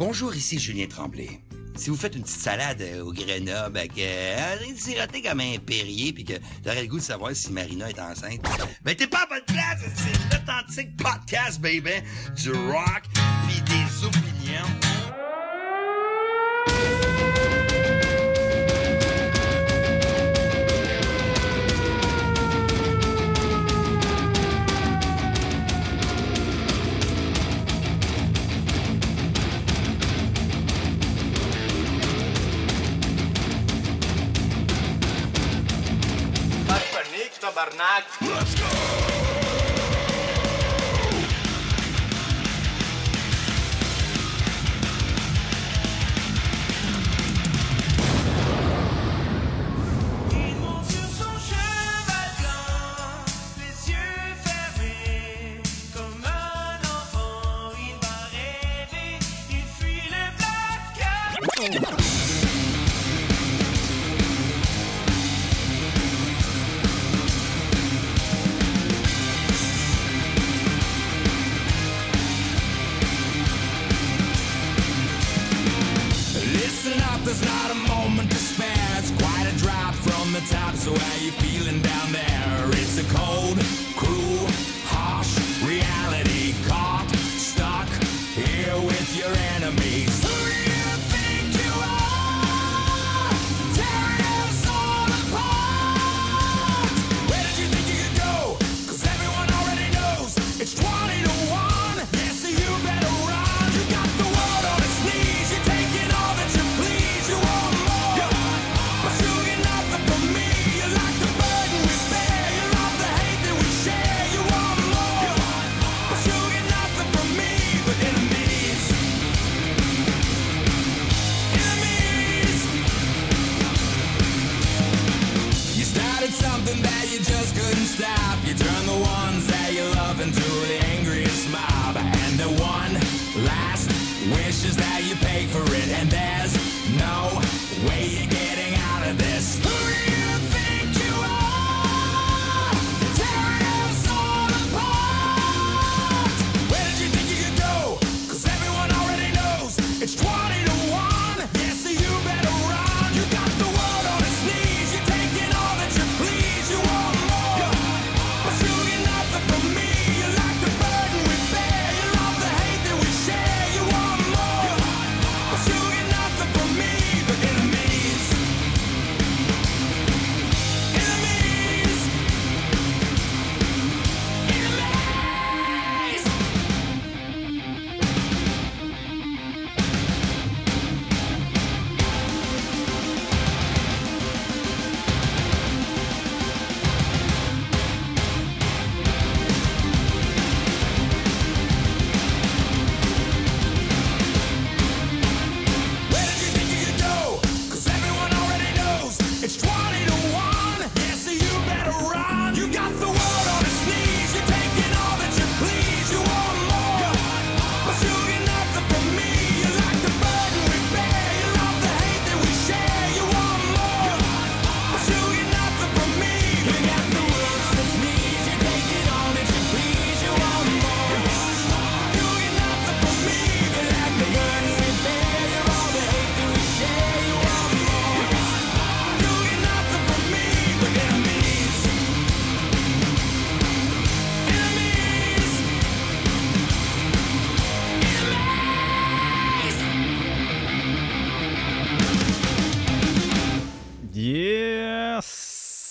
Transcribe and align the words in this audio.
Bonjour, 0.00 0.34
ici 0.34 0.58
Julien 0.58 0.86
Tremblay. 0.86 1.28
Si 1.76 1.90
vous 1.90 1.96
faites 1.96 2.16
une 2.16 2.22
petite 2.22 2.40
salade 2.40 2.80
euh, 2.80 3.04
au 3.04 3.12
Grenoble 3.12 3.76
avec 3.76 3.92
euh, 3.98 4.54
un 4.54 4.74
siroté 4.74 5.20
comme 5.20 5.40
un 5.40 5.58
Perrier 5.58 6.14
puis 6.14 6.24
que 6.24 6.32
t'aurais 6.64 6.80
le 6.80 6.88
goût 6.88 6.96
de 6.96 7.02
savoir 7.02 7.36
si 7.36 7.52
Marina 7.52 7.90
est 7.90 8.00
enceinte, 8.00 8.40
ben 8.82 8.96
t'es 8.96 9.06
pas 9.06 9.24
à 9.24 9.26
bonne 9.26 9.44
place, 9.46 9.82
c'est 9.94 10.34
l'authentique 10.34 10.96
podcast, 10.96 11.60
baby, 11.60 12.00
du 12.34 12.50
rock 12.50 13.02
puis 13.46 13.60
des 13.60 14.06
opinions. 14.06 14.89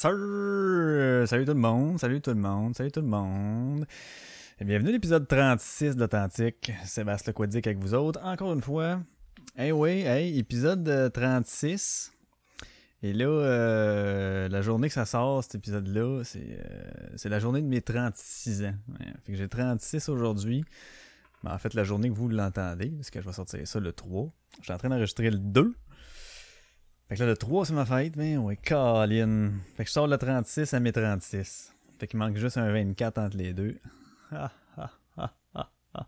Salut 0.01 1.43
tout 1.45 1.51
le 1.51 1.53
monde, 1.55 1.99
salut 1.99 2.21
tout 2.21 2.29
le 2.29 2.37
monde, 2.37 2.73
salut 2.73 2.89
tout 2.89 3.01
le 3.01 3.07
monde. 3.07 3.85
Et 4.57 4.63
bienvenue 4.63 4.91
à 4.91 4.91
l'épisode 4.93 5.27
36 5.27 5.97
de 5.97 5.99
l'Authentique. 5.99 6.71
Sébastien 6.85 7.31
Lequadic 7.31 7.67
avec 7.67 7.79
vous 7.79 7.93
autres, 7.93 8.17
encore 8.23 8.53
une 8.53 8.61
fois. 8.61 9.01
Hey 9.57 9.73
oui, 9.73 10.03
hey, 10.05 10.39
épisode 10.39 10.87
euh, 10.87 11.09
36. 11.09 12.13
Et 13.03 13.11
là, 13.11 13.25
euh, 13.25 14.47
la 14.47 14.61
journée 14.61 14.87
que 14.87 14.93
ça 14.93 15.05
sort, 15.05 15.43
cet 15.43 15.55
épisode-là, 15.55 16.23
c'est 16.23 16.47
euh, 16.47 17.29
la 17.29 17.39
journée 17.39 17.61
de 17.61 17.67
mes 17.67 17.81
36 17.81 18.63
ans. 18.63 18.75
Fait 19.25 19.33
que 19.33 19.37
j'ai 19.37 19.49
36 19.49 20.07
aujourd'hui. 20.07 20.63
Mais 21.43 21.51
en 21.51 21.57
fait, 21.57 21.73
la 21.73 21.83
journée 21.83 22.07
que 22.07 22.15
vous 22.15 22.29
l'entendez, 22.29 22.87
parce 22.87 23.09
que 23.09 23.19
je 23.19 23.25
vais 23.25 23.33
sortir 23.33 23.67
ça 23.67 23.81
le 23.81 23.91
3. 23.91 24.31
Je 24.59 24.63
suis 24.63 24.71
en 24.71 24.77
train 24.77 24.87
d'enregistrer 24.87 25.29
le 25.29 25.39
2. 25.39 25.73
Fait 27.09 27.15
que 27.15 27.21
là, 27.21 27.25
le 27.25 27.37
3, 27.37 27.65
c'est 27.65 27.73
ma 27.73 27.87
fête, 27.87 28.15
mais 28.15 28.37
ouais, 28.37 28.55
Colin. 28.55 29.51
Fait 29.75 29.83
que 29.83 29.87
je 29.87 29.93
sors 29.93 30.07
le 30.07 30.15
36 30.15 30.75
à 30.75 30.79
mes 30.79 30.91
36. 30.91 31.73
Fait 31.99 32.05
qu'il 32.05 32.19
manque 32.19 32.37
juste 32.37 32.57
un 32.57 32.71
24 32.71 33.17
entre 33.17 33.35
les 33.35 33.51
deux. 33.51 33.79
Ah, 34.31 34.51
ah, 34.77 34.91
ah, 35.17 35.33
ah, 35.55 35.71
ah, 35.95 36.07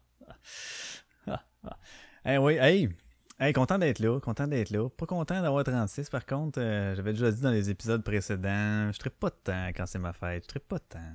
ah, 1.26 1.44
ah. 1.64 1.78
Hey, 2.24 2.38
oui, 2.38 2.54
hey! 2.54 2.90
Hey, 3.40 3.52
content 3.52 3.80
d'être 3.80 3.98
là, 3.98 4.20
content 4.20 4.46
d'être 4.46 4.70
là. 4.70 4.88
Pas 4.90 5.08
content 5.08 5.42
d'avoir 5.42 5.64
36, 5.64 6.12
par 6.12 6.24
contre, 6.24 6.62
euh, 6.62 6.94
j'avais 6.94 7.14
déjà 7.14 7.32
dit 7.32 7.42
dans 7.42 7.50
les 7.50 7.72
épisodes 7.72 8.04
précédents, 8.04 8.92
je 8.92 9.00
serais 9.00 9.10
pas 9.10 9.32
de 9.32 9.36
temps 9.44 9.68
quand 9.76 9.88
c'est 9.88 9.98
ma 9.98 10.14
fête, 10.14 10.44
je 10.46 10.50
serais 10.50 10.60
pas 10.60 10.78
de 10.78 10.84
temps. 10.84 11.14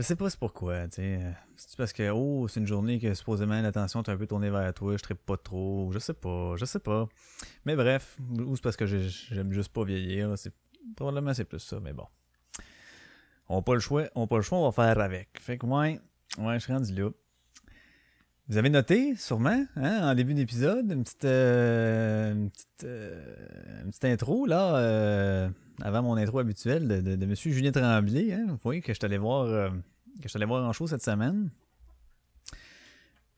Je 0.00 0.04
sais 0.06 0.16
pas 0.16 0.30
c'est 0.30 0.38
pourquoi, 0.38 0.88
tu 0.88 0.96
sais. 0.96 1.18
euh, 1.22 1.30
C'est 1.56 1.76
parce 1.76 1.92
que, 1.92 2.08
oh, 2.10 2.48
c'est 2.48 2.58
une 2.60 2.66
journée 2.66 2.98
que 2.98 3.12
supposément 3.12 3.60
l'attention 3.60 4.02
est 4.02 4.08
un 4.08 4.16
peu 4.16 4.26
tournée 4.26 4.48
vers 4.48 4.72
toi, 4.72 4.96
je 4.96 5.02
trippe 5.02 5.24
pas 5.26 5.36
trop, 5.36 5.90
je 5.92 5.98
sais 5.98 6.14
pas, 6.14 6.56
je 6.56 6.64
sais 6.64 6.78
pas. 6.78 7.06
Mais 7.66 7.76
bref, 7.76 8.16
ou 8.38 8.56
c'est 8.56 8.62
parce 8.62 8.76
que 8.76 8.86
j'ai- 8.86 9.10
j'aime 9.10 9.52
juste 9.52 9.70
pas 9.74 9.84
vieillir, 9.84 10.32
c'est 10.38 10.54
probablement 10.96 11.34
c'est 11.34 11.44
plus 11.44 11.58
ça, 11.58 11.80
mais 11.80 11.92
bon. 11.92 12.06
On 13.50 13.60
pas 13.62 13.74
le 13.74 13.80
choix, 13.80 14.04
on 14.14 14.26
pas 14.26 14.36
le 14.36 14.42
choix, 14.42 14.58
on 14.58 14.70
va 14.70 14.72
faire 14.72 14.98
avec. 15.04 15.28
Fait 15.38 15.58
que 15.58 15.66
ouais, 15.66 16.00
ouais, 16.38 16.54
je 16.54 16.60
suis 16.64 16.72
rendu 16.72 16.94
là. 16.94 17.10
Vous 18.48 18.56
avez 18.56 18.70
noté, 18.70 19.14
sûrement, 19.16 19.66
hein, 19.76 20.10
en 20.10 20.14
début 20.14 20.32
d'épisode, 20.34 20.90
une 20.90 21.04
petite, 21.04 21.26
euh, 21.26 22.32
une 22.32 22.50
petite, 22.50 22.84
euh, 22.84 23.82
une 23.84 23.90
petite 23.90 24.04
intro, 24.06 24.46
là, 24.46 24.76
euh, 24.76 25.50
avant 25.82 26.02
mon 26.02 26.16
intro 26.16 26.38
habituelle 26.38 27.02
de, 27.02 27.26
Monsieur 27.26 27.52
Julien 27.52 27.72
Tremblay, 27.72 28.32
hein, 28.32 28.46
vous 28.48 28.58
voyez 28.62 28.80
que 28.80 28.92
je 28.92 28.98
suis 28.98 29.16
voir, 29.16 29.44
euh, 29.44 29.70
voir 30.46 30.64
en 30.64 30.72
show 30.72 30.86
cette 30.86 31.02
semaine. 31.02 31.50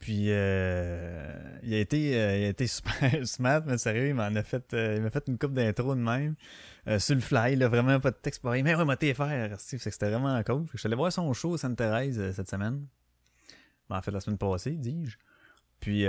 Puis, 0.02 0.26
euh, 0.30 1.32
il 1.62 1.72
a 1.74 1.78
été, 1.78 2.20
euh, 2.20 2.36
il 2.36 2.44
a 2.46 2.48
été 2.48 2.66
super 2.68 3.24
smart, 3.24 3.62
mais 3.64 3.78
sérieux, 3.78 4.08
il 4.08 4.14
m'en 4.14 4.34
a 4.34 4.42
fait, 4.42 4.74
euh, 4.74 4.96
il 4.96 5.02
m'a 5.02 5.10
fait 5.10 5.22
une 5.28 5.38
coupe 5.38 5.52
d'intro 5.52 5.94
de 5.94 6.00
même, 6.00 6.34
sur 6.98 7.14
le 7.14 7.20
fly, 7.20 7.54
là, 7.54 7.68
vraiment 7.68 8.00
pas 8.00 8.10
de 8.10 8.16
texte 8.16 8.42
pareil, 8.42 8.64
mais 8.64 8.74
ouais, 8.74 8.84
m'a 8.84 8.96
faire, 8.96 9.60
c'est 9.60 9.76
que 9.76 9.82
c'était 9.84 10.10
vraiment 10.10 10.42
cool. 10.42 10.66
Je 10.72 10.78
suis 10.78 10.88
allé 10.88 10.96
voir 10.96 11.12
son 11.12 11.32
show 11.32 11.56
Sainte-Thérèse 11.56 12.32
cette 12.32 12.50
semaine. 12.50 12.84
Ben, 13.88 13.98
en 13.98 14.02
fait, 14.02 14.10
la 14.10 14.18
semaine 14.18 14.38
passée, 14.38 14.72
dis-je. 14.72 15.16
Puis, 15.78 16.04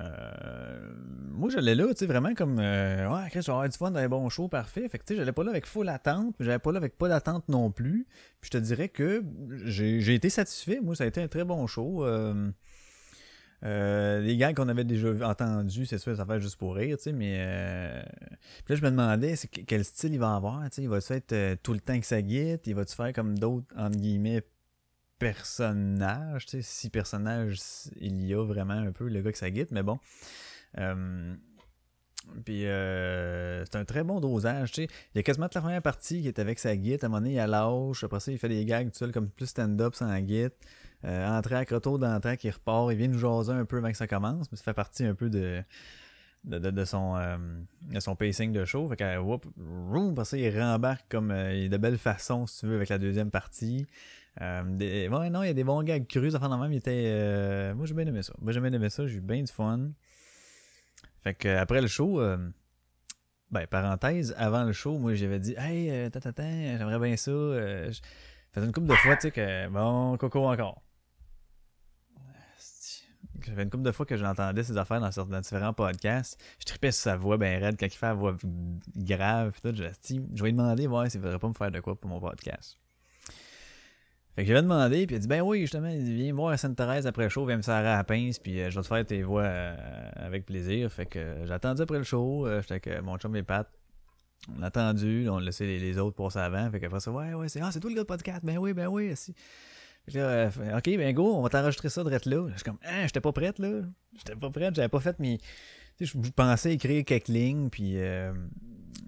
euh, 0.00 0.94
moi, 1.32 1.48
j'allais 1.50 1.74
là, 1.74 1.86
tu 1.88 1.96
sais, 1.96 2.06
vraiment 2.06 2.34
comme, 2.34 2.58
euh, 2.58 3.08
ouais, 3.08 3.28
Chris, 3.30 3.42
je 3.42 3.50
avoir 3.50 3.68
du 3.68 3.76
fun 3.76 3.90
dans 3.90 4.00
les 4.00 4.08
bons 4.08 4.28
shows, 4.28 4.48
parfait. 4.48 4.88
Fait 4.88 4.98
que, 4.98 5.04
tu 5.04 5.14
sais, 5.14 5.16
j'allais 5.16 5.32
pas 5.32 5.44
là 5.44 5.50
avec 5.50 5.66
full 5.66 5.88
attente, 5.88 6.34
puis 6.36 6.44
j'allais 6.44 6.58
pas 6.58 6.72
là 6.72 6.78
avec 6.78 6.98
pas 6.98 7.08
d'attente 7.08 7.48
non 7.48 7.70
plus. 7.70 8.06
Puis 8.40 8.50
je 8.52 8.58
te 8.58 8.62
dirais 8.62 8.88
que 8.88 9.24
j'ai 9.64 10.14
été 10.14 10.30
satisfait. 10.30 10.80
Moi, 10.82 10.94
ça 10.94 11.04
a 11.04 11.06
été 11.06 11.22
un 11.22 11.28
très 11.28 11.44
bon 11.44 11.66
show. 11.66 12.04
Euh, 12.04 12.50
euh, 13.62 14.20
les 14.20 14.36
gars 14.36 14.54
qu'on 14.54 14.68
avait 14.68 14.84
déjà 14.84 15.08
entendus, 15.28 15.84
c'est 15.84 15.98
sûr, 15.98 16.16
ça 16.16 16.24
fait 16.24 16.40
juste 16.40 16.56
pour 16.56 16.74
rire, 16.74 16.96
tu 16.96 17.04
sais, 17.04 17.12
mais 17.12 17.36
euh, 17.40 18.02
puis 18.64 18.74
là, 18.74 18.76
je 18.76 18.82
me 18.82 18.90
demandais 18.90 19.34
quel 19.66 19.84
style 19.84 20.14
il 20.14 20.18
va 20.18 20.34
avoir, 20.34 20.62
tu 20.70 20.76
sais, 20.76 20.82
il 20.82 20.88
va-tu 20.88 21.12
être 21.12 21.32
euh, 21.32 21.56
tout 21.62 21.74
le 21.74 21.80
temps 21.80 21.98
que 22.00 22.06
ça 22.06 22.22
guide, 22.22 22.60
il 22.64 22.74
va-tu 22.74 22.94
faire 22.94 23.12
comme 23.12 23.38
d'autres, 23.38 23.66
entre 23.76 23.98
guillemets, 23.98 24.42
personnages, 25.20 26.46
tu 26.46 26.50
sais, 26.56 26.62
si 26.62 26.90
personnages 26.90 27.60
il 28.00 28.26
y 28.26 28.34
a 28.34 28.42
vraiment 28.42 28.74
un 28.74 28.90
peu, 28.90 29.08
le 29.08 29.20
gars 29.20 29.30
que 29.30 29.38
ça 29.38 29.50
guide, 29.50 29.68
mais 29.70 29.84
bon. 29.84 30.00
Euh, 30.78 31.34
puis 32.44 32.66
euh, 32.66 33.64
c'est 33.64 33.76
un 33.76 33.84
très 33.84 34.02
bon 34.02 34.20
dosage, 34.20 34.72
tu 34.72 34.82
sais. 34.82 34.88
Il 35.14 35.18
y 35.18 35.20
a 35.20 35.22
quasiment 35.22 35.48
la 35.52 35.60
première 35.60 35.82
partie 35.82 36.22
qui 36.22 36.28
est 36.28 36.38
avec 36.38 36.58
sa 36.58 36.76
guide. 36.76 37.02
À 37.02 37.06
un 37.06 37.08
moment 37.10 37.20
donné, 37.20 37.34
il 37.34 37.38
a 37.38 37.46
lâche. 37.46 38.02
Après 38.02 38.20
ça, 38.20 38.32
il 38.32 38.38
fait 38.38 38.48
des 38.48 38.64
gags 38.64 38.90
tout 38.90 38.98
seul, 38.98 39.12
comme 39.12 39.28
plus 39.28 39.46
stand-up 39.46 39.94
sans 39.94 40.18
guide. 40.20 40.52
Euh, 41.04 41.28
entraque, 41.28 41.70
retour 41.70 41.98
d'entraque, 41.98 42.44
il 42.44 42.50
repart. 42.50 42.92
Il 42.92 42.98
vient 42.98 43.08
nous 43.08 43.18
jaser 43.18 43.52
un 43.52 43.64
peu 43.64 43.78
avant 43.78 43.90
que 43.90 43.96
ça 43.96 44.06
commence. 44.06 44.50
Mais 44.50 44.56
ça 44.56 44.64
fait 44.64 44.74
partie 44.74 45.04
un 45.04 45.14
peu 45.14 45.30
de, 45.30 45.62
de, 46.44 46.58
de, 46.58 46.84
son, 46.84 47.16
euh, 47.16 47.36
de 47.90 48.00
son 48.00 48.16
pacing 48.16 48.52
de 48.52 48.64
show. 48.64 48.88
Fait 48.88 48.96
que, 48.96 49.18
whoop, 49.18 49.46
room, 49.58 50.12
après 50.12 50.24
ça, 50.24 50.36
il 50.36 50.58
rembarque 50.58 51.06
comme 51.08 51.30
euh, 51.30 51.68
de 51.68 51.76
belle 51.76 51.98
façon, 51.98 52.46
si 52.46 52.60
tu 52.60 52.66
veux, 52.66 52.76
avec 52.76 52.88
la 52.88 52.98
deuxième 52.98 53.30
partie. 53.30 53.86
Euh, 54.40 55.08
ouais, 55.08 55.30
non, 55.30 55.42
il 55.42 55.48
y 55.48 55.50
a 55.50 55.54
des 55.54 55.64
bons 55.64 55.82
gags 55.82 56.06
crus. 56.06 56.34
Enfin, 56.34 56.56
même, 56.56 56.72
il 56.72 56.78
était. 56.78 57.04
euh, 57.06 57.74
moi, 57.74 57.86
j'ai 57.86 57.94
bien 57.94 58.06
aimé 58.06 58.22
ça. 58.22 58.32
Moi, 58.40 58.52
j'ai 58.52 58.60
bien 58.60 58.72
aimé 58.72 58.90
ça. 58.90 59.06
J'ai 59.06 59.16
eu 59.16 59.20
bien 59.20 59.42
du 59.42 59.52
fun. 59.52 59.90
Fait 61.22 61.34
que 61.34 61.48
après 61.48 61.82
le 61.82 61.86
show, 61.86 62.20
euh, 62.20 62.38
ben 63.50 63.66
parenthèse, 63.66 64.34
avant 64.38 64.64
le 64.64 64.72
show, 64.72 64.96
moi 64.98 65.14
j'avais 65.14 65.38
dit 65.38 65.54
Hey, 65.58 66.10
tata, 66.10 66.32
j'aimerais 66.32 66.98
bien 66.98 67.16
ça. 67.16 67.30
Je 67.30 68.00
faisais 68.52 68.66
une 68.66 68.72
couple 68.72 68.86
de 68.86 68.94
fois, 68.94 69.16
tu 69.16 69.22
sais, 69.22 69.30
que 69.30 69.68
bon, 69.68 70.16
coco 70.16 70.46
encore. 70.46 70.80
J'avais 73.44 73.64
une 73.64 73.70
couple 73.70 73.84
de 73.84 73.92
fois 73.92 74.06
que 74.06 74.16
j'entendais 74.16 74.62
ces 74.62 74.76
affaires 74.78 75.00
dans, 75.00 75.40
différents 75.40 75.74
podcasts. 75.74 76.40
Je 76.58 76.64
tripais 76.64 76.92
sur 76.92 77.02
sa 77.02 77.16
voix 77.16 77.36
ben 77.36 77.62
raide 77.62 77.76
quand 77.78 77.86
il 77.86 77.90
fait 77.90 78.06
la 78.06 78.14
voix 78.14 78.36
grave. 78.96 79.52
Pis 79.52 79.60
tout, 79.60 79.74
je, 79.74 79.84
je 79.84 80.42
vais 80.42 80.48
lui 80.48 80.52
demander 80.56 80.86
voir 80.86 81.10
s'il 81.10 81.20
voudrait 81.20 81.38
pas 81.38 81.48
me 81.48 81.54
faire 81.54 81.70
de 81.70 81.80
quoi 81.80 81.96
pour 82.00 82.08
mon 82.08 82.20
podcast. 82.20 82.79
Fait 84.36 84.42
que 84.42 84.48
j'avais 84.48 84.62
demandé, 84.62 85.06
puis 85.06 85.16
il 85.16 85.18
a 85.18 85.20
dit 85.20 85.26
Ben 85.26 85.42
oui, 85.42 85.62
justement, 85.62 85.88
il 85.88 86.04
dit, 86.04 86.14
viens 86.14 86.32
voir 86.32 86.52
à 86.52 86.56
Sainte-Thérèse 86.56 87.06
après 87.06 87.24
le 87.24 87.28
show, 87.28 87.44
viens 87.46 87.56
me 87.56 87.62
serrer 87.62 87.88
à 87.88 87.96
la 87.96 88.04
pince, 88.04 88.38
puis 88.38 88.60
euh, 88.60 88.70
je 88.70 88.76
vais 88.76 88.82
te 88.82 88.86
faire 88.86 89.04
tes 89.04 89.22
voix 89.22 89.42
euh, 89.42 89.76
avec 90.14 90.46
plaisir. 90.46 90.90
Fait 90.92 91.06
que 91.06 91.18
euh, 91.18 91.46
j'ai 91.46 91.52
attendu 91.52 91.82
après 91.82 91.98
le 91.98 92.04
show, 92.04 92.46
euh, 92.46 92.62
j'étais 92.62 92.90
avec 92.90 93.02
mon 93.02 93.18
chum 93.18 93.34
et 93.34 93.42
Pat. 93.42 93.68
On 94.56 94.62
a 94.62 94.66
attendu, 94.66 95.28
on 95.28 95.38
a 95.38 95.40
laissé 95.40 95.66
les, 95.66 95.78
les 95.78 95.98
autres 95.98 96.16
passer 96.16 96.38
avant. 96.38 96.70
Fait 96.70 96.80
qu'après 96.80 97.00
ça, 97.00 97.10
ouais, 97.10 97.34
ouais, 97.34 97.48
c'est 97.48 97.60
ah, 97.60 97.70
c'est 97.72 97.80
toi 97.80 97.90
le 97.90 97.96
gars 97.96 98.02
de 98.02 98.06
podcast. 98.06 98.40
Ben 98.44 98.56
oui, 98.56 98.72
ben 98.72 98.86
oui, 98.86 99.14
si. 99.16 99.34
Fait 100.06 100.12
que 100.12 100.18
là, 100.18 100.48
ok, 100.78 100.84
ben 100.84 101.12
go, 101.12 101.34
on 101.34 101.42
va 101.42 101.48
t'enregistrer 101.48 101.88
ça 101.88 102.04
de 102.04 102.10
là. 102.10 102.18
Je 102.20 102.54
suis 102.54 102.64
comme, 102.64 102.78
ah, 102.84 103.06
j'étais 103.06 103.20
pas 103.20 103.32
prête 103.32 103.58
là. 103.58 103.82
J'étais 104.16 104.36
pas 104.36 104.50
prête, 104.50 104.74
j'avais 104.76 104.88
pas 104.88 105.00
fait 105.00 105.18
mes. 105.18 105.38
Tu 105.98 106.06
sais, 106.06 106.18
je 106.24 106.30
pensais 106.30 106.72
écrire 106.72 107.04
quelques 107.04 107.28
lignes, 107.28 107.68
puis 107.68 107.96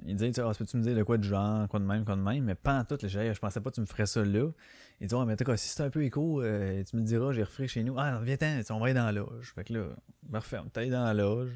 il 0.04 0.16
disait, 0.16 0.28
tu 0.28 0.34
sais, 0.34 0.42
ah, 0.42 0.52
peux-tu 0.56 0.76
me 0.76 0.82
dire 0.82 0.96
de 0.96 1.02
quoi 1.04 1.16
de 1.16 1.24
genre, 1.24 1.68
quoi 1.68 1.80
de 1.80 1.84
même, 1.84 2.04
quoi 2.04 2.16
de 2.16 2.20
même, 2.20 2.44
mais 2.44 2.54
pas 2.54 2.80
en 2.80 2.84
tout. 2.84 2.98
Je 3.00 3.38
pensais 3.38 3.60
pas 3.60 3.70
que 3.70 3.76
tu 3.76 3.80
me 3.80 3.86
ferais 3.86 4.06
ça 4.06 4.24
là. 4.24 4.50
Il 5.02 5.08
dit, 5.08 5.14
ouais, 5.16 5.26
mais 5.26 5.34
cas, 5.34 5.56
si 5.56 5.68
c'est 5.68 5.82
un 5.82 5.90
peu 5.90 6.04
écho, 6.04 6.40
euh, 6.42 6.80
tu 6.84 6.94
me 6.94 7.02
diras, 7.02 7.32
j'ai 7.32 7.42
refait 7.42 7.66
chez 7.66 7.82
nous. 7.82 7.96
Ah, 7.98 8.20
viens-t'en, 8.22 8.60
on 8.70 8.78
va 8.78 8.84
aller 8.84 8.94
dans 8.94 9.04
la 9.04 9.10
loge. 9.10 9.52
Fait 9.52 9.64
que 9.64 9.72
là, 9.72 9.86
on 10.32 10.38
est 10.38 10.78
allé 10.78 10.90
dans 10.90 11.02
la 11.02 11.12
loge. 11.12 11.50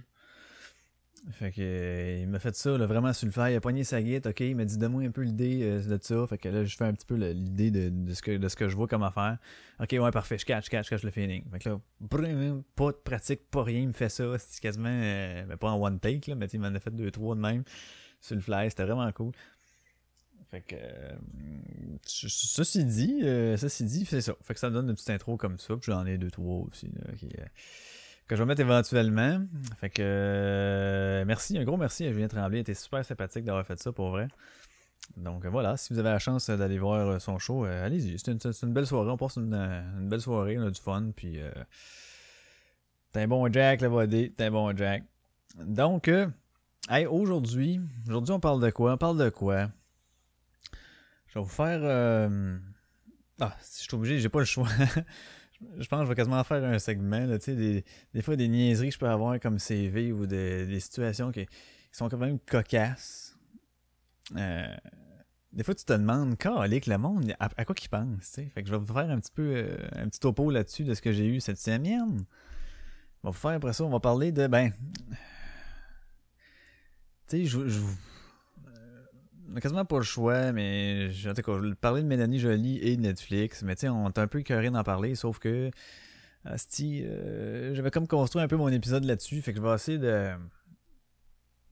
Fait 1.31 1.53
que, 1.53 1.61
euh, 1.61 2.19
il 2.23 2.29
m'a 2.29 2.41
fait 2.41 2.57
ça, 2.57 2.77
vraiment 2.77 3.13
sur 3.13 3.27
le 3.27 3.31
fer. 3.33 3.49
Il 3.51 3.55
a 3.55 3.61
pogné 3.61 3.85
sa 3.85 4.03
guide, 4.03 4.27
ok. 4.27 4.41
Il 4.41 4.57
m'a 4.57 4.65
dit, 4.65 4.77
donne-moi 4.77 5.05
un 5.05 5.13
peu 5.13 5.21
l'idée 5.21 5.61
euh, 5.63 5.81
de 5.81 5.97
ça. 6.03 6.27
Fait 6.27 6.39
que 6.39 6.49
là, 6.49 6.65
je 6.65 6.77
fais 6.77 6.87
un 6.87 6.93
petit 6.93 7.07
peu 7.07 7.15
l'idée 7.15 7.71
de, 7.71 7.89
de, 7.89 8.15
ce 8.15 8.21
que, 8.21 8.37
de 8.37 8.49
ce 8.49 8.57
que 8.57 8.69
je 8.69 8.75
vois 8.75 8.89
comme 8.89 9.05
affaire. 9.05 9.39
Ok, 9.79 9.91
ouais, 9.93 10.11
parfait, 10.11 10.39
je 10.39 10.45
catch, 10.45 10.69
catch, 10.69 10.91
catch 10.91 11.05
le 11.05 11.13
feeling. 11.13 11.45
Fait 11.53 11.61
que 11.61 11.69
là, 11.69 11.81
brum, 12.01 12.65
pas 12.75 12.91
de 12.91 12.97
pratique, 12.97 13.49
pas 13.49 13.63
rien, 13.63 13.79
il 13.79 13.89
me 13.89 13.93
fait 13.93 14.09
ça. 14.09 14.25
C'est 14.41 14.61
quasiment, 14.61 14.89
mais 14.89 15.57
pas 15.61 15.71
en 15.71 15.81
one 15.81 16.01
take, 16.01 16.29
là, 16.29 16.35
mais 16.35 16.47
il 16.47 16.59
m'en 16.59 16.75
a 16.75 16.81
fait 16.81 16.91
deux, 16.91 17.13
trois 17.13 17.37
de 17.37 17.41
même 17.41 17.63
sur 18.21 18.35
le 18.35 18.43
fly. 18.43 18.71
C'était 18.71 18.85
vraiment 18.85 19.11
cool. 19.13 19.31
Fait 20.51 20.61
que, 20.61 20.77
euh, 20.79 21.17
ce- 22.05 22.29
ceci 22.29 22.85
dit, 22.85 23.21
euh, 23.25 23.57
ceci 23.57 23.85
dit, 23.85 24.05
c'est 24.07 24.21
ça. 24.21 24.35
Fait 24.43 24.55
que 24.55 24.61
ça 24.61 24.69
me 24.71 24.75
donne 24.75 24.89
une 24.89 24.95
petite 24.95 25.11
intro 25.11 25.37
comme 25.37 25.59
ça. 25.59 25.75
Puis 25.77 25.91
j'en 25.93 26.07
ai 26.07 26.19
deux, 26.19 26.31
trois 26.31 26.65
aussi, 26.67 26.87
euh, 26.87 27.13
que 28.29 28.37
je 28.37 28.43
vais 28.43 28.47
mettre 28.47 28.61
éventuellement. 28.61 29.41
Fait 29.81 29.91
que, 29.91 30.03
euh, 30.03 31.25
merci, 31.27 31.59
un 31.59 31.65
gros 31.65 31.77
merci 31.77 32.07
à 32.07 32.13
Julien 32.13 32.29
Tremblay. 32.29 32.59
Il 32.59 32.61
était 32.61 32.75
super 32.75 33.05
sympathique 33.05 33.45
d'avoir 33.45 33.67
fait 33.67 33.79
ça 33.81 33.91
pour 33.93 34.11
vrai. 34.11 34.29
Donc 35.17 35.45
voilà, 35.47 35.77
si 35.77 35.93
vous 35.93 35.99
avez 35.99 36.11
la 36.11 36.19
chance 36.19 36.49
d'aller 36.49 36.79
voir 36.79 37.07
euh, 37.09 37.19
son 37.19 37.39
show, 37.39 37.65
allez-y. 37.65 38.19
C'est 38.19 38.31
une, 38.33 38.39
une 38.63 38.73
belle 38.73 38.87
soirée. 38.87 39.11
On 39.11 39.17
passe 39.17 39.37
une, 39.37 39.53
une 39.55 40.09
belle 40.09 40.21
soirée, 40.21 40.59
on 40.59 40.67
a 40.67 40.71
du 40.71 40.81
fun. 40.81 41.11
Puis, 41.15 41.39
t'es 43.13 43.21
un 43.23 43.29
bon 43.29 43.53
Jack, 43.53 43.81
le 43.81 43.89
body. 43.89 44.31
T'es 44.33 44.45
un 44.45 44.51
bon 44.53 44.77
Jack. 44.77 45.03
Donc, 45.59 46.09
hey, 46.89 47.07
aujourd'hui, 47.07 47.81
aujourd'hui, 48.07 48.33
on 48.33 48.41
parle 48.41 48.63
de 48.63 48.71
quoi? 48.71 48.93
On 48.95 48.97
parle 48.97 49.19
de 49.19 49.29
quoi? 49.29 49.71
Je 51.37 51.41
vais 51.41 51.45
vous 51.45 51.53
faire. 51.53 51.81
euh, 51.83 52.59
Ah, 53.41 53.55
si 53.61 53.83
je 53.83 53.89
suis 53.89 53.95
obligé, 53.95 54.19
j'ai 54.19 54.31
pas 54.31 54.39
le 54.39 54.47
choix. 54.47 54.69
je 55.61 55.87
pense 55.87 56.01
que 56.01 56.05
je 56.07 56.09
vais 56.09 56.15
quasiment 56.15 56.43
faire 56.45 56.65
un 56.65 56.79
segment. 56.79 57.27
Là, 57.27 57.37
des, 57.37 57.85
des 58.15 58.23
fois, 58.23 58.37
des 58.37 58.49
niaiseries 58.49 58.89
que 58.89 58.95
je 58.95 58.99
peux 58.99 59.07
avoir 59.07 59.39
comme 59.39 59.59
CV 59.59 60.13
ou 60.13 60.25
des, 60.25 60.65
des 60.65 60.81
situations 60.81 61.33
qui, 61.33 61.47
sont 61.93 62.09
quand 62.09 62.17
même 62.17 62.39
cocasses. 62.39 63.37
Euh, 64.35 64.75
des 65.53 65.63
fois, 65.63 65.75
tu 65.75 65.85
te 65.85 65.93
demandes, 65.93 66.39
que 66.39 66.49
le 66.49 66.97
monde, 66.97 67.35
à, 67.39 67.65
quoi 67.67 67.75
qu'il 67.75 67.91
pense, 67.91 68.19
tu 68.21 68.27
sais. 68.27 68.47
Fait 68.55 68.63
que 68.63 68.69
je 68.69 68.73
vais 68.73 68.79
vous 68.79 68.95
faire 68.95 69.11
un 69.11 69.21
petit 69.21 69.33
peu, 69.33 69.57
euh, 69.57 69.77
un 69.93 70.09
petit 70.09 70.21
topo 70.21 70.51
là-dessus 70.51 70.85
de 70.85 70.95
ce 70.95 71.03
que 71.03 71.13
j'ai 71.13 71.27
eu 71.27 71.41
cette 71.41 71.59
semaine. 71.59 72.25
On 73.23 73.29
va 73.29 73.31
vous 73.31 73.33
faire 73.33 73.51
après 73.51 73.75
ça, 73.75 73.85
on 73.85 73.91
va 73.91 74.01
parler 74.01 74.33
de, 74.33 74.47
ben, 74.47 74.73
tu 77.29 77.37
sais, 77.37 77.45
je, 77.45 77.69
je, 77.69 77.81
on 79.51 79.57
a 79.57 79.61
quasiment 79.61 79.85
pas 79.85 79.97
le 79.97 80.03
choix, 80.03 80.53
mais 80.53 81.11
je, 81.11 81.31
en 81.31 81.35
tout 81.35 81.43
cas, 81.43 81.53
parler 81.81 82.03
de 82.03 82.07
Mélanie 82.07 82.39
Jolie 82.39 82.79
et 82.79 82.97
de 82.97 83.03
Netflix, 83.03 83.63
mais 83.63 83.75
tu 83.75 83.83
sais, 83.83 83.89
on 83.89 84.09
est 84.09 84.19
un 84.19 84.27
peu 84.27 84.41
écœuré 84.41 84.71
d'en 84.71 84.83
parler, 84.83 85.15
sauf 85.15 85.39
que, 85.39 85.71
asti, 86.45 87.03
euh, 87.05 87.75
j'avais 87.75 87.91
comme 87.91 88.07
construit 88.07 88.43
un 88.43 88.49
peu 88.49 88.57
mon 88.57 88.69
épisode 88.69 89.05
là-dessus, 89.05 89.43
fait 89.43 89.53
que 89.53 89.59
je 89.59 89.63
vais 89.63 89.75
essayer 89.75 89.99
de, 89.99 90.33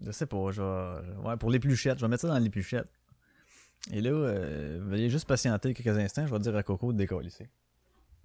je 0.00 0.10
sais 0.10 0.26
pas, 0.26 0.50
je 0.52 0.62
vais, 0.62 1.18
ouais, 1.26 1.36
pour 1.36 1.50
l'épluchette, 1.50 1.98
je 1.98 2.04
vais 2.04 2.08
mettre 2.08 2.22
ça 2.22 2.28
dans 2.28 2.38
l'épluchette. 2.38 2.88
Et 3.92 4.00
là, 4.00 4.10
euh, 4.10 4.78
veuillez 4.82 5.10
juste 5.10 5.26
patienter 5.28 5.74
quelques 5.74 5.98
instants, 5.98 6.26
je 6.26 6.32
vais 6.32 6.38
dire 6.38 6.56
à 6.56 6.62
Coco 6.62 6.92
de 6.92 6.98
décoller 6.98 7.28
ici. 7.28 7.44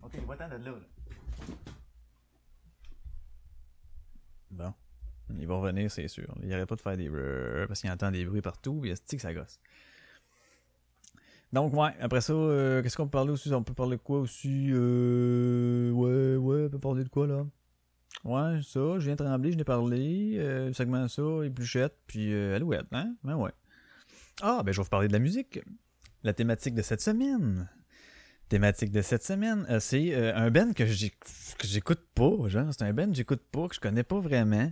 Ok, 0.02 0.16
va-t'en 0.26 0.48
de 0.48 0.64
là, 0.64 0.72
là. 0.72 0.78
Bon. 4.52 4.74
Il 5.38 5.48
va 5.48 5.56
revenir, 5.56 5.92
c'est 5.92 6.08
sûr. 6.08 6.34
Il 6.44 6.54
arrête 6.54 6.68
pas 6.68 6.76
de 6.76 6.82
faire 6.82 6.98
des 6.98 7.10
brrr 7.10 7.68
parce 7.68 7.82
qu'il 7.82 7.92
entend 7.92 8.12
des 8.12 8.26
bruits 8.26 8.42
partout, 8.42 8.84
et 8.86 8.94
c'est 9.06 9.16
que 9.18 9.22
ça 9.22 9.34
gosse? 9.34 9.60
Donc, 11.52 11.74
ouais, 11.74 11.90
après 12.00 12.22
ça, 12.22 12.34
euh, 12.34 12.84
qu'est-ce 12.84 12.96
qu'on 12.96 13.06
peut 13.06 13.12
parler 13.12 13.32
aussi? 13.32 13.52
On 13.54 13.64
peut 13.64 13.74
parler 13.74 13.98
de 13.98 14.02
quoi 14.02 14.20
aussi? 14.20 14.70
Euh, 14.72 15.92
Ouais, 15.92 16.36
ouais, 16.36 16.66
on 16.66 16.70
peut 16.70 16.80
parler 16.80 17.04
de 17.04 17.10
quoi 17.10 17.26
là? 17.26 17.46
Ouais, 18.24 18.60
ça, 18.62 19.00
je 19.00 19.06
viens 19.06 19.16
de 19.16 19.24
trembler, 19.24 19.52
je 19.52 19.58
n'ai 19.58 19.64
parlé. 19.64 20.36
Euh, 20.38 20.74
segment 20.74 21.08
ça, 21.08 21.24
épluchette, 21.44 21.96
puis 22.06 22.34
euh, 22.34 22.56
Alouette, 22.56 22.86
hein? 22.92 23.16
Ben 23.24 23.36
ouais. 23.36 23.52
Ah, 24.42 24.62
ben 24.64 24.72
je 24.72 24.78
vais 24.78 24.84
vous 24.84 24.90
parler 24.90 25.08
de 25.08 25.14
la 25.14 25.20
musique. 25.20 25.60
La 26.24 26.34
thématique 26.34 26.76
de 26.76 26.82
cette 26.82 27.02
semaine. 27.02 27.70
Thématique 28.50 28.92
de 28.92 29.02
cette 29.02 29.24
semaine, 29.24 29.66
euh, 29.70 29.80
c'est 29.80 30.16
un 30.16 30.52
band 30.52 30.74
que 30.74 30.86
j'écoute 30.86 32.02
pas, 32.14 32.48
genre. 32.48 32.74
C'est 32.74 32.84
un 32.84 32.94
band 32.94 33.08
que 33.08 33.16
j'écoute 33.16 33.44
pas, 33.52 33.68
que 33.68 33.76
je 33.76 33.80
connais 33.80 34.04
pas 34.04 34.20
vraiment. 34.20 34.72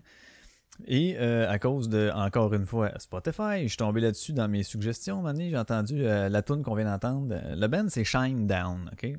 Et 0.86 1.18
euh, 1.18 1.50
à 1.50 1.60
cause 1.60 1.90
de, 1.90 2.12
encore 2.14 2.54
une 2.54 2.66
fois, 2.66 2.92
Spotify, 3.00 3.64
je 3.64 3.68
suis 3.70 3.78
tombé 3.78 4.02
là-dessus 4.02 4.34
dans 4.34 4.48
mes 4.48 4.64
suggestions. 4.64 5.24
Donné, 5.24 5.50
j'ai 5.50 5.58
entendu 5.58 6.06
euh, 6.06 6.30
la 6.30 6.42
tune 6.44 6.64
qu'on 6.64 6.76
vient 6.76 6.86
d'entendre. 6.86 7.34
Euh, 7.34 7.56
Le 7.56 7.68
band, 7.68 7.88
c'est 7.90 8.04
Shine 8.04 8.48
Down, 8.48 8.90
OK? 8.94 9.12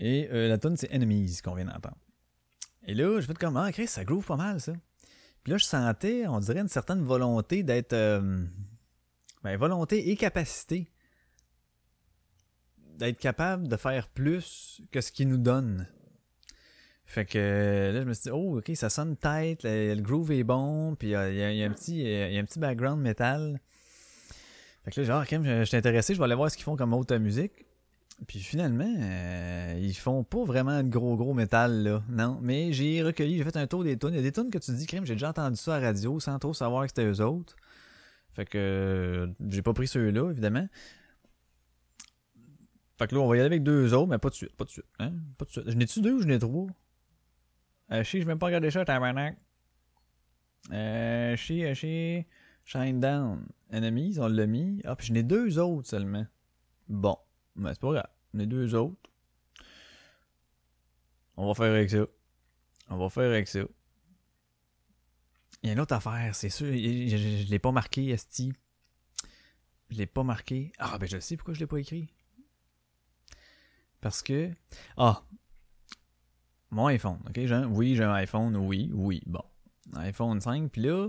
Et 0.00 0.28
la 0.30 0.58
tune, 0.58 0.76
c'est 0.76 0.94
Enemies 0.94 1.40
qu'on 1.42 1.54
vient 1.56 1.64
d'entendre. 1.64 1.96
Et 2.86 2.94
là, 2.94 3.20
je 3.20 3.26
fais 3.26 3.34
comme, 3.34 3.56
ah, 3.56 3.72
Chris, 3.72 3.88
ça 3.88 4.04
groove 4.04 4.24
pas 4.24 4.36
mal, 4.36 4.60
ça. 4.60 4.72
Puis 5.42 5.50
là, 5.50 5.58
je 5.58 5.64
sentais, 5.64 6.28
on 6.28 6.38
dirait, 6.38 6.60
une 6.60 6.68
certaine 6.68 7.02
volonté 7.02 7.64
d'être. 7.64 7.96
ben, 9.42 9.56
volonté 9.56 10.10
et 10.10 10.16
capacité 10.16 10.88
d'être 12.96 13.18
capable 13.18 13.66
de 13.66 13.76
faire 13.76 14.08
plus 14.08 14.80
que 14.92 15.00
ce 15.00 15.10
qu'il 15.10 15.28
nous 15.28 15.38
donne. 15.38 15.88
Fait 17.08 17.24
que 17.24 17.90
là, 17.92 18.02
je 18.02 18.06
me 18.06 18.12
suis 18.12 18.24
dit, 18.24 18.30
oh, 18.30 18.58
ok, 18.58 18.70
ça 18.74 18.90
sonne 18.90 19.16
tight, 19.16 19.62
le, 19.64 19.98
groove 20.00 20.30
est 20.30 20.44
bon, 20.44 20.94
puis 20.94 21.14
euh, 21.14 21.32
il 21.32 21.56
y, 21.56 21.62
a, 21.62 21.66
un 21.66 21.72
petit, 21.72 22.02
y 22.02 22.36
a 22.36 22.38
un 22.38 22.44
petit 22.44 22.58
background 22.58 23.00
métal. 23.00 23.58
Fait 24.84 24.90
que 24.90 25.00
là, 25.00 25.06
genre, 25.06 25.26
quand 25.26 25.42
je, 25.42 25.60
je 25.60 25.64
suis 25.64 25.76
intéressé, 25.78 26.12
je 26.12 26.18
vais 26.18 26.24
aller 26.26 26.34
voir 26.34 26.50
ce 26.50 26.56
qu'ils 26.56 26.64
font 26.64 26.76
comme 26.76 26.92
autre 26.92 27.16
musique. 27.16 27.64
Puis 28.26 28.40
finalement, 28.40 28.94
euh, 28.98 29.78
ils 29.80 29.94
font 29.94 30.22
pas 30.22 30.44
vraiment 30.44 30.82
de 30.82 30.88
gros 30.88 31.16
gros 31.16 31.32
métal 31.32 31.82
là, 31.82 32.02
non. 32.10 32.38
Mais 32.42 32.72
j'ai 32.72 33.02
recueilli, 33.02 33.38
j'ai 33.38 33.44
fait 33.44 33.56
un 33.56 33.66
tour 33.66 33.84
des 33.84 33.96
tunes. 33.96 34.10
Il 34.10 34.16
y 34.16 34.18
a 34.18 34.22
des 34.22 34.32
tunes 34.32 34.50
que 34.50 34.58
tu 34.58 34.72
dis, 34.72 34.86
crème, 34.86 35.06
j'ai 35.06 35.14
déjà 35.14 35.30
entendu 35.30 35.56
ça 35.56 35.76
à 35.76 35.80
radio 35.80 36.20
sans 36.20 36.38
trop 36.38 36.52
savoir 36.52 36.82
que 36.82 36.88
c'était 36.88 37.06
eux 37.06 37.24
autres. 37.24 37.56
Fait 38.32 38.44
que 38.44 38.58
euh, 38.58 39.26
j'ai 39.48 39.62
pas 39.62 39.72
pris 39.72 39.86
ceux-là, 39.86 40.30
évidemment. 40.30 40.68
Fait 42.98 43.06
que 43.06 43.14
là, 43.14 43.20
on 43.22 43.28
va 43.28 43.36
y 43.36 43.38
aller 43.38 43.46
avec 43.46 43.62
deux 43.62 43.94
autres, 43.94 44.08
mais 44.08 44.18
pas 44.18 44.30
de 44.30 44.34
suite, 44.34 44.54
pas 44.56 44.64
de 44.64 44.70
suite. 44.70 44.84
Hein? 44.98 45.12
Pas 45.38 45.44
de 45.44 45.50
suite. 45.50 45.64
Je 45.70 45.76
n'ai-tu 45.76 46.00
deux 46.00 46.14
ou 46.14 46.20
je 46.20 46.26
n'ai 46.26 46.40
trois? 46.40 46.66
Euh, 47.90 48.04
chi, 48.04 48.18
je 48.18 48.24
vais 48.24 48.28
même 48.32 48.38
pas 48.38 48.46
regarder 48.46 48.70
ça, 48.70 48.84
tabarnak. 48.84 49.38
Euh, 50.72 51.36
chi, 51.36 51.62
chi, 51.74 52.26
Shine 52.64 53.00
Down. 53.00 53.46
Enemies, 53.72 54.18
on 54.18 54.28
l'a 54.28 54.46
mis. 54.46 54.80
Ah, 54.84 54.96
puis 54.96 55.06
je 55.08 55.12
n'ai 55.12 55.22
deux 55.22 55.58
autres 55.58 55.88
seulement. 55.88 56.26
Bon, 56.88 57.16
mais 57.56 57.72
c'est 57.74 57.80
pas 57.80 57.92
grave. 57.92 58.08
J'en 58.34 58.40
ai 58.40 58.46
deux 58.46 58.74
autres. 58.74 59.10
On 61.36 61.46
va 61.46 61.54
faire 61.54 61.72
avec 61.72 61.88
ça. 61.90 62.06
On 62.90 62.96
va 62.98 63.08
faire 63.08 63.30
avec 63.30 63.46
ça. 63.48 63.60
Il 65.62 65.66
y 65.66 65.70
a 65.70 65.72
une 65.72 65.80
autre 65.80 65.94
affaire, 65.94 66.34
c'est 66.34 66.48
sûr. 66.50 66.66
Je- 66.72 67.42
je 67.44 67.50
l'ai 67.50 67.58
pas 67.58 67.72
marqué, 67.72 68.08
Esti. 68.08 68.52
Je 69.90 69.96
l'ai 69.96 70.06
pas 70.06 70.22
marqué. 70.22 70.72
Ah, 70.78 70.98
ben 70.98 71.08
je 71.08 71.18
sais 71.18 71.36
pourquoi 71.36 71.54
je 71.54 71.60
l'ai 71.60 71.66
pas 71.66 71.78
écrit. 71.78 72.08
Parce 74.00 74.22
que. 74.22 74.50
Ah! 74.96 75.22
Mon 76.70 76.86
iPhone, 76.86 77.18
ok? 77.28 77.34
J'ai 77.34 77.52
un- 77.54 77.66
Oui, 77.68 77.94
j'ai 77.96 78.04
un 78.04 78.12
iPhone, 78.12 78.56
oui, 78.56 78.90
oui. 78.92 79.22
Bon. 79.26 79.42
IPhone 79.96 80.40
5, 80.40 80.70
puis 80.70 80.82
là. 80.82 81.08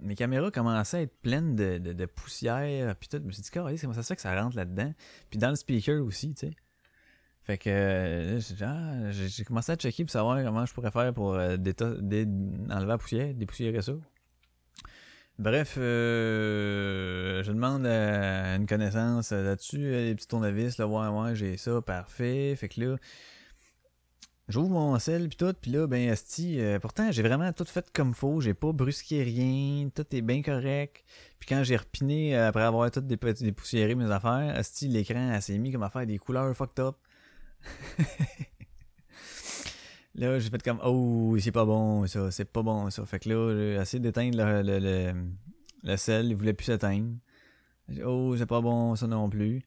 Mes 0.00 0.16
caméras 0.16 0.50
commençaient 0.50 0.96
à 0.98 1.02
être 1.02 1.16
pleines 1.22 1.54
de, 1.54 1.78
de, 1.78 2.06
poussière, 2.06 2.96
puis 2.96 3.08
tout. 3.08 3.18
Je 3.18 3.22
me 3.22 3.30
suis 3.30 3.42
dit, 3.42 3.50
comment 3.50 3.70
ça 3.94 4.02
se 4.02 4.08
fait 4.08 4.16
que 4.16 4.22
ça 4.22 4.38
rentre 4.40 4.56
là-dedans? 4.56 4.92
Puis 5.30 5.38
dans 5.38 5.50
le 5.50 5.56
speaker 5.56 6.02
aussi, 6.04 6.34
tu 6.34 6.48
sais. 6.48 6.52
Fait 7.44 7.58
que 7.58 7.70
euh, 7.70 8.34
là, 8.34 8.38
j'ai- 9.12 9.42
ah, 9.42 9.44
commencé 9.46 9.70
à 9.72 9.76
checker 9.76 10.04
pour 10.04 10.10
savoir 10.10 10.42
comment 10.42 10.66
je 10.66 10.74
pourrais 10.74 10.90
faire 10.90 11.12
pour 11.14 11.34
euh, 11.34 11.56
dé- 11.56 11.74
enlever 11.82 12.86
la 12.88 12.98
poussière, 12.98 13.34
dépoussiérer 13.34 13.82
ça. 13.82 13.92
Bref, 15.38 15.76
euh, 15.78 17.42
je 17.42 17.52
demande 17.52 17.86
à 17.86 18.56
une 18.56 18.66
connaissance 18.66 19.30
là-dessus, 19.32 19.84
euh, 19.84 20.04
les 20.06 20.14
petits 20.14 20.28
tournevis, 20.28 20.78
là, 20.78 20.86
ouais, 20.86 21.08
ouais, 21.08 21.34
j'ai 21.34 21.56
ça, 21.56 21.82
parfait. 21.82 22.54
Fait 22.56 22.68
que 22.68 22.80
là, 22.80 22.96
j'ouvre 24.48 24.70
mon 24.70 24.98
sel 24.98 25.28
puis 25.28 25.36
tout, 25.36 25.52
puis 25.60 25.70
là, 25.70 25.86
ben, 25.86 26.10
asti, 26.10 26.60
euh, 26.60 26.78
pourtant, 26.78 27.10
j'ai 27.12 27.22
vraiment 27.22 27.52
tout 27.52 27.64
fait 27.64 27.90
comme 27.92 28.14
faut, 28.14 28.40
j'ai 28.40 28.54
pas 28.54 28.72
brusqué 28.72 29.22
rien, 29.22 29.88
tout 29.94 30.04
est 30.14 30.22
bien 30.22 30.42
correct. 30.42 31.04
Puis 31.38 31.48
quand 31.48 31.62
j'ai 31.64 31.76
repiné, 31.76 32.36
euh, 32.36 32.48
après 32.48 32.62
avoir 32.62 32.90
tout 32.90 33.00
dépou- 33.00 33.32
dépoussiéré 33.42 33.94
mes 33.94 34.10
affaires, 34.10 34.54
asti, 34.56 34.88
l'écran, 34.88 35.40
s'est 35.40 35.58
mis 35.58 35.72
comme 35.72 35.82
à 35.82 35.90
faire 35.90 36.06
des 36.06 36.18
couleurs 36.18 36.54
fucked 36.56 36.80
up. 36.80 36.96
Là, 40.16 40.38
j'ai 40.38 40.48
fait 40.48 40.62
comme 40.62 40.78
Oh, 40.84 41.36
c'est 41.40 41.50
pas 41.50 41.64
bon 41.64 42.06
ça, 42.06 42.30
c'est 42.30 42.44
pas 42.44 42.62
bon 42.62 42.88
ça. 42.90 43.04
Fait 43.04 43.18
que 43.18 43.28
là, 43.30 43.52
j'ai 43.56 43.80
essayé 43.82 44.00
d'éteindre 44.00 44.38
le, 44.38 44.62
le, 44.62 44.78
le, 44.78 45.12
le 45.82 45.96
sel, 45.96 46.26
il 46.26 46.36
voulait 46.36 46.52
plus 46.52 46.66
s'éteindre. 46.66 47.14
Oh, 48.04 48.34
c'est 48.38 48.46
pas 48.46 48.60
bon 48.60 48.94
ça 48.96 49.06
non 49.06 49.28
plus. 49.28 49.62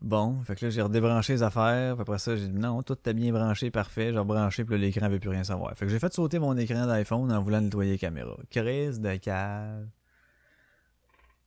Bon, 0.00 0.42
fait 0.42 0.54
que 0.54 0.66
là, 0.66 0.70
j'ai 0.70 0.82
redébranché 0.82 1.32
les 1.34 1.42
affaires. 1.42 1.94
Puis 1.94 2.02
après 2.02 2.18
ça, 2.18 2.36
j'ai 2.36 2.48
dit 2.48 2.58
non, 2.58 2.82
tout 2.82 2.98
est 3.08 3.14
bien 3.14 3.32
branché, 3.32 3.70
parfait. 3.70 4.12
J'ai 4.12 4.18
rebranché, 4.18 4.64
puis 4.64 4.74
là, 4.74 4.80
l'écran 4.80 5.08
veut 5.08 5.18
plus 5.18 5.30
rien 5.30 5.44
savoir. 5.44 5.76
Fait 5.76 5.86
que 5.86 5.92
j'ai 5.92 5.98
fait 5.98 6.12
sauter 6.12 6.38
mon 6.38 6.56
écran 6.56 6.86
d'iPhone 6.86 7.32
en 7.32 7.42
voulant 7.42 7.60
nettoyer 7.60 7.92
les 7.92 7.98
caméras. 7.98 8.36
Crise 8.50 9.00
de 9.00 9.16
cave. 9.16 9.88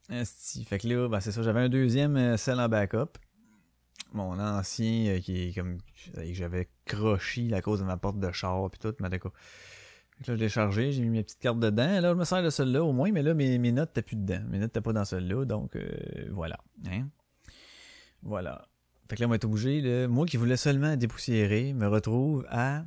Esti. 0.10 0.64
Fait 0.64 0.80
que 0.80 0.88
là, 0.88 1.08
ben, 1.08 1.20
c'est 1.20 1.32
ça, 1.32 1.42
j'avais 1.44 1.60
un 1.62 1.70
deuxième 1.70 2.16
euh, 2.18 2.38
sel 2.38 2.60
en 2.60 2.70
backup. 2.70 3.18
Mon 4.14 4.40
ancien 4.40 5.08
euh, 5.08 5.20
qui 5.20 5.50
est 5.50 5.54
comme 5.54 5.78
j'avais 6.32 6.70
crochi 6.86 7.54
à 7.54 7.62
cause 7.62 7.82
de 7.82 7.86
ma 7.86 7.98
porte 7.98 8.20
de 8.20 8.32
char 8.32 8.70
puis 8.70 8.80
tout, 8.80 8.96
mais 9.02 9.10
d'accord. 9.10 9.34
Fait 10.18 10.24
que 10.24 10.32
là, 10.32 10.38
je 10.38 10.44
l'ai 10.44 10.50
chargé, 10.50 10.92
j'ai 10.94 11.04
mis 11.04 11.10
mes 11.10 11.24
petites 11.24 11.40
cartes 11.40 11.60
dedans. 11.60 12.00
Là, 12.00 12.10
je 12.10 12.18
me 12.18 12.24
sers 12.24 12.42
de 12.42 12.50
celle-là 12.50 12.84
au 12.84 12.94
moins, 12.94 13.12
mais 13.12 13.22
là, 13.22 13.34
mes, 13.34 13.58
mes 13.58 13.72
notes 13.72 13.90
n'étaient 13.90 14.02
plus 14.02 14.16
dedans. 14.16 14.42
Mes 14.50 14.60
notes 14.60 14.70
n'étaient 14.70 14.82
pas 14.82 14.94
dans 14.94 15.06
celle-là, 15.06 15.46
donc 15.46 15.76
euh, 15.76 15.90
voilà. 16.32 16.58
Hein? 16.90 17.10
Voilà. 18.24 18.68
Fait 19.10 19.16
que 19.16 19.22
là, 19.22 19.28
on 19.28 19.30
va 19.30 19.36
être 19.38 19.46
obligé, 19.46 19.82
là, 19.82 20.08
moi 20.08 20.26
qui 20.26 20.38
voulais 20.38 20.58
seulement 20.58 20.96
dépoussiérer, 20.98 21.74
me 21.74 21.88
retrouve 21.88 22.46
à, 22.50 22.84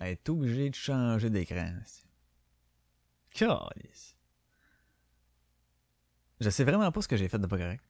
à 0.00 0.10
être 0.10 0.28
obligé 0.28 0.70
de 0.70 0.74
changer 0.74 1.30
d'écran. 1.30 1.72
Calice. 3.30 4.16
Je 6.40 6.50
sais 6.50 6.64
vraiment 6.64 6.90
pas 6.92 7.00
ce 7.02 7.08
que 7.08 7.16
j'ai 7.16 7.28
fait 7.28 7.38
de 7.38 7.46
pas 7.46 7.58
correct. 7.58 7.84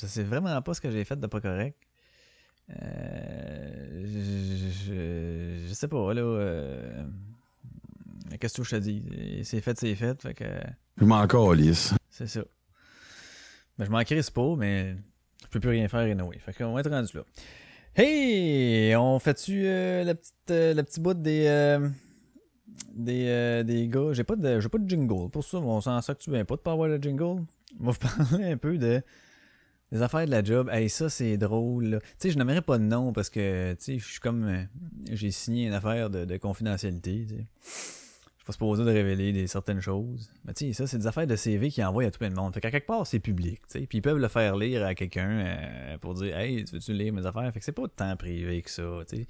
Je 0.00 0.06
sais 0.06 0.24
vraiment 0.24 0.60
pas 0.62 0.74
ce 0.74 0.80
que 0.80 0.90
j'ai 0.90 1.04
fait 1.04 1.16
de 1.16 1.26
pas 1.26 1.40
correct. 1.40 1.78
Euh, 2.70 4.04
je, 4.06 4.70
je, 4.70 5.66
je 5.68 5.72
sais 5.74 5.88
pas, 5.88 6.12
là. 6.14 6.22
euh, 6.22 7.04
Qu'est-ce 8.40 8.56
que 8.58 8.64
je 8.64 8.70
te 8.70 8.76
dis? 8.76 9.44
C'est 9.44 9.60
fait, 9.60 9.78
c'est 9.78 9.94
fait. 9.94 10.20
Fait 10.20 10.34
que 10.34 10.44
Je 10.98 11.04
m'en 11.04 11.24
calisse. 11.26 11.94
c'est 12.10 12.26
ça. 12.26 12.42
Ben, 13.78 13.84
je 13.84 13.90
m'en 13.90 14.02
crisse 14.02 14.30
pas, 14.30 14.56
mais 14.56 14.96
peux 15.54 15.60
plus 15.60 15.70
rien 15.70 15.88
faire 15.88 16.00
anyway. 16.00 16.38
Fait 16.38 16.52
qu'on 16.52 16.72
va 16.72 16.80
être 16.80 16.90
rendu 16.90 17.16
là. 17.16 17.24
Hey! 17.96 18.94
On 18.96 19.18
fait-tu 19.18 19.62
euh, 19.66 20.04
la 20.04 20.14
petite 20.14 20.34
euh, 20.50 20.74
la 20.74 20.82
petite 20.82 21.02
bout 21.02 21.14
des 21.14 21.46
euh, 21.46 21.88
des, 22.94 23.26
euh, 23.28 23.62
des 23.62 23.88
gars? 23.88 24.12
J'ai 24.12 24.24
pas 24.24 24.36
de 24.36 24.60
j'ai 24.60 24.68
pas 24.68 24.78
de 24.78 24.88
jingle. 24.88 25.30
Pour 25.30 25.44
ça, 25.44 25.58
on 25.58 25.80
s'en 25.80 26.00
sort 26.02 26.16
que 26.16 26.22
tu 26.22 26.30
viens 26.30 26.44
pas 26.44 26.56
de 26.56 26.60
pas 26.60 26.76
de 26.76 27.02
jingle? 27.02 27.44
On 27.80 27.84
va 27.84 27.92
vous 27.92 27.98
parler 28.28 28.52
un 28.52 28.56
peu 28.56 28.76
de 28.78 29.00
des 29.92 30.02
affaires 30.02 30.26
de 30.26 30.30
la 30.32 30.42
job. 30.42 30.68
Hey, 30.72 30.88
ça 30.90 31.08
c'est 31.08 31.36
drôle. 31.36 32.00
Tu 32.02 32.08
sais, 32.18 32.30
je 32.30 32.38
n'aimerais 32.38 32.62
pas 32.62 32.78
de 32.78 32.84
nom 32.84 33.12
parce 33.12 33.30
que 33.30 33.74
tu 33.74 33.84
sais, 33.84 33.98
je 33.98 34.04
suis 34.04 34.20
comme 34.20 34.44
euh, 34.44 34.64
j'ai 35.12 35.30
signé 35.30 35.66
une 35.66 35.72
affaire 35.72 36.10
de, 36.10 36.24
de 36.24 36.36
confidentialité. 36.36 37.26
tu 37.28 37.36
sais. 37.36 37.46
Je 37.62 38.03
suis 38.44 38.46
pas 38.46 38.52
supposé 38.52 38.84
de 38.84 38.90
révéler 38.90 39.32
des 39.32 39.46
certaines 39.46 39.80
choses. 39.80 40.30
Mais 40.44 40.52
tu 40.52 40.66
sais, 40.66 40.72
ça, 40.74 40.86
c'est 40.86 40.98
des 40.98 41.06
affaires 41.06 41.26
de 41.26 41.34
CV 41.34 41.70
qu'ils 41.70 41.84
envoient 41.84 42.04
à 42.04 42.10
tout 42.10 42.22
le 42.22 42.28
monde. 42.28 42.52
Fait 42.52 42.60
qu'à 42.60 42.70
quelque 42.70 42.86
part, 42.86 43.06
c'est 43.06 43.18
public, 43.18 43.62
tu 43.66 43.80
sais. 43.80 43.86
Puis 43.86 43.98
ils 43.98 44.02
peuvent 44.02 44.18
le 44.18 44.28
faire 44.28 44.56
lire 44.56 44.84
à 44.84 44.94
quelqu'un 44.94 45.30
euh, 45.30 45.98
pour 45.98 46.12
dire 46.14 46.36
Hey, 46.36 46.62
tu 46.64 46.74
veux-tu 46.74 46.92
lire 46.92 47.12
mes 47.14 47.24
affaires? 47.24 47.50
Fait 47.52 47.58
que 47.58 47.64
c'est 47.64 47.72
pas 47.72 47.88
temps 47.88 48.16
privé 48.16 48.60
que 48.60 48.70
ça, 48.70 48.82
tu 49.08 49.16
sais. 49.16 49.26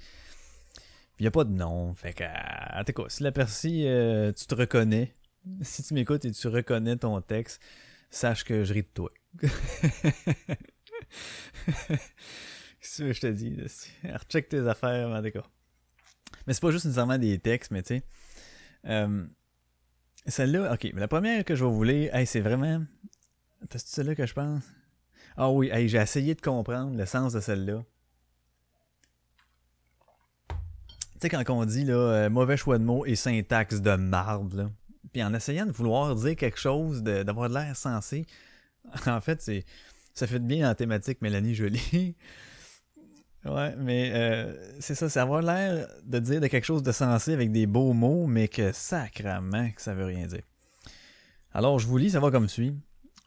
Puis 1.15 1.23
y 1.23 1.27
a 1.27 1.31
pas 1.31 1.45
de 1.45 1.53
nom. 1.53 1.93
Fait 1.93 2.11
que, 2.11 2.23
euh, 2.23 2.79
en 2.79 2.83
tout 2.83 2.91
cas, 2.91 3.03
si 3.07 3.23
la 3.23 3.31
personne, 3.31 3.71
euh, 3.85 4.33
tu 4.33 4.47
te 4.47 4.55
reconnais, 4.55 5.13
si 5.61 5.81
tu 5.83 5.93
m'écoutes 5.93 6.25
et 6.25 6.31
tu 6.31 6.47
reconnais 6.49 6.97
ton 6.97 7.21
texte, 7.21 7.61
sache 8.09 8.43
que 8.43 8.65
je 8.65 8.73
ris 8.73 8.83
de 8.83 8.89
toi. 8.93 9.11
Qu'est-ce 12.81 13.03
que 13.03 13.13
je 13.13 13.21
te 13.21 13.27
dis? 13.27 13.51
là? 13.51 13.63
Recheck 14.03 14.49
tes 14.49 14.67
affaires, 14.67 15.07
en 15.09 15.21
tout. 15.21 15.39
Mais 16.45 16.53
c'est 16.53 16.61
pas 16.61 16.71
juste 16.71 16.83
nécessairement 16.85 17.17
des 17.17 17.39
textes, 17.39 17.71
mais 17.71 17.81
tu 17.81 17.95
sais. 17.95 18.03
Euh, 18.87 19.25
celle-là, 20.27 20.73
ok, 20.73 20.91
mais 20.93 21.01
la 21.01 21.07
première 21.07 21.43
que 21.43 21.55
je 21.55 21.63
vais 21.63 21.71
vous 21.71 21.83
lire, 21.83 22.15
hey, 22.15 22.25
c'est 22.25 22.41
vraiment. 22.41 22.83
C'est 23.71 23.79
celle-là 23.79 24.15
que 24.15 24.25
je 24.25 24.33
pense? 24.33 24.63
Ah 25.37 25.49
oui, 25.49 25.69
hey, 25.71 25.87
j'ai 25.87 25.97
essayé 25.97 26.35
de 26.35 26.41
comprendre 26.41 26.97
le 26.97 27.05
sens 27.05 27.33
de 27.33 27.39
celle-là. 27.39 27.83
Tu 30.49 30.55
sais, 31.21 31.29
quand 31.29 31.43
on 31.49 31.65
dit 31.65 31.85
là, 31.85 31.93
euh, 31.93 32.29
mauvais 32.29 32.57
choix 32.57 32.77
de 32.77 32.83
mots 32.83 33.05
et 33.05 33.15
syntaxe 33.15 33.81
de 33.81 33.95
marde, 33.95 34.53
là. 34.53 34.71
Puis 35.13 35.23
en 35.23 35.33
essayant 35.33 35.65
de 35.65 35.71
vouloir 35.71 36.13
dire 36.15 36.35
quelque 36.35 36.59
chose, 36.59 37.01
d'avoir 37.01 37.49
de, 37.49 37.53
l'air 37.53 37.75
sensé, 37.75 38.25
en 39.07 39.21
fait, 39.21 39.41
c'est 39.41 39.65
ça 40.13 40.27
fait 40.27 40.39
de 40.39 40.45
bien 40.45 40.69
en 40.69 40.75
thématique 40.75 41.21
Mélanie 41.21 41.55
Jolie. 41.55 42.15
Ouais, 43.45 43.75
mais 43.77 44.11
euh, 44.15 44.55
c'est 44.79 44.95
ça, 44.95 45.07
c'est 45.07 45.19
avoir 45.19 45.41
l'air 45.41 45.87
de 46.03 46.19
dire 46.19 46.41
de 46.41 46.47
quelque 46.47 46.65
chose 46.65 46.81
de 46.81 46.91
sensé 46.91 47.31
avec 47.31 47.51
des 47.51 47.67
beaux 47.67 47.93
mots, 47.93 48.25
mais 48.25 48.47
que 48.47 48.71
sacrament 48.71 49.71
que 49.75 49.81
ça 49.81 49.93
veut 49.93 50.05
rien 50.05 50.25
dire. 50.25 50.41
Alors, 51.53 51.77
je 51.77 51.85
vous 51.85 51.97
lis, 51.97 52.11
ça 52.11 52.19
va 52.19 52.31
comme 52.31 52.49
suit. 52.49 52.73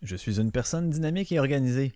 Je 0.03 0.17
suis 0.17 0.41
une 0.41 0.51
personne 0.51 0.91
dynamique 0.91 1.31
et 1.33 1.39
organisée. 1.39 1.93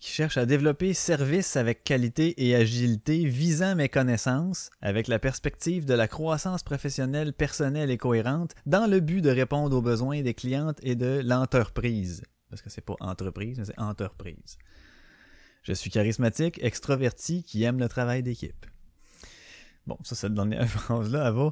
qui 0.00 0.10
cherche 0.10 0.36
à 0.36 0.44
développer 0.44 0.92
services 0.92 1.56
avec 1.56 1.82
qualité 1.82 2.46
et 2.46 2.54
agilité 2.54 3.24
visant 3.24 3.74
mes 3.74 3.88
connaissances 3.88 4.68
avec 4.82 5.08
la 5.08 5.18
perspective 5.18 5.86
de 5.86 5.94
la 5.94 6.08
croissance 6.08 6.62
professionnelle 6.62 7.32
personnelle 7.32 7.90
et 7.90 7.96
cohérente 7.96 8.54
dans 8.66 8.86
le 8.86 9.00
but 9.00 9.22
de 9.22 9.30
répondre 9.30 9.74
aux 9.74 9.80
besoins 9.80 10.20
des 10.20 10.34
clientes 10.34 10.78
et 10.82 10.94
de 10.94 11.22
l'entreprise. 11.24 12.22
Parce 12.50 12.60
que 12.60 12.68
c'est 12.68 12.84
pas 12.84 12.96
entreprise, 13.00 13.58
mais 13.58 13.64
c'est 13.64 13.80
entreprise. 13.80 14.58
Je 15.64 15.72
suis 15.72 15.90
charismatique, 15.90 16.62
extraverti, 16.62 17.42
qui 17.42 17.64
aime 17.64 17.78
le 17.78 17.88
travail 17.88 18.22
d'équipe. 18.22 18.66
Bon, 19.86 19.98
ça, 20.04 20.14
cette 20.14 20.34
dernière 20.34 20.68
phrase-là, 20.68 21.28
elle. 21.34 21.50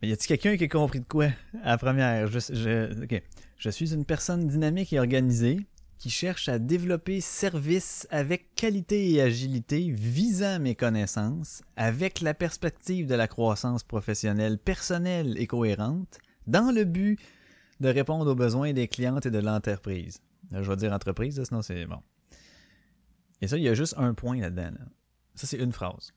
Mais 0.00 0.08
y 0.08 0.12
a-t-il 0.12 0.26
quelqu'un 0.26 0.56
qui 0.56 0.64
a 0.64 0.68
compris 0.68 1.00
de 1.00 1.04
quoi 1.04 1.28
à 1.62 1.78
première? 1.78 2.26
Je, 2.26 2.40
je, 2.40 3.18
je 3.56 3.70
suis 3.70 3.94
une 3.94 4.04
personne 4.04 4.48
dynamique 4.48 4.92
et 4.92 4.98
organisée 4.98 5.60
qui 5.98 6.10
cherche 6.10 6.48
à 6.48 6.58
développer 6.58 7.20
services 7.20 8.08
avec 8.10 8.56
qualité 8.56 9.12
et 9.12 9.22
agilité 9.22 9.92
visant 9.92 10.58
mes 10.58 10.74
connaissances 10.74 11.62
avec 11.76 12.20
la 12.20 12.34
perspective 12.34 13.06
de 13.06 13.14
la 13.14 13.28
croissance 13.28 13.84
professionnelle 13.84 14.58
personnelle 14.58 15.36
et 15.38 15.46
cohérente 15.46 16.18
dans 16.48 16.74
le 16.74 16.84
but 16.84 17.20
de 17.78 17.88
répondre 17.88 18.28
aux 18.28 18.34
besoins 18.34 18.72
des 18.72 18.88
clientes 18.88 19.26
et 19.26 19.30
de 19.30 19.38
l'entreprise. 19.38 20.18
Je 20.50 20.68
vais 20.68 20.76
dire 20.76 20.92
entreprise, 20.92 21.40
sinon 21.44 21.62
c'est 21.62 21.86
bon. 21.86 22.00
Et 23.42 23.48
ça, 23.48 23.58
il 23.58 23.64
y 23.64 23.68
a 23.68 23.74
juste 23.74 23.94
un 23.98 24.14
point 24.14 24.38
là-dedans. 24.38 24.70
là. 24.78 24.86
Ça, 25.34 25.46
c'est 25.46 25.58
une 25.58 25.72
phrase. 25.72 26.12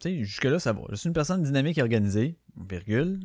Tu 0.00 0.10
sais, 0.10 0.24
jusque-là, 0.24 0.60
ça 0.60 0.72
va. 0.72 0.82
Je 0.90 0.96
suis 0.96 1.08
une 1.08 1.14
personne 1.14 1.42
dynamique 1.42 1.78
et 1.78 1.82
organisée, 1.82 2.36
virgule, 2.68 3.20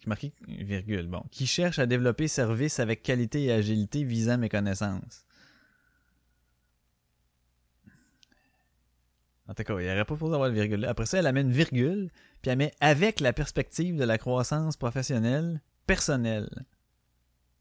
qui 0.00 0.08
marqué 0.08 0.34
virgule, 0.46 1.06
bon, 1.06 1.22
qui 1.30 1.46
cherche 1.46 1.78
à 1.78 1.86
développer 1.86 2.28
services 2.28 2.80
avec 2.80 3.02
qualité 3.02 3.44
et 3.44 3.52
agilité 3.52 4.02
visant 4.02 4.36
mes 4.36 4.48
connaissances. 4.48 5.24
En 9.46 9.54
tout 9.54 9.62
cas, 9.62 9.78
il 9.78 9.84
n'y 9.84 9.90
aurait 9.90 10.04
pas 10.04 10.16
pour 10.16 10.34
avoir 10.34 10.50
le 10.50 10.54
virgule. 10.54 10.84
Après 10.84 11.06
ça, 11.06 11.20
elle 11.20 11.26
amène 11.26 11.50
virgule, 11.50 12.10
puis 12.42 12.50
elle 12.50 12.58
met 12.58 12.74
avec 12.80 13.20
la 13.20 13.32
perspective 13.32 13.96
de 13.96 14.04
la 14.04 14.18
croissance 14.18 14.76
professionnelle 14.76 15.62
personnelle. 15.86 16.66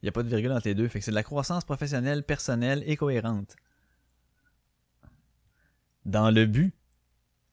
Il 0.02 0.06
n'y 0.06 0.10
a 0.10 0.12
pas 0.12 0.24
de 0.24 0.28
virgule 0.28 0.52
entre 0.52 0.68
les 0.68 0.76
deux, 0.76 0.88
fait 0.88 1.00
que 1.00 1.06
c'est 1.06 1.12
de 1.12 1.16
la 1.16 1.24
croissance 1.24 1.64
professionnelle 1.64 2.24
personnelle 2.24 2.84
et 2.88 2.98
cohérente. 2.98 3.56
Dans 6.08 6.32
le 6.32 6.48
but 6.48 6.74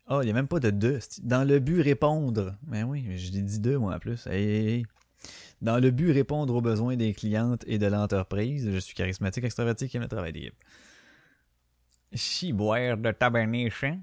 ah, 0.06 0.18
il 0.22 0.26
n'y 0.26 0.30
a 0.32 0.34
même 0.34 0.48
pas 0.48 0.60
de 0.60 0.70
deux. 0.70 0.98
Dans 1.22 1.48
le 1.48 1.58
but 1.60 1.80
répondre. 1.80 2.56
Mais 2.66 2.82
oui, 2.82 3.16
je 3.16 3.32
l'ai 3.32 3.40
dit 3.40 3.58
deux, 3.58 3.78
moi, 3.78 3.94
en 3.94 3.98
plus. 3.98 4.28
Dans 5.62 5.78
le 5.78 5.90
but 5.90 6.12
répondre 6.12 6.54
aux 6.54 6.60
besoins 6.60 6.96
des 6.96 7.14
clientes 7.14 7.64
et 7.66 7.78
de 7.78 7.86
l'entreprise, 7.86 8.70
je 8.70 8.78
suis 8.78 8.94
charismatique, 8.94 9.44
extraverti, 9.44 9.88
aime 9.94 10.02
le 10.02 10.08
travail 10.08 10.32
d'équipe. 10.32 10.54
Chiboire 12.12 12.98
de 12.98 13.10
taberniche, 13.12 13.84
hein? 13.84 14.00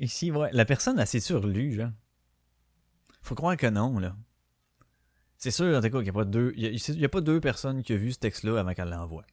Ici, 0.00 0.30
ouais. 0.30 0.48
La 0.52 0.64
personne 0.64 0.98
a 0.98 1.04
c'est 1.04 1.20
sûr 1.20 1.46
lu, 1.46 1.72
genre. 1.72 1.90
Faut 3.20 3.34
croire 3.34 3.56
que 3.56 3.66
non, 3.66 3.98
là. 3.98 4.16
C'est 5.36 5.50
sûr, 5.50 5.76
en 5.76 5.80
tout 5.80 5.90
cas, 5.90 6.02
qu'il 6.02 6.12
n'y 6.12 6.66
a 6.66 6.70
y 6.70 7.02
a, 7.02 7.04
a 7.04 7.08
pas 7.08 7.20
deux 7.20 7.40
personnes 7.40 7.82
qui 7.82 7.92
ont 7.92 7.96
vu 7.96 8.12
ce 8.12 8.18
texte-là 8.18 8.58
avant 8.58 8.72
qu'elle 8.72 8.88
l'envoie. 8.88 9.24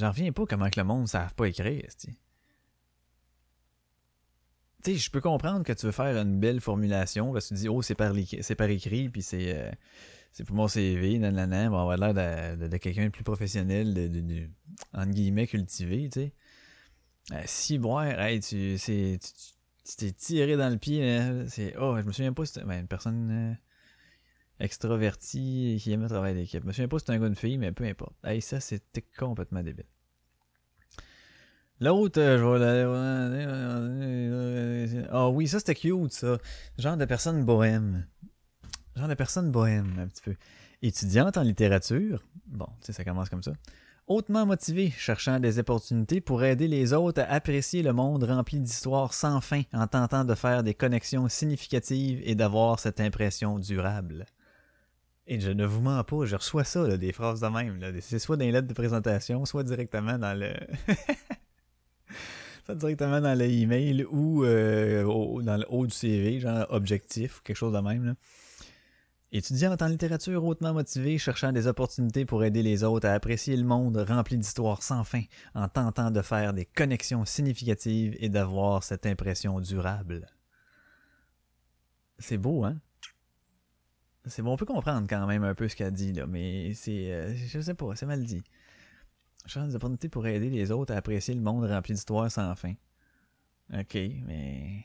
J'en 0.00 0.08
reviens 0.08 0.32
pas 0.32 0.46
comment 0.46 0.70
que 0.70 0.80
le 0.80 0.84
monde 0.84 1.02
ne 1.02 1.06
savent 1.06 1.34
pas 1.34 1.46
écrire. 1.46 1.86
Tu 2.02 2.14
sais, 4.82 4.94
je 4.96 5.10
peux 5.10 5.20
comprendre 5.20 5.62
que 5.62 5.74
tu 5.74 5.84
veux 5.84 5.92
faire 5.92 6.16
une 6.16 6.40
belle 6.40 6.62
formulation 6.62 7.34
parce 7.34 7.50
que 7.50 7.54
tu 7.54 7.60
dis, 7.60 7.68
oh, 7.68 7.82
c'est 7.82 7.94
par, 7.94 8.14
par 8.56 8.68
écrit, 8.70 9.10
puis 9.10 9.20
c'est, 9.20 9.54
euh, 9.54 9.70
c'est 10.32 10.44
pour 10.44 10.56
mon 10.56 10.68
CV, 10.68 11.18
nanana, 11.18 11.68
on 11.68 11.72
va 11.72 11.80
avoir 11.92 11.96
l'air 11.98 12.56
de, 12.56 12.66
de- 12.66 12.76
quelqu'un 12.78 13.04
de 13.04 13.08
plus 13.10 13.24
professionnel, 13.24 13.92
de, 13.92 14.48
entre 14.94 15.10
guillemets, 15.12 15.46
cultivé, 15.46 16.08
tu 16.10 16.20
sais. 16.20 16.32
Euh, 17.32 17.42
si, 17.44 17.76
bon, 17.76 18.00
hey, 18.00 18.40
tu, 18.40 18.78
t'es 19.98 20.12
tiré 20.12 20.56
dans 20.56 20.70
le 20.70 20.78
pied, 20.78 21.06
hein, 21.06 21.44
c'est, 21.46 21.76
oh, 21.78 21.98
je 22.00 22.06
me 22.06 22.12
souviens 22.12 22.32
pas, 22.32 22.46
si 22.46 22.58
ben, 22.60 22.80
une 22.80 22.88
personne 22.88 23.30
euh, 23.30 23.54
extravertie 24.60 25.78
qui 25.82 25.92
aime 25.92 26.02
le 26.02 26.08
travail 26.08 26.34
d'équipe. 26.34 26.62
Je 26.62 26.66
me 26.66 26.72
souviens 26.72 26.88
pas 26.88 26.98
si 26.98 27.04
c'était 27.04 27.12
un 27.12 27.18
gars 27.18 27.24
ou 27.24 27.28
une 27.28 27.34
fille, 27.34 27.58
mais 27.58 27.72
peu 27.72 27.84
importe. 27.84 28.14
Hey, 28.24 28.40
ça, 28.40 28.60
c'était 28.60 29.04
complètement 29.18 29.62
débile. 29.62 29.86
L'autre, 31.80 32.20
euh, 32.20 32.36
je 32.38 32.44
vais. 34.98 35.06
Ah 35.10 35.30
oui, 35.30 35.48
ça 35.48 35.58
c'était 35.58 35.74
cute, 35.74 36.12
ça. 36.12 36.36
Genre 36.76 36.96
de 36.98 37.06
personne 37.06 37.44
bohème. 37.44 38.06
Genre 38.96 39.08
de 39.08 39.14
personne 39.14 39.50
bohème, 39.50 39.98
un 39.98 40.06
petit 40.06 40.22
peu. 40.22 40.34
Étudiante 40.82 41.38
en 41.38 41.42
littérature. 41.42 42.22
Bon, 42.46 42.68
tu 42.80 42.86
sais, 42.86 42.92
ça 42.92 43.02
commence 43.04 43.30
comme 43.30 43.42
ça. 43.42 43.52
Hautement 44.06 44.44
motivée, 44.44 44.90
cherchant 44.90 45.38
des 45.38 45.58
opportunités 45.58 46.20
pour 46.20 46.42
aider 46.42 46.66
les 46.68 46.92
autres 46.92 47.22
à 47.22 47.32
apprécier 47.32 47.82
le 47.82 47.92
monde 47.92 48.24
rempli 48.24 48.58
d'histoires 48.58 49.14
sans 49.14 49.40
fin 49.40 49.62
en 49.72 49.86
tentant 49.86 50.24
de 50.24 50.34
faire 50.34 50.62
des 50.62 50.74
connexions 50.74 51.28
significatives 51.28 52.20
et 52.24 52.34
d'avoir 52.34 52.80
cette 52.80 53.00
impression 53.00 53.58
durable. 53.58 54.26
Et 55.26 55.38
je 55.38 55.50
ne 55.50 55.64
vous 55.64 55.80
mens 55.80 56.02
pas, 56.02 56.24
je 56.24 56.34
reçois 56.34 56.64
ça, 56.64 56.96
des 56.96 57.12
phrases 57.12 57.40
de 57.40 57.46
même. 57.46 57.78
C'est 58.00 58.18
soit 58.18 58.36
dans 58.36 58.44
les 58.44 58.52
lettres 58.52 58.66
de 58.68 58.74
présentation, 58.74 59.44
soit 59.44 59.62
directement 59.62 60.18
dans 60.18 60.36
le... 60.38 60.52
soit 62.66 62.74
directement 62.74 63.20
dans 63.20 63.38
le 63.38 63.44
email 63.44 64.04
ou 64.10 64.44
euh, 64.44 65.04
au- 65.04 65.42
dans 65.42 65.56
le 65.56 65.64
haut 65.68 65.86
du 65.86 65.94
CV, 65.94 66.40
genre 66.40 66.66
objectif 66.70 67.38
ou 67.38 67.42
quelque 67.42 67.56
chose 67.56 67.72
de 67.72 67.78
même. 67.78 68.04
Là. 68.06 68.14
Étudiante 69.32 69.80
en 69.82 69.86
littérature 69.86 70.44
hautement 70.44 70.72
motivée, 70.72 71.16
cherchant 71.16 71.52
des 71.52 71.68
opportunités 71.68 72.24
pour 72.24 72.42
aider 72.42 72.64
les 72.64 72.82
autres 72.82 73.06
à 73.06 73.12
apprécier 73.12 73.56
le 73.56 73.62
monde 73.62 73.96
rempli 73.98 74.36
d'histoires 74.36 74.82
sans 74.82 75.04
fin, 75.04 75.22
en 75.54 75.68
tentant 75.68 76.10
de 76.10 76.20
faire 76.22 76.52
des 76.52 76.64
connexions 76.64 77.24
significatives 77.24 78.16
et 78.18 78.28
d'avoir 78.28 78.82
cette 78.82 79.06
impression 79.06 79.60
durable. 79.60 80.26
C'est 82.18 82.38
beau, 82.38 82.64
hein? 82.64 82.80
C'est 84.26 84.42
bon, 84.42 84.52
on 84.52 84.56
peut 84.56 84.66
comprendre 84.66 85.06
quand 85.08 85.26
même 85.26 85.44
un 85.44 85.54
peu 85.54 85.68
ce 85.68 85.76
qu'elle 85.76 85.92
dit, 85.92 86.12
là, 86.12 86.26
mais 86.26 86.74
c'est. 86.74 87.12
euh, 87.12 87.34
je 87.34 87.60
sais 87.60 87.74
pas, 87.74 87.96
c'est 87.96 88.06
mal 88.06 88.22
dit. 88.24 88.42
Cherchant 89.46 89.66
des 89.66 89.74
opportunités 89.74 90.08
pour 90.10 90.26
aider 90.26 90.50
les 90.50 90.70
autres 90.70 90.92
à 90.92 90.96
apprécier 90.98 91.34
le 91.34 91.40
monde 91.40 91.64
rempli 91.64 91.94
d'histoires 91.94 92.30
sans 92.30 92.54
fin. 92.54 92.74
Ok, 93.72 93.94
mais. 93.94 94.84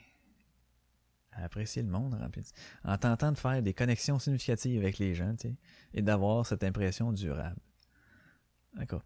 Apprécier 1.34 1.82
le 1.82 1.90
monde 1.90 2.14
rempli. 2.14 2.44
En 2.86 2.98
tentant 2.98 3.34
de 3.34 3.38
faire 3.38 3.62
des 3.62 3.74
connexions 3.74 4.20
significatives 4.20 4.82
avec 4.82 5.00
les 5.00 5.14
gens, 5.14 5.36
tu 5.36 5.50
sais, 5.50 5.56
et 5.94 6.02
d'avoir 6.02 6.46
cette 6.46 6.64
impression 6.64 7.12
durable. 7.12 7.60
D'accord. 8.74 9.04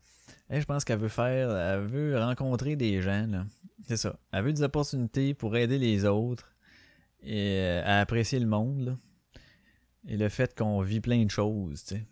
Et 0.52 0.62
je 0.62 0.66
pense 0.66 0.84
qu'elle 0.84 1.00
veut 1.00 1.08
faire. 1.08 1.50
Elle 1.50 1.88
veut 1.88 2.20
rencontrer 2.20 2.76
des 2.76 3.02
gens, 3.02 3.26
là. 3.28 3.46
C'est 3.88 3.98
ça. 3.98 4.20
Elle 4.32 4.44
veut 4.44 4.54
des 4.54 4.62
opportunités 4.62 5.34
pour 5.34 5.58
aider 5.58 5.80
les 5.80 6.06
autres 6.06 6.54
et 7.24 7.58
euh, 7.58 7.82
à 7.84 8.02
apprécier 8.02 8.40
le 8.40 8.46
monde, 8.46 8.82
là. 8.82 8.98
Et 10.08 10.18
le 10.18 10.30
fait 10.30 10.58
qu'on 10.58 10.82
vit 10.82 11.02
plein 11.02 11.24
de 11.24 11.30
choses, 11.30 11.84
tu 11.84 11.96
sais, 11.96 12.06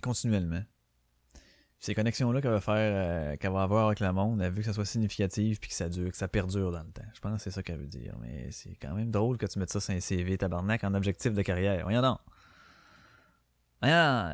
continuellement. 0.00 0.62
Ces 1.78 1.94
connexions-là 1.94 2.40
qu'elle 2.40 2.52
va 2.52 2.60
faire, 2.60 2.74
euh, 2.76 3.36
qu'elle 3.36 3.50
va 3.50 3.62
avoir 3.62 3.86
avec 3.86 3.98
le 3.98 4.12
monde, 4.12 4.40
elle 4.40 4.52
veut 4.52 4.60
que 4.60 4.66
ça 4.66 4.72
soit 4.72 4.84
significatif 4.84 5.58
puis 5.58 5.68
que 5.68 5.74
ça 5.74 5.88
dure, 5.88 6.10
que 6.12 6.16
ça 6.16 6.28
perdure 6.28 6.70
dans 6.70 6.82
le 6.82 6.90
temps. 6.92 7.02
Je 7.12 7.20
pense 7.20 7.38
que 7.38 7.42
c'est 7.42 7.50
ça 7.50 7.62
qu'elle 7.64 7.78
veut 7.78 7.88
dire. 7.88 8.14
Mais 8.20 8.50
c'est 8.52 8.76
quand 8.76 8.94
même 8.94 9.10
drôle 9.10 9.36
que 9.36 9.46
tu 9.46 9.58
mettes 9.58 9.70
ça 9.70 9.80
sur 9.80 9.92
un 9.92 9.98
CV, 9.98 10.38
tabarnak, 10.38 10.84
en 10.84 10.94
objectif 10.94 11.32
de 11.32 11.42
carrière. 11.42 11.82
Voyons 11.82 12.02
donc. 12.02 12.18
Voyons. 13.80 14.30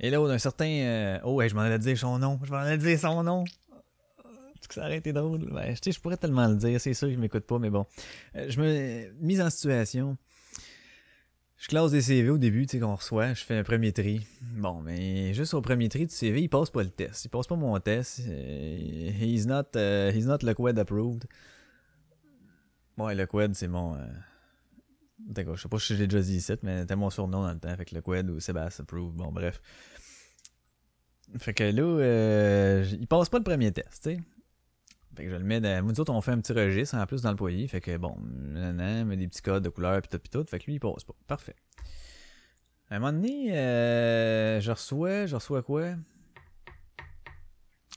Et 0.00 0.10
là, 0.10 0.26
d'un 0.28 0.38
certain... 0.38 0.66
euh, 0.66 1.18
Oh, 1.24 1.42
je 1.46 1.54
m'en 1.54 1.62
allais 1.62 1.78
dire 1.78 1.96
son 1.96 2.18
nom. 2.18 2.38
Je 2.42 2.50
m'en 2.50 2.58
allais 2.58 2.76
dire 2.78 2.98
son 2.98 3.22
nom. 3.22 3.44
Que 4.68 4.74
ça 4.74 4.82
aurait 4.82 4.98
été 4.98 5.12
drôle? 5.14 5.50
Ben, 5.50 5.74
sais, 5.82 5.92
je 5.92 6.00
pourrais 6.00 6.18
tellement 6.18 6.46
le 6.46 6.56
dire. 6.56 6.78
C'est 6.78 6.92
sûr 6.94 7.08
qu'il 7.08 7.18
m'écoute 7.18 7.46
pas, 7.46 7.58
mais 7.58 7.70
bon. 7.70 7.86
Euh, 8.36 8.46
je 8.50 8.60
me... 8.60 9.12
Mise 9.20 9.40
en 9.40 9.48
situation... 9.48 10.18
Je 11.60 11.68
classe 11.68 11.90
des 11.90 12.00
CV 12.00 12.30
au 12.30 12.38
début, 12.38 12.64
tu 12.64 12.78
sais, 12.78 12.80
qu'on 12.80 12.94
reçoit, 12.94 13.34
je 13.34 13.44
fais 13.44 13.58
un 13.58 13.62
premier 13.62 13.92
tri. 13.92 14.26
Bon, 14.40 14.80
mais 14.80 15.34
juste 15.34 15.52
au 15.52 15.60
premier 15.60 15.90
tri 15.90 16.06
du 16.06 16.14
CV, 16.14 16.40
il 16.40 16.48
passe 16.48 16.70
pas 16.70 16.82
le 16.82 16.88
test. 16.88 17.26
Il 17.26 17.28
passe 17.28 17.46
pas 17.46 17.54
mon 17.54 17.78
test. 17.78 18.22
Euh, 18.26 19.10
He's 19.20 19.46
not, 19.46 19.64
euh, 19.76 20.10
he's 20.10 20.24
not 20.24 20.38
Liquid 20.40 20.78
approved. 20.78 21.26
Ouais, 22.96 23.14
Liquid, 23.14 23.54
c'est 23.54 23.68
mon... 23.68 23.94
Euh... 23.94 24.06
D'accord, 25.18 25.58
je 25.58 25.62
sais 25.62 25.68
pas 25.68 25.78
si 25.78 25.94
je 25.94 25.98
l'ai 25.98 26.06
déjà 26.06 26.22
dit 26.22 26.36
ici, 26.36 26.54
mais 26.62 26.80
c'était 26.80 26.96
mon 26.96 27.10
surnom 27.10 27.42
dans 27.42 27.52
le 27.52 27.58
temps, 27.58 27.68
avec 27.68 27.90
Liquid 27.90 28.30
ou 28.30 28.40
Sébastien 28.40 28.84
approved. 28.84 29.14
Bon, 29.14 29.30
bref. 29.30 29.60
Fait 31.40 31.52
que 31.52 31.64
là, 31.64 31.82
euh, 31.82 32.86
il 32.98 33.06
passe 33.06 33.28
pas 33.28 33.36
le 33.36 33.44
premier 33.44 33.70
test, 33.70 34.02
tu 34.02 34.14
sais. 34.14 34.20
Fait 35.20 35.26
que 35.26 35.32
je 35.32 35.36
le 35.36 35.44
mets 35.44 35.60
dans. 35.60 35.84
Nous 35.84 36.00
autres, 36.00 36.14
on 36.14 36.22
fait 36.22 36.30
un 36.30 36.40
petit 36.40 36.54
registre 36.54 36.96
en 36.96 37.04
plus 37.04 37.20
dans 37.20 37.30
le 37.30 37.36
foyer. 37.36 37.68
Fait 37.68 37.82
que 37.82 37.94
bon, 37.98 38.16
nanana, 38.22 39.04
met 39.04 39.18
des 39.18 39.28
petits 39.28 39.42
codes 39.42 39.62
de 39.62 39.68
couleurs 39.68 40.00
pis 40.00 40.08
tout 40.08 40.18
pis 40.18 40.30
tout. 40.30 40.46
Fait 40.48 40.58
que 40.58 40.64
lui, 40.64 40.76
il 40.76 40.80
passe 40.80 41.04
pas. 41.04 41.12
Parfait. 41.26 41.56
À 42.88 42.96
un 42.96 43.00
moment 43.00 43.12
donné, 43.12 43.54
euh, 43.54 44.60
je 44.62 44.70
reçois. 44.70 45.26
Je 45.26 45.34
reçois 45.34 45.62
quoi? 45.62 45.88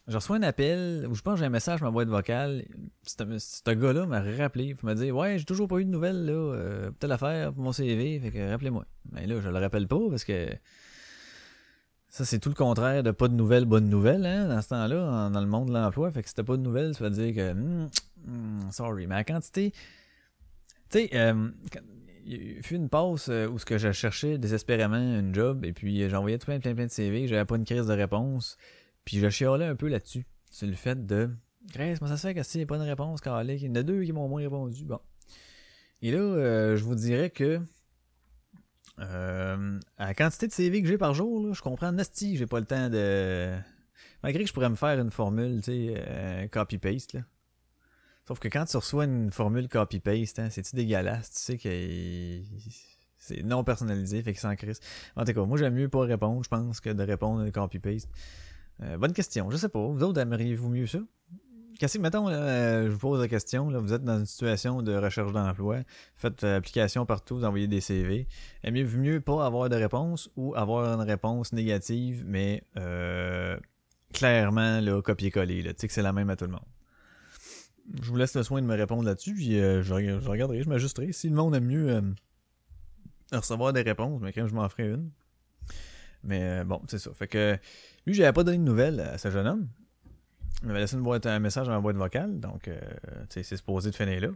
Je 0.09 0.15
reçois 0.15 0.35
un 0.35 0.43
appel 0.43 1.07
où 1.09 1.15
je 1.15 1.21
pense 1.21 1.35
que 1.35 1.39
j'ai 1.39 1.45
un 1.45 1.49
message 1.49 1.81
ma 1.81 1.91
boîte 1.91 2.09
vocale. 2.09 2.65
Ce 3.03 3.71
gars-là 3.73 4.05
m'a 4.05 4.21
rappelé 4.21 4.75
pour 4.75 4.89
me 4.89 4.93
dire 4.93 5.15
Ouais, 5.15 5.39
j'ai 5.39 5.45
toujours 5.45 5.69
pas 5.69 5.77
eu 5.77 5.85
de 5.85 5.89
nouvelles 5.89 6.25
là, 6.25 6.33
euh, 6.33 6.91
telle 6.99 7.13
affaire 7.13 7.53
pour 7.53 7.63
mon 7.63 7.71
CV. 7.71 8.19
Fait 8.19 8.31
que 8.31 8.49
rappelez-moi. 8.49 8.85
Mais 9.13 9.27
là, 9.27 9.39
je 9.39 9.47
le 9.47 9.57
rappelle 9.57 9.87
pas 9.87 10.09
parce 10.09 10.25
que 10.25 10.49
Ça, 12.13 12.25
c'est 12.25 12.37
tout 12.37 12.49
le 12.49 12.53
contraire 12.53 13.01
de 13.01 13.09
pas 13.09 13.27
de 13.27 13.33
nouvelles, 13.33 13.65
bonnes 13.65 13.89
nouvelles, 13.89 14.23
hein, 14.27 14.47
dans 14.47 14.61
ce 14.61 14.69
temps-là, 14.69 15.31
dans 15.31 15.41
le 15.41 15.47
monde 15.47 15.69
de 15.69 15.73
l'emploi. 15.73 16.11
Fait 16.11 16.21
que 16.21 16.29
si 16.29 16.35
t'as 16.35 16.43
pas 16.43 16.57
de 16.57 16.61
nouvelles, 16.61 16.93
ça 16.93 17.05
veut 17.05 17.09
dire 17.09 17.33
que. 17.33 17.53
hmm, 17.53 17.89
hmm, 18.27 18.71
sorry. 18.71 19.07
Mais 19.07 19.15
la 19.15 19.23
quantité. 19.23 19.71
Tu 20.91 20.99
sais, 20.99 21.09
euh, 21.15 21.49
il 22.23 22.31
y 22.31 22.35
a 22.35 22.37
eu 22.37 22.63
une 22.69 22.87
pause 22.87 23.25
euh, 23.29 23.49
où 23.49 23.57
ce 23.57 23.65
que 23.65 23.79
je 23.79 23.91
cherchais 23.91 24.37
désespérément 24.37 24.95
une 24.95 25.33
job, 25.33 25.65
et 25.65 25.73
puis 25.73 26.03
euh, 26.03 26.09
j'envoyais 26.09 26.37
tout 26.37 26.45
plein, 26.45 26.59
plein, 26.59 26.75
plein 26.75 26.85
de 26.85 26.91
CV, 26.91 27.27
j'avais 27.27 27.45
pas 27.45 27.55
une 27.55 27.65
crise 27.65 27.87
de 27.87 27.93
réponse. 27.93 28.57
Puis 29.05 29.17
je 29.17 29.27
chialais 29.29 29.65
un 29.65 29.75
peu 29.75 29.87
là-dessus. 29.87 30.27
Sur 30.51 30.67
le 30.67 30.73
fait 30.73 31.07
de. 31.07 31.31
Grace, 31.73 31.99
moi 31.99 32.11
ça 32.11 32.17
se 32.17 32.27
fait 32.27 32.35
que 32.35 32.43
s'il 32.43 32.59
n'y 32.59 32.65
a 32.65 32.67
pas 32.67 32.77
de 32.77 32.83
réponse, 32.83 33.21
Carlick, 33.21 33.59
il 33.59 33.69
y 33.69 33.71
en 33.71 33.75
a 33.75 33.81
deux 33.81 34.03
qui 34.03 34.13
m'ont 34.13 34.27
moins 34.27 34.43
répondu. 34.43 34.85
Bon. 34.85 34.99
Et 36.03 36.11
là, 36.11 36.19
euh, 36.19 36.77
je 36.77 36.83
vous 36.83 36.93
dirais 36.93 37.31
que. 37.31 37.59
Euh, 38.99 39.79
à 39.97 40.07
la 40.07 40.13
quantité 40.13 40.47
de 40.47 40.51
CV 40.51 40.81
que 40.81 40.87
j'ai 40.87 40.97
par 40.97 41.13
jour, 41.13 41.47
là, 41.47 41.53
je 41.53 41.61
comprends 41.61 41.91
Nasty, 41.91 42.37
j'ai 42.37 42.47
pas 42.47 42.59
le 42.59 42.65
temps 42.65 42.89
de. 42.89 43.53
Malgré 44.21 44.43
que 44.43 44.47
je 44.47 44.53
pourrais 44.53 44.69
me 44.69 44.75
faire 44.75 44.99
une 44.99 45.11
formule, 45.11 45.61
tu 45.61 45.71
sais, 45.71 45.95
euh, 45.97 46.47
copy-paste, 46.47 47.13
là. 47.13 47.21
Sauf 48.25 48.39
que 48.39 48.47
quand 48.47 48.63
tu 48.65 48.77
reçois 48.77 49.03
une 49.03 49.31
formule 49.31 49.67
copy-paste, 49.67 50.39
hein, 50.39 50.49
c'est-tu 50.49 50.75
dégueulasse? 50.77 51.31
Tu 51.31 51.39
sais 51.39 51.57
que 51.57 52.41
c'est 53.17 53.43
non 53.43 53.63
personnalisé, 53.65 54.21
fait 54.23 54.33
que 54.33 54.47
en 54.47 54.55
crise. 54.55 54.79
En 55.15 55.25
tout 55.25 55.33
cas, 55.33 55.43
moi 55.43 55.57
j'aime 55.57 55.73
mieux 55.73 55.89
pas 55.89 56.01
répondre, 56.01 56.41
je 56.43 56.49
pense, 56.49 56.79
que 56.79 56.89
de 56.89 57.03
répondre 57.03 57.49
copy-paste. 57.49 58.09
Euh, 58.81 58.97
bonne 58.97 59.13
question, 59.13 59.49
je 59.49 59.57
sais 59.57 59.69
pas. 59.69 59.85
Vous 59.85 60.03
autres, 60.03 60.19
aimeriez-vous 60.21 60.69
mieux 60.69 60.87
ça? 60.87 60.99
Mettons, 61.99 62.29
euh, 62.29 62.85
je 62.85 62.89
vous 62.91 62.97
pose 62.97 63.19
la 63.19 63.27
question, 63.27 63.69
vous 63.69 63.93
êtes 63.93 64.03
dans 64.03 64.19
une 64.19 64.25
situation 64.25 64.81
de 64.81 64.95
recherche 64.95 65.31
d'emploi, 65.33 65.79
faites 66.15 66.43
euh, 66.43 66.57
application 66.57 67.05
partout, 67.05 67.37
vous 67.37 67.43
envoyez 67.45 67.67
des 67.67 67.81
CV. 67.81 68.27
Aimez-vous 68.63 68.99
mieux 68.99 69.21
pas 69.21 69.45
avoir 69.45 69.69
de 69.69 69.75
réponse 69.75 70.29
ou 70.35 70.55
avoir 70.55 70.85
une 70.99 71.07
réponse 71.07 71.51
négative, 71.53 72.23
mais 72.25 72.63
euh, 72.77 73.57
clairement, 74.13 74.79
copier-coller, 75.01 75.63
tu 75.63 75.73
sais 75.77 75.87
que 75.87 75.93
c'est 75.93 76.01
la 76.01 76.13
même 76.13 76.29
à 76.29 76.35
tout 76.35 76.45
le 76.45 76.51
monde. 76.51 76.65
Je 78.01 78.09
vous 78.09 78.15
laisse 78.15 78.33
le 78.35 78.43
soin 78.43 78.61
de 78.61 78.65
me 78.67 78.75
répondre 78.75 79.03
là-dessus, 79.03 79.33
puis 79.33 79.59
euh, 79.59 79.83
je, 79.83 79.93
reg- 79.93 80.19
je 80.21 80.29
regarderai, 80.29 80.63
je 80.63 80.69
m'ajusterai. 80.69 81.11
Si 81.11 81.27
le 81.27 81.35
monde 81.35 81.53
aime 81.55 81.65
mieux 81.65 82.01
recevoir 83.33 83.73
des 83.73 83.81
réponses, 83.81 84.21
mais 84.21 84.31
quand 84.31 84.47
je 84.47 84.53
m'en 84.53 84.69
ferai 84.69 84.89
une. 84.89 85.11
Mais 86.23 86.63
bon, 86.63 86.81
c'est 86.87 86.99
ça. 86.99 87.11
Fait 87.13 87.27
que 87.27 87.57
lui, 88.05 88.13
j'avais 88.13 88.31
pas 88.31 88.43
donné 88.45 88.57
de 88.57 88.63
nouvelles 88.63 89.01
à 89.01 89.17
ce 89.17 89.29
jeune 89.29 89.47
homme. 89.47 89.67
Il 90.63 90.67
m'avait 90.67 90.79
laissé 90.79 90.95
une 90.95 91.03
boîte, 91.03 91.25
un 91.25 91.39
message 91.39 91.67
dans 91.67 91.73
la 91.73 91.81
boîte 91.81 91.97
vocale, 91.97 92.39
donc 92.39 92.69
euh, 92.69 92.79
c'est 93.29 93.43
supposé 93.43 93.91
de 93.91 93.95
finir 93.95 94.21
là. 94.21 94.29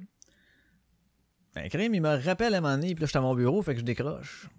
Ben, 1.56 1.70
crème, 1.70 1.96
il 1.96 2.02
me 2.02 2.24
rappelle 2.24 2.54
à 2.54 2.58
un 2.58 2.62
moment 2.62 2.76
donné, 2.76 2.94
puis 2.94 3.02
là, 3.02 3.08
j'étais 3.08 3.18
à 3.18 3.22
mon 3.22 3.34
bureau, 3.34 3.62
fait 3.62 3.74
que 3.74 3.80
je 3.80 3.86
décroche. 3.86 4.50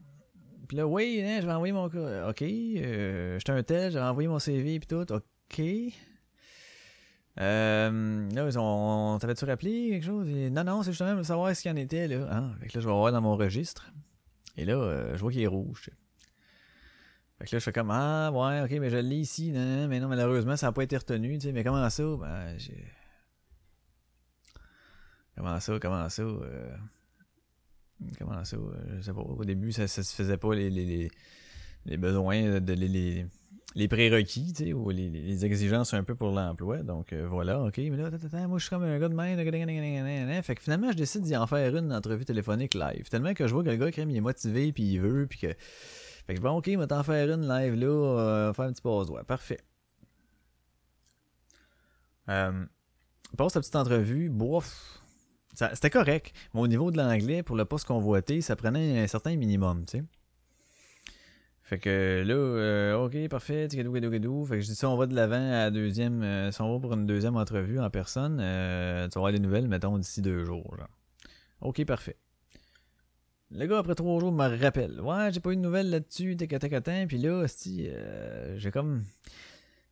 Puis 0.67 0.77
là, 0.79 0.87
oui, 0.87 1.23
hein, 1.23 1.39
je 1.41 1.47
vais 1.47 1.53
envoyer 1.53 1.73
mon. 1.73 1.85
Ok, 1.85 2.43
euh, 2.43 3.39
j'étais 3.39 3.53
un 3.53 3.63
tel, 3.63 3.93
j'avais 3.93 4.07
envoyé 4.07 4.29
mon 4.29 4.39
CV, 4.39 4.81
puis 4.81 4.87
tout, 4.87 5.13
ok. 5.13 5.61
Euh, 7.41 8.29
là, 8.31 8.47
ils 8.49 8.59
ont. 8.59 9.19
T'avais-tu 9.19 9.45
rappelé 9.45 9.91
quelque 9.91 10.07
chose? 10.07 10.27
Non, 10.27 10.65
non, 10.65 10.83
c'est 10.83 10.93
justement 10.93 11.15
de 11.15 11.23
savoir 11.23 11.55
ce 11.55 11.63
qu'il 11.63 11.71
y 11.71 11.75
en 11.75 11.77
était, 11.77 12.09
là. 12.09 12.27
Ah, 12.31 12.51
fait 12.61 12.69
que 12.69 12.79
là, 12.79 12.81
je 12.81 12.89
vais 12.89 12.95
voir 12.95 13.13
dans 13.13 13.21
mon 13.21 13.37
registre. 13.37 13.93
Et 14.57 14.65
là, 14.65 14.75
euh, 14.75 15.15
je 15.15 15.21
vois 15.21 15.31
qu'il 15.31 15.43
est 15.43 15.47
rouge. 15.47 15.91
Fait 17.39 17.45
que 17.47 17.55
là, 17.55 17.59
je 17.61 17.65
fais 17.65 17.73
comme 17.73 17.91
Ah, 17.93 18.31
ouais, 18.33 18.63
ok, 18.63 18.81
mais 18.81 18.91
je 18.91 18.97
l'ai 18.97 19.17
ici. 19.17 19.53
Non, 19.53 19.87
mais 19.89 20.01
non, 20.01 20.09
malheureusement, 20.09 20.57
ça 20.57 20.67
n'a 20.67 20.73
pas 20.73 20.83
été 20.83 20.97
retenu. 20.97 21.39
Tu 21.39 21.47
sais, 21.47 21.53
mais 21.53 21.63
comment 21.63 21.89
ça? 21.89 22.03
Ben, 22.21 22.59
j'ai. 22.59 22.85
Comment 25.37 25.61
ça? 25.61 25.79
Comment 25.81 26.09
ça? 26.09 26.23
euh, 26.23 26.77
Comment 28.19 28.45
ça? 28.45 28.57
euh, 28.57 28.97
Je 28.97 29.03
sais 29.03 29.13
pas. 29.13 29.21
Au 29.21 29.45
début, 29.45 29.71
ça, 29.71 29.87
ça 29.87 30.03
se 30.03 30.15
faisait 30.15 30.37
pas 30.37 30.53
les, 30.55 30.69
les, 30.69 31.11
les, 31.87 31.97
besoins, 31.97 32.59
de, 32.61 32.73
les, 32.73 33.25
les, 33.77 33.89
prérequis, 33.89 34.53
tu 34.53 34.65
sais, 34.65 34.73
ou 34.73 34.91
les, 34.91 35.45
exigences 35.45 35.95
un 35.95 36.03
peu 36.03 36.17
pour 36.17 36.33
l'emploi. 36.33 36.79
Donc 36.83 37.13
euh, 37.13 37.29
voilà, 37.29 37.63
ok, 37.63 37.79
mais 37.79 37.97
là, 37.97 38.07
attends, 38.07 38.49
moi 38.49 38.59
je 38.59 38.65
suis 38.65 38.71
comme 38.71 38.83
un 38.83 38.99
gars 38.99 39.09
de 39.09 39.15
même. 39.15 40.43
Fait 40.43 40.55
que 40.57 40.63
finalement, 40.63 40.91
je 40.91 40.97
décide 40.97 41.23
d'y 41.23 41.37
en 41.37 41.47
faire 41.47 41.77
une 41.77 41.93
entrevue 41.93 42.25
téléphonique 42.25 42.75
live. 42.75 43.09
Tellement 43.09 43.35
que 43.35 43.47
je 43.47 43.55
vois 43.55 43.63
que 43.63 43.71
le 43.71 43.77
gars, 43.77 43.93
crème, 43.93 44.11
il 44.11 44.17
est 44.17 44.21
motivé, 44.21 44.73
puis 44.73 44.83
il 44.83 44.99
veut, 45.01 45.29
puis 45.29 45.39
que. 45.39 45.55
Fait 46.29 46.35
que 46.35 46.43
je 46.43 46.47
ok, 46.47 46.71
on 46.75 46.79
va 46.79 46.87
t'en 46.87 47.03
faire 47.03 47.33
une 47.33 47.49
live 47.49 47.75
là, 47.75 47.87
euh, 47.87 48.53
faire 48.53 48.67
un 48.67 48.73
petit 48.73 48.83
passe-doigt. 48.83 49.25
Parfait. 49.25 49.61
Euh, 52.29 52.67
passe 53.39 53.55
la 53.55 53.63
petite 53.63 53.77
entrevue, 53.77 54.29
bof. 54.29 55.03
C'était 55.55 55.89
correct. 55.89 56.35
Mais 56.53 56.61
au 56.61 56.67
niveau 56.67 56.91
de 56.91 56.99
l'anglais, 56.99 57.43
pour 57.43 57.57
le 57.57 57.65
poste 57.65 57.87
convoité, 57.87 58.43
ça 58.43 58.57
prenait 58.57 59.01
un 59.03 59.07
certain 59.07 59.37
minimum, 59.37 59.87
tu 59.87 60.01
sais. 60.01 60.05
Fait 61.63 61.79
que 61.79 62.23
là, 62.27 62.35
euh, 62.35 62.95
ok, 62.97 63.29
parfait, 63.31 63.67
cadou, 63.71 63.93
cadou. 63.93 64.45
Fait 64.45 64.57
que 64.57 64.61
je 64.61 64.67
dis 64.67 64.75
ça, 64.75 64.91
on 64.91 64.99
va 64.99 65.07
de 65.07 65.15
l'avant 65.15 65.37
à 65.37 65.65
la 65.65 65.71
deuxième. 65.71 66.23
euh, 66.23 66.53
si 66.53 66.61
on 66.61 66.75
va 66.75 66.79
pour 66.79 66.93
une 66.93 67.07
deuxième 67.07 67.37
entrevue 67.37 67.81
en 67.81 67.89
personne, 67.89 68.39
euh, 68.39 69.09
tu 69.09 69.17
avoir 69.17 69.33
des 69.33 69.39
nouvelles, 69.39 69.67
mettons, 69.67 69.97
d'ici 69.97 70.21
deux 70.21 70.45
jours. 70.45 70.77
Genre. 70.77 70.89
Ok, 71.63 71.83
parfait. 71.87 72.19
Le 73.51 73.67
gars, 73.67 73.79
après 73.79 73.95
trois 73.95 74.21
jours, 74.21 74.31
me 74.31 74.63
rappelle. 74.63 75.01
Ouais, 75.01 75.31
j'ai 75.33 75.41
pas 75.41 75.53
eu 75.53 75.57
de 75.57 75.61
nouvelles 75.61 75.89
là-dessus, 75.89 76.37
tac. 76.37 76.51
Puis 77.09 77.19
là, 77.19 77.45
euh, 77.45 78.55
j'ai 78.57 78.71
comme. 78.71 79.05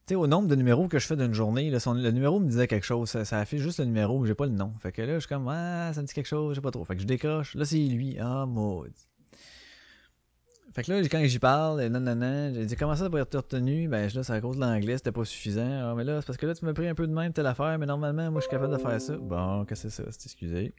Tu 0.07 0.13
sais, 0.13 0.15
au 0.15 0.27
nombre 0.27 0.47
de 0.47 0.55
numéros 0.55 0.89
que 0.89 0.99
je 0.99 1.07
fais 1.07 1.17
d'une 1.17 1.35
journée, 1.35 1.71
le 1.71 2.11
numéro 2.11 2.39
me 2.39 2.49
disait 2.49 2.69
quelque 2.69 2.85
chose. 2.85 3.09
Ça, 3.09 3.39
affiche 3.39 3.63
juste 3.63 3.81
le 3.81 3.87
numéro, 3.87 4.21
mais 4.21 4.29
j'ai 4.29 4.35
pas 4.35 4.47
le 4.47 4.53
nom. 4.53 4.73
Fait 4.79 4.93
que 4.93 5.03
là, 5.03 5.15
je 5.15 5.21
suis 5.21 5.29
comme, 5.29 5.49
ah, 5.49 5.91
ça 5.95 6.03
me 6.03 6.07
dit 6.07 6.13
quelque 6.15 6.27
chose, 6.27 6.51
je 6.51 6.57
sais 6.57 6.63
pas 6.63 6.71
trop. 6.71 6.85
Fait 6.85 6.95
que 6.95 7.03
je 7.03 7.07
décroche. 7.07 7.55
Là, 7.55 7.65
c'est 7.65 7.79
lui. 7.79 8.17
Ah, 8.21 8.45
maudit. 8.47 8.93
Fait 10.75 10.83
que 10.83 10.93
là, 10.93 11.01
quand 11.09 11.25
j'y 11.25 11.39
parle, 11.39 11.87
non, 11.87 12.01
non, 12.01 12.53
j'ai 12.55 12.67
dit 12.67 12.77
comment 12.77 12.95
ça 12.95 13.09
pour 13.09 13.19
être 13.19 13.35
retenu? 13.35 13.89
Ben 13.89 14.11
là, 14.15 14.23
c'est 14.23 14.33
à 14.35 14.41
cause 14.43 14.57
de 14.57 14.61
l'anglais, 14.61 14.99
c'était 14.99 15.11
pas 15.11 15.25
suffisant. 15.25 15.91
Ah, 15.91 15.95
mais 15.97 16.05
là, 16.05 16.21
c'est 16.21 16.27
parce 16.27 16.37
que 16.37 16.45
là, 16.45 16.55
tu 16.55 16.67
m'as 16.67 16.75
pris 16.75 16.87
un 16.87 16.95
peu 16.95 17.07
de 17.07 17.15
même 17.15 17.33
telle 17.33 17.47
affaire, 17.47 17.79
mais 17.79 17.87
normalement, 17.87 18.31
moi, 18.31 18.43
je 18.43 18.47
suis 18.47 18.51
capable 18.51 18.75
de 18.75 18.79
faire 18.79 19.01
ça. 19.01 19.17
Bon, 19.17 19.65
qu'est-ce 19.65 19.85
que 19.85 19.89
c'est 19.89 20.03
ça? 20.03 20.09
C'est 20.11 20.27
excusé. 20.27 20.75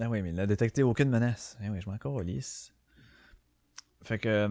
Ah 0.00 0.08
oui, 0.08 0.22
mais 0.22 0.30
il 0.30 0.34
n'a 0.34 0.46
détecté 0.46 0.82
aucune 0.82 1.10
menace. 1.10 1.58
Ah 1.60 1.66
oui, 1.70 1.80
je 1.80 1.88
m'en 1.90 1.98
calisse. 1.98 2.72
Fait 4.02 4.18
que. 4.18 4.28
euh, 4.28 4.48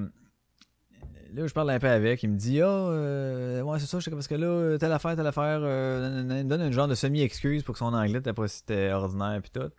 Là, 1.34 1.46
je 1.46 1.54
parle 1.54 1.70
un 1.70 1.80
peu 1.80 1.88
avec. 1.88 2.24
Il 2.24 2.30
me 2.30 2.38
dit 2.38 2.62
Ah, 2.62 2.68
euh, 2.68 3.62
ouais, 3.62 3.80
c'est 3.80 3.86
ça, 3.86 4.00
je 4.00 4.06
sais 4.06 4.12
parce 4.12 4.28
que 4.28 4.36
là, 4.36 4.78
telle 4.78 4.92
affaire, 4.92 5.16
telle 5.16 5.28
affaire. 5.28 5.60
euh, 5.64 6.22
il 6.22 6.28
me 6.28 6.44
donne 6.44 6.62
un 6.62 6.72
genre 6.72 6.88
de 6.88 6.96
semi-excuse 6.96 7.64
pour 7.64 7.74
que 7.74 7.80
son 7.80 7.94
anglais 7.94 8.20
n'était 8.20 8.34
pas 8.34 8.48
si 8.48 8.64
ordinaire, 8.92 9.40
puis 9.42 9.52
tout. 9.52 9.70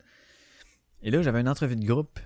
Et 1.03 1.11
là, 1.11 1.23
j'avais 1.23 1.41
une 1.41 1.49
entrevue 1.49 1.77
de 1.77 1.85
groupe 1.85 2.19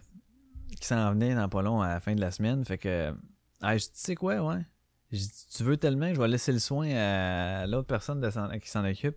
qui 0.81 0.87
s'en 0.87 1.13
venait 1.13 1.35
dans 1.35 1.49
pas 1.49 1.63
long 1.63 1.81
à 1.81 1.89
la 1.89 2.01
fin 2.01 2.15
de 2.15 2.21
la 2.21 2.31
semaine. 2.31 2.65
Fait 2.65 2.79
que. 2.79 3.15
Ah, 3.63 3.77
je 3.77 3.85
dis, 3.85 3.93
tu 3.93 3.99
sais 3.99 4.15
quoi, 4.15 4.43
ouais. 4.43 4.63
Je 5.13 5.19
dis, 5.19 5.47
tu 5.55 5.63
veux 5.65 5.77
tellement 5.77 6.09
que 6.09 6.17
je 6.17 6.21
vais 6.21 6.29
laisser 6.29 6.53
le 6.53 6.59
soin 6.59 6.89
à 6.91 7.67
l'autre 7.67 7.87
personne 7.87 8.27
qui 8.61 8.69
s'en 8.69 8.85
occupe 8.85 9.17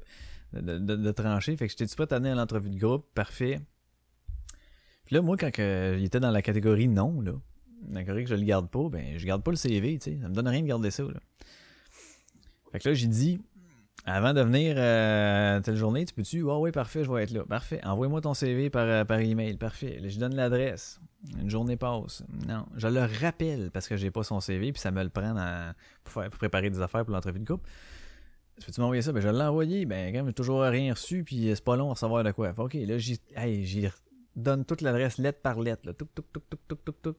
de, 0.54 1.12
trancher. 1.12 1.56
Fait 1.58 1.68
que 1.68 1.72
j'étais-tu 1.72 1.96
prêt 1.96 2.12
à 2.14 2.16
à 2.18 2.36
l'entrevue 2.36 2.70
de 2.70 2.78
groupe? 2.80 3.06
Parfait. 3.14 3.60
Puis 5.08 5.16
là, 5.16 5.22
moi, 5.22 5.38
quand 5.38 5.52
que, 5.52 5.96
il 5.98 6.04
était 6.04 6.20
dans 6.20 6.32
la 6.32 6.42
catégorie 6.42 6.90
non, 6.90 7.22
là, 7.22 7.32
la 7.90 8.02
catégorie 8.02 8.26
que 8.26 8.30
je 8.30 8.36
le 8.36 8.44
garde 8.44 8.70
pas, 8.70 8.90
ben, 8.90 9.18
je 9.18 9.26
garde 9.26 9.42
pas 9.42 9.52
le 9.52 9.58
CV, 9.58 9.98
tu 9.98 10.12
sais. 10.12 10.20
Ça 10.22 10.28
me 10.28 10.34
donne 10.34 10.50
rien 10.50 10.62
de 10.62 10.68
garder 10.68 10.92
ça, 10.92 11.04
là. 11.04 11.20
Fait 12.74 12.80
que 12.80 12.90
là, 12.90 12.94
j'ai 12.94 13.08
dit, 13.08 13.40
avant 14.06 14.34
de 14.34 14.42
venir 14.42 14.76
euh, 14.78 15.62
telle 15.62 15.78
journée, 15.78 16.04
tu 16.04 16.14
peux-tu? 16.14 16.44
Ah 16.50 16.60
oui, 16.60 16.72
parfait, 16.72 17.06
je 17.06 17.12
vais 17.12 17.24
être 17.24 17.32
là. 17.32 17.46
Parfait. 17.46 17.80
Envoie-moi 17.86 18.20
ton 18.20 18.34
CV 18.34 18.70
par, 18.70 18.86
euh, 18.86 19.06
par 19.06 19.20
email. 19.20 19.56
Parfait. 19.56 19.98
Là, 20.02 20.10
je 20.10 20.20
donne 20.20 20.36
l'adresse. 20.36 21.00
Une 21.40 21.50
journée 21.50 21.78
passe. 21.78 22.22
Non. 22.46 22.66
Je 22.76 22.90
le 22.90 23.06
rappelle 23.22 23.72
parce 23.72 23.88
que 23.88 23.96
j'ai 23.96 24.12
pas 24.12 24.24
son 24.24 24.42
CV, 24.42 24.74
puis 24.74 24.82
ça 24.82 24.92
me 24.92 25.02
le 25.02 25.10
prend 25.10 25.34
pour, 26.04 26.24
préparer 26.32 26.70
des 26.70 26.82
affaires 26.82 27.06
pour 27.06 27.14
l'entrevue 27.14 27.40
de 27.40 27.46
groupe. 27.46 27.66
Peux-tu 28.66 28.82
m'envoyer 28.82 29.02
ça? 29.02 29.14
Ben, 29.14 29.22
je 29.22 29.30
l'ai 29.30 29.42
envoyé. 29.42 29.86
Ben, 29.86 30.12
quand 30.12 30.20
même, 30.20 30.28
j'ai 30.28 30.34
toujours 30.34 30.64
rien 30.64 30.94
reçu, 30.94 31.24
puis 31.24 31.54
c'est 31.56 31.64
pas 31.64 31.78
long 31.78 31.92
à 31.92 31.94
recevoir 31.94 32.26
de 32.26 32.32
quoi. 32.32 32.54
Fait, 32.54 32.62
ok, 32.62 32.74
là, 32.74 32.98
j'y 32.98 33.88
donne 34.38 34.66
toute 34.66 34.82
l'adresse 34.82 35.18
lettre 35.18 35.42
par 35.42 35.60
lettre. 35.60 35.86
Là. 35.86 35.94
Touc, 35.94 36.10
touc, 36.14 37.02
touc. 37.02 37.18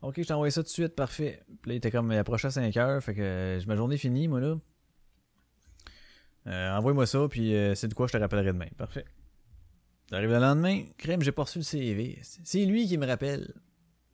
Ok, 0.00 0.14
je 0.18 0.22
t'ai 0.22 0.32
envoyé 0.32 0.52
ça 0.52 0.62
tout 0.62 0.68
de 0.68 0.72
suite, 0.72 0.94
parfait. 0.94 1.42
Puis 1.60 1.70
là, 1.70 1.74
il 1.74 1.78
était 1.78 1.90
comme, 1.90 2.12
il 2.12 2.18
approchait 2.18 2.46
à 2.46 2.50
5 2.52 2.76
heures, 2.76 3.02
fait 3.02 3.14
que 3.14 3.20
euh, 3.20 3.60
ma 3.66 3.74
journée 3.74 3.96
finie, 3.96 4.28
moi, 4.28 4.40
là. 4.40 4.56
Euh, 6.46 6.76
Envoie-moi 6.76 7.04
ça, 7.06 7.26
puis 7.28 7.54
euh, 7.54 7.74
c'est 7.74 7.88
de 7.88 7.94
quoi 7.94 8.06
je 8.06 8.12
te 8.12 8.18
rappellerai 8.18 8.52
demain. 8.52 8.68
Parfait. 8.76 9.04
J'arrive 10.10 10.30
le 10.30 10.38
lendemain, 10.38 10.84
crème, 10.96 11.20
j'ai 11.22 11.32
pas 11.32 11.42
reçu 11.42 11.58
le 11.58 11.64
CV. 11.64 12.20
C'est 12.22 12.64
lui 12.64 12.86
qui 12.86 12.96
me 12.96 13.06
rappelle. 13.06 13.52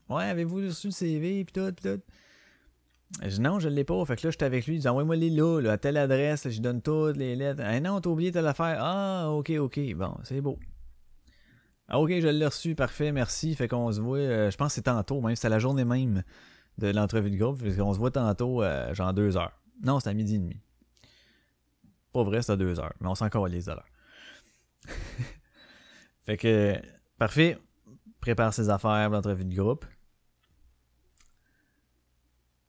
Ouais, 0.08 0.24
avez-vous 0.24 0.56
reçu 0.56 0.88
le 0.88 0.92
CV, 0.92 1.44
puis 1.44 1.52
tout, 1.52 1.70
tout? 1.72 2.00
Je 3.22 3.40
non, 3.40 3.60
je 3.60 3.68
l'ai 3.68 3.84
pas. 3.84 4.02
Fait 4.06 4.16
que 4.16 4.26
là, 4.26 4.30
j'étais 4.30 4.44
avec 4.44 4.66
lui. 4.66 4.76
Je 4.76 4.80
dis 4.80 4.88
envoie-moi 4.88 5.16
les 5.16 5.30
là, 5.30 5.60
à 5.70 5.78
telle 5.78 5.98
adresse, 5.98 6.44
là, 6.46 6.50
je 6.50 6.60
donne 6.60 6.82
toutes 6.82 7.16
les 7.16 7.36
lettres. 7.36 7.62
Ah 7.64 7.78
non, 7.78 8.00
t'as 8.00 8.10
oublié 8.10 8.32
telle 8.32 8.46
affaire. 8.46 8.78
Ah, 8.80 9.30
ok, 9.30 9.50
ok. 9.58 9.94
Bon, 9.94 10.16
c'est 10.24 10.40
beau. 10.40 10.58
Ah, 11.88 12.00
ok, 12.00 12.10
je 12.20 12.28
l'ai 12.28 12.46
reçu, 12.46 12.74
parfait, 12.74 13.12
merci. 13.12 13.54
Fait 13.54 13.68
qu'on 13.68 13.92
se 13.92 14.00
voit, 14.00 14.18
euh, 14.18 14.50
je 14.50 14.56
pense 14.56 14.68
que 14.68 14.74
c'est 14.76 14.82
tantôt, 14.82 15.20
même, 15.20 15.36
c'était 15.36 15.50
la 15.50 15.58
journée 15.58 15.84
même 15.84 16.22
de 16.78 16.88
l'entrevue 16.88 17.30
de 17.30 17.36
groupe. 17.36 17.58
Fait 17.58 17.76
qu'on 17.76 17.92
se 17.92 17.98
voit 17.98 18.10
tantôt, 18.10 18.62
euh, 18.62 18.94
genre 18.94 19.12
deux 19.12 19.36
heures. 19.36 19.52
Non, 19.82 20.00
c'était 20.00 20.10
à 20.10 20.14
midi 20.14 20.36
et 20.36 20.38
demi. 20.38 20.60
Pas 22.12 22.22
vrai, 22.22 22.40
c'était 22.40 22.52
à 22.54 22.56
deux 22.56 22.80
heures, 22.80 22.94
mais 23.00 23.08
on 23.08 23.14
s'en 23.14 23.28
calisse 23.28 23.66
de 23.66 23.72
l'heure. 23.72 23.88
fait 26.24 26.36
que, 26.36 26.80
parfait, 27.18 27.58
prépare 28.20 28.54
ses 28.54 28.70
affaires 28.70 29.06
pour 29.06 29.16
l'entrevue 29.16 29.44
de 29.44 29.54
groupe. 29.54 29.84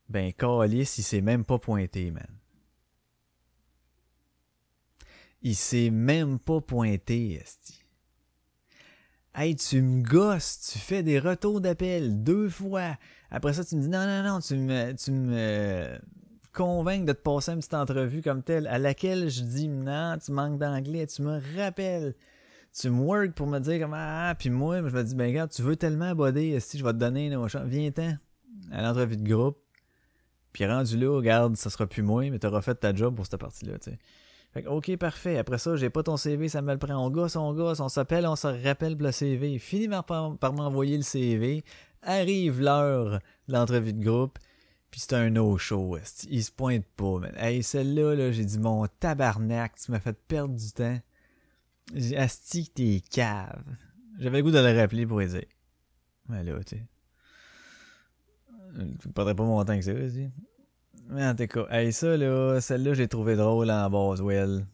Ben, 0.08 0.32
Calis, 0.32 0.94
il 0.98 1.02
s'est 1.02 1.20
même 1.20 1.44
pas 1.44 1.58
pointé, 1.58 2.10
man. 2.10 2.28
Il 5.42 5.56
s'est 5.56 5.90
même 5.90 6.38
pas 6.38 6.60
pointé, 6.60 7.34
esti. 7.34 7.85
Hey, 9.38 9.54
tu 9.54 9.82
me 9.82 10.02
gosses, 10.02 10.70
tu 10.72 10.78
fais 10.78 11.02
des 11.02 11.18
retours 11.18 11.60
d'appel 11.60 12.22
deux 12.22 12.48
fois. 12.48 12.96
Après 13.30 13.52
ça, 13.52 13.66
tu 13.66 13.76
me 13.76 13.82
dis 13.82 13.88
non, 13.90 14.06
non, 14.06 14.22
non, 14.22 14.40
tu 14.40 14.56
me, 14.56 14.94
tu 14.94 15.10
me 15.10 15.34
euh, 15.36 15.98
convaincs 16.54 17.04
de 17.04 17.12
te 17.12 17.20
passer 17.20 17.52
une 17.52 17.58
petite 17.58 17.74
entrevue 17.74 18.22
comme 18.22 18.42
telle, 18.42 18.66
à 18.66 18.78
laquelle 18.78 19.28
je 19.28 19.42
dis 19.42 19.68
non, 19.68 20.16
tu 20.24 20.32
manques 20.32 20.58
d'anglais, 20.58 21.06
tu 21.06 21.20
me 21.20 21.38
rappelles. 21.54 22.14
Tu 22.72 22.88
me 22.88 22.98
work 23.00 23.32
pour 23.32 23.46
me 23.46 23.58
dire 23.58 23.78
comme 23.78 23.92
ah, 23.94 24.34
puis 24.38 24.48
moi, 24.48 24.78
je 24.78 24.94
me 24.94 25.04
dis 25.04 25.14
ben 25.14 25.26
regarde, 25.26 25.50
tu 25.50 25.60
veux 25.60 25.76
tellement 25.76 26.14
boder, 26.14 26.58
si 26.60 26.78
je 26.78 26.84
vais 26.84 26.94
te 26.94 26.98
donner 26.98 27.30
viens-t'en 27.66 28.16
à 28.72 28.80
l'entrevue 28.80 29.18
de 29.18 29.28
groupe. 29.28 29.58
Puis 30.54 30.64
rendu 30.64 30.96
là, 30.96 31.14
regarde, 31.14 31.56
ça 31.56 31.68
sera 31.68 31.86
plus 31.86 32.02
moi, 32.02 32.30
mais 32.30 32.38
t'auras 32.38 32.62
fait 32.62 32.76
ta 32.76 32.94
job 32.94 33.14
pour 33.14 33.26
cette 33.26 33.38
partie-là, 33.38 33.78
tu 33.80 33.90
sais. 33.90 33.98
Fait 34.52 34.62
que, 34.62 34.68
ok, 34.68 34.96
parfait. 34.96 35.38
Après 35.38 35.58
ça, 35.58 35.76
j'ai 35.76 35.90
pas 35.90 36.02
ton 36.02 36.16
CV, 36.16 36.48
ça 36.48 36.62
me 36.62 36.72
le 36.72 36.78
prend. 36.78 36.96
On 36.96 37.10
gosse, 37.10 37.36
on 37.36 37.52
gosse, 37.52 37.80
on 37.80 37.88
s'appelle, 37.88 38.26
on 38.26 38.36
se 38.36 38.46
rappelle 38.46 38.96
pour 38.96 39.06
le 39.06 39.12
CV. 39.12 39.58
Fini 39.58 39.88
par, 39.88 40.04
par 40.38 40.52
m'envoyer 40.52 40.96
le 40.96 41.02
CV. 41.02 41.64
Arrive 42.02 42.60
l'heure 42.60 43.20
de 43.48 43.52
l'entrevue 43.52 43.92
de 43.92 44.02
groupe. 44.02 44.38
Puis 44.90 45.00
c'est 45.00 45.14
un 45.14 45.30
no-show. 45.30 45.98
Il 46.30 46.42
se 46.42 46.50
pointe 46.50 46.86
pas, 46.96 47.18
man. 47.18 47.34
Hey, 47.36 47.62
celle-là, 47.62 48.14
là, 48.14 48.32
j'ai 48.32 48.44
dit 48.44 48.58
mon 48.58 48.86
tabarnak, 48.86 49.74
tu 49.76 49.90
m'as 49.90 50.00
fait 50.00 50.16
perdre 50.26 50.54
du 50.54 50.72
temps. 50.72 50.98
J'ai 51.94 52.16
asti 52.16 52.70
t'es 52.70 53.02
cave. 53.10 53.64
J'avais 54.18 54.38
le 54.38 54.44
goût 54.44 54.50
de 54.50 54.58
le 54.58 54.78
rappeler 54.78 55.06
pour 55.06 55.20
lui 55.20 55.26
dire. 55.26 55.44
Mais 56.28 56.42
là, 56.42 56.58
tu 56.64 56.76
sais. 56.76 56.86
Tu 59.00 59.08
perdrais 59.10 59.34
pas 59.34 59.44
mon 59.44 59.64
temps 59.64 59.76
que 59.76 59.84
ça, 59.84 59.92
aussi. 59.92 60.30
Mais 61.08 61.26
en 61.26 61.34
tout 61.34 61.46
cas, 61.46 61.66
hey, 61.70 61.92
ça, 61.92 62.16
là, 62.16 62.60
celle-là, 62.60 62.94
j'ai 62.94 63.08
trouvé 63.08 63.36
drôle 63.36 63.70
en 63.70 63.88
Boswell. 63.88 64.66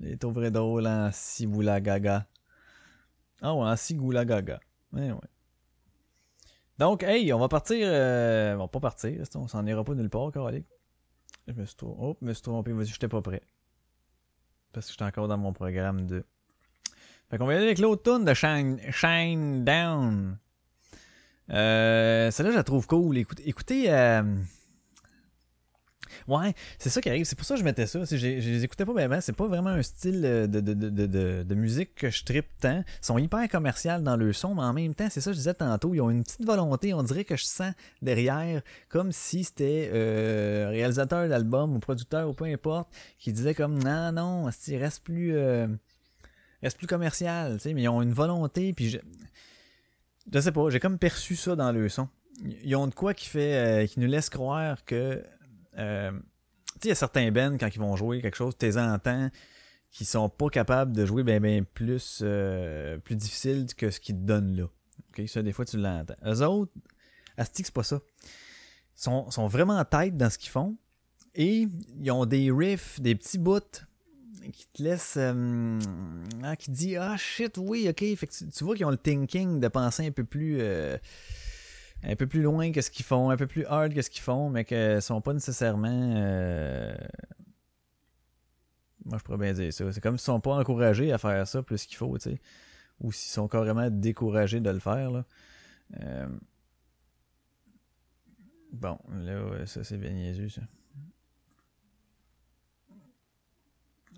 J'ai 0.00 0.16
trouvé 0.16 0.50
drôle 0.50 0.86
en 0.86 1.10
Siboula 1.12 1.80
Gaga. 1.80 2.26
Ah 3.42 3.54
ouais, 3.54 3.66
en 3.66 3.76
Sigoula 3.76 4.24
Gaga. 4.24 4.60
Ouais, 4.92 5.10
ouais. 5.10 5.18
Donc, 6.78 7.02
hey, 7.02 7.32
on 7.32 7.38
va 7.38 7.48
partir. 7.48 7.86
Euh, 7.90 8.54
on 8.54 8.58
va 8.58 8.68
pas 8.68 8.80
partir, 8.80 9.20
on 9.34 9.48
s'en 9.48 9.66
ira 9.66 9.84
pas 9.84 9.94
nulle 9.94 10.08
part, 10.08 10.30
Carolique. 10.32 10.66
Je 11.46 11.52
me 11.52 11.64
suis 11.64 11.76
trompé. 11.76 11.96
Oh, 12.00 12.16
je 12.20 12.26
me 12.26 12.32
suis 12.32 12.42
trompé. 12.42 12.72
Vas-y, 12.72 12.86
j'étais 12.86 13.08
pas 13.08 13.20
prêt. 13.20 13.42
Parce 14.72 14.86
que 14.86 14.92
j'étais 14.92 15.04
encore 15.04 15.28
dans 15.28 15.38
mon 15.38 15.52
programme 15.52 16.06
de. 16.06 16.24
Fait 17.30 17.36
qu'on 17.36 17.46
va 17.46 17.54
y 17.54 17.56
aller 17.56 17.66
avec 17.66 17.78
l'autre 17.78 18.02
tune 18.02 18.24
de 18.24 18.32
Shine, 18.32 18.80
Shine 18.90 19.64
Down. 19.64 20.38
Euh, 21.50 22.30
celle-là, 22.30 22.52
je 22.52 22.56
la 22.56 22.64
trouve 22.64 22.86
cool. 22.86 23.18
Écoutez, 23.18 23.48
écoutez 23.48 23.92
euh, 23.92 24.22
Ouais, 26.26 26.54
c'est 26.78 26.90
ça 26.90 27.00
qui 27.00 27.08
arrive. 27.08 27.24
C'est 27.24 27.36
pour 27.36 27.46
ça 27.46 27.54
que 27.54 27.60
je 27.60 27.64
mettais 27.64 27.86
ça. 27.86 28.04
Je, 28.04 28.16
les 28.16 28.64
écoutais 28.64 28.84
pas 28.84 28.92
vraiment. 28.92 29.20
C'est 29.20 29.34
pas 29.34 29.46
vraiment 29.46 29.70
un 29.70 29.82
style 29.82 30.22
de, 30.22 30.46
de, 30.46 30.60
de, 30.60 31.06
de, 31.06 31.42
de 31.42 31.54
musique 31.54 31.94
que 31.94 32.10
je 32.10 32.24
trippe 32.24 32.48
tant. 32.60 32.84
Ils 32.86 33.06
sont 33.06 33.18
hyper 33.18 33.48
commercial 33.48 34.02
dans 34.02 34.16
le 34.16 34.32
son, 34.32 34.54
mais 34.54 34.62
en 34.62 34.72
même 34.72 34.94
temps, 34.94 35.08
c'est 35.10 35.20
ça 35.20 35.30
que 35.30 35.34
je 35.34 35.38
disais 35.38 35.54
tantôt. 35.54 35.94
Ils 35.94 36.00
ont 36.00 36.10
une 36.10 36.22
petite 36.22 36.44
volonté. 36.44 36.94
On 36.94 37.02
dirait 37.02 37.24
que 37.24 37.36
je 37.36 37.44
sens 37.44 37.72
derrière, 38.02 38.62
comme 38.88 39.12
si 39.12 39.44
c'était 39.44 39.90
euh, 39.92 40.68
réalisateur 40.70 41.28
d'album 41.28 41.76
ou 41.76 41.78
producteur 41.78 42.28
ou 42.28 42.32
peu 42.32 42.44
importe, 42.44 42.88
qui 43.18 43.32
disait 43.32 43.54
comme 43.54 43.78
non, 43.82 44.12
non, 44.12 44.44
reste 44.44 45.02
plus. 45.02 45.36
Euh, 45.36 45.66
reste 46.62 46.78
plus 46.78 46.86
commercial, 46.86 47.54
tu 47.54 47.60
sais, 47.60 47.74
mais 47.74 47.82
ils 47.82 47.88
ont 47.88 48.02
une 48.02 48.12
volonté, 48.12 48.72
puis 48.72 48.90
je, 48.90 48.98
je 50.32 50.40
sais 50.40 50.52
pas, 50.52 50.70
j'ai 50.70 50.80
comme 50.80 50.98
perçu 50.98 51.36
ça 51.36 51.56
dans 51.56 51.72
le 51.72 51.88
son. 51.88 52.08
Ils 52.64 52.76
ont 52.76 52.86
de 52.86 52.94
quoi 52.94 53.14
qui 53.14 53.28
fait, 53.28 53.54
euh, 53.54 53.86
qui 53.86 54.00
nous 54.00 54.06
laisse 54.06 54.30
croire 54.30 54.84
que 54.84 55.22
euh, 55.78 56.12
il 56.82 56.88
y 56.88 56.90
a 56.92 56.94
certains 56.94 57.30
bands, 57.32 57.56
quand 57.58 57.68
ils 57.74 57.80
vont 57.80 57.96
jouer 57.96 58.20
quelque 58.20 58.36
chose, 58.36 58.56
t'es 58.56 58.76
entends 58.76 59.30
qui 59.90 60.04
sont 60.04 60.28
pas 60.28 60.48
capables 60.48 60.92
de 60.94 61.06
jouer 61.06 61.22
ben, 61.22 61.40
ben 61.40 61.64
plus, 61.64 62.20
euh, 62.22 62.98
plus 62.98 63.16
difficile 63.16 63.66
que 63.76 63.90
ce 63.90 64.00
qu'ils 64.00 64.16
te 64.16 64.20
donnent 64.20 64.56
là. 64.56 64.66
Ça, 65.26 65.42
des 65.42 65.52
fois, 65.52 65.64
tu 65.64 65.78
l'entends. 65.78 66.14
Eux 66.24 66.42
autres, 66.42 66.72
Asti, 67.36 67.64
c'est 67.64 67.74
pas 67.74 67.82
ça. 67.82 68.00
Sont, 68.94 69.48
vraiment 69.48 69.84
tête 69.84 70.16
dans 70.16 70.30
ce 70.30 70.38
qu'ils 70.38 70.50
font. 70.50 70.76
Et 71.34 71.66
ils 72.00 72.10
ont 72.12 72.24
des 72.24 72.52
riffs, 72.52 73.00
des 73.00 73.14
petits 73.14 73.38
bouts 73.38 73.60
qui 74.52 74.66
te 74.72 74.82
laissent. 74.82 75.16
Euh, 75.16 75.78
ah, 76.42 76.54
qui 76.54 76.70
dit 76.70 76.96
Ah 76.96 77.16
shit, 77.16 77.58
oui, 77.58 77.88
ok. 77.88 77.96
Tu, 77.96 78.64
vois 78.64 78.76
qu'ils 78.76 78.86
ont 78.86 78.90
le 78.90 78.96
thinking 78.96 79.58
de 79.58 79.68
penser 79.68 80.06
un 80.06 80.12
peu 80.12 80.24
plus 80.24 80.60
un 82.04 82.16
peu 82.16 82.26
plus 82.26 82.42
loin 82.42 82.72
que 82.72 82.80
ce 82.80 82.90
qu'ils 82.90 83.04
font, 83.04 83.30
un 83.30 83.36
peu 83.36 83.46
plus 83.46 83.64
hard 83.66 83.92
que 83.92 84.02
ce 84.02 84.10
qu'ils 84.10 84.22
font, 84.22 84.50
mais 84.50 84.66
ne 84.70 85.00
sont 85.00 85.20
pas 85.20 85.32
nécessairement. 85.32 86.14
Euh, 86.16 86.94
moi, 89.04 89.18
je 89.18 89.24
pourrais 89.24 89.38
bien 89.38 89.52
dire 89.52 89.72
ça. 89.72 89.90
C'est 89.92 90.00
comme 90.00 90.18
s'ils 90.18 90.26
sont 90.26 90.40
pas 90.40 90.54
encouragés 90.54 91.12
à 91.12 91.18
faire 91.18 91.46
ça 91.46 91.62
plus 91.62 91.86
qu'il 91.86 91.96
faut, 91.96 92.16
tu 92.18 92.30
sais. 92.30 92.40
Ou 93.00 93.12
s'ils 93.12 93.32
sont 93.32 93.48
carrément 93.48 93.90
découragés 93.90 94.60
de 94.60 94.70
le 94.70 94.80
faire, 94.80 95.10
là. 95.10 95.24
Euh, 96.02 96.28
bon, 98.72 98.98
là, 99.10 99.66
ça, 99.66 99.84
c'est 99.84 99.98
bien 99.98 100.12
niaiseux, 100.12 100.48
ça. 100.48 100.62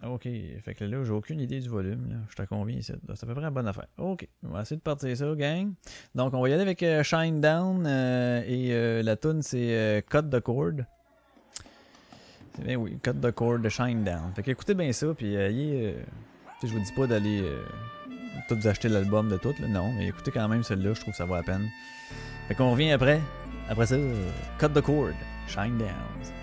OK. 0.06 0.28
Fait 0.60 0.74
que 0.74 0.84
là, 0.84 1.04
j'ai 1.04 1.12
aucune 1.12 1.40
idée 1.40 1.60
du 1.60 1.68
volume. 1.68 2.08
Là. 2.08 2.16
Je 2.30 2.34
te 2.34 2.42
conviens. 2.42 2.78
C'est 2.80 2.94
à 2.94 3.26
peu 3.26 3.34
près 3.34 3.44
une 3.44 3.50
bonne 3.50 3.68
affaire. 3.68 3.86
OK. 3.98 4.26
On 4.42 4.48
va 4.48 4.62
essayer 4.62 4.76
de 4.76 4.82
partir 4.82 5.14
ça, 5.16 5.34
gang. 5.34 5.72
Donc, 6.14 6.32
on 6.34 6.40
va 6.40 6.48
y 6.48 6.52
aller 6.52 6.62
avec 6.62 6.82
euh, 6.82 7.02
Shine 7.02 7.40
Down. 7.40 7.84
euh, 7.86 8.42
et 8.46 8.72
euh, 8.72 9.02
la 9.02 9.16
tune 9.16 9.42
c'est 9.42 10.04
Cut 10.08 10.22
the 10.30 10.40
Cord. 10.40 10.84
C'est 12.54 12.64
bien, 12.64 12.76
oui. 12.76 12.98
Cut 13.02 13.14
the 13.20 13.30
Cord 13.30 13.58
de 13.60 13.68
Shine 13.68 14.02
Down. 14.02 14.32
Fait 14.34 14.42
que 14.42 14.50
écoutez 14.50 14.74
bien 14.74 14.92
ça. 14.92 15.06
Puis, 15.14 15.34
sais, 15.34 15.96
je 16.62 16.72
vous 16.72 16.80
dis 16.80 16.92
pas 16.92 17.06
d'aller 17.06 17.44
tout 18.48 18.58
acheter 18.64 18.88
l'album 18.88 19.28
de 19.28 19.36
tout. 19.36 19.54
Là. 19.60 19.68
Non. 19.68 19.92
Mais 19.92 20.08
écoutez 20.08 20.30
quand 20.30 20.48
même 20.48 20.62
celle-là. 20.62 20.94
Je 20.94 21.00
trouve 21.00 21.12
que 21.12 21.18
ça 21.18 21.26
vaut 21.26 21.34
la 21.34 21.42
peine. 21.42 21.68
Fait 22.48 22.54
qu'on 22.54 22.70
revient 22.70 22.92
après. 22.92 23.20
Après 23.68 23.86
ça, 23.86 23.96
Cut 24.58 24.70
the 24.70 24.80
Cord. 24.80 25.12
Shine 25.46 25.76
Down. 25.78 26.39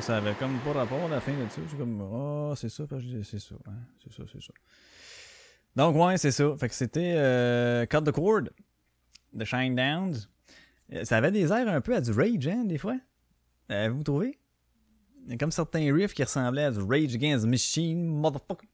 Ça, 0.00 0.18
avait 0.18 0.34
comme 0.34 0.58
pas 0.58 0.72
rapport 0.72 1.04
à 1.04 1.08
la 1.08 1.20
fin 1.20 1.32
de 1.32 1.48
ça. 1.48 1.60
C'est 1.68 1.76
comme, 1.76 2.00
oh, 2.00 2.54
c'est 2.56 2.68
ça, 2.68 2.84
c'est 2.88 3.38
ça, 3.38 3.54
hein, 3.66 3.72
c'est 4.02 4.12
ça, 4.12 4.22
c'est 4.30 4.42
ça. 4.42 4.52
Donc, 5.74 5.96
ouais, 5.96 6.16
c'est 6.16 6.30
ça. 6.30 6.54
Fait 6.58 6.68
que 6.68 6.74
c'était 6.74 7.14
euh, 7.16 7.86
Cut 7.86 8.02
the 8.02 8.12
Cord 8.12 8.48
de 9.32 9.44
Shinedown. 9.44 10.14
Euh, 10.92 11.04
Ça 11.04 11.18
avait 11.18 11.30
des 11.30 11.52
airs 11.52 11.68
un 11.68 11.80
peu 11.80 11.94
à 11.94 12.00
du 12.00 12.12
Rage, 12.12 12.48
hein, 12.48 12.64
des 12.64 12.78
fois. 12.78 12.96
Euh, 13.70 13.90
vous 13.90 14.02
trouvez? 14.02 14.38
Comme 15.38 15.50
certains 15.50 15.92
riffs 15.92 16.14
qui 16.14 16.22
ressemblaient 16.22 16.64
à 16.64 16.70
du 16.70 16.80
Rage 16.80 17.14
Against 17.14 17.44
the 17.44 17.48
Machine, 17.48 18.06
motherfucker. 18.06 18.66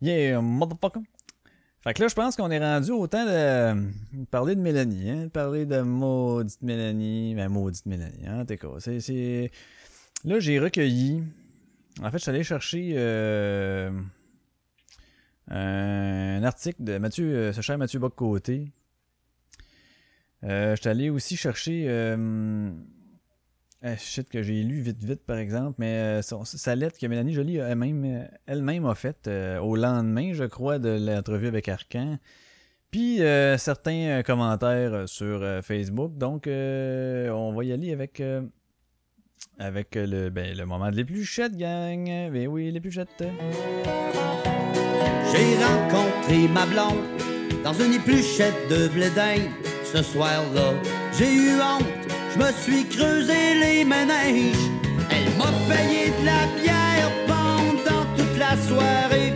Yeah, 0.00 0.40
motherfucker. 0.40 1.02
Fait 1.82 1.94
que 1.94 2.02
là, 2.02 2.08
je 2.08 2.14
pense 2.14 2.36
qu'on 2.36 2.50
est 2.52 2.60
rendu 2.60 2.92
au 2.92 3.08
temps 3.08 3.26
de 3.26 4.24
parler 4.30 4.54
de 4.54 4.60
Mélanie, 4.60 5.10
hein, 5.10 5.24
de 5.24 5.28
parler 5.28 5.66
de 5.66 5.80
maudite 5.80 6.62
Mélanie, 6.62 7.34
ben 7.34 7.48
maudite 7.48 7.86
Mélanie, 7.86 8.24
hein, 8.24 8.44
t'es 8.44 8.56
quoi, 8.56 8.78
c'est... 8.78 9.50
Là, 10.24 10.38
j'ai 10.38 10.60
recueilli, 10.60 11.20
en 12.00 12.08
fait, 12.12 12.18
je 12.18 12.22
suis 12.22 12.30
allé 12.30 12.44
chercher 12.44 12.92
euh, 12.94 13.90
un 15.48 16.44
article 16.44 16.84
de 16.84 16.98
Mathieu, 16.98 17.34
euh, 17.34 17.52
ce 17.52 17.60
cher 17.60 17.76
Mathieu 17.76 17.98
Bock-Côté. 17.98 18.70
Euh, 20.44 20.76
je 20.76 20.80
suis 20.80 20.88
allé 20.88 21.10
aussi 21.10 21.36
chercher, 21.36 21.86
euh, 21.88 22.70
euh, 23.84 23.96
shit 23.98 24.28
que 24.28 24.44
j'ai 24.44 24.62
lu 24.62 24.80
vite 24.80 25.02
vite 25.02 25.26
par 25.26 25.38
exemple, 25.38 25.74
mais 25.78 26.20
euh, 26.20 26.22
sa 26.22 26.76
lettre 26.76 27.00
que 27.00 27.06
Mélanie 27.08 27.32
Jolie 27.32 27.56
elle-même, 27.56 28.28
elle-même 28.46 28.86
a 28.86 28.94
faite 28.94 29.28
au 29.28 29.74
lendemain, 29.74 30.34
je 30.34 30.44
crois, 30.44 30.78
de 30.78 31.04
l'entrevue 31.04 31.48
avec 31.48 31.68
Arcan. 31.68 32.20
Puis 32.92 33.18
certains 33.58 34.22
commentaires 34.22 35.08
sur 35.08 35.40
Facebook. 35.64 36.16
Donc 36.16 36.46
on 36.46 37.52
va 37.56 37.64
y 37.64 37.72
aller 37.72 37.92
avec 37.92 38.22
avec 39.58 39.94
le 39.94 40.30
ben, 40.30 40.56
le 40.56 40.66
moment 40.66 40.90
de 40.90 40.96
l'épluchette, 40.96 41.56
gang. 41.56 42.04
Ben 42.04 42.48
oui, 42.48 42.70
l'épluchette. 42.70 43.22
J'ai 45.30 45.64
rencontré 45.64 46.48
ma 46.48 46.66
blonde 46.66 47.04
dans 47.64 47.72
une 47.72 47.94
épluchette 47.94 48.68
de 48.70 48.88
blé. 48.88 49.08
Ce 49.84 50.02
soir-là, 50.02 50.72
j'ai 51.18 51.32
eu 51.32 51.60
honte, 51.60 51.86
je 52.32 52.38
me 52.38 52.50
suis 52.52 52.84
creusé 52.86 53.54
les 53.60 53.84
méninges. 53.84 54.56
Elle 55.10 55.30
m'a 55.36 55.52
payé 55.68 56.10
de 56.18 56.24
la 56.24 56.46
bière 56.60 57.10
pendant 57.26 58.04
toute 58.16 58.38
la 58.38 58.56
soirée. 58.56 59.32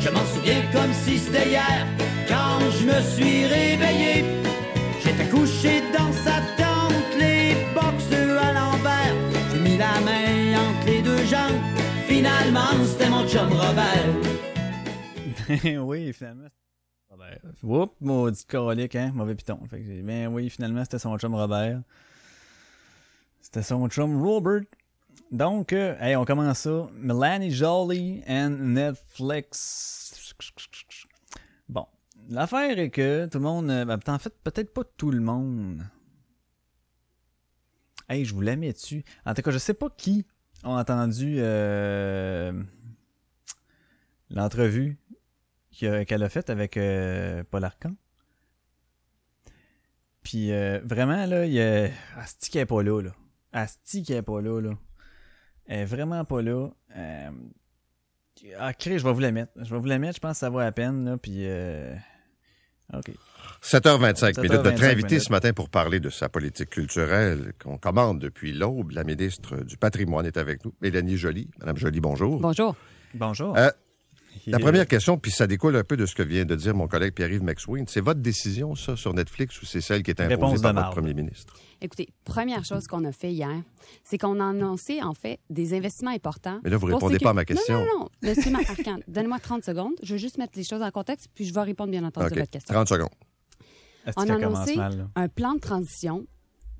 Je 0.00 0.08
m'en 0.10 0.24
souviens 0.26 0.62
comme 0.72 0.92
si 0.92 1.18
c'était 1.18 1.48
hier, 1.48 1.86
quand 2.28 2.60
je 2.70 2.86
me 2.86 3.00
suis 3.02 3.46
réveillé. 3.46 4.24
J'étais 5.04 5.28
couché 5.28 5.82
dans 5.96 6.12
sa 6.12 6.55
C'était 12.46 13.10
mon 13.10 13.26
chum 13.26 13.48
Robert. 13.48 14.06
oui, 15.84 16.12
finalement. 16.12 16.46
Robert. 17.10 17.40
Oups, 17.64 17.92
maudit 18.00 18.46
colique, 18.46 18.94
hein, 18.94 19.10
mauvais 19.12 19.34
piton. 19.34 19.58
Fait 19.68 19.80
ben 19.80 20.28
oui, 20.28 20.48
finalement, 20.48 20.84
c'était 20.84 21.00
son 21.00 21.18
chum 21.18 21.34
Robert. 21.34 21.82
C'était 23.40 23.64
son 23.64 23.88
chum 23.88 24.22
Robert. 24.22 24.62
Donc, 25.32 25.72
euh, 25.72 25.96
hey, 25.98 26.14
on 26.14 26.24
commence 26.24 26.60
ça. 26.60 26.88
Melanie 26.94 27.50
Jolie 27.50 28.22
and 28.28 28.50
Netflix. 28.60 30.32
Bon. 31.68 31.86
L'affaire 32.28 32.78
est 32.78 32.90
que 32.90 33.26
tout 33.26 33.38
le 33.38 33.44
monde. 33.44 33.70
euh, 33.70 33.84
ben, 33.84 33.98
en 34.06 34.18
fait, 34.20 34.32
peut-être 34.44 34.72
pas 34.72 34.84
tout 34.96 35.10
le 35.10 35.20
monde. 35.20 35.82
Hey, 38.08 38.24
je 38.24 38.32
vous 38.32 38.40
la 38.40 38.54
mets 38.54 38.72
dessus. 38.72 39.04
En 39.24 39.34
tout 39.34 39.42
cas, 39.42 39.50
je 39.50 39.58
sais 39.58 39.74
pas 39.74 39.88
qui 39.90 40.24
a 40.64 40.68
entendu 40.68 41.36
euh, 41.38 42.52
l'entrevue 44.30 44.98
qu'elle 45.70 46.22
a 46.22 46.28
faite 46.28 46.50
avec 46.50 46.76
euh, 46.76 47.44
Paul 47.50 47.64
Arcan. 47.64 47.94
Puis 50.22 50.52
euh, 50.52 50.80
vraiment, 50.82 51.26
là, 51.26 51.46
il 51.46 51.52
y 51.52 51.60
a. 51.60 51.90
Asti 52.16 52.50
qui 52.50 52.58
est 52.58 52.66
pas 52.66 52.82
là, 52.82 53.00
là. 53.00 53.10
Asti 53.52 54.02
qui 54.02 54.12
est 54.12 54.22
pas 54.22 54.40
là, 54.40 54.60
là. 54.60 54.72
Elle 55.66 55.80
est 55.80 55.84
vraiment 55.84 56.24
pas 56.24 56.42
là. 56.42 56.68
Euh... 56.96 57.30
Ah, 58.58 58.74
crée, 58.74 58.98
je 58.98 59.04
vais 59.04 59.12
vous 59.12 59.20
la 59.20 59.32
mettre. 59.32 59.52
Je 59.56 59.72
vais 59.72 59.80
vous 59.80 59.86
la 59.86 59.98
mettre, 59.98 60.16
je 60.16 60.20
pense 60.20 60.32
que 60.32 60.38
ça 60.38 60.50
vaut 60.50 60.60
la 60.60 60.72
peine, 60.72 61.04
là. 61.04 61.16
Puis. 61.16 61.46
OK. 62.92 63.12
7h25 63.62 64.40
minutes. 64.40 64.52
Notre 64.52 64.70
7h25 64.70 64.84
invité 64.84 65.06
minutes. 65.14 65.20
ce 65.22 65.30
matin 65.30 65.52
pour 65.52 65.68
parler 65.68 66.00
de 66.00 66.10
sa 66.10 66.28
politique 66.28 66.70
culturelle 66.70 67.52
qu'on 67.62 67.78
commande 67.78 68.18
depuis 68.18 68.52
l'aube, 68.52 68.92
la 68.92 69.04
ministre 69.04 69.56
du 69.64 69.76
patrimoine 69.76 70.26
est 70.26 70.36
avec 70.36 70.64
nous, 70.64 70.72
Mélanie 70.80 71.16
Joly. 71.16 71.48
Madame 71.60 71.76
Joly, 71.76 72.00
bonjour. 72.00 72.40
Bonjour. 72.40 72.76
Bonjour. 73.14 73.56
Euh, 73.56 73.70
La 74.46 74.58
première 74.58 74.86
question, 74.86 75.18
puis 75.18 75.30
ça 75.30 75.46
découle 75.46 75.76
un 75.76 75.84
peu 75.84 75.96
de 75.96 76.06
ce 76.06 76.14
que 76.14 76.22
vient 76.22 76.44
de 76.44 76.54
dire 76.54 76.74
mon 76.74 76.86
collègue 76.88 77.14
Pierre-Yves 77.14 77.42
McSween, 77.42 77.86
c'est 77.88 78.00
votre 78.00 78.20
décision, 78.20 78.74
ça, 78.74 78.96
sur 78.96 79.12
Netflix, 79.14 79.60
ou 79.62 79.66
c'est 79.66 79.80
celle 79.80 80.02
qui 80.02 80.10
est 80.10 80.20
imposée 80.20 80.34
Réponse 80.34 80.62
par 80.62 80.74
marde. 80.74 80.92
premier 80.92 81.14
ministre? 81.14 81.54
Écoutez, 81.80 82.08
première 82.24 82.64
chose 82.64 82.86
qu'on 82.86 83.04
a 83.04 83.12
fait 83.12 83.32
hier, 83.32 83.62
c'est 84.04 84.18
qu'on 84.18 84.40
a 84.40 84.44
annoncé, 84.44 85.02
en 85.02 85.14
fait, 85.14 85.40
des 85.50 85.74
investissements 85.74 86.12
importants. 86.12 86.60
Mais 86.64 86.70
là, 86.70 86.76
vous 86.76 86.86
pour 86.86 86.96
répondez 86.96 87.18
pas 87.18 87.30
à 87.30 87.34
ma 87.34 87.44
question. 87.44 87.78
Non, 87.78 87.86
non, 87.86 87.98
non. 88.00 88.08
Monsieur 88.22 88.50
Marquand, 88.50 89.00
donnez-moi 89.08 89.38
30 89.40 89.64
secondes. 89.64 89.94
Je 90.02 90.12
veux 90.12 90.18
juste 90.18 90.38
mettre 90.38 90.52
les 90.56 90.64
choses 90.64 90.82
en 90.82 90.90
contexte, 90.90 91.28
puis 91.34 91.44
je 91.44 91.52
vais 91.52 91.62
répondre, 91.62 91.90
bien 91.90 92.04
entendu, 92.04 92.26
à 92.26 92.28
votre 92.28 92.50
question. 92.50 92.74
30 92.74 92.88
secondes. 92.88 93.10
On 94.16 94.28
a 94.28 94.34
annoncé 94.34 94.76
mal, 94.76 95.08
un 95.14 95.28
plan 95.28 95.54
de 95.54 95.60
transition 95.60 96.26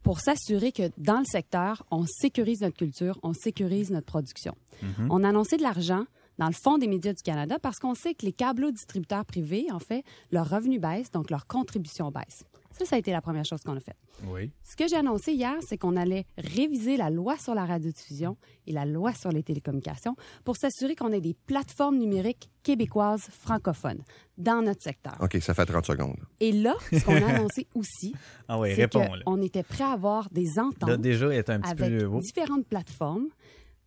pour 0.02 0.20
s'assurer 0.20 0.70
que 0.70 0.90
dans 0.98 1.18
le 1.18 1.24
secteur, 1.24 1.84
on 1.90 2.04
sécurise 2.06 2.60
notre 2.60 2.76
culture, 2.76 3.18
on 3.22 3.32
sécurise 3.32 3.90
notre 3.90 4.06
production. 4.06 4.54
Mhm. 4.82 5.08
On 5.10 5.24
a 5.24 5.30
annoncé 5.30 5.56
de 5.56 5.62
l'argent 5.62 6.04
dans 6.38 6.46
le 6.46 6.52
Fonds 6.52 6.78
des 6.78 6.86
médias 6.86 7.12
du 7.12 7.22
Canada 7.22 7.58
parce 7.60 7.78
qu'on 7.78 7.94
sait 7.94 8.14
que 8.14 8.24
les 8.24 8.32
câblos 8.32 8.70
distributeurs 8.70 9.24
privés, 9.24 9.66
en 9.72 9.80
fait, 9.80 10.04
leurs 10.30 10.48
revenus 10.48 10.80
baissent, 10.80 11.10
donc 11.10 11.30
leur 11.30 11.46
contribution 11.46 12.10
baisse. 12.10 12.44
Ça, 12.78 12.84
ça 12.84 12.96
a 12.96 12.98
été 12.98 13.10
la 13.10 13.22
première 13.22 13.44
chose 13.44 13.62
qu'on 13.62 13.76
a 13.76 13.80
faite. 13.80 13.96
Oui. 14.26 14.50
Ce 14.62 14.76
que 14.76 14.86
j'ai 14.86 14.96
annoncé 14.96 15.32
hier, 15.32 15.54
c'est 15.66 15.78
qu'on 15.78 15.96
allait 15.96 16.26
réviser 16.36 16.98
la 16.98 17.08
loi 17.08 17.38
sur 17.38 17.54
la 17.54 17.64
radiodiffusion 17.64 18.36
et 18.66 18.72
la 18.72 18.84
loi 18.84 19.14
sur 19.14 19.30
les 19.30 19.42
télécommunications 19.42 20.14
pour 20.44 20.56
s'assurer 20.56 20.94
qu'on 20.94 21.10
ait 21.12 21.22
des 21.22 21.34
plateformes 21.46 21.96
numériques 21.96 22.50
québécoises 22.62 23.28
francophones 23.30 24.02
dans 24.36 24.60
notre 24.60 24.82
secteur. 24.82 25.16
OK, 25.20 25.38
ça 25.40 25.54
fait 25.54 25.64
30 25.64 25.86
secondes. 25.86 26.18
Et 26.40 26.52
là, 26.52 26.74
ce 26.92 27.02
qu'on 27.02 27.14
a 27.14 27.26
annoncé 27.26 27.66
aussi, 27.74 28.14
Ah 28.48 28.58
oui, 28.58 28.74
c'est 28.76 28.92
qu'on 28.92 29.40
était 29.40 29.62
prêt 29.62 29.84
à 29.84 29.92
avoir 29.92 30.28
des 30.30 30.58
ententes 30.58 30.88
Là, 30.88 30.98
déjà, 30.98 31.32
il 31.32 31.38
est 31.38 31.48
un 31.48 31.60
petit 31.60 31.70
avec 31.70 31.98
peu... 31.98 32.18
différentes 32.20 32.66
plateformes 32.66 33.28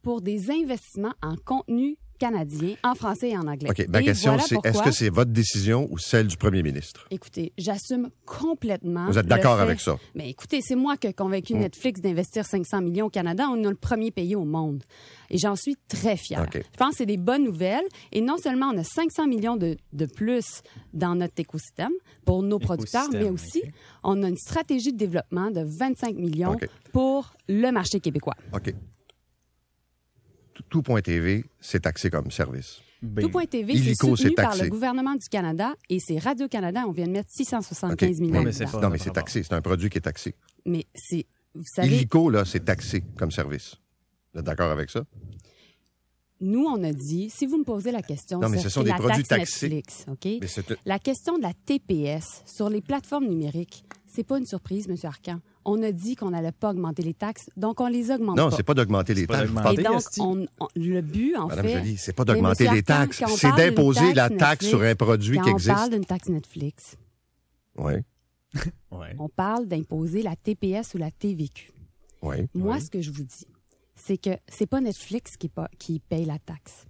pour 0.01 0.21
des 0.21 0.49
investissements 0.49 1.13
en 1.21 1.35
contenu 1.35 1.97
canadien, 2.19 2.75
en 2.83 2.93
français 2.95 3.29
et 3.29 3.37
en 3.37 3.47
anglais. 3.47 3.69
OK, 3.69 3.87
ma 3.89 4.01
Et 4.01 4.05
question, 4.05 4.31
voilà 4.33 4.43
c'est 4.47 4.57
est-ce 4.65 4.83
que 4.83 4.91
c'est 4.91 5.09
votre 5.09 5.31
décision 5.31 5.87
ou 5.89 5.97
celle 5.97 6.27
du 6.27 6.37
premier 6.37 6.61
ministre? 6.61 7.07
Écoutez, 7.09 7.53
j'assume 7.57 8.09
complètement. 8.25 9.07
Vous 9.07 9.17
êtes 9.17 9.25
d'accord 9.25 9.59
avec 9.59 9.79
ça? 9.79 9.97
Mais 10.15 10.29
écoutez, 10.29 10.59
c'est 10.61 10.75
moi 10.75 10.97
qui 10.97 11.07
ai 11.07 11.13
convaincu 11.13 11.53
Mm. 11.55 11.59
Netflix 11.59 12.01
d'investir 12.01 12.45
500 12.45 12.81
millions 12.81 13.05
au 13.07 13.09
Canada. 13.09 13.47
On 13.51 13.63
est 13.63 13.69
le 13.69 13.75
premier 13.75 14.11
pays 14.11 14.35
au 14.35 14.43
monde. 14.45 14.83
Et 15.31 15.37
j'en 15.37 15.55
suis 15.55 15.75
très 15.87 16.17
fière. 16.17 16.45
Je 16.53 16.59
pense 16.77 16.91
que 16.91 16.97
c'est 16.97 17.05
des 17.05 17.17
bonnes 17.17 17.43
nouvelles. 17.45 17.85
Et 18.11 18.21
non 18.21 18.37
seulement 18.37 18.67
on 18.73 18.77
a 18.77 18.83
500 18.83 19.27
millions 19.27 19.55
de, 19.57 19.77
de 19.93 20.05
plus 20.05 20.61
dans 20.93 21.15
notre 21.15 21.39
écosystème 21.39 21.91
pour 22.25 22.43
nos 22.43 22.59
producteurs, 22.59 23.07
mais 23.11 23.29
aussi 23.29 23.63
on 24.03 24.21
a 24.23 24.27
une 24.29 24.37
stratégie 24.37 24.91
de 24.91 24.97
développement 24.97 25.49
de 25.51 25.61
25 25.79 26.15
millions 26.15 26.57
pour 26.91 27.33
le 27.47 27.71
marché 27.71 27.99
québécois. 27.99 28.35
OK. 28.53 28.73
Tout- 30.69 30.81
Tout.tv, 30.81 31.45
c'est 31.59 31.81
taxé 31.81 32.09
comme 32.09 32.29
service. 32.31 32.79
ben, 33.01 33.21
Tout.tv, 33.29 33.77
c'est 33.77 33.95
soutenu 33.95 34.17
c'est 34.17 34.31
par 34.31 34.49
taxé. 34.51 34.63
le 34.65 34.69
gouvernement 34.69 35.15
du 35.15 35.27
Canada 35.29 35.73
et 35.89 35.99
c'est 35.99 36.17
Radio-Canada, 36.19 36.83
on 36.87 36.91
vient 36.91 37.07
de 37.07 37.11
mettre 37.11 37.29
675 37.31 38.09
OK. 38.17 38.19
millions. 38.21 38.33
Non, 38.35 38.43
mais 38.43 38.51
pas- 38.65 38.81
Non, 38.81 38.89
mais 38.89 38.97
c'est 38.97 39.11
taxé. 39.11 39.43
C'est 39.43 39.53
un 39.53 39.61
produit 39.61 39.89
qui 39.89 39.97
est 39.97 40.01
taxé. 40.01 40.35
Mais 40.65 40.85
c'est, 40.93 41.25
vous 41.55 41.63
savez, 41.75 41.87
Illico, 41.95 42.29
là, 42.29 42.45
c'est 42.45 42.65
taxé 42.65 43.03
comme 43.17 43.31
service. 43.31 43.75
Vous 44.33 44.39
êtes 44.41 44.45
d'accord 44.45 44.71
avec 44.71 44.89
ça? 44.89 45.03
Nous, 46.41 46.63
on 46.65 46.81
a 46.83 46.93
dit, 46.93 47.29
si 47.29 47.45
vous 47.45 47.57
me 47.57 47.65
posez 47.65 47.91
la 47.91 48.01
question, 48.01 48.39
Non, 48.39 48.47
mais 48.47 48.57
sur 48.59 48.63
ce 48.65 48.69
sont 48.69 48.79
c'est 48.81 48.85
des 48.85 48.91
la 48.91 48.95
produits 48.97 49.23
taxe 49.23 49.51
taxés. 49.51 49.69
Netflix, 49.69 50.05
OK? 50.07 50.25
Mais 50.41 50.47
c'est 50.47 50.77
La 50.85 50.97
question 50.97 51.37
de 51.37 51.41
la 51.43 51.51
TPS 51.53 52.43
sur 52.45 52.69
les 52.69 52.79
plateformes 52.81 53.27
numériques, 53.27 53.83
c'est 54.07 54.23
pas 54.23 54.37
une 54.37 54.45
surprise, 54.45 54.87
M. 54.89 54.95
Arcan. 55.03 55.41
On 55.65 55.83
a 55.83 55.91
dit 55.91 56.15
qu'on 56.15 56.31
n'allait 56.31 56.51
pas 56.53 56.69
augmenter 56.71 57.03
les 57.03 57.13
taxes, 57.13 57.49
donc 57.57 57.81
on 57.81 57.87
les 57.87 58.11
augmente 58.11 58.37
Non, 58.37 58.49
pas. 58.49 58.55
c'est 58.55 58.63
pas 58.63 58.73
d'augmenter 58.73 59.13
les 59.13 59.27
taxes. 59.27 59.51
Et 59.77 59.83
donc, 59.83 60.01
on- 60.19 60.45
on- 60.59 60.67
le 60.75 61.01
but, 61.01 61.35
en 61.35 61.47
Madame 61.47 61.65
fait... 61.67 61.95
C'est 61.97 62.13
pas 62.13 62.23
d'augmenter 62.25 62.69
les 62.69 62.81
taxes, 62.81 63.21
on 63.25 63.35
c'est 63.35 63.51
d'imposer 63.55 64.13
la 64.13 64.29
taxe 64.29 64.39
taxe 64.39 64.67
sur 64.67 64.81
un 64.81 64.95
produit 64.95 65.37
qui 65.39 65.49
on 65.49 65.53
existe. 65.53 65.75
parle 65.75 65.89
d'une 65.91 66.05
taxe 66.05 66.29
Netflix, 66.29 66.95
Oui, 67.77 67.93
Ouais. 68.91 69.15
on 69.19 69.29
parle 69.29 69.67
d'imposer 69.67 70.23
la 70.23 70.35
TPS 70.35 70.93
ou 70.95 70.97
la 70.97 71.11
TVQ. 71.11 71.71
oui. 72.23 72.47
Moi, 72.55 72.79
ce 72.79 72.89
que 72.89 73.01
je 73.01 73.11
vous 73.11 73.23
dis, 73.23 73.45
c'est 73.95 74.17
que 74.17 74.31
c'est 74.47 74.65
pas 74.65 74.81
Netflix 74.81 75.35
qui, 75.37 75.49
pa- 75.49 75.69
qui 75.77 75.99
paye 75.99 76.25
la 76.25 76.39
taxe. 76.39 76.85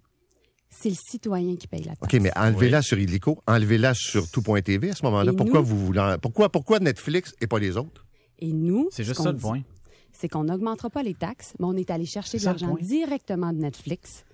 C'est 0.69 0.89
le 0.89 0.95
citoyen 0.95 1.55
qui 1.55 1.67
paye 1.67 1.81
la 1.83 1.95
taxe. 1.95 2.13
OK, 2.13 2.21
mais 2.21 2.31
enlevez-la 2.37 2.83
sur 2.83 2.99
Illico, 2.99 3.41
enlevez-la 3.47 3.95
sur 3.95 4.29
tout.tv 4.29 4.91
à 4.91 4.93
ce 4.93 5.03
moment-là. 5.05 5.33
Pourquoi 5.33 5.59
nous- 5.61 5.65
vous 5.65 5.85
voulez 5.87 6.15
pourquoi 6.21 6.49
pourquoi 6.49 6.79
Netflix 6.79 7.33
et 7.41 7.47
pas 7.47 7.57
les 7.57 7.75
autres? 7.75 8.05
Et 8.39 8.51
nous, 8.53 8.87
C'est 8.91 9.03
ce 9.03 9.07
juste 9.09 9.17
qu'on 9.17 9.23
ça 9.25 9.31
le 9.31 9.37
point. 9.37 9.61
c'est 10.11 10.27
qu'on 10.27 10.45
n'augmentera 10.45 10.89
pas 10.89 11.03
les 11.03 11.13
taxes, 11.13 11.53
mais 11.59 11.65
on 11.65 11.75
est 11.75 11.89
allé 11.91 12.05
chercher 12.05 12.37
de 12.39 12.45
l'argent 12.45 12.75
directement 12.81 13.53
de 13.53 13.59
Netflix 13.59 14.25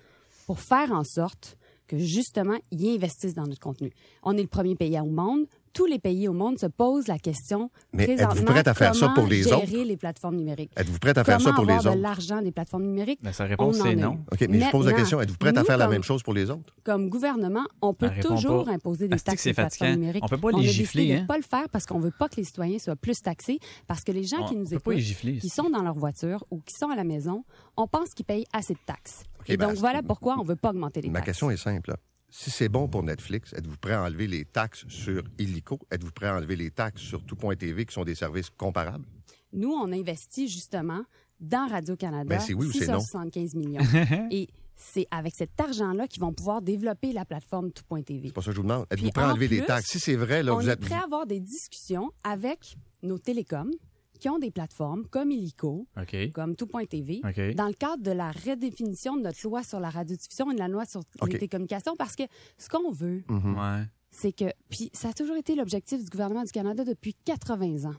pour 0.46 0.60
faire 0.60 0.92
en 0.92 1.04
sorte 1.04 1.56
que 1.88 1.98
justement, 1.98 2.56
ils 2.72 2.94
investissent 2.94 3.34
dans 3.34 3.46
notre 3.46 3.60
contenu. 3.60 3.92
On 4.22 4.36
est 4.36 4.42
le 4.42 4.48
premier 4.48 4.74
pays 4.74 4.98
au 5.00 5.06
monde. 5.06 5.46
Tous 5.76 5.84
les 5.84 5.98
pays 5.98 6.26
au 6.26 6.32
monde 6.32 6.58
se 6.58 6.64
posent 6.64 7.06
la 7.06 7.18
question 7.18 7.70
Mais 7.92 8.04
êtes-vous 8.04 8.44
prête 8.44 8.66
à 8.66 8.72
faire 8.72 8.94
ça 8.94 9.10
pour 9.14 9.26
les 9.26 9.42
gérer 9.42 9.56
autres? 9.56 9.84
les 9.84 9.96
plateformes 9.98 10.36
numériques? 10.36 10.70
Êtes-vous 10.74 10.98
prête 10.98 11.18
à 11.18 11.22
faire 11.24 11.36
comment 11.36 11.50
ça 11.50 11.54
pour 11.54 11.64
avoir 11.64 11.78
les 11.78 11.84
de 11.84 11.88
autres? 11.90 12.00
l'argent 12.00 12.40
des 12.40 12.50
plateformes 12.50 12.84
numériques? 12.84 13.20
Ben, 13.22 13.32
sa 13.32 13.44
réponse, 13.44 13.78
On 13.80 13.82
c'est 13.84 13.94
non. 13.94 14.18
OK, 14.32 14.46
mais 14.48 14.58
je 14.58 14.70
pose 14.70 14.86
la 14.86 14.92
Maintenant, 14.92 14.96
question, 15.02 15.20
êtes-vous 15.20 15.36
prête 15.36 15.58
à 15.58 15.64
faire 15.64 15.76
la 15.76 15.88
même 15.88 16.02
chose 16.02 16.22
pour 16.22 16.32
les 16.32 16.48
autres? 16.50 16.74
Comme 16.82 17.10
gouvernement, 17.10 17.66
on 17.82 17.92
peut 17.92 18.10
Elle 18.16 18.22
toujours 18.22 18.64
pas. 18.64 18.72
imposer 18.72 19.06
des 19.06 19.18
taxes 19.18 19.44
les 19.44 19.52
plateformes 19.52 19.90
numériques. 19.92 20.24
On 20.24 20.28
peut 20.28 20.38
pas 20.38 20.48
on 20.54 20.58
les 20.58 20.68
a 20.68 20.72
gifler, 20.72 21.02
décidé 21.02 21.18
hein. 21.18 21.22
de 21.22 21.26
pas 21.26 21.36
le 21.36 21.42
faire 21.42 21.68
parce 21.70 21.84
qu'on 21.84 21.98
veut 22.00 22.10
pas 22.18 22.30
que 22.30 22.36
les 22.36 22.44
citoyens 22.44 22.78
soient 22.78 22.96
plus 22.96 23.20
taxés, 23.20 23.58
parce 23.86 24.02
que 24.02 24.12
les 24.12 24.24
gens 24.24 24.38
On- 24.40 24.48
qui 24.48 24.54
on 24.54 24.60
nous 24.60 24.64
peut 24.70 24.78
pas 24.78 24.90
les 24.92 24.96
écoutent, 24.96 25.06
gifler. 25.06 25.38
qui 25.38 25.50
sont 25.50 25.68
dans 25.68 25.82
leur 25.82 25.94
voiture 25.94 26.42
ou 26.50 26.60
qui 26.60 26.74
sont 26.74 26.88
à 26.88 26.96
la 26.96 27.04
maison, 27.04 27.44
on 27.76 27.86
pense 27.86 28.14
qu'ils 28.14 28.24
payent 28.24 28.46
assez 28.54 28.72
de 28.72 28.78
taxes. 28.86 29.24
Et 29.46 29.58
ben, 29.58 29.68
donc, 29.68 29.76
voilà 29.76 30.02
pourquoi 30.02 30.36
on 30.38 30.42
veut 30.42 30.56
pas 30.56 30.70
augmenter 30.70 31.02
les 31.02 31.10
Ma 31.10 31.18
taxes. 31.18 31.26
question 31.26 31.50
est 31.50 31.56
simple. 31.58 31.94
Si 32.28 32.50
c'est 32.50 32.68
bon 32.68 32.88
pour 32.88 33.02
Netflix, 33.02 33.52
êtes-vous 33.54 33.76
prêt 33.76 33.92
à 33.94 34.02
enlever 34.02 34.26
les 34.26 34.44
taxes 34.44 34.84
sur 34.88 35.22
Illico? 35.38 35.78
Êtes-vous 35.90 36.10
prêt 36.10 36.26
à 36.28 36.36
enlever 36.36 36.56
les 36.56 36.70
taxes 36.70 37.00
sur 37.02 37.22
tout.tv 37.24 37.86
qui 37.86 37.94
sont 37.94 38.04
des 38.04 38.14
services 38.14 38.50
comparables? 38.50 39.06
Nous, 39.52 39.70
on 39.72 39.90
investit 39.92 40.48
justement 40.48 41.02
dans 41.40 41.68
Radio-Canada 41.68 42.28
Ben, 42.28 42.40
c'est 42.40 42.52
oui 42.54 42.66
ou 42.66 42.72
c'est 42.72 42.86
non? 42.88 43.00
675 43.00 43.54
millions. 43.54 43.80
Et 44.30 44.48
c'est 44.74 45.06
avec 45.10 45.34
cet 45.34 45.58
argent-là 45.58 46.06
qu'ils 46.08 46.20
vont 46.20 46.32
pouvoir 46.32 46.60
développer 46.60 47.12
la 47.12 47.24
plateforme 47.24 47.70
tout.tv. 47.72 48.28
C'est 48.28 48.34
pas 48.34 48.42
ça 48.42 48.46
que 48.50 48.56
je 48.56 48.60
vous 48.60 48.66
demande. 48.66 48.86
Êtes-vous 48.90 49.10
prêt 49.10 49.22
à 49.22 49.28
en 49.28 49.30
enlever 49.30 49.48
les 49.48 49.64
taxes? 49.64 49.86
Si 49.90 50.00
c'est 50.00 50.16
vrai, 50.16 50.42
là, 50.42 50.54
on 50.54 50.58
vous 50.58 50.68
est 50.68 50.72
êtes. 50.72 50.80
prêt 50.80 50.94
à 50.94 51.04
avoir 51.04 51.26
des 51.26 51.40
discussions 51.40 52.10
avec 52.24 52.76
nos 53.02 53.18
télécoms 53.18 53.70
qui 54.18 54.28
ont 54.28 54.38
des 54.38 54.50
plateformes 54.50 55.06
comme 55.08 55.30
Illico, 55.30 55.86
OK. 56.00 56.32
comme 56.32 56.56
tout.tv, 56.56 57.20
OK. 57.24 57.54
dans 57.54 57.66
le 57.68 57.74
cadre 57.74 58.02
de 58.02 58.10
la 58.10 58.30
redéfinition 58.30 59.16
de 59.16 59.22
notre 59.22 59.38
loi 59.44 59.62
sur 59.62 59.80
la 59.80 59.90
radiodiffusion 59.90 60.50
et 60.50 60.54
de 60.54 60.58
la 60.58 60.68
loi 60.68 60.84
sur 60.84 61.00
OK. 61.20 61.28
les 61.32 61.38
télécommunications, 61.38 61.96
parce 61.96 62.16
que 62.16 62.24
ce 62.58 62.68
qu'on 62.68 62.90
veut, 62.90 63.22
Mhm. 63.28 63.56
Ouais. 63.58 63.84
c'est 64.10 64.32
que, 64.32 64.46
puis 64.70 64.90
ça 64.92 65.08
a 65.10 65.12
toujours 65.12 65.36
été 65.36 65.54
l'objectif 65.54 66.02
du 66.02 66.08
gouvernement 66.10 66.44
du 66.44 66.52
Canada 66.52 66.84
depuis 66.84 67.14
80 67.24 67.84
ans, 67.90 67.96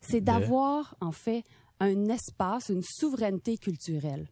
c'est 0.00 0.20
d'avoir 0.20 0.96
en 1.00 1.12
fait 1.12 1.44
un 1.80 2.06
espace, 2.08 2.68
une 2.68 2.82
souveraineté 2.82 3.56
culturelle. 3.58 4.28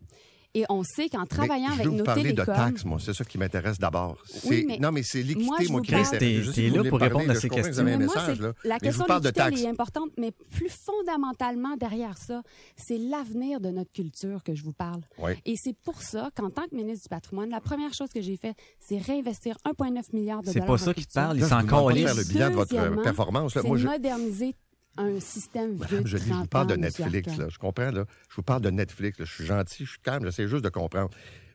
Et 0.53 0.65
on 0.69 0.83
sait 0.83 1.09
qu'en 1.09 1.21
Mais 1.21 1.27
travaillant 1.27 1.69
je 1.69 1.73
avec 1.75 1.85
veux 1.85 1.91
vous 1.93 1.97
nos 1.99 2.05
parler 2.05 2.23
télécoms, 2.23 2.43
de 2.53 2.57
taxes, 2.57 2.85
moi. 2.85 2.99
C'est 3.01 3.13
ça 3.15 3.25
qui 3.25 3.39
m'intéresse 3.39 3.79
d'abord. 3.79 4.17
C'est- 4.25 4.49
Oui, 4.49 4.65
mais 4.67 4.79
non, 4.79 4.91
mais 4.91 5.05
c'est 5.05 5.23
l'équité, 5.23 5.41
je 5.45 5.47
moi, 5.47 5.57
vous 5.79 5.81
qui 5.83 5.93
m'intéresse. 5.93 6.11
T'es- 6.19 6.43
Je 6.43 6.71
vous 6.71 6.77
là 6.83 6.91
pour 6.91 6.99
parler, 6.99 7.15
répondre 7.15 7.31
à 7.31 7.35
je 7.35 7.39
ces 7.39 7.49
vous 7.49 7.55
questions. 7.55 7.85
Mais 7.85 7.97
moi, 7.97 8.07
message, 8.07 8.37
c'est- 8.37 8.43
là. 8.43 8.53
La 8.65 8.75
Mais 8.75 8.79
je 8.79 8.85
question 8.85 9.05
vous 9.05 9.21
de 9.21 9.29
l'équité, 9.29 9.63
est 9.63 9.69
importante, 9.69 10.11
mais 10.19 10.33
plus 10.51 10.69
fondamentalement 10.69 11.77
derrière 11.77 12.19
ça, 12.19 12.43
c'est 12.77 12.99
l'avenir 12.99 13.61
de 13.61 13.69
notre 13.71 13.93
culture 13.93 14.43
que 14.43 14.55
je 14.57 14.65
vous 14.65 14.73
parle. 14.73 15.03
Oui. 15.19 15.33
Et 15.47 15.55
c'est 15.57 15.77
pour 15.85 16.03
ça 16.03 16.31
qu'en 16.35 16.51
tant 16.51 16.67
que 16.69 16.75
ministre 16.75 17.05
du 17.05 17.09
patrimoine, 17.11 17.51
la 17.51 17.61
première 17.61 17.95
chose 17.95 18.09
que 18.13 18.21
j'ai 18.21 18.37
fait, 18.37 18.55
c'est 18.81 18.99
réinvestir 18.99 19.57
1,9 19.65 20.13
milliard 20.13 20.43
de 20.43 20.47
C'est 20.49 20.55
dollars 20.55 20.67
pas 20.67 20.73
en 20.75 20.77
ça 20.79 20.95
qui 20.95 21.03
te 21.03 21.07
culture. 21.07 21.23
parle, 21.23 21.37
il 21.37 21.41
Là, 21.43 21.47
je 21.47 21.51
s'en 21.51 21.61
vous 21.61 21.67
pas 21.69 21.89
calisse. 21.93 22.05
faire 22.07 22.15
le 22.17 22.25
bilan 22.25 22.51
de 22.51 22.55
votre 22.55 23.03
performance. 23.03 23.53
C'est 23.53 23.61
je, 23.79 23.87
moderniser 23.87 24.55
un 24.97 25.21
système 25.21 25.73
vieux 25.75 25.79
Madame 25.81 26.03
de 26.03 26.09
Joly, 26.09 26.23
je 26.23 26.29
vous 26.29 26.35
30 26.41 26.51
parle 26.51 26.67
de 26.69 26.77
Netflix. 26.77 27.37
Là. 27.37 27.49
Je 27.49 27.59
comprends. 27.59 27.91
Là. 27.91 28.05
Je 28.29 28.35
vous 28.37 28.43
parle 28.43 28.63
de 28.63 28.71
Netflix. 28.71 29.19
là. 29.19 29.25
Je 29.25 29.33
suis 29.33 29.47
gentil, 29.47 29.85
je 29.85 29.91
suis 29.91 30.01
calme, 30.01 30.25
j'essaie 30.25 30.49
juste 30.49 30.65
de 30.65 30.69
comprendre. 30.69 31.11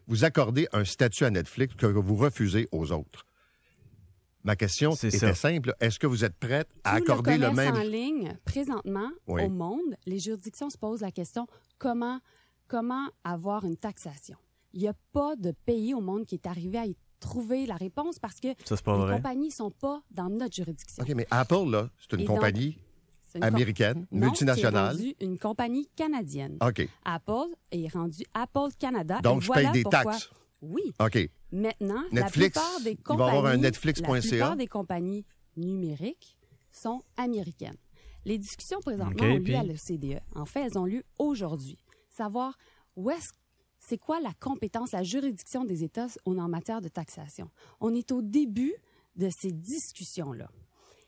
Vous 0.07 0.23
accordez 0.23 0.67
un 0.71 0.85
statut 0.85 1.25
à 1.25 1.29
Netflix 1.31 1.75
que 1.75 1.85
vous 1.85 2.15
refusez 2.15 2.67
aux 2.71 2.91
autres. 2.91 3.25
Ma 4.43 4.55
question 4.55 4.91
C'est 4.91 5.07
était 5.07 5.17
ça. 5.17 5.33
simple. 5.33 5.73
Est-ce 5.79 5.97
que 5.97 6.05
vous 6.05 6.23
êtes 6.23 6.35
prête 6.37 6.69
à 6.83 6.97
Tout 6.97 7.03
accorder 7.11 7.37
le, 7.37 7.47
commerce 7.47 7.73
même... 7.73 7.83
en 7.83 7.89
ligne, 7.89 8.37
présentement, 8.45 9.09
Oui. 9.27 9.43
au 9.43 9.49
monde, 9.49 9.95
les 10.05 10.19
juridictions 10.19 10.69
se 10.69 10.77
posent 10.77 11.01
la 11.01 11.11
question 11.11 11.47
comment, 11.79 12.19
comment 12.67 13.07
avoir 13.23 13.65
une 13.65 13.75
taxation? 13.75 14.37
Il 14.73 14.81
n'y 14.81 14.87
a 14.87 14.93
pas 15.13 15.35
de 15.35 15.51
pays 15.51 15.95
au 15.95 16.01
monde 16.01 16.25
qui 16.27 16.35
est 16.35 16.45
arrivé 16.45 16.77
à 16.77 16.85
y 16.85 16.95
trouver 17.19 17.65
la 17.65 17.75
réponse 17.75 18.19
parce 18.19 18.39
que 18.39 18.49
Ça, 18.65 18.75
les 18.85 18.91
vrai. 18.93 19.15
compagnies 19.15 19.47
ne 19.47 19.53
sont 19.53 19.71
pas 19.71 20.03
dans 20.11 20.29
notre 20.29 20.53
juridiction. 20.55 21.01
OK, 21.03 21.09
mais 21.15 21.25
Apple, 21.31 21.67
là, 21.71 21.89
c'est 21.97 22.13
une 22.15 22.21
Et 22.21 22.25
compagnie 22.25 22.77
américaine, 23.43 24.07
Non, 24.11 24.27
multinationale. 24.27 24.95
rendu 24.95 25.15
une 25.19 25.37
compagnie 25.37 25.87
canadienne. 25.95 26.57
OK. 26.61 26.87
Apple 27.03 27.53
est 27.71 27.87
rendu 27.93 28.23
Apple 28.33 28.69
Canada. 28.79 29.19
Donc, 29.21 29.37
et 29.37 29.41
je 29.41 29.47
voilà 29.47 29.61
paye 29.63 29.71
des 29.71 29.83
pourquoi- 29.83 30.03
taxes. 30.13 30.29
Oui. 30.61 30.81
OK. 30.99 31.29
Maintenant, 31.51 32.01
Netflix, 32.11 32.55
la 32.55 32.61
plupart 32.61 32.81
des 32.83 32.91
il 32.91 32.97
va 32.97 33.03
compagnies, 33.03 33.29
avoir 33.37 33.45
un 33.53 33.57
la 33.57 33.71
plupart 33.71 34.55
des 34.57 34.67
compagnies 34.67 35.25
numériques 35.57 36.37
sont 36.71 37.01
américaines. 37.17 37.77
Les 38.25 38.37
discussions 38.39 38.79
présentement 38.79 39.25
ont 39.25 39.35
lieu 39.37 39.43
puis? 39.43 39.55
à 39.55 39.63
l'OCDE. 39.63 40.19
En 40.33 40.45
fait, 40.45 40.61
elles 40.61 40.77
ont 40.77 40.85
lieu 40.85 41.03
aujourd'hui. 41.19 41.77
Savoir 42.09 42.57
où 42.95 43.11
est-ce 43.11 43.29
c'est 43.79 43.97
quoi 43.99 44.19
la 44.19 44.33
compétence, 44.39 44.93
la 44.93 45.03
juridiction 45.03 45.63
des 45.63 45.83
États 45.83 46.07
en 46.25 46.39
en 46.39 46.47
matière 46.49 46.81
de 46.81 46.87
taxation. 46.87 47.51
On 47.79 47.93
est 47.93 48.11
au 48.11 48.23
début 48.23 48.73
de 49.15 49.29
ces 49.29 49.51
discussions-là. 49.51 50.49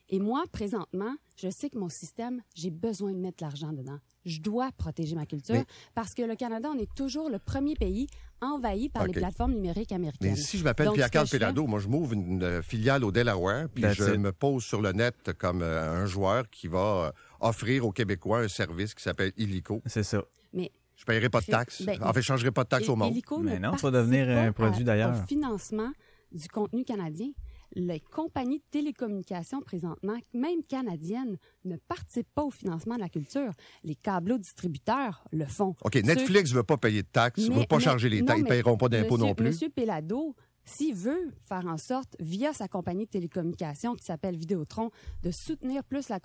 Et 0.09 0.19
moi, 0.19 0.43
présentement, 0.51 1.15
je 1.35 1.49
sais 1.49 1.69
que 1.69 1.77
mon 1.77 1.89
système, 1.89 2.41
j'ai 2.55 2.69
besoin 2.71 3.11
de 3.11 3.17
mettre 3.17 3.43
l'argent 3.43 3.73
dedans. 3.73 3.99
Je 4.25 4.39
dois 4.39 4.71
protéger 4.77 5.15
ma 5.15 5.25
culture 5.25 5.55
Mais- 5.55 5.65
parce 5.95 6.13
que 6.13 6.21
le 6.21 6.35
Canada, 6.35 6.69
on 6.73 6.79
est 6.79 6.93
toujours 6.95 7.29
le 7.29 7.39
premier 7.39 7.75
pays 7.75 8.07
envahi 8.41 8.87
par 8.89 9.05
les 9.05 9.13
plateformes 9.13 9.53
numériques 9.53 9.91
américaines. 9.91 10.31
Mais 10.31 10.35
si 10.37 10.57
je 10.57 10.63
m'appelle 10.63 10.91
Pierre-Carl 10.93 11.27
Pelado, 11.27 11.67
moi, 11.67 11.79
je 11.79 11.87
m'ouvre 11.89 12.13
une 12.13 12.41
euh, 12.43 12.61
filiale 12.61 13.03
au 13.03 13.11
Delaware, 13.11 13.67
puis 13.69 13.83
je 13.83 14.13
it. 14.13 14.19
me 14.19 14.31
pose 14.31 14.63
sur 14.63 14.81
le 14.81 14.91
net 14.93 15.33
comme 15.37 15.61
euh, 15.61 16.01
un 16.03 16.05
joueur 16.05 16.49
qui 16.49 16.67
va 16.67 17.07
euh, 17.07 17.11
offrir 17.41 17.85
aux 17.85 17.91
Québécois 17.91 18.39
un 18.41 18.47
service 18.47 18.93
qui 18.93 19.03
s'appelle 19.03 19.33
Illico. 19.37 19.81
C'est 19.87 20.03
ça. 20.03 20.23
Mais 20.53 20.71
Je 20.95 21.01
ne 21.03 21.05
paierai 21.07 21.29
pas 21.29 21.41
de 21.41 21.45
taxes. 21.47 21.81
ben, 21.81 21.97
en 22.01 22.13
fait, 22.13 22.21
je 22.21 22.31
ne 22.31 22.37
changerai 22.37 22.51
pas 22.51 22.63
de 22.63 22.69
taxes 22.69 22.87
au 22.89 22.95
monde. 22.95 23.11
Illico 23.11 23.39
Mais 23.39 23.55
ne 23.59 23.65
non, 23.65 23.71
vas 23.71 23.77
participe 23.77 23.91
devenir 23.93 24.29
un 24.29 24.51
produit 24.53 24.83
d'ailleurs. 24.85 25.25
Financement 25.27 25.91
du 26.31 26.47
contenu 26.47 26.83
canadien. 26.85 27.31
Les 27.76 27.99
compagnies 27.99 28.59
de 28.59 28.63
télécommunications 28.72 29.61
présentement, 29.61 30.18
même 30.34 30.63
canadiennes, 30.63 31.38
ne 31.65 31.76
participent 31.78 32.34
pas 32.34 32.43
au 32.43 32.51
financement 32.51 32.95
de 32.95 33.01
la 33.01 33.09
culture. 33.09 33.51
Les 33.84 33.95
câbleaux 33.95 34.38
distributeurs 34.38 35.24
le 35.32 35.45
font. 35.45 35.76
OK, 35.84 35.95
Netflix 35.95 36.51
ne 36.51 36.55
veut 36.57 36.63
pas 36.63 36.78
payer 36.78 37.03
de 37.03 37.07
taxes, 37.07 37.47
ne 37.49 37.53
veut 37.55 37.65
pas 37.68 37.78
mais- 37.78 37.84
charger 37.84 38.09
les 38.09 38.24
taxes, 38.26 38.39
ils 38.39 38.43
ne 38.43 38.49
paieront 38.49 38.78
pas 38.78 38.89
d'impôts 38.89 39.18
non 39.18 39.36
plus. 39.36 39.47
Monsieur 39.47 39.70
Pelado, 39.70 40.36
s'il 40.65 40.95
veut 40.95 41.32
faire 41.41 41.65
en 41.65 41.78
sorte, 41.78 42.15
via 42.20 42.51
sa 42.53 42.68
compagnie 42.68 43.05
de 43.05 43.09
télécommunications 43.09 43.95
qui 43.95 44.03
s'appelle 44.03 44.36
Vidéotron, 44.36 44.91
de 45.24 45.32
soutenir 45.32 45.84
plus 45.84 46.09
la, 46.09 46.20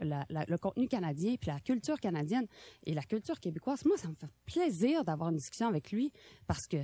la- 0.00 0.26
la- 0.30 0.44
le 0.48 0.56
contenu 0.58 0.88
canadien 0.88 1.34
puis 1.40 1.50
la 1.50 1.60
culture 1.60 1.98
canadienne 2.00 2.46
et 2.86 2.94
la 2.94 3.02
culture 3.02 3.38
québécoise, 3.40 3.84
moi, 3.84 3.96
ça 3.98 4.08
me 4.08 4.14
fait 4.14 4.28
plaisir 4.46 5.04
d'avoir 5.04 5.30
une 5.30 5.36
discussion 5.36 5.66
avec 5.68 5.90
lui 5.92 6.12
parce 6.46 6.66
que 6.66 6.78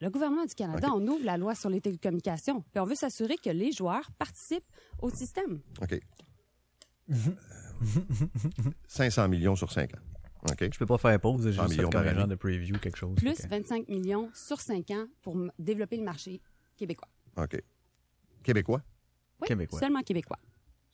le 0.00 0.10
gouvernement 0.10 0.44
du 0.44 0.54
Canada, 0.54 0.88
on 0.94 1.06
ouvre 1.06 1.24
la 1.24 1.36
loi 1.36 1.54
sur 1.54 1.70
les 1.70 1.80
télécommunications 1.80 2.60
puis 2.72 2.80
on 2.80 2.84
veut 2.84 2.94
s'assurer 2.94 3.36
que 3.36 3.50
les 3.50 3.72
joueurs 3.72 4.10
participent 4.18 4.64
au 5.00 5.10
système. 5.10 5.60
OK. 5.80 5.98
500 8.86 9.28
millions 9.28 9.56
sur 9.56 9.70
5 9.72 9.94
ans. 9.94 10.00
OK. 10.50 10.68
Je 10.72 10.78
peux 10.78 10.86
pas 10.86 10.98
faire 10.98 11.18
pause, 11.20 11.42
j'ai 11.44 11.52
100 11.52 11.62
juste 11.62 11.74
fait 11.74 11.76
millions 11.78 11.90
comme 11.90 12.08
genre 12.14 12.28
de 12.28 12.34
preview, 12.34 12.78
quelque 12.78 12.96
chose. 12.96 13.16
Plus 13.16 13.34
fait 13.36 13.42
que- 13.44 13.48
25 13.48 13.88
millions 13.88 14.30
sur 14.34 14.60
5 14.60 14.90
ans 14.92 15.06
pour 15.22 15.34
m- 15.34 15.50
développer 15.58 15.96
le 15.96 16.04
marché 16.04 16.40
québécois. 16.76 17.08
OK. 17.36 17.60
Québécois, 18.42 18.82
Oui, 19.40 19.48
Québécois. 19.48 19.80
seulement 19.80 20.02
québécois. 20.02 20.38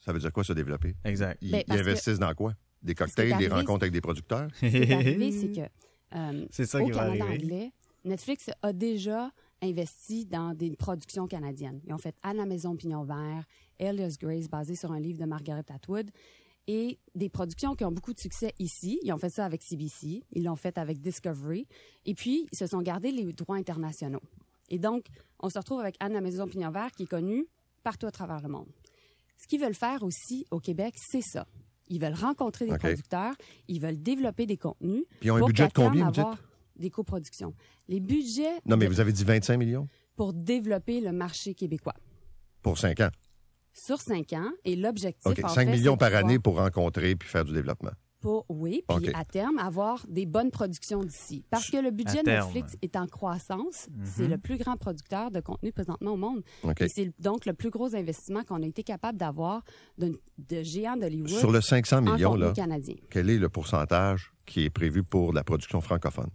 ça 0.00 0.12
veut 0.12 0.18
dire 0.18 0.32
quoi 0.32 0.42
se 0.42 0.53
développer? 0.53 0.94
Exact. 1.05 1.38
Ils, 1.42 1.50
Ben, 1.53 1.59
ils 1.61 1.64
parce 1.66 1.80
que- 1.82 1.86
investissent 1.88 2.18
dans 2.18 2.34
quoi? 2.34 2.55
Des 2.82 2.94
cocktails, 2.94 3.36
des 3.38 3.48
rencontres 3.48 3.84
avec 3.84 3.92
des 3.92 4.00
producteurs? 4.00 4.48
Ce 4.55 4.66
qui 4.66 4.76
est 4.76 4.92
arrivé, 4.92 5.30
c'est 5.32 5.53
que 5.53 5.68
euh, 6.16 6.46
C'est 6.50 6.66
ça 6.66 6.80
au 6.80 6.86
qui 6.86 6.90
va 6.92 7.05
Canada 7.05 7.24
arriver. 7.24 7.44
anglais, 7.44 7.72
Netflix 8.05 8.50
a 8.62 8.72
déjà 8.72 9.30
investi 9.62 10.26
dans 10.26 10.55
des 10.55 10.76
productions 10.76 11.26
canadiennes. 11.26 11.80
Ils 11.86 11.94
ont 11.94 11.98
fait 11.98 12.16
À 12.22 12.34
la 12.34 12.46
maison 12.46 12.76
Pignon 12.76 13.05
Vert, 13.05 13.44
Elias 13.78 14.16
Grace, 14.20 14.48
basé 14.48 14.74
sur 14.74 14.92
un 14.92 15.00
livre 15.00 15.20
de 15.20 15.24
Margaret 15.24 15.64
Atwood, 15.68 16.11
et 16.66 16.98
des 17.14 17.28
productions 17.28 17.74
qui 17.74 17.84
ont 17.84 17.92
beaucoup 17.92 18.12
de 18.12 18.20
succès 18.20 18.55
ici. 18.59 18.98
Ils 19.03 19.12
ont 19.12 19.18
fait 19.18 19.30
ça 19.30 19.44
avec 19.44 19.62
CBC, 19.62 20.24
ils 20.30 20.44
l'ont 20.44 20.57
fait 20.57 20.78
avec 20.78 21.00
Discovery, 21.00 21.66
et 22.07 22.14
puis 22.14 22.46
ils 22.53 22.59
se 22.59 22.66
sont 22.66 22.82
gardés 22.82 23.12
les 23.12 23.32
droits 23.32 23.57
internationaux. 23.57 24.22
Et 24.68 24.78
donc, 24.78 25.07
on 25.40 25.50
se 25.50 25.59
retrouve 25.59 25.80
avec 25.80 25.96
Anne 26.00 26.12
la 26.12 26.20
maison 26.20 26.46
Pignon 26.46 26.70
Vert 26.70 26.90
qui 26.92 27.05
est 27.05 27.07
connue 27.07 27.46
partout 27.82 28.07
à 28.07 28.11
travers 28.11 28.40
le 28.40 28.48
monde. 28.48 28.68
Ce 29.36 29.46
qu'ils 29.46 29.61
veulent 29.61 29.74
faire 29.74 30.03
aussi 30.03 30.46
au 30.50 30.61
Québec, 30.61 30.94
c'est 30.96 31.22
ça. 31.22 31.46
Ils 31.88 32.00
veulent 32.00 32.14
rencontrer 32.14 32.66
des 32.66 32.78
producteurs, 32.78 33.34
ils 33.68 33.80
veulent 33.80 34.00
développer 34.00 34.46
des 34.46 34.57
contenus. 34.57 35.05
Puis 35.20 35.28
ils 35.28 35.30
ont 35.32 35.36
un 35.36 35.46
budget 35.46 35.68
de 35.68 35.72
combien, 35.72 36.11
Des 36.76 36.90
coproductions. 36.90 37.54
Les 37.88 38.00
budgets 38.00 38.60
Non, 38.66 38.76
mais 38.76 38.86
de- 38.86 38.90
vous 38.90 39.00
avez 39.00 39.12
dit 39.12 39.24
25 39.24 39.56
millions? 39.56 39.88
pour 40.16 40.32
développer 40.32 41.00
le 41.00 41.10
marché 41.12 41.54
québécois 41.54 41.94
pour 42.62 42.78
5 42.78 43.00
ans? 43.00 43.10
sur 43.74 44.00
cinq 44.02 44.34
ans. 44.34 44.50
Et 44.66 44.76
l'objectif, 44.76 45.32
OK. 45.32 45.42
en 45.44 45.48
5 45.48 45.64
fait, 45.66 45.72
millions 45.76 45.96
par 45.96 46.14
année 46.14 46.38
pour 46.38 46.56
rencontrer 46.58 47.16
puis 47.16 47.26
faire 47.28 47.42
du 47.46 47.54
développement. 47.54 47.92
Pour, 48.20 48.44
oui, 48.50 48.84
puis 48.86 49.08
OK. 49.08 49.14
à 49.14 49.24
terme, 49.24 49.58
avoir 49.58 50.04
des 50.08 50.26
bonnes 50.26 50.50
productions 50.50 51.02
d'ici. 51.02 51.44
Parce 51.50 51.70
que 51.70 51.78
le 51.78 51.90
budget 51.90 52.22
de. 52.22 52.30
Netflix 52.30 52.76
est 52.82 52.94
en 52.96 53.06
croissance. 53.06 53.88
C'est 54.04 54.28
le 54.28 54.36
plus 54.38 54.58
grand 54.58 54.76
producteur 54.76 55.30
de 55.30 55.40
contenu 55.40 55.72
présentement 55.72 56.12
au 56.12 56.16
monde. 56.18 56.42
OK. 56.64 56.82
Et 56.82 56.88
c'est 56.88 57.12
donc 57.18 57.46
le 57.46 57.54
plus 57.54 57.70
gros 57.70 57.96
investissement 57.96 58.44
qu'on 58.44 58.62
a 58.62 58.66
été 58.66 58.82
capable 58.84 59.16
d'avoir 59.18 59.64
de, 59.98 60.20
de 60.38 60.62
géants 60.62 60.96
d'Hollywood 60.98 61.30
Sur 61.30 61.50
le 61.50 61.62
500 61.62 61.96
en 61.96 62.02
millions, 62.12 62.34
là, 62.36 62.52
canadien. 62.52 62.94
quel 63.10 63.30
est 63.30 63.38
le 63.38 63.48
pourcentage 63.48 64.32
qui 64.44 64.64
est 64.64 64.70
prévu 64.70 65.02
pour 65.02 65.32
la 65.32 65.42
production 65.42 65.80
francophone? 65.80 66.28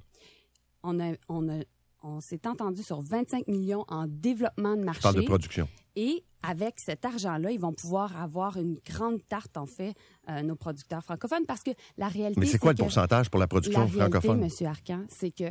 On, 0.84 1.00
a, 1.00 1.14
on, 1.30 1.50
a, 1.50 1.64
on 2.04 2.20
s'est 2.22 2.48
entendu 2.48 2.84
sur 2.84 3.02
25 3.02 3.48
millions 3.48 3.86
en 3.88 4.06
développement 4.08 4.76
de 4.76 4.82
Je 4.82 4.86
marché. 4.86 5.02
parle 5.02 5.16
de 5.16 5.22
production. 5.22 5.68
Et 5.96 6.24
avec 6.44 6.80
cet 6.80 7.04
argent-là, 7.06 7.50
ils 7.52 7.60
vont 7.60 7.74
pouvoir 7.74 8.22
avoir 8.22 8.58
une 8.58 8.78
grande 8.86 9.20
tarte, 9.28 9.58
en 9.58 9.66
fait, 9.66 9.96
euh, 10.30 10.44
nos 10.44 10.56
producteurs 10.56 11.04
francophones, 11.04 11.46
parce 11.48 11.64
que 11.64 11.72
la 11.98 12.08
réalité, 12.08 12.40
Mais 12.40 12.46
c'est 12.46 12.60
quoi 12.60 12.72
le 12.74 12.78
pourcentage 12.78 13.30
pour 13.32 13.40
la 13.40 13.44
La 13.44 13.48
production 13.48 13.80
réalité, 13.86 14.00
francophone? 14.00 14.44
M. 14.44 14.68
Arcan, 14.68 15.06
c'est 15.10 15.32
que 15.32 15.46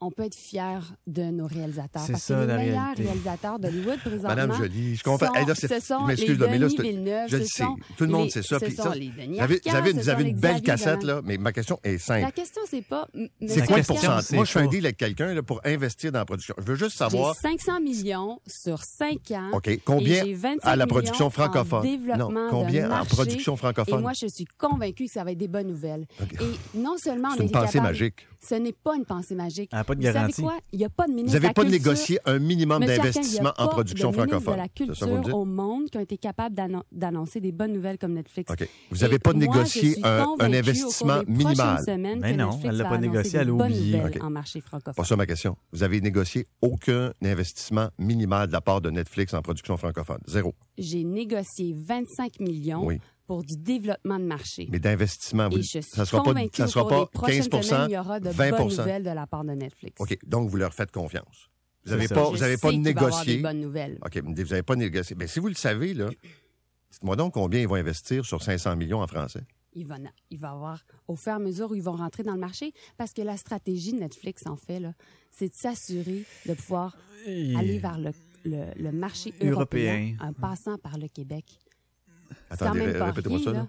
on 0.00 0.10
peut 0.10 0.24
être 0.24 0.34
fier 0.34 0.94
de 1.06 1.24
nos 1.24 1.46
réalisateurs. 1.46 2.02
C'est 2.06 2.12
Parce 2.12 2.24
ça, 2.24 2.34
que 2.36 2.40
les 2.40 2.46
la 2.46 2.56
meilleurs 2.56 2.80
réalité. 2.82 3.02
réalisateurs 3.02 3.58
d'Hollywood 3.58 3.98
présentement. 4.00 4.28
Madame 4.28 4.52
Jolie, 4.54 4.96
je 4.96 5.02
comprends. 5.02 5.26
sont- 5.26 5.34
Hey, 5.34 5.46
là, 5.46 5.54
c'est- 5.54 5.68
ce 5.68 5.86
sont 5.86 6.06
les 6.06 6.16
là, 6.16 6.46
mais 6.50 6.58
là, 6.58 6.66
Denis 6.66 6.74
c'est- 6.76 6.82
Villeneuve, 6.82 7.28
je 7.28 7.36
le 7.36 7.44
sais. 7.44 7.64
Tout 7.96 8.04
le 8.04 8.10
monde 8.10 8.24
les- 8.24 8.30
sait 8.30 8.42
ça. 8.42 8.58
Ce 8.58 8.64
Puis 8.64 8.74
sont 8.74 8.82
ça, 8.84 8.94
les 8.94 9.08
Denis 9.08 9.36
vous 9.36 9.40
avez, 9.42 9.60
vous 9.64 9.70
avez- 9.76 9.92
vous 9.92 10.08
avez 10.08 10.24
une 10.24 10.38
belle 10.38 10.62
cassette, 10.62 11.02
là, 11.02 11.20
mais 11.24 11.36
ma 11.36 11.52
question 11.52 11.78
est 11.84 11.98
simple. 11.98 12.22
La 12.22 12.32
question, 12.32 12.62
c'est 12.68 12.82
pas. 12.82 13.06
C'est 13.46 13.66
quoi 13.66 13.78
le 13.78 13.82
pourcentage? 13.84 14.30
Moi, 14.32 14.44
je 14.44 14.50
fais 14.52 14.60
un 14.60 14.66
deal 14.66 14.84
avec 14.86 14.96
quelqu'un 14.96 15.34
là, 15.34 15.42
pour 15.42 15.60
investir 15.64 16.12
dans 16.12 16.20
la 16.20 16.24
production. 16.24 16.54
Je 16.58 16.64
veux 16.64 16.76
juste 16.76 16.92
J'ai 16.92 16.98
savoir, 16.98 17.34
500 17.36 17.80
millions 17.80 18.40
sur 18.46 18.82
5 18.82 19.30
ans. 19.32 19.50
OK, 19.52 19.80
combien 19.84 20.24
j'ai 20.24 20.34
25 20.34 20.60
à 20.62 20.76
la 20.76 20.86
production 20.86 21.28
francophone? 21.30 21.86
Non, 22.18 22.28
de 22.30 22.48
combien 22.50 22.90
en 22.90 23.04
production 23.04 23.56
francophone? 23.56 23.98
Et 23.98 24.02
moi, 24.02 24.12
je 24.18 24.26
suis 24.28 24.46
convaincue 24.58 25.04
que 25.06 25.10
ça 25.12 25.24
va 25.24 25.32
être 25.32 25.38
des 25.38 25.48
bonnes 25.48 25.68
nouvelles. 25.68 26.06
OK. 26.22 26.40
Et 26.40 26.78
non 26.78 26.96
seulement 26.96 27.28
on 27.38 27.42
une 27.42 27.50
pensée 27.50 27.80
magique. 27.80 28.26
Ce 28.42 28.54
n'est 28.54 28.72
pas 28.72 28.96
une 28.96 29.04
pensée 29.04 29.34
magique. 29.34 29.68
Ah, 29.72 29.84
pas 29.84 29.94
de 29.94 30.00
Vous 30.00 30.06
savez 30.06 30.14
garantie. 30.18 30.42
quoi? 30.42 30.54
Il 30.72 30.78
n'y 30.78 30.84
a 30.84 30.88
pas 30.88 31.06
de 31.06 31.10
ministre 31.12 31.28
Vous 31.30 31.34
n'avez 31.34 31.46
la 31.48 31.52
pas 31.54 31.62
Culture- 31.62 31.78
négocié 31.80 32.18
un 32.24 32.38
minimum 32.38 32.80
Monsieur 32.80 32.94
Arcan, 32.94 33.02
il 33.02 33.06
y 33.06 33.10
a 33.10 33.12
d'investissement 33.20 33.50
en 33.58 33.66
pas 33.66 33.68
production 33.68 34.10
de 34.10 34.14
francophone. 34.16 34.54
de 34.54 34.58
la 34.58 34.62
vous 34.64 34.70
culture 35.20 35.34
au 35.36 35.44
monde 35.44 35.90
qui 35.90 35.98
ont 35.98 36.00
été 36.00 36.16
capables 36.16 36.54
d'annon- 36.54 36.82
d'annoncer 36.90 37.40
des 37.40 37.52
bonnes 37.52 37.72
nouvelles 37.74 37.98
comme 37.98 38.14
Netflix. 38.14 38.50
Vous 38.90 38.96
n'avez 38.98 39.18
pas 39.18 39.32
moi, 39.34 39.40
négocié 39.40 39.96
un- 40.04 40.24
investissement 40.40 41.20
minimal. 41.26 41.84
semaines 41.84 42.20
Mais 42.20 42.34
non, 42.36 42.46
Netflix 42.46 42.66
elle 42.70 42.76
l'a 42.78 42.84
va 42.84 42.90
pas 42.90 42.98
négocié, 42.98 43.38
elle 43.38 43.48
a 43.48 43.52
oublié. 43.52 43.96
nouvelles 43.98 44.16
OK. 44.16 44.22
en 44.24 44.30
marché 44.30 44.60
francophone. 44.60 44.94
Pas 44.94 45.04
ça 45.04 45.16
ma 45.16 45.26
question. 45.26 45.56
Vous 45.72 45.82
avez 45.82 46.00
négocié 46.00 46.46
aucun 46.62 47.12
investissement 47.22 47.88
minimal 47.98 48.46
de 48.48 48.52
la 48.52 48.60
part 48.60 48.80
de 48.80 48.90
Netflix 48.90 49.34
en 49.34 49.42
production 49.42 49.76
francophone. 49.76 50.18
Zéro. 50.26 50.54
J'ai 50.78 51.04
négocié 51.04 51.74
25 51.76 52.40
millions 52.40 52.86
Oui. 52.86 53.00
Pour 53.30 53.44
du 53.44 53.56
développement 53.56 54.18
de 54.18 54.24
marché. 54.24 54.66
Mais 54.72 54.80
d'investissement, 54.80 55.48
vous- 55.48 55.58
Et 55.58 55.62
je 55.62 55.68
suis 55.68 55.82
ça 55.84 56.00
ne 56.00 56.04
sera 56.04 56.24
pas, 56.24 56.34
ça 56.52 56.66
sera 56.66 56.88
pas 56.88 57.06
prochaines 57.06 57.48
15 57.48 57.62
semaines, 57.64 57.90
il 57.90 57.92
y 57.92 57.96
aura 57.96 58.18
de 58.18 58.28
20 58.28 58.50
bonnes 58.50 58.68
nouvelles 58.76 59.04
de 59.04 59.10
la 59.10 59.24
part 59.28 59.44
de 59.44 59.52
Netflix. 59.52 60.00
OK. 60.00 60.18
Donc, 60.26 60.50
vous 60.50 60.56
leur 60.56 60.74
faites 60.74 60.90
confiance. 60.90 61.48
Vous 61.84 61.92
n'avez 61.92 62.08
pas, 62.08 62.28
vous 62.28 62.42
avez 62.42 62.56
pas 62.56 62.72
négocié. 62.72 63.36
des 63.36 63.42
bonnes 63.42 63.60
nouvelles. 63.60 63.98
OK. 64.04 64.18
Vous 64.18 64.32
n'avez 64.32 64.62
pas 64.64 64.74
négocié. 64.74 65.14
Mais 65.16 65.28
si 65.28 65.38
vous 65.38 65.46
le 65.46 65.54
savez, 65.54 65.94
là, 65.94 66.08
dites-moi 66.90 67.14
donc 67.14 67.34
combien 67.34 67.60
ils 67.60 67.68
vont 67.68 67.76
investir 67.76 68.24
sur 68.26 68.42
500 68.42 68.74
millions 68.74 69.00
en 69.00 69.06
français. 69.06 69.42
il 69.74 69.86
va, 69.86 69.94
il 70.30 70.38
va 70.40 70.50
avoir, 70.50 70.84
au 71.06 71.14
fur 71.14 71.30
et 71.30 71.36
à 71.36 71.38
mesure 71.38 71.70
où 71.70 71.76
ils 71.76 71.82
vont 71.84 71.94
rentrer 71.94 72.24
dans 72.24 72.34
le 72.34 72.40
marché, 72.40 72.72
parce 72.98 73.12
que 73.12 73.22
la 73.22 73.36
stratégie 73.36 73.92
de 73.92 74.00
Netflix, 74.00 74.42
en 74.46 74.56
fait, 74.56 74.80
là, 74.80 74.92
c'est 75.30 75.46
de 75.50 75.54
s'assurer 75.54 76.24
de 76.46 76.54
pouvoir 76.54 76.96
Et- 77.28 77.54
aller 77.54 77.78
vers 77.78 77.96
le, 77.96 78.10
le, 78.44 78.64
le 78.76 78.90
marché 78.90 79.32
Européen. 79.40 79.52
européen, 79.52 80.16
en 80.20 80.32
passant 80.32 80.78
par 80.78 80.98
le 80.98 81.06
Québec. 81.06 81.44
Attendez, 82.50 82.86
répétez-moi 82.86 83.38
ça. 83.42 83.52
là. 83.52 83.68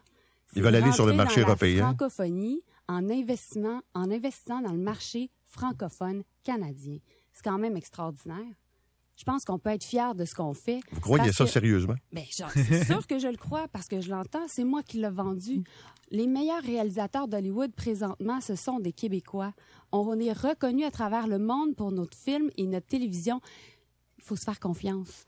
Ils 0.56 0.62
veulent 0.64 0.76
aller 0.76 0.92
sur 0.92 1.06
le 1.06 1.14
marché 1.14 1.42
européen. 1.42 1.86
Francophonie 1.86 2.62
en, 2.88 3.10
investissement, 3.10 3.82
en 3.94 4.12
investissant 4.12 4.62
dans 4.62 4.72
le 4.74 4.78
marché 4.80 5.30
francophone 5.46 6.24
canadien. 6.44 6.98
C'est 7.32 7.44
quand 7.44 7.58
même 7.58 7.78
extraordinaire. 7.78 8.54
Je 9.16 9.24
pense 9.24 9.46
qu'on 9.46 9.60
peut 9.60 9.70
être 9.70 9.84
fier 9.84 10.16
de 10.16 10.26
ce 10.26 10.34
qu'on 10.34 10.54
fait. 10.54 10.80
Vous 10.92 11.00
croyez 11.00 11.32
ça 11.32 11.46
que- 11.46 11.52
sérieusement? 11.52 11.96
genre, 12.12 12.50
c'est 12.52 12.84
sûr 12.92 13.06
que 13.06 13.20
je 13.20 13.28
le 13.28 13.38
crois 13.38 13.68
parce 13.68 13.88
que 13.88 14.02
je 14.02 14.10
l'entends. 14.10 14.48
C'est 14.48 14.64
moi 14.64 14.82
qui 14.84 14.98
l'ai 14.98 15.10
vendu. 15.10 15.64
Les 16.10 16.28
meilleurs 16.28 16.64
réalisateurs 16.64 17.28
d'Hollywood 17.28 17.72
présentement, 17.74 18.42
ce 18.42 18.56
sont 18.56 18.80
des 18.80 18.92
Québécois. 18.92 19.54
On 19.92 20.20
est 20.20 20.34
reconnus 20.34 20.86
à 20.86 20.92
travers 20.92 21.28
le 21.28 21.38
monde 21.40 21.76
pour 21.76 21.92
notre 21.92 22.18
film 22.18 22.50
et 22.58 22.66
notre 22.66 22.88
télévision. 22.88 23.40
Il 24.18 24.24
faut 24.24 24.36
se 24.36 24.44
faire 24.44 24.60
confiance. 24.60 25.26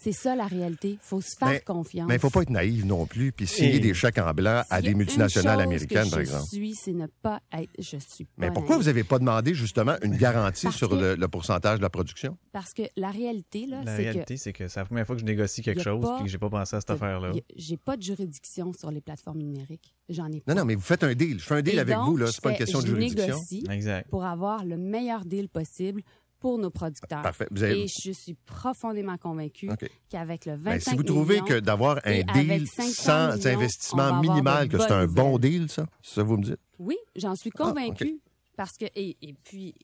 C'est 0.00 0.12
ça 0.12 0.36
la 0.36 0.46
réalité. 0.46 0.90
Il 0.90 0.98
faut 1.02 1.20
se 1.20 1.36
faire 1.36 1.48
Mais- 1.48 1.60
confiance. 1.60 2.06
Mais 2.06 2.14
il 2.14 2.18
ne 2.18 2.20
faut 2.20 2.30
pas 2.30 2.42
être 2.42 2.50
naïf 2.50 2.84
non 2.84 3.04
plus, 3.04 3.32
puis 3.32 3.48
signer 3.48 3.74
Et- 3.76 3.80
des 3.80 3.94
chèques 3.94 4.18
en 4.18 4.32
blanc 4.32 4.62
à 4.70 4.80
des 4.80 4.90
une 4.92 4.98
multinationales 4.98 5.56
chose 5.56 5.64
américaines, 5.64 6.04
que 6.04 6.10
par 6.10 6.18
je 6.18 6.20
exemple. 6.20 6.46
suis, 6.48 6.74
c'est 6.76 6.92
ne 6.92 7.06
pas 7.20 7.40
être. 7.52 7.68
Je 7.80 7.96
suis 7.98 8.24
pas 8.24 8.30
Mais 8.38 8.46
pourquoi 8.52 8.76
naïve. 8.76 8.82
vous 8.84 8.86
n'avez 8.90 9.02
pas 9.02 9.18
demandé 9.18 9.54
justement 9.54 9.96
une 10.02 10.16
garantie 10.16 10.66
Parce 10.66 10.76
sur 10.76 10.88
que- 10.88 10.94
le, 10.94 11.14
le 11.16 11.28
pourcentage 11.28 11.78
de 11.78 11.82
la 11.82 11.90
production? 11.90 12.38
Parce 12.52 12.72
que 12.72 12.82
la 12.96 13.10
réalité, 13.10 13.66
là, 13.66 13.82
La 13.84 13.96
c'est 13.96 14.04
que 14.04 14.08
réalité, 14.10 14.36
c'est 14.36 14.52
que 14.52 14.68
c'est 14.68 14.78
la 14.78 14.86
première 14.86 15.04
fois 15.04 15.16
que 15.16 15.20
je 15.20 15.26
négocie 15.26 15.62
quelque 15.62 15.82
chose 15.82 16.06
puis 16.16 16.24
que 16.26 16.30
j'ai 16.30 16.38
pas 16.38 16.48
pensé 16.50 16.76
à 16.76 16.80
cette 16.80 16.90
affaire-là. 16.90 17.32
j'ai 17.56 17.76
pas 17.76 17.96
de 17.96 18.02
juridiction 18.02 18.72
sur 18.72 18.92
les 18.92 19.00
plateformes 19.00 19.38
numériques. 19.38 19.94
J'en 20.08 20.28
ai 20.30 20.40
pas. 20.40 20.54
Non, 20.54 20.60
non, 20.60 20.64
mais 20.64 20.74
vous 20.76 20.80
faites 20.80 21.02
un 21.04 21.12
deal. 21.14 21.38
Je 21.40 21.44
fais 21.44 21.56
un 21.56 21.60
deal 21.62 21.74
Et 21.74 21.78
avec 21.80 21.96
donc, 21.96 22.06
vous, 22.06 22.16
là. 22.16 22.26
je 22.26 22.30
C'est 22.32 22.40
pas 22.42 22.50
une 22.52 22.56
question 22.56 22.78
de 22.80 22.86
je 22.86 22.90
juridiction. 22.94 23.26
négocie 23.34 23.64
Exact. 23.68 24.08
pour 24.08 24.24
avoir 24.24 24.64
le 24.64 24.76
meilleur 24.78 25.24
deal 25.24 25.48
possible 25.48 26.02
pour 26.40 26.58
nos 26.58 26.70
producteurs. 26.70 27.22
Parfait. 27.22 27.46
Vous 27.50 27.62
avez- 27.62 27.82
Et 27.82 27.86
je 27.88 28.12
suis 28.12 28.34
profondément 28.34 29.16
convaincue 29.18 29.68
qu'avec 30.08 30.46
le 30.46 30.52
25 30.56 30.62
Ben, 30.64 30.80
si 30.80 30.96
vous 30.96 31.02
trouvez 31.02 31.34
millions, 31.36 31.44
que 31.46 31.60
d'avoir 31.60 31.98
un 32.04 32.22
deal 32.22 32.66
500 32.66 32.92
sans 32.92 33.36
millions, 33.36 33.50
investissement 33.58 34.20
minimal, 34.20 34.68
que 34.68 34.78
c'est 34.78 34.92
un 34.92 35.06
bon 35.06 35.38
deal, 35.38 35.68
ça? 35.68 35.86
Ça 36.02 36.22
vous 36.22 36.36
me 36.36 36.44
dites? 36.44 36.60
Oui, 36.78 36.96
j'en 37.16 37.34
suis 37.34 37.50
Ah, 37.54 37.64
convaincue. 37.64 38.20
Parce 38.56 38.76
que, 38.76 38.86
et, 38.96 39.16
et 39.22 39.34
puis, 39.44 39.74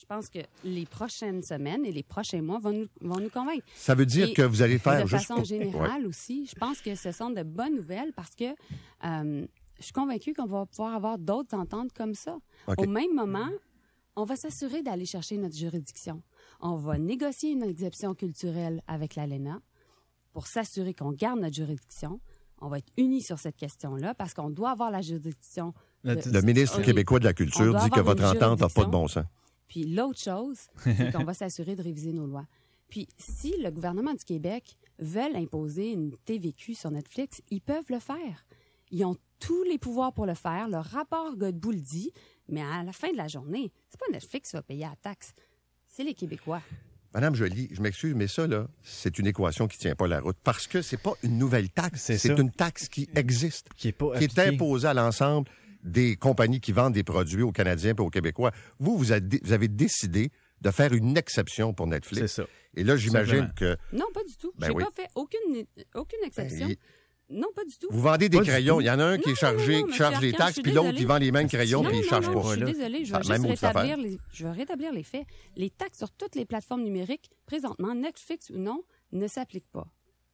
je 0.00 0.04
pense 0.06 0.28
que 0.28 0.40
les 0.64 0.86
prochaines 0.86 1.42
semaines 1.42 1.84
et 1.86 1.92
les 1.92 2.02
prochains 2.02 2.42
mois 2.42 2.58
vont 2.58 2.72
nous, 2.72 2.86
vont 3.00 3.20
nous 3.20 3.30
convaincre. 3.30 3.64
Ça 3.76 3.94
veut 3.94 4.06
dire 4.06 4.28
Et 4.28 4.32
que 4.32 4.42
vous 4.42 4.60
allez 4.62 4.78
faire 4.78 5.02
de 5.04 5.08
juste 5.08 5.22
façon 5.26 5.36
pour- 5.36 5.44
générale 5.44 6.06
aussi, 6.06 6.46
je 6.46 6.54
pense 6.56 6.80
que 6.80 6.94
ce 6.96 7.12
sont 7.12 7.30
de 7.30 7.42
bonnes 7.42 7.76
nouvelles 7.76 8.12
parce 8.14 8.34
que 8.34 8.44
euh, 9.04 9.46
je 9.78 9.82
suis 9.84 9.92
convaincue 9.92 10.32
qu'on 10.34 10.46
va 10.46 10.66
pouvoir 10.66 10.94
avoir 10.94 11.18
d'autres 11.18 11.56
ententes 11.56 11.92
comme 11.92 12.14
ça. 12.14 12.36
Au 12.76 12.86
même 12.86 13.14
moment, 13.14 13.48
on 14.16 14.24
va 14.24 14.36
s'assurer 14.36 14.82
d'aller 14.82 15.06
chercher 15.06 15.36
notre 15.38 15.56
juridiction. 15.56 16.22
On 16.60 16.76
va 16.76 16.98
négocier 16.98 17.52
une 17.52 17.62
exception 17.64 18.14
culturelle 18.14 18.82
avec 18.86 19.14
l'ALENA. 19.16 19.60
pour 20.32 20.48
s'assurer 20.48 20.94
qu'on 20.94 21.12
garde 21.12 21.38
notre 21.38 21.54
juridiction. 21.54 22.20
On 22.60 22.68
va 22.68 22.78
être 22.78 22.90
unis 22.96 23.22
sur 23.22 23.38
cette 23.38 23.56
question-là 23.56 24.14
parce 24.14 24.34
qu'on 24.34 24.50
doit 24.50 24.70
avoir 24.70 24.90
la 24.90 25.00
juridiction. 25.00 25.72
De- 26.02 26.18
Le 26.32 26.40
ministre 26.42 26.82
québécois 26.82 27.20
de 27.20 27.24
la 27.24 27.32
Culture 27.34 27.72
dit 27.84 27.90
que 27.90 28.00
votre 28.00 28.24
entente 28.24 28.60
n'a 28.60 28.68
pas 28.68 28.84
de 28.84 28.90
bon 28.90 29.06
sens. 29.06 29.24
Puis 29.68 29.84
l'autre 29.84 30.18
chose, 30.18 30.58
c'est 30.82 31.12
qu'on 31.12 31.22
va 31.22 31.34
s'assurer 31.34 31.76
de 31.76 31.82
réviser 31.82 32.12
nos 32.12 32.26
lois. 32.26 32.46
Puis 32.88 33.06
si 33.16 33.54
le 33.62 33.70
gouvernement 33.70 34.12
du 34.12 34.24
Québec 34.24 34.76
veut 34.98 35.36
imposer 35.36 35.92
une 35.92 36.16
TVQ 36.24 36.74
sur 36.74 36.90
Netflix, 36.90 37.40
ils 37.50 37.60
peuvent 37.60 37.86
le 37.88 38.00
faire. 38.00 38.44
Ils 38.90 39.04
ont 39.04 39.16
tous 39.38 39.62
les 39.64 39.78
pouvoirs 39.78 40.12
pour 40.12 40.26
le 40.26 40.34
faire. 40.34 40.68
Le 40.68 40.78
rapport 40.78 41.36
Godbout 41.36 41.70
le 41.72 41.80
dit, 41.80 42.12
mais 42.48 42.62
à 42.62 42.82
la 42.82 42.92
fin 42.92 43.10
de 43.12 43.16
la 43.16 43.28
journée, 43.28 43.72
c'est 43.88 43.98
pas 43.98 44.06
Netflix 44.12 44.50
qui 44.50 44.56
va 44.56 44.62
payer 44.62 44.82
la 44.84 44.94
taxe. 45.02 45.32
C'est 45.86 46.04
les 46.04 46.14
Québécois. 46.14 46.60
Madame 47.14 47.36
Joly, 47.36 47.68
je 47.72 47.80
m'excuse, 47.80 48.14
mais 48.14 48.26
ça, 48.26 48.46
là, 48.48 48.66
c'est 48.82 49.18
une 49.20 49.26
équation 49.28 49.68
qui 49.68 49.78
tient 49.78 49.94
pas 49.94 50.08
la 50.08 50.20
route 50.20 50.36
parce 50.42 50.66
que 50.66 50.82
c'est 50.82 50.96
pas 51.00 51.12
une 51.22 51.38
nouvelle 51.38 51.70
taxe. 51.70 52.10
C'est 52.16 52.36
une 52.38 52.50
taxe 52.50 52.88
qui 52.88 53.08
existe, 53.14 53.68
Qui 53.76 53.88
est 53.88 53.92
pas 53.92 54.18
qui 54.18 54.24
est 54.24 54.38
appliqué. 54.38 54.54
imposée 54.56 54.88
à 54.88 54.94
l'ensemble 54.94 55.48
des 55.84 56.16
compagnies 56.16 56.60
qui 56.60 56.72
vendent 56.72 56.94
des 56.94 57.04
produits 57.04 57.42
aux 57.42 57.52
Canadiens 57.52 57.94
et 57.96 58.00
aux 58.00 58.10
Québécois. 58.10 58.50
Vous, 58.80 58.96
vous 58.98 59.12
avez, 59.12 59.40
vous 59.44 59.52
avez 59.52 59.68
décidé 59.68 60.32
de 60.60 60.70
faire 60.70 60.92
une 60.92 61.16
exception 61.16 61.72
pour 61.74 61.86
Netflix. 61.86 62.20
C'est 62.32 62.42
ça. 62.42 62.48
Et 62.74 62.82
là, 62.82 62.96
j'imagine 62.96 63.52
que 63.54 63.76
Non, 63.92 64.06
pas 64.12 64.24
du 64.24 64.34
tout. 64.36 64.50
Ben 64.58 64.68
J'ai 64.68 64.72
oui. 64.72 64.82
pas 64.82 64.90
fait 64.90 65.08
aucune, 65.14 65.64
aucune 65.94 66.24
exception. 66.24 66.66
Ben, 66.66 66.76
non, 67.34 67.48
pas 67.54 67.64
du 67.64 67.76
tout. 67.78 67.88
vous 67.90 68.00
vendez 68.00 68.28
des 68.28 68.38
Pas 68.38 68.44
crayons. 68.44 68.80
Il 68.80 68.84
y 68.86 68.90
en 68.90 68.98
a 68.98 69.04
un 69.04 69.18
qui 69.18 69.30
est 69.30 69.34
chargé, 69.34 69.74
non, 69.74 69.80
non, 69.80 69.86
qui 69.92 69.98
charge 69.98 70.20
les 70.20 70.32
taxes, 70.32 70.60
puis 70.62 70.72
l'autre, 70.72 70.94
il 70.96 71.06
vend 71.06 71.18
les 71.18 71.32
mêmes 71.32 71.48
crayons, 71.48 71.82
puis 71.82 71.98
il 71.98 72.04
charge 72.04 72.32
pas. 72.32 72.40
Je 72.42 72.48
suis 72.52 72.60
là. 72.60 72.66
désolée, 72.66 73.04
je 73.04 73.14
Ah, 73.14 73.18
vais 73.18 73.24
juste 73.36 73.64
affaire. 73.64 73.74
rétablir 73.82 73.96
les, 73.98 74.18
je 74.32 74.44
vais 74.46 74.52
rétablir 74.52 74.92
les 74.92 75.02
faits. 75.02 75.26
Les 75.56 75.70
taxes 75.70 75.98
sur 75.98 76.10
toutes 76.12 76.34
les 76.36 76.44
plateformes 76.44 76.82
numériques, 76.82 77.30
présentement, 77.46 77.94
Netflix 77.94 78.50
ou 78.50 78.58
non, 78.58 78.82
ne 79.12 79.26
s'appliquent 79.26 79.70
pas. 79.70 79.86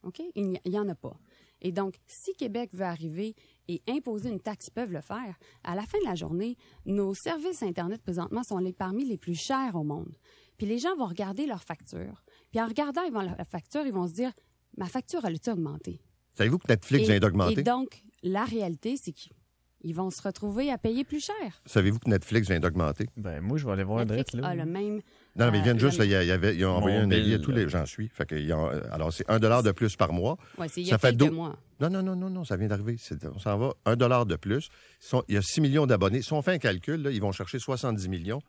OK? 0.03 0.22
Il 0.34 0.59
n'y 0.66 0.78
en 0.78 0.88
a 0.88 0.94
pas. 0.94 1.16
Et 1.62 1.72
donc, 1.72 1.96
si 2.07 2.32
Québec 2.34 2.70
veut 2.72 2.86
arriver 2.86 3.34
et 3.68 3.82
imposer 3.86 4.30
une 4.30 4.40
taxe, 4.40 4.68
ils 4.68 4.72
peuvent 4.72 4.92
le 4.92 5.03
faire. 5.03 5.34
À 5.62 5.74
la 5.74 5.82
fin 5.82 5.98
de 5.98 6.05
la 6.07 6.14
journée, 6.14 6.57
nos 6.86 7.12
services 7.14 7.62
Internet 7.62 8.01
présentement 8.03 8.42
sont 8.42 8.57
les, 8.59 8.72
parmi 8.72 9.05
les 9.05 9.18
plus 9.18 9.34
chers 9.34 9.74
au 9.76 9.84
monde. 9.84 10.16
Puis 10.57 10.66
les 10.66 10.78
gens 10.78 10.96
vont 10.96 11.07
regarder 11.07 11.44
leur 11.46 11.62
facture. 11.62 12.22
Puis 12.51 12.61
en 12.62 12.66
regardant 12.66 13.03
ils 13.03 13.12
vont, 13.12 13.20
la 13.20 13.44
facture, 13.44 13.82
ils 13.84 13.92
vont 13.92 14.07
se 14.09 14.14
dire, 14.14 14.32
ma 14.78 14.86
facture, 14.86 15.22
elle 15.26 15.34
a-tu 15.34 15.51
augmenté? 15.51 16.01
Savez-vous 16.41 16.57
que 16.59 16.68
Netflix 16.68 17.05
Et- 17.05 17.11
vient 17.11 17.20
d'augmenter? 17.20 17.61
Et 17.61 17.62
donc, 17.62 18.03
la 18.22 18.47
réalité, 18.47 18.97
c'est 18.97 19.12
qu'ils 19.12 19.95
vont 19.95 20.09
se 20.09 20.22
retrouver 20.22 20.70
à 20.72 20.78
payer 20.78 21.05
plus 21.05 21.22
cher. 21.22 21.34
Savez-vous 21.66 21.99
que 21.99 22.09
Netflix 22.09 22.49
vient 22.49 22.61
d'augmenter? 22.61 23.09
Ben, 23.18 23.43
moi, 23.43 23.59
je 23.59 23.66
vais 23.66 23.72
aller 23.72 23.84
voir 23.84 23.99
Netflix 24.07 24.30
direct, 24.30 24.43
là. 24.43 24.49
a 24.49 24.55
le 24.55 24.64
même. 24.64 25.01
Non, 25.36 25.51
mais 25.51 25.59
ils 25.59 25.61
euh, 25.61 25.64
viennent 25.64 25.78
juste, 25.78 25.99
le- 25.99 26.07
là, 26.07 26.22
il 26.22 26.26
y 26.28 26.30
avait, 26.30 26.57
ils 26.57 26.64
ont 26.64 26.70
envoyé 26.76 26.97
un 26.97 27.11
avis 27.11 27.34
à 27.34 27.38
tous 27.38 27.51
les 27.51 27.68
gens 27.68 27.84
suis. 27.84 28.09
Fait 28.09 28.24
que, 28.24 28.34
ils 28.36 28.51
ont- 28.55 28.70
euh, 28.70 28.80
alors, 28.91 29.12
c'est 29.12 29.28
un 29.30 29.38
dollar 29.38 29.62
de 29.62 29.70
plus 29.70 29.97
par 29.97 30.14
mois. 30.14 30.38
Ouais, 30.57 30.66
c'est 30.68 30.80
il 30.80 30.86
y 30.86 30.88
Ça 30.88 30.95
a 30.95 30.99
fait 30.99 31.09
quelques 31.09 31.20
deux- 31.20 31.30
mois. 31.30 31.59
Non, 31.78 31.91
non, 31.91 32.03
non, 32.03 32.16
non, 32.16 32.30
non, 32.30 32.45
ça 32.47 32.57
vient 32.57 32.68
d'arriver. 32.68 32.97
C'est- 32.99 33.22
On 33.26 33.38
s'en 33.38 33.59
va. 33.59 33.74
Un 33.84 33.97
dollar 33.97 34.24
de 34.24 34.36
plus. 34.36 34.70
Ils 35.03 35.07
sont- 35.07 35.24
il 35.28 35.34
y 35.34 35.38
a 35.38 35.43
6 35.43 35.61
millions 35.61 35.86
d'abonnés. 35.86 36.22
Si 36.22 36.32
on 36.32 36.41
fait 36.41 36.53
un 36.55 36.59
calcul, 36.59 37.03
là, 37.03 37.11
ils 37.11 37.20
vont 37.20 37.32
chercher 37.32 37.59
70 37.59 38.09
millions. 38.09 38.41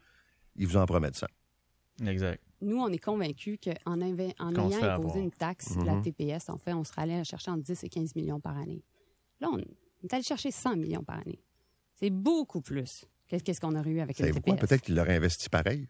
Ils 0.55 0.65
vous 0.65 0.77
en 0.77 0.85
promettent 0.85 1.17
ça. 1.17 1.27
Exact. 2.07 2.41
Nous, 2.61 2.77
on 2.77 2.89
est 2.89 2.97
convaincus 2.99 3.57
qu'en 3.63 3.71
en 4.01 4.53
Qu'on 4.53 4.69
ayant 4.71 4.83
imposé 4.95 5.19
une 5.19 5.31
taxe, 5.31 5.75
Mhm. 5.75 5.85
la 5.85 5.95
TPS, 6.01 6.49
en 6.49 6.57
fait, 6.57 6.73
on 6.73 6.83
serait 6.83 7.01
allé 7.03 7.23
chercher 7.23 7.51
entre 7.51 7.63
10 7.63 7.83
et 7.83 7.89
15 7.89 8.15
millions 8.15 8.39
par 8.39 8.57
année. 8.57 8.83
Là, 9.39 9.49
on 9.51 9.57
est 9.57 10.13
allé 10.13 10.23
chercher 10.23 10.51
100 10.51 10.75
millions 10.77 11.03
par 11.03 11.17
année. 11.17 11.39
C'est 11.95 12.09
beaucoup 12.11 12.61
plus 12.61 13.05
que 13.27 13.37
qu'est-ce 13.37 13.59
qu'on 13.61 13.75
aurait 13.75 13.89
eu 13.89 13.99
avec 13.99 14.17
quoi? 14.17 14.27
TPS. 14.27 14.59
Peut-être 14.59 14.81
qu'ils 14.81 14.95
l'auraient 14.95 15.15
investi 15.15 15.49
pareil. 15.49 15.87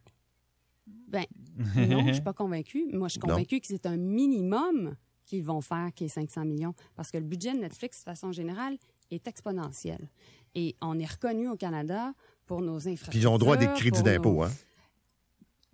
Ben, 1.08 1.26
non, 1.76 2.08
je 2.08 2.14
suis 2.14 2.22
pas 2.22 2.34
convaincue. 2.34 2.88
Moi, 2.94 3.08
je 3.08 3.14
suis 3.14 3.20
Non. 3.22 3.34
convaincue 3.34 3.60
que 3.60 3.68
c'est 3.68 3.86
un 3.86 3.98
minimum 3.98 4.96
qu'ils 5.26 5.44
vont 5.44 5.62
faire, 5.62 5.90
qui 5.94 6.06
est 6.06 6.10
500 6.10 6.46
millions. 6.46 6.74
Parce 6.96 7.12
que 7.12 7.18
le 7.18 7.24
budget 7.26 7.54
de 7.54 7.60
Netflix, 7.60 8.00
de 8.00 8.04
façon 8.06 8.32
générale, 8.32 8.78
est 9.12 9.28
exponentiel. 9.28 10.10
Et 10.56 10.76
on 10.82 10.98
est 11.00 11.10
reconnu 11.10 11.48
au 11.50 11.56
Canada 11.56 12.14
pour 12.46 12.62
nos 12.62 12.76
infrastructures. 12.88 13.10
Puis 13.12 13.20
ils 13.20 13.28
ont 13.28 13.38
droit 13.38 13.56
à 13.56 13.58
des 13.58 13.68
crédits 13.68 14.00
nos- 14.00 14.06
d'impôt, 14.06 14.44
hein? 14.44 14.52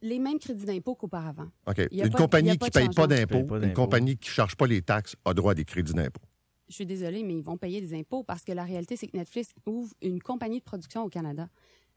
Les 0.08 0.20
mêmes 0.20 0.40
crédits 0.40 0.64
d'impôt 0.66 0.96
qu'auparavant. 0.96 1.48
OK. 1.68 1.82
Il 1.92 1.98
y 1.98 2.02
a 2.02 2.06
Une 2.06 2.12
pas- 2.12 2.18
compagnie 2.18 2.52
a 2.52 2.56
qui 2.56 2.64
ne 2.66 2.70
paye 2.70 2.88
pas 2.96 3.08
pas 3.08 3.66
une 3.66 3.74
compagnie 3.74 4.18
qui 4.18 4.30
ne 4.30 4.34
charge 4.34 4.56
pas 4.56 4.66
les 4.66 4.82
taxes 4.82 5.16
a 5.26 5.34
droit 5.34 5.52
à 5.52 5.56
des 5.56 5.66
crédits 5.66 5.94
d'impôt. 5.94 6.22
Je 6.70 6.76
suis 6.76 6.86
désolée, 6.86 7.24
mais 7.24 7.34
ils 7.36 7.44
vont 7.44 7.58
payer 7.58 7.82
des 7.82 7.94
impôts 7.94 8.24
parce 8.24 8.44
que 8.44 8.54
la 8.54 8.64
réalité, 8.64 8.96
c'est 8.96 9.08
que 9.08 9.18
Netflix 9.18 9.52
ouvre 9.66 9.94
une 10.02 10.22
compagnie 10.22 10.60
de 10.60 10.64
production 10.64 11.04
au 11.04 11.10
Canada. 11.10 11.50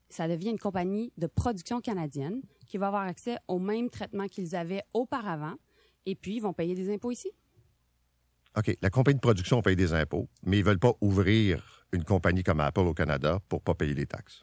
Ça 0.08 0.26
devient 0.26 0.50
une 0.50 0.58
compagnie 0.58 1.12
de 1.18 1.28
production 1.28 1.80
canadienne 1.80 2.40
qui 2.66 2.78
va 2.78 2.88
avoir 2.88 3.02
accès 3.02 3.36
au 3.46 3.60
même 3.60 3.90
traitement 3.90 4.26
qu'ils 4.26 4.56
avaient 4.56 4.82
auparavant. 4.92 5.54
Et 6.04 6.16
puis, 6.16 6.36
ils 6.36 6.40
vont 6.40 6.52
payer 6.52 6.74
des 6.74 6.92
impôts 6.92 7.12
ici. 7.12 7.30
OK. 8.56 8.76
La 8.82 8.90
compagnie 8.90 9.16
de 9.16 9.20
production 9.20 9.62
paye 9.62 9.76
des 9.76 9.92
impôts, 9.92 10.28
mais 10.44 10.58
ils 10.58 10.64
ne 10.64 10.66
veulent 10.66 10.78
pas 10.80 10.94
ouvrir 11.00 11.86
une 11.92 12.02
compagnie 12.04 12.42
comme 12.42 12.58
Apple 12.60 12.80
au 12.80 12.94
Canada 12.94 13.38
pour 13.48 13.60
ne 13.60 13.64
pas 13.64 13.74
payer 13.74 13.94
les 13.94 14.06
taxes 14.06 14.42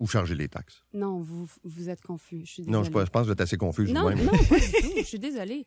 ou 0.00 0.06
charger 0.06 0.34
les 0.34 0.48
taxes. 0.48 0.82
Non, 0.92 1.20
vous, 1.20 1.48
vous 1.62 1.88
êtes 1.88 2.00
confus. 2.00 2.40
Je 2.44 2.50
suis 2.52 2.62
Non, 2.64 2.82
je, 2.82 2.88
je 2.88 2.92
pense 2.92 3.08
que 3.22 3.26
vous 3.26 3.32
êtes 3.32 3.40
assez 3.40 3.56
confus 3.56 3.92
non, 3.92 4.10
non, 4.10 4.16
pas 4.26 4.58
du 4.58 4.72
tout. 4.82 4.92
Je 4.96 5.02
suis 5.04 5.18
désolée. 5.18 5.66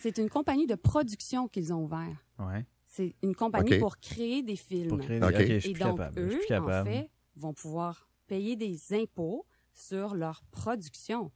C'est 0.00 0.18
une 0.18 0.28
compagnie 0.30 0.66
de 0.66 0.74
production 0.76 1.48
qu'ils 1.48 1.72
ont 1.72 1.84
ouvert. 1.84 2.24
Ouais. 2.38 2.64
C'est 2.86 3.14
une 3.22 3.34
compagnie 3.34 3.78
pour 3.78 3.98
créer 3.98 4.42
des 4.42 4.56
films. 4.56 4.88
Pour 4.88 4.98
créer 4.98 5.18
des... 5.20 5.26
Ok. 5.26 5.34
OK, 5.34 5.46
je 5.48 5.58
suis 5.58 5.70
Et 5.70 5.74
donc, 5.74 5.96
capable. 5.98 6.22
Je 6.22 6.28
suis 6.30 6.36
eux, 6.38 6.44
capable. 6.48 6.88
en 6.88 6.92
fait, 6.92 7.10
vont 7.36 7.52
pouvoir 7.54 8.08
payer 8.26 8.56
des 8.56 8.78
impôts 8.92 9.46
sur 9.72 10.14
leur 10.14 10.42
production. 10.50 11.30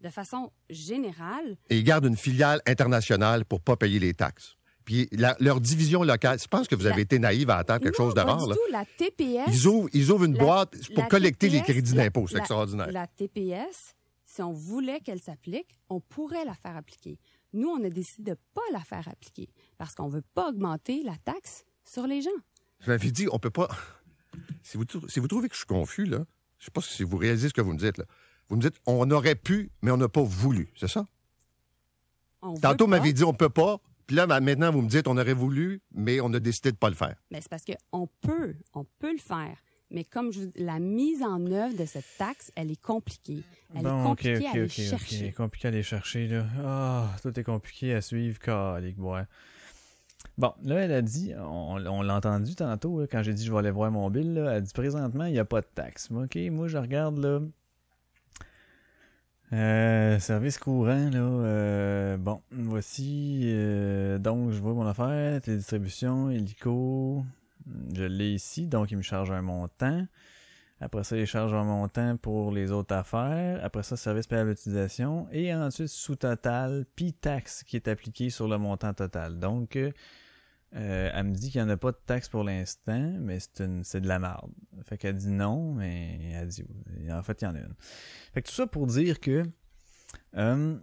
De 0.00 0.08
façon 0.08 0.50
générale, 0.68 1.56
Et 1.70 1.78
ils 1.78 1.84
gardent 1.84 2.06
une 2.06 2.16
filiale 2.16 2.60
internationale 2.66 3.44
pour 3.44 3.60
ne 3.60 3.62
pas 3.64 3.76
payer 3.76 4.00
les 4.00 4.14
taxes. 4.14 4.56
Puis 4.84 5.08
la- 5.12 5.36
leur 5.40 5.60
division 5.60 6.02
locale, 6.02 6.38
je 6.40 6.46
pense 6.48 6.66
que 6.68 6.74
vous 6.74 6.86
avez 6.86 6.96
La- 6.96 7.02
été 7.02 7.18
naïve 7.18 7.50
à 7.50 7.56
attendre 7.58 7.80
quelque 7.80 7.98
non, 8.00 8.06
chose 8.08 8.14
là. 8.16 8.24
tout. 8.54 8.72
La 8.72 8.84
TPS... 8.84 9.48
Ils 9.48 9.66
ouvrent, 9.68 9.88
ils 9.92 10.10
ouvrent 10.10 10.24
une 10.24 10.36
la- 10.36 10.44
boîte 10.44 10.74
pour 10.94 11.08
collecter 11.08 11.48
les 11.48 11.62
crédits 11.62 11.92
d'impôt. 11.94 12.26
C'est 12.28 12.38
extraordinaire. 12.38 12.90
La 12.90 13.06
TPS, 13.06 13.94
si 14.24 14.42
on 14.42 14.52
voulait 14.52 15.00
qu'elle 15.00 15.20
s'applique, 15.20 15.78
on 15.88 16.00
pourrait 16.00 16.44
la 16.44 16.54
faire 16.54 16.76
appliquer. 16.76 17.18
Nous, 17.52 17.68
on 17.68 17.84
a 17.84 17.90
décidé 17.90 18.22
de 18.24 18.30
ne 18.30 18.36
pas 18.54 18.62
la 18.72 18.80
faire 18.80 19.06
appliquer 19.08 19.48
parce 19.78 19.94
qu'on 19.94 20.08
ne 20.08 20.12
veut 20.14 20.24
pas 20.34 20.48
augmenter 20.48 21.02
la 21.04 21.16
taxe 21.24 21.64
sur 21.84 22.06
les 22.06 22.22
gens. 22.22 22.30
Je 22.80 22.90
m'avais 22.90 23.10
dit, 23.10 23.28
on 23.30 23.38
peut 23.38 23.50
pas. 23.50 23.68
Si 24.62 24.76
vous, 24.78 24.84
trou- 24.86 25.06
si 25.08 25.20
vous 25.20 25.28
trouvez 25.28 25.48
que 25.48 25.54
je 25.54 25.58
suis 25.58 25.66
confus, 25.66 26.06
là, 26.06 26.24
je 26.58 26.64
sais 26.64 26.70
pas 26.70 26.80
si 26.80 27.02
vous 27.04 27.16
réalisez 27.18 27.48
ce 27.50 27.54
que 27.54 27.60
vous 27.60 27.72
me 27.74 27.78
dites. 27.78 27.98
Là. 27.98 28.04
Vous 28.48 28.56
me 28.56 28.62
dites, 28.62 28.74
on 28.86 29.10
aurait 29.10 29.34
pu, 29.34 29.70
mais 29.82 29.90
on 29.90 29.96
n'a 29.98 30.08
pas 30.08 30.22
voulu. 30.22 30.72
C'est 30.76 30.88
ça? 30.88 31.06
On 32.40 32.54
Tantôt, 32.54 32.84
vous 32.86 32.90
m'avez 32.90 33.12
dit, 33.12 33.22
on 33.24 33.34
peut 33.34 33.50
pas. 33.50 33.78
Puis 34.12 34.18
là, 34.18 34.26
ma- 34.26 34.40
maintenant, 34.40 34.70
vous 34.70 34.82
me 34.82 34.90
dites, 34.90 35.08
on 35.08 35.16
aurait 35.16 35.32
voulu, 35.32 35.80
mais 35.94 36.20
on 36.20 36.30
a 36.34 36.38
décidé 36.38 36.70
de 36.70 36.76
pas 36.76 36.90
le 36.90 36.94
faire. 36.94 37.16
Mais 37.30 37.40
c'est 37.40 37.48
parce 37.48 37.64
qu'on 37.64 38.06
peut, 38.20 38.54
on 38.74 38.84
peut 38.98 39.10
le 39.10 39.18
faire. 39.18 39.56
Mais 39.90 40.04
comme 40.04 40.30
je 40.34 40.40
vous 40.40 40.50
la 40.54 40.78
mise 40.80 41.22
en 41.22 41.46
œuvre 41.50 41.74
de 41.78 41.86
cette 41.86 42.04
taxe, 42.18 42.52
elle 42.54 42.70
est 42.70 42.78
compliquée. 42.82 43.42
Elle 43.74 43.80
est 43.80 43.84
Bon, 43.84 44.04
compliquée 44.04 44.46
à 44.46 44.50
aller 44.50 44.68
chercher. 44.68 45.34
à 45.38 45.68
aller 45.68 45.82
chercher, 45.82 46.26
là. 46.28 46.44
Ah, 46.62 47.16
tout 47.22 47.40
est 47.40 47.42
compliqué 47.42 47.94
à 47.94 48.02
suivre, 48.02 48.38
calique, 48.38 48.98
ouais. 48.98 49.22
Bon, 50.36 50.52
là, 50.62 50.80
elle 50.80 50.92
a 50.92 51.00
dit, 51.00 51.32
on, 51.38 51.76
on 51.86 52.02
l'a 52.02 52.14
entendu 52.14 52.54
tantôt, 52.54 53.00
là, 53.00 53.06
quand 53.10 53.22
j'ai 53.22 53.32
dit 53.32 53.46
je 53.46 53.50
vais 53.50 53.60
aller 53.60 53.70
voir 53.70 53.90
mon 53.90 54.10
bill, 54.10 54.34
là, 54.34 54.42
elle 54.50 54.56
a 54.56 54.60
dit 54.60 54.72
présentement, 54.74 55.24
il 55.24 55.32
n'y 55.32 55.38
a 55.38 55.46
pas 55.46 55.62
de 55.62 55.66
taxe. 55.74 56.10
Ok, 56.10 56.36
moi, 56.50 56.68
je 56.68 56.76
regarde, 56.76 57.16
là. 57.16 57.40
Euh, 59.52 60.18
service 60.18 60.56
courant, 60.56 61.10
là. 61.10 61.18
euh, 61.18 62.16
bon, 62.16 62.40
voici. 62.52 63.42
euh, 63.44 64.16
donc, 64.18 64.50
je 64.50 64.58
vois 64.58 64.72
mon 64.72 64.86
affaire, 64.86 65.42
télédistribution, 65.42 66.30
hélico. 66.30 67.22
Je 67.94 68.04
l'ai 68.04 68.32
ici, 68.32 68.66
donc 68.66 68.90
il 68.90 68.96
me 68.96 69.02
charge 69.02 69.30
un 69.30 69.42
montant. 69.42 70.06
Après 70.80 71.04
ça, 71.04 71.16
il 71.16 71.26
charge 71.26 71.52
un 71.52 71.64
montant 71.64 72.16
pour 72.16 72.50
les 72.50 72.72
autres 72.72 72.94
affaires. 72.94 73.60
Après 73.62 73.82
ça, 73.82 73.96
service 73.96 74.26
payable 74.26 74.54
d'utilisation. 74.54 75.28
Et 75.32 75.54
ensuite, 75.54 75.88
sous-total, 75.88 76.86
puis 76.96 77.12
taxe 77.12 77.62
qui 77.62 77.76
est 77.76 77.88
appliquée 77.88 78.30
sur 78.30 78.48
le 78.48 78.56
montant 78.56 78.94
total. 78.94 79.38
Donc, 79.38 79.78
euh, 80.74 81.10
elle 81.12 81.24
me 81.24 81.34
dit 81.34 81.50
qu'il 81.50 81.62
n'y 81.62 81.68
en 81.68 81.70
a 81.70 81.76
pas 81.76 81.92
de 81.92 81.98
taxe 82.06 82.28
pour 82.28 82.44
l'instant, 82.44 83.12
mais 83.20 83.38
c'est 83.40 84.00
de 84.00 84.08
la 84.08 84.18
merde. 84.18 84.50
Fait 84.84 84.96
qu'elle 84.96 85.16
dit 85.16 85.30
non, 85.30 85.74
mais 85.74 86.18
elle 86.34 86.48
dit 86.48 86.64
oui. 86.68 87.12
En 87.12 87.22
fait, 87.22 87.42
il 87.42 87.44
y 87.44 87.48
en 87.48 87.54
a 87.54 87.58
une. 87.58 87.74
Fait 88.32 88.42
que 88.42 88.48
tout 88.48 88.54
ça 88.54 88.66
pour 88.66 88.86
dire 88.86 89.20
que. 89.20 89.44
euh, 90.36 90.76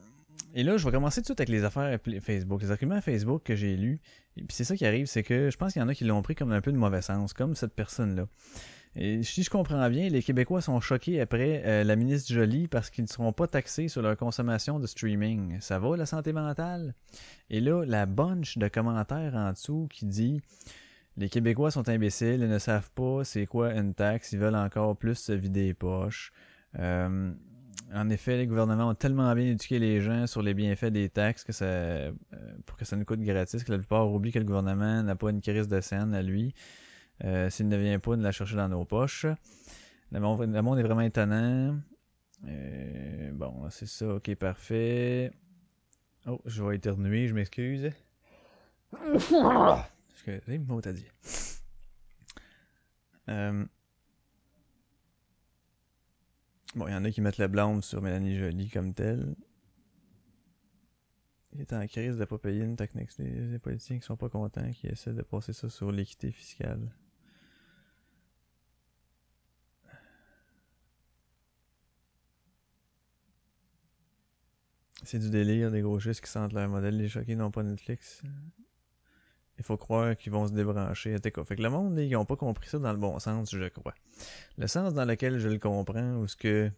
et 0.54 0.64
là, 0.64 0.78
je 0.78 0.86
vais 0.86 0.92
commencer 0.92 1.22
tout 1.22 1.24
de 1.24 1.28
suite 1.28 1.40
avec 1.42 1.50
les 1.50 1.64
affaires 1.64 2.00
Facebook. 2.22 2.62
Les 2.62 2.72
arguments 2.72 3.02
Facebook 3.02 3.44
que 3.44 3.56
j'ai 3.56 3.76
lus. 3.76 4.00
Et 4.38 4.44
puis 4.44 4.56
c'est 4.56 4.64
ça 4.64 4.76
qui 4.76 4.86
arrive, 4.86 5.06
c'est 5.06 5.24
que 5.24 5.50
je 5.50 5.58
pense 5.58 5.74
qu'il 5.74 5.82
y 5.82 5.86
en 5.86 5.90
a 5.90 5.94
qui 5.94 6.06
l'ont 6.06 6.22
pris 6.22 6.36
comme 6.36 6.52
un 6.52 6.62
peu 6.62 6.72
de 6.72 6.78
mauvais 6.78 7.02
sens, 7.02 7.34
comme 7.34 7.56
cette 7.56 7.74
personne-là. 7.74 8.28
Et 8.96 9.22
si 9.24 9.44
je 9.44 9.50
comprends 9.50 9.88
bien, 9.90 10.10
les 10.10 10.24
Québécois 10.24 10.62
sont 10.62 10.80
choqués 10.82 11.22
après 11.22 11.62
euh, 11.66 11.84
la 11.84 11.96
ministre 11.96 12.34
Jolie 12.34 12.68
parce 12.68 12.90
qu'ils 12.90 13.04
ne 13.04 13.10
seront 13.10 13.32
pas 13.34 13.48
taxés 13.48 13.88
sur 13.88 14.02
leur 14.02 14.18
consommation 14.18 14.80
de 14.80 14.88
streaming. 14.88 15.60
Ça 15.62 15.80
va, 15.80 15.96
la 15.96 16.06
santé 16.06 16.34
mentale? 16.34 16.96
Et 17.50 17.62
là, 17.62 17.86
la 17.86 18.06
bunch 18.06 18.58
de 18.58 18.68
commentaires 18.68 19.36
en 19.36 19.52
dessous 19.52 19.88
qui 19.92 20.06
dit 20.06 20.42
Les 21.18 21.30
Québécois 21.30 21.72
sont 21.72 21.88
imbéciles, 21.88 22.42
ils 22.42 22.50
ne 22.50 22.60
savent 22.60 22.90
pas 22.92 23.24
c'est 23.24 23.46
quoi 23.46 23.74
une 23.74 23.94
taxe, 23.94 24.32
ils 24.34 24.40
veulent 24.40 24.56
encore 24.56 24.98
plus 24.98 25.16
se 25.16 25.34
vider 25.34 25.68
les 25.68 25.74
poches. 25.76 26.32
Euh, 26.78 27.32
En 27.94 28.10
effet, 28.10 28.38
les 28.38 28.48
gouvernements 28.48 28.90
ont 28.90 28.96
tellement 28.96 29.34
bien 29.34 29.46
éduqué 29.46 29.80
les 29.80 30.02
gens 30.02 30.28
sur 30.28 30.42
les 30.42 30.54
bienfaits 30.54 30.92
des 30.92 31.10
taxes 31.10 31.44
que 31.44 31.54
ça, 31.54 31.66
euh, 31.66 32.12
pour 32.66 32.76
que 32.78 32.86
ça 32.86 32.96
nous 32.96 33.06
coûte 33.06 33.22
gratis, 33.22 33.64
que 33.64 33.72
la 33.72 33.78
plupart 33.78 34.12
oublient 34.12 34.32
que 34.32 34.40
le 34.40 34.46
gouvernement 34.46 35.02
n'a 35.04 35.16
pas 35.16 35.30
une 35.30 35.42
crise 35.42 35.68
de 35.68 35.80
scène 35.80 36.14
à 36.14 36.22
lui. 36.22 36.54
Euh, 37.24 37.50
S'il 37.50 37.68
ne 37.68 37.78
vient 37.78 38.00
pas 38.00 38.16
de 38.16 38.24
la 38.24 38.32
chercher 38.32 38.56
dans 38.56 38.70
nos 38.70 38.86
poches. 38.86 39.26
Le 40.12 40.20
monde, 40.20 40.42
est 40.80 40.84
vraiment 40.84 41.02
étonnant. 41.02 41.80
Euh, 42.46 43.32
bon, 43.34 43.70
c'est 43.70 43.86
ça, 43.86 44.16
ok, 44.16 44.34
parfait. 44.36 45.32
Oh, 46.26 46.42
je 46.46 46.64
vais 46.64 46.78
éternuer, 46.78 47.28
je 47.28 47.34
m'excuse. 47.34 47.92
Excusez, 50.12 50.60
mot 50.60 50.82
t'as 50.82 50.94
dit. 50.94 51.06
Euh, 53.30 53.66
Bon, 56.76 56.88
il 56.88 56.92
y 56.92 56.96
en 56.96 57.04
a 57.04 57.10
qui 57.10 57.22
mettent 57.22 57.40
la 57.40 57.48
blâme 57.48 57.82
sur 57.82 58.00
Mélanie 58.00 58.38
Joly 58.38 58.70
comme 58.70 58.94
telle. 58.94 59.36
Il 61.54 61.62
est 61.62 61.74
en 61.74 61.86
crise 61.88 62.18
de 62.18 62.26
pas 62.26 62.38
payer 62.38 62.64
une 62.64 62.76
taxe. 62.76 62.94
Les, 63.18 63.32
les 63.32 63.58
politiciens 63.60 63.98
qui 63.98 64.06
sont 64.06 64.18
pas 64.18 64.30
contents, 64.30 64.70
qui 64.70 64.86
essaient 64.86 65.14
de 65.14 65.24
passer 65.24 65.52
ça 65.52 65.68
sur 65.68 65.92
l'équité 65.92 66.32
fiscale. 66.32 66.92
C'est 75.04 75.20
du 75.20 75.30
délire 75.30 75.72
des 75.72 75.82
gauchistes 75.82 76.22
qui 76.24 76.30
sentent 76.30 76.54
leur 76.54 76.68
modèle 76.68 76.98
les 76.98 77.08
choqués, 77.08 77.36
non 77.36 77.52
pas 77.52 77.64
Netflix. 77.64 78.22
Il 79.58 79.64
faut 79.64 79.78
croire 79.78 80.16
qu'ils 80.16 80.32
vont 80.32 80.48
se 80.48 80.54
débrancher. 80.54 81.16
cas. 81.20 81.44
Fait 81.44 81.56
que 81.56 81.62
le 81.62 81.70
monde, 81.70 81.98
ils 82.00 82.16
ont 82.16 82.26
pas 82.26 82.38
compris 82.38 82.70
ça 82.70 82.80
dans 82.80 82.92
le 82.92 82.98
bon 82.98 83.20
sens, 83.20 83.52
je 83.52 83.68
crois. 83.68 83.94
Le 84.58 84.68
sens 84.68 84.94
dans 84.94 85.06
lequel 85.06 85.38
je 85.40 85.50
le 85.50 85.60
comprends, 85.60 86.16
ou 86.16 86.28
ce 86.28 86.36
que. 86.36 86.72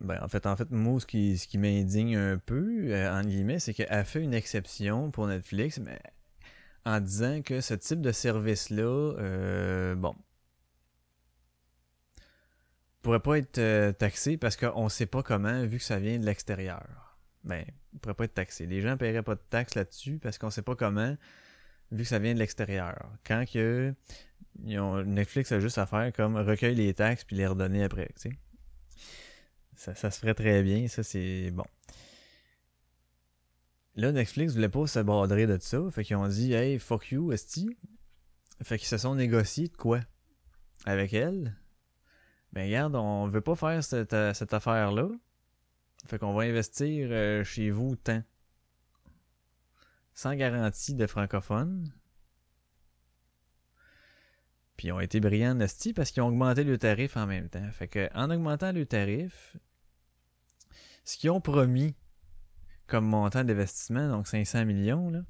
Ben, 0.00 0.18
en 0.22 0.28
fait, 0.28 0.46
en 0.46 0.56
fait, 0.56 0.70
moi, 0.70 1.00
ce 1.00 1.06
qui, 1.06 1.38
ce 1.38 1.46
qui 1.46 1.58
m'indigne 1.58 2.16
un 2.16 2.38
peu, 2.38 2.86
euh, 2.88 3.10
en 3.10 3.22
guillemets, 3.22 3.58
c'est 3.58 3.72
qu'elle 3.72 4.04
fait 4.04 4.22
une 4.22 4.34
exception 4.34 5.10
pour 5.10 5.26
Netflix, 5.26 5.78
mais 5.78 5.98
en 6.84 7.00
disant 7.00 7.42
que 7.42 7.60
ce 7.60 7.74
type 7.74 8.00
de 8.00 8.12
service-là, 8.12 9.14
euh, 9.18 9.94
bon, 9.94 10.14
pourrait 13.06 13.20
pas 13.20 13.38
être 13.38 13.58
euh, 13.58 13.92
taxé 13.92 14.36
parce 14.36 14.56
qu'on 14.56 14.88
sait 14.88 15.06
pas 15.06 15.22
comment, 15.22 15.64
vu 15.64 15.78
que 15.78 15.84
ça 15.84 16.00
vient 16.00 16.18
de 16.18 16.26
l'extérieur. 16.26 17.16
Ben, 17.44 17.64
il 17.92 18.00
pourrait 18.00 18.14
pas 18.14 18.24
être 18.24 18.34
taxé. 18.34 18.66
Les 18.66 18.80
gens 18.80 18.96
paieraient 18.96 19.22
pas 19.22 19.36
de 19.36 19.40
taxes 19.48 19.76
là-dessus 19.76 20.18
parce 20.18 20.38
qu'on 20.38 20.50
sait 20.50 20.62
pas 20.62 20.74
comment, 20.74 21.16
vu 21.92 22.02
que 22.02 22.08
ça 22.08 22.18
vient 22.18 22.34
de 22.34 22.40
l'extérieur. 22.40 23.08
Quand 23.24 23.44
que 23.48 23.94
Netflix 24.58 25.52
a 25.52 25.60
juste 25.60 25.78
à 25.78 25.86
faire 25.86 26.12
comme 26.12 26.34
recueillir 26.34 26.76
les 26.76 26.94
taxes 26.94 27.22
puis 27.22 27.36
les 27.36 27.46
redonner 27.46 27.84
après, 27.84 28.08
tu 28.20 28.30
sais. 29.76 29.94
Ça, 29.94 30.10
se 30.10 30.18
ferait 30.18 30.34
très 30.34 30.64
bien, 30.64 30.88
ça 30.88 31.04
c'est 31.04 31.52
bon. 31.52 31.66
Là, 33.94 34.10
Netflix 34.10 34.54
voulait 34.54 34.68
pas 34.68 34.88
se 34.88 34.98
bordrer 34.98 35.46
de 35.46 35.58
ça, 35.60 35.78
fait 35.92 36.02
qu'ils 36.02 36.16
ont 36.16 36.26
dit 36.26 36.54
Hey, 36.54 36.80
fuck 36.80 37.12
you, 37.12 37.30
esti. 37.30 37.68
Fait 38.64 38.78
qu'ils 38.78 38.88
se 38.88 38.98
sont 38.98 39.14
négociés 39.14 39.68
de 39.68 39.76
quoi? 39.76 40.00
Avec 40.86 41.14
elle? 41.14 41.54
Ben 42.52 42.66
regarde, 42.66 42.96
on 42.96 43.28
veut 43.28 43.40
pas 43.40 43.54
faire 43.54 43.82
cette, 43.84 44.12
euh, 44.12 44.32
cette 44.34 44.54
affaire-là. 44.54 45.08
Fait 46.06 46.18
qu'on 46.18 46.34
va 46.34 46.44
investir 46.44 47.08
euh, 47.10 47.44
chez 47.44 47.70
vous 47.70 47.96
tant. 47.96 48.22
Sans 50.14 50.34
garantie 50.34 50.94
de 50.94 51.06
francophone. 51.06 51.92
Puis 54.76 54.88
ils 54.88 54.92
ont 54.92 55.00
été 55.00 55.20
brillants 55.20 55.54
Nasty 55.54 55.92
parce 55.92 56.10
qu'ils 56.10 56.22
ont 56.22 56.28
augmenté 56.28 56.64
le 56.64 56.78
tarif 56.78 57.16
en 57.16 57.26
même 57.26 57.48
temps. 57.48 57.70
Fait 57.72 57.88
que 57.88 58.08
en 58.14 58.30
augmentant 58.30 58.72
le 58.72 58.86
tarif, 58.86 59.56
ce 61.04 61.16
qu'ils 61.16 61.30
ont 61.30 61.40
promis 61.40 61.94
comme 62.86 63.06
montant 63.06 63.42
d'investissement, 63.42 64.08
donc 64.08 64.28
500 64.28 64.64
millions, 64.64 65.10
là, 65.10 65.22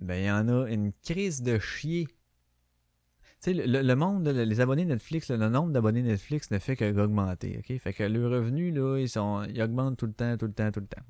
ben 0.00 0.14
il 0.14 0.26
y 0.26 0.30
en 0.30 0.48
a 0.48 0.68
une 0.68 0.92
crise 0.92 1.42
de 1.42 1.58
chier. 1.58 2.06
Sais, 3.40 3.52
le, 3.52 3.94
monde, 3.94 4.26
les 4.26 4.60
abonnés 4.60 4.84
Netflix, 4.84 5.30
le 5.30 5.48
nombre 5.48 5.70
d'abonnés 5.70 6.02
Netflix 6.02 6.50
ne 6.50 6.58
fait 6.58 6.74
qu'augmenter, 6.74 7.58
ok? 7.58 7.78
Fait 7.78 7.92
que 7.92 8.02
le 8.02 8.26
revenu, 8.26 8.72
là, 8.72 8.98
ils, 8.98 9.08
sont, 9.08 9.44
ils 9.44 9.62
augmentent 9.62 9.96
tout 9.96 10.06
le 10.06 10.12
temps, 10.12 10.36
tout 10.36 10.46
le 10.46 10.52
temps, 10.52 10.72
tout 10.72 10.80
le 10.80 10.86
temps? 10.86 11.02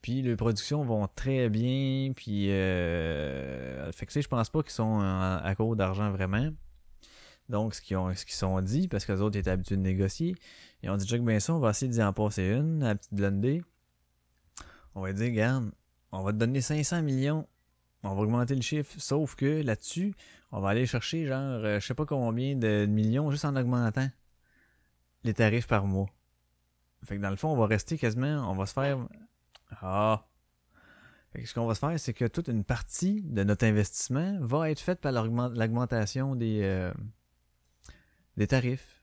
Puis 0.00 0.20
les 0.20 0.36
productions 0.36 0.84
vont 0.84 1.08
très 1.08 1.48
bien, 1.48 2.12
puis 2.14 2.50
euh, 2.50 3.90
fait 3.90 4.06
que 4.06 4.28
pense 4.28 4.50
pas 4.50 4.62
qu'ils 4.62 4.72
sont 4.72 5.00
à, 5.00 5.54
court 5.56 5.76
d'argent 5.76 6.10
vraiment. 6.12 6.50
Donc, 7.48 7.74
ce 7.74 7.80
qu'ils 7.80 7.96
ont, 7.96 8.60
dit, 8.60 8.86
parce 8.86 9.04
que 9.04 9.12
les 9.12 9.20
autres 9.20 9.38
étaient 9.38 9.50
habitués 9.50 9.76
de 9.76 9.80
négocier, 9.80 10.34
ils 10.82 10.90
ont 10.90 10.96
dit, 10.96 11.06
Jack, 11.06 11.22
ben 11.22 11.40
ça, 11.40 11.54
on 11.54 11.58
va 11.58 11.70
essayer 11.70 11.90
d'y 11.90 12.02
en 12.02 12.12
passer 12.12 12.42
une, 12.42 12.80
la 12.80 12.94
petite 12.94 13.14
blindée. 13.14 13.62
On 14.94 15.00
va 15.00 15.12
dire, 15.12 15.26
regarde, 15.26 15.70
on 16.12 16.22
va 16.22 16.32
te 16.32 16.36
donner 16.36 16.60
500 16.60 17.02
millions, 17.02 17.48
on 18.02 18.14
va 18.14 18.22
augmenter 18.22 18.54
le 18.54 18.62
chiffre, 18.62 18.94
sauf 18.98 19.34
que 19.34 19.62
là-dessus, 19.62 20.12
on 20.56 20.60
va 20.60 20.68
aller 20.68 20.86
chercher 20.86 21.26
genre, 21.26 21.64
euh, 21.64 21.80
je 21.80 21.86
sais 21.86 21.94
pas 21.94 22.06
combien 22.06 22.54
de 22.54 22.86
millions 22.86 23.28
juste 23.32 23.44
en 23.44 23.56
augmentant 23.56 24.08
les 25.24 25.34
tarifs 25.34 25.66
par 25.66 25.84
mois. 25.84 26.06
Fait 27.04 27.16
que 27.16 27.20
dans 27.20 27.30
le 27.30 27.36
fond, 27.36 27.48
on 27.48 27.56
va 27.56 27.66
rester 27.66 27.98
quasiment, 27.98 28.48
on 28.48 28.54
va 28.54 28.64
se 28.64 28.72
faire... 28.72 28.98
Ah! 29.82 30.28
Fait 31.32 31.42
que 31.42 31.48
ce 31.48 31.54
qu'on 31.54 31.66
va 31.66 31.74
se 31.74 31.80
faire, 31.80 31.98
c'est 31.98 32.14
que 32.14 32.26
toute 32.26 32.46
une 32.46 32.62
partie 32.62 33.22
de 33.22 33.42
notre 33.42 33.66
investissement 33.66 34.38
va 34.42 34.70
être 34.70 34.78
faite 34.78 35.00
par 35.00 35.10
l'augment- 35.10 35.48
l'augmentation 35.48 36.36
des, 36.36 36.60
euh, 36.62 36.92
tarifs. 38.46 39.02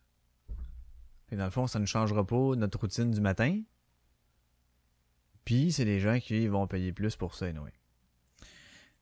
Que 1.27 1.35
dans 1.35 1.43
le 1.43 1.51
fond, 1.51 1.67
ça 1.67 1.79
ne 1.79 1.85
changera 1.85 2.25
pas 2.25 2.55
notre 2.55 2.79
routine 2.79 3.11
du 3.11 3.19
matin. 3.19 3.61
Puis, 5.43 5.73
c'est 5.73 5.85
des 5.85 5.99
gens 5.99 6.17
qui 6.21 6.47
vont 6.47 6.65
payer 6.65 6.93
plus 6.93 7.17
pour 7.17 7.35
ça, 7.35 7.47
anyway. 7.47 7.73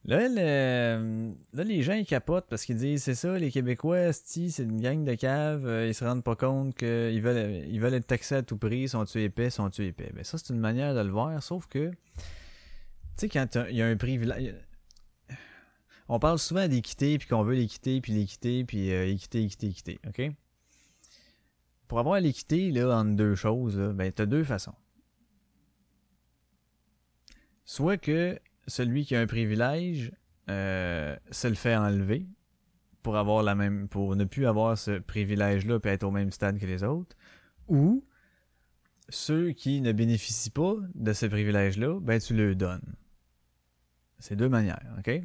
Là, 0.06 0.28
là, 0.30 1.64
les 1.64 1.84
gens, 1.84 1.94
ils 1.94 2.06
capotent 2.06 2.48
parce 2.50 2.66
qu'ils 2.66 2.78
disent, 2.78 3.04
c'est 3.04 3.16
ça, 3.16 3.38
les 3.38 3.52
Québécois, 3.52 4.14
c'est 4.14 4.60
une 4.60 4.80
gang 4.82 5.04
de 5.04 5.14
caves, 5.14 5.68
euh, 5.68 5.88
ils 5.88 5.94
se 5.94 6.06
rendent 6.06 6.24
pas 6.24 6.36
compte 6.36 6.74
qu'ils 6.76 7.22
veulent, 7.22 7.66
ils 7.68 7.80
veulent 7.80 7.94
être 7.94 8.08
taxés 8.08 8.36
à 8.36 8.42
tout 8.42 8.58
prix, 8.58 8.88
sont-tu 8.88 9.22
épais, 9.22 9.50
sont-tu 9.50 9.86
épais. 9.86 10.12
Ben, 10.16 10.24
ça, 10.24 10.38
c'est 10.38 10.54
une 10.54 10.60
manière 10.60 10.96
de 10.96 11.02
le 11.02 11.12
voir, 11.12 11.44
sauf 11.44 11.68
que, 11.68 11.92
tu 11.92 11.96
sais, 13.18 13.30
quand 13.30 13.58
il 13.70 13.76
y 13.76 13.82
a 13.82 13.88
un 13.88 13.98
privilège, 13.98 14.56
on 16.08 16.18
parle 16.18 16.40
souvent 16.40 16.68
d'équité, 16.68 17.20
puis 17.20 17.28
qu'on 17.28 17.44
veut 17.44 17.56
l'équité, 17.56 18.02
puis 18.02 18.14
l'équité, 18.14 18.64
puis 18.64 18.92
euh, 18.92 19.08
équité, 19.08 19.44
équité, 19.44 19.68
équité, 19.68 20.00
ok? 20.08 20.32
Pour 21.88 22.00
avoir 22.00 22.20
l'équité, 22.20 22.72
là, 22.72 22.98
entre 22.98 23.16
deux 23.16 23.36
choses, 23.36 23.78
là, 23.78 23.94
ben, 23.94 24.12
t'as 24.12 24.26
deux 24.26 24.44
façons. 24.44 24.76
Soit 27.66 27.98
que 27.98 28.40
celui 28.70 29.06
qui 29.06 29.16
a 29.16 29.20
un 29.20 29.28
privilège 29.28 30.12
euh, 30.50 31.16
se 31.32 31.48
le 31.48 31.56
fait 31.56 31.76
enlever 31.76 32.26
pour 33.04 33.18
avoir 33.18 33.44
la 33.44 33.56
même 33.56 33.88
pour 33.88 34.16
ne 34.16 34.26
plus 34.26 34.46
avoir 34.46 34.78
ce 34.78 35.00
privilège-là 35.00 35.80
et 35.84 35.88
être 35.88 36.04
au 36.04 36.12
même 36.12 36.32
stade 36.32 36.60
que 36.60 36.66
les 36.66 36.84
autres, 36.84 37.16
ou 37.68 38.06
ceux 39.10 39.52
qui 39.52 39.82
ne 39.82 39.92
bénéficient 39.92 40.50
pas 40.52 40.76
de 40.96 41.14
ce 41.14 41.26
privilège-là, 41.26 42.00
ben 42.00 42.20
tu 42.20 42.34
le 42.36 42.56
donnes. 42.56 42.96
C'est 44.20 44.36
deux 44.36 44.50
manières, 44.50 44.96
ok? 45.00 45.22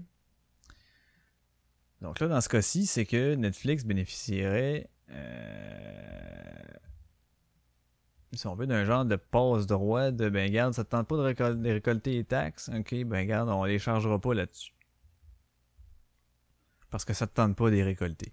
Donc 2.01 2.21
là, 2.21 2.29
dans 2.29 2.41
ce 2.41 2.49
cas-ci, 2.49 2.87
c'est 2.87 3.07
que 3.07 3.35
Netflix 3.35 3.85
bénéficierait, 3.85 4.91
euh, 5.11 6.63
si 8.37 8.47
on 8.47 8.55
veut, 8.55 8.66
d'un 8.66 8.85
genre 8.85 9.05
de 9.05 9.16
passe-droit 9.16 10.11
de, 10.11 10.28
ben 10.28 10.51
garde, 10.51 10.74
ça 10.74 10.85
te 10.85 10.91
tente 10.91 11.09
pas 11.09 11.16
de, 11.16 11.22
récol- 11.22 11.61
de 11.61 11.70
récolter 11.70 12.12
les 12.12 12.24
taxes, 12.24 12.70
ok, 12.74 13.05
ben 13.05 13.26
garde, 13.26 13.49
on 13.49 13.64
les 13.64 13.78
chargera 13.78 14.18
pas 14.18 14.35
là-dessus. 14.35 14.72
Parce 16.91 17.05
que 17.05 17.12
ça 17.12 17.26
te 17.26 17.35
tente 17.35 17.57
pas 17.57 17.70
de 17.70 17.76
les 17.76 17.82
récolter. 17.82 18.32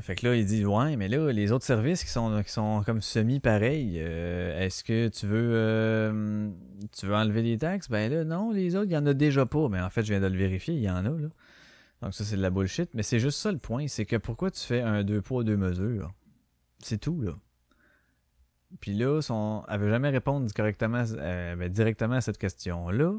Fait 0.00 0.14
que 0.14 0.26
là, 0.26 0.36
il 0.36 0.44
dit, 0.44 0.64
ouais, 0.66 0.96
mais 0.96 1.08
là, 1.08 1.32
les 1.32 1.52
autres 1.52 1.64
services 1.64 2.04
qui 2.04 2.10
sont, 2.10 2.42
qui 2.42 2.52
sont 2.52 2.82
comme 2.84 3.00
semi-pareils, 3.00 3.96
euh, 3.96 4.60
est-ce 4.60 4.84
que 4.84 5.08
tu 5.08 5.26
veux, 5.26 5.52
euh, 5.54 6.50
tu 6.92 7.06
veux 7.06 7.14
enlever 7.14 7.42
les 7.42 7.56
taxes? 7.56 7.88
Ben 7.88 8.12
là, 8.12 8.24
non, 8.24 8.50
les 8.50 8.76
autres, 8.76 8.90
il 8.90 8.92
y 8.92 8.96
en 8.96 9.06
a 9.06 9.14
déjà 9.14 9.46
pas. 9.46 9.68
Mais 9.70 9.80
en 9.80 9.88
fait, 9.88 10.02
je 10.02 10.12
viens 10.12 10.20
de 10.20 10.26
le 10.26 10.36
vérifier, 10.36 10.74
il 10.74 10.82
y 10.82 10.90
en 10.90 10.96
a, 10.96 11.08
là. 11.08 11.28
Donc 12.02 12.12
ça, 12.12 12.24
c'est 12.24 12.36
de 12.36 12.42
la 12.42 12.50
bullshit. 12.50 12.90
Mais 12.92 13.02
c'est 13.02 13.18
juste 13.18 13.38
ça 13.38 13.50
le 13.50 13.58
point, 13.58 13.88
c'est 13.88 14.04
que 14.04 14.16
pourquoi 14.16 14.50
tu 14.50 14.60
fais 14.60 14.82
un 14.82 15.02
deux 15.02 15.22
poids, 15.22 15.44
deux 15.44 15.56
mesures? 15.56 16.12
C'est 16.80 16.98
tout, 16.98 17.22
là. 17.22 17.32
Puis 18.80 18.94
là, 18.94 19.20
son, 19.20 19.64
elle 19.68 19.80
veut 19.80 19.90
jamais 19.90 20.10
répondre 20.10 20.50
correctement, 20.54 21.04
euh, 21.16 21.56
ben, 21.56 21.68
directement 21.68 22.16
à 22.16 22.20
cette 22.20 22.38
question-là. 22.38 23.16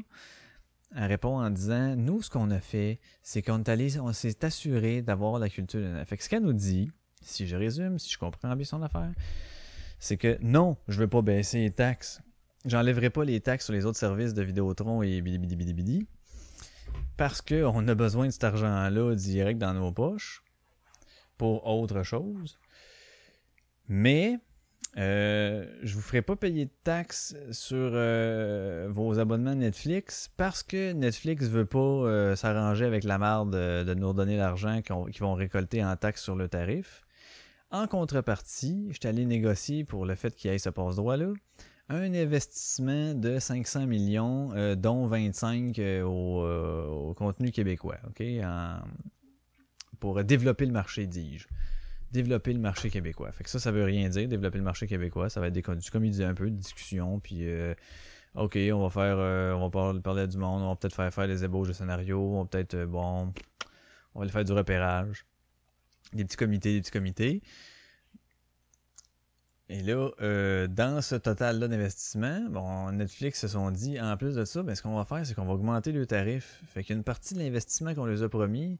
Elle 0.94 1.04
répond 1.04 1.40
en 1.40 1.50
disant 1.50 1.96
Nous, 1.96 2.22
ce 2.22 2.30
qu'on 2.30 2.50
a 2.50 2.60
fait, 2.60 3.00
c'est 3.22 3.42
qu'on 3.42 3.62
on 4.00 4.12
s'est 4.12 4.44
assuré 4.44 5.02
d'avoir 5.02 5.38
la 5.38 5.48
culture 5.48 5.80
de 5.80 6.04
Fait 6.04 6.20
ce 6.20 6.28
qu'elle 6.28 6.42
nous 6.42 6.52
dit, 6.52 6.90
si 7.22 7.46
je 7.46 7.56
résume, 7.56 7.98
si 7.98 8.10
je 8.10 8.18
comprends 8.18 8.54
bien 8.54 8.64
son 8.64 8.82
affaire, 8.82 9.12
c'est 9.98 10.16
que 10.16 10.38
non, 10.40 10.76
je 10.86 10.98
veux 11.00 11.08
pas 11.08 11.22
baisser 11.22 11.58
les 11.58 11.70
taxes. 11.70 12.20
J'enlèverai 12.64 13.10
pas 13.10 13.24
les 13.24 13.40
taxes 13.40 13.66
sur 13.66 13.74
les 13.74 13.86
autres 13.86 13.98
services 13.98 14.34
de 14.34 14.42
Vidéotron 14.42 15.02
et 15.02 15.20
bidi. 15.20 16.06
Parce 17.16 17.42
qu'on 17.42 17.86
a 17.88 17.94
besoin 17.94 18.26
de 18.26 18.30
cet 18.30 18.44
argent-là 18.44 19.14
direct 19.14 19.58
dans 19.58 19.74
nos 19.74 19.92
poches 19.92 20.42
pour 21.36 21.66
autre 21.66 22.02
chose. 22.02 22.58
Mais 23.88 24.38
euh, 24.98 25.64
je 25.84 25.94
vous 25.94 26.00
ferai 26.00 26.22
pas 26.22 26.34
payer 26.34 26.64
de 26.64 26.72
taxes 26.82 27.36
sur 27.52 27.76
euh, 27.76 28.88
vos 28.90 29.20
abonnements 29.20 29.54
Netflix 29.54 30.28
parce 30.36 30.64
que 30.64 30.92
Netflix 30.92 31.46
veut 31.46 31.66
pas 31.66 31.78
euh, 31.78 32.34
s'arranger 32.34 32.84
avec 32.84 33.04
la 33.04 33.16
marde 33.16 33.52
de, 33.52 33.94
nous 33.94 34.08
redonner 34.08 34.36
l'argent 34.36 34.82
qu'ils 34.82 35.20
vont 35.20 35.34
récolter 35.34 35.84
en 35.84 35.94
taxes 35.96 36.24
sur 36.24 36.34
le 36.34 36.48
tarif. 36.48 37.02
En 37.70 37.86
contrepartie, 37.86 38.88
je 38.90 38.98
suis 38.98 39.08
allé 39.08 39.24
négocier 39.24 39.84
pour 39.84 40.04
le 40.04 40.16
fait 40.16 40.34
qu'il 40.34 40.50
y 40.50 40.54
ait 40.54 40.58
ce 40.58 40.70
passe-droit-là 40.70 41.32
un 41.90 42.12
investissement 42.12 43.14
de 43.14 43.38
500 43.38 43.86
millions, 43.86 44.50
dont 44.76 45.06
25 45.06 45.78
euh, 45.78 46.02
au, 46.02 47.08
au 47.08 47.14
contenu 47.14 47.50
québécois, 47.50 47.96
ok, 48.08 48.22
pour 49.98 50.22
développer 50.22 50.66
le 50.66 50.72
marché, 50.72 51.06
dis-je. 51.06 51.46
Développer 52.12 52.52
le 52.52 52.58
marché 52.58 52.88
québécois. 52.88 53.30
Fait 53.32 53.44
que 53.44 53.50
ça, 53.50 53.58
ça 53.58 53.70
veut 53.70 53.84
rien 53.84 54.08
dire, 54.08 54.28
développer 54.28 54.58
le 54.58 54.64
marché 54.64 54.86
québécois. 54.86 55.28
Ça 55.28 55.40
va 55.40 55.48
être 55.48 55.52
des 55.52 55.62
comme 55.62 55.78
il 56.04 56.10
disait 56.10 56.24
un 56.24 56.34
peu, 56.34 56.50
de 56.50 56.56
discussion, 56.56 57.20
puis 57.20 57.46
euh, 57.48 57.74
ok, 58.34 58.58
on 58.72 58.82
va 58.82 58.90
faire, 58.90 59.16
euh, 59.18 59.52
on 59.52 59.60
va 59.60 59.70
parler, 59.70 60.00
parler 60.00 60.26
du 60.26 60.38
monde, 60.38 60.62
on 60.62 60.70
va 60.70 60.76
peut-être 60.76 60.94
faire 60.94 61.12
faire 61.12 61.28
des 61.28 61.44
ébauches 61.44 61.68
de 61.68 61.72
scénarios, 61.74 62.18
on 62.18 62.42
va 62.42 62.48
peut-être, 62.48 62.74
euh, 62.74 62.86
bon, 62.86 63.32
on 64.14 64.20
va 64.20 64.22
aller 64.22 64.32
faire 64.32 64.44
du 64.44 64.52
repérage, 64.52 65.26
des 66.14 66.24
petits 66.24 66.36
comités, 66.36 66.72
des 66.72 66.80
petits 66.80 66.90
comités. 66.90 67.42
Et 69.70 69.82
là, 69.82 70.08
dans 70.68 71.02
ce 71.02 71.14
total-là 71.14 71.68
d'investissement, 71.68 72.40
bon, 72.48 72.90
Netflix 72.90 73.40
se 73.40 73.48
sont 73.48 73.70
dit, 73.70 74.00
en 74.00 74.16
plus 74.16 74.34
de 74.34 74.46
ça, 74.46 74.62
ben, 74.62 74.74
ce 74.74 74.80
qu'on 74.80 74.96
va 74.96 75.04
faire, 75.04 75.26
c'est 75.26 75.34
qu'on 75.34 75.44
va 75.44 75.52
augmenter 75.52 75.92
le 75.92 76.06
tarif. 76.06 76.62
Fait 76.68 76.82
qu'il 76.82 76.94
y 76.94 76.96
a 76.96 76.96
une 76.96 77.04
partie 77.04 77.34
de 77.34 77.40
l'investissement 77.40 77.94
qu'on 77.94 78.06
les 78.06 78.22
a 78.22 78.30
promis 78.30 78.78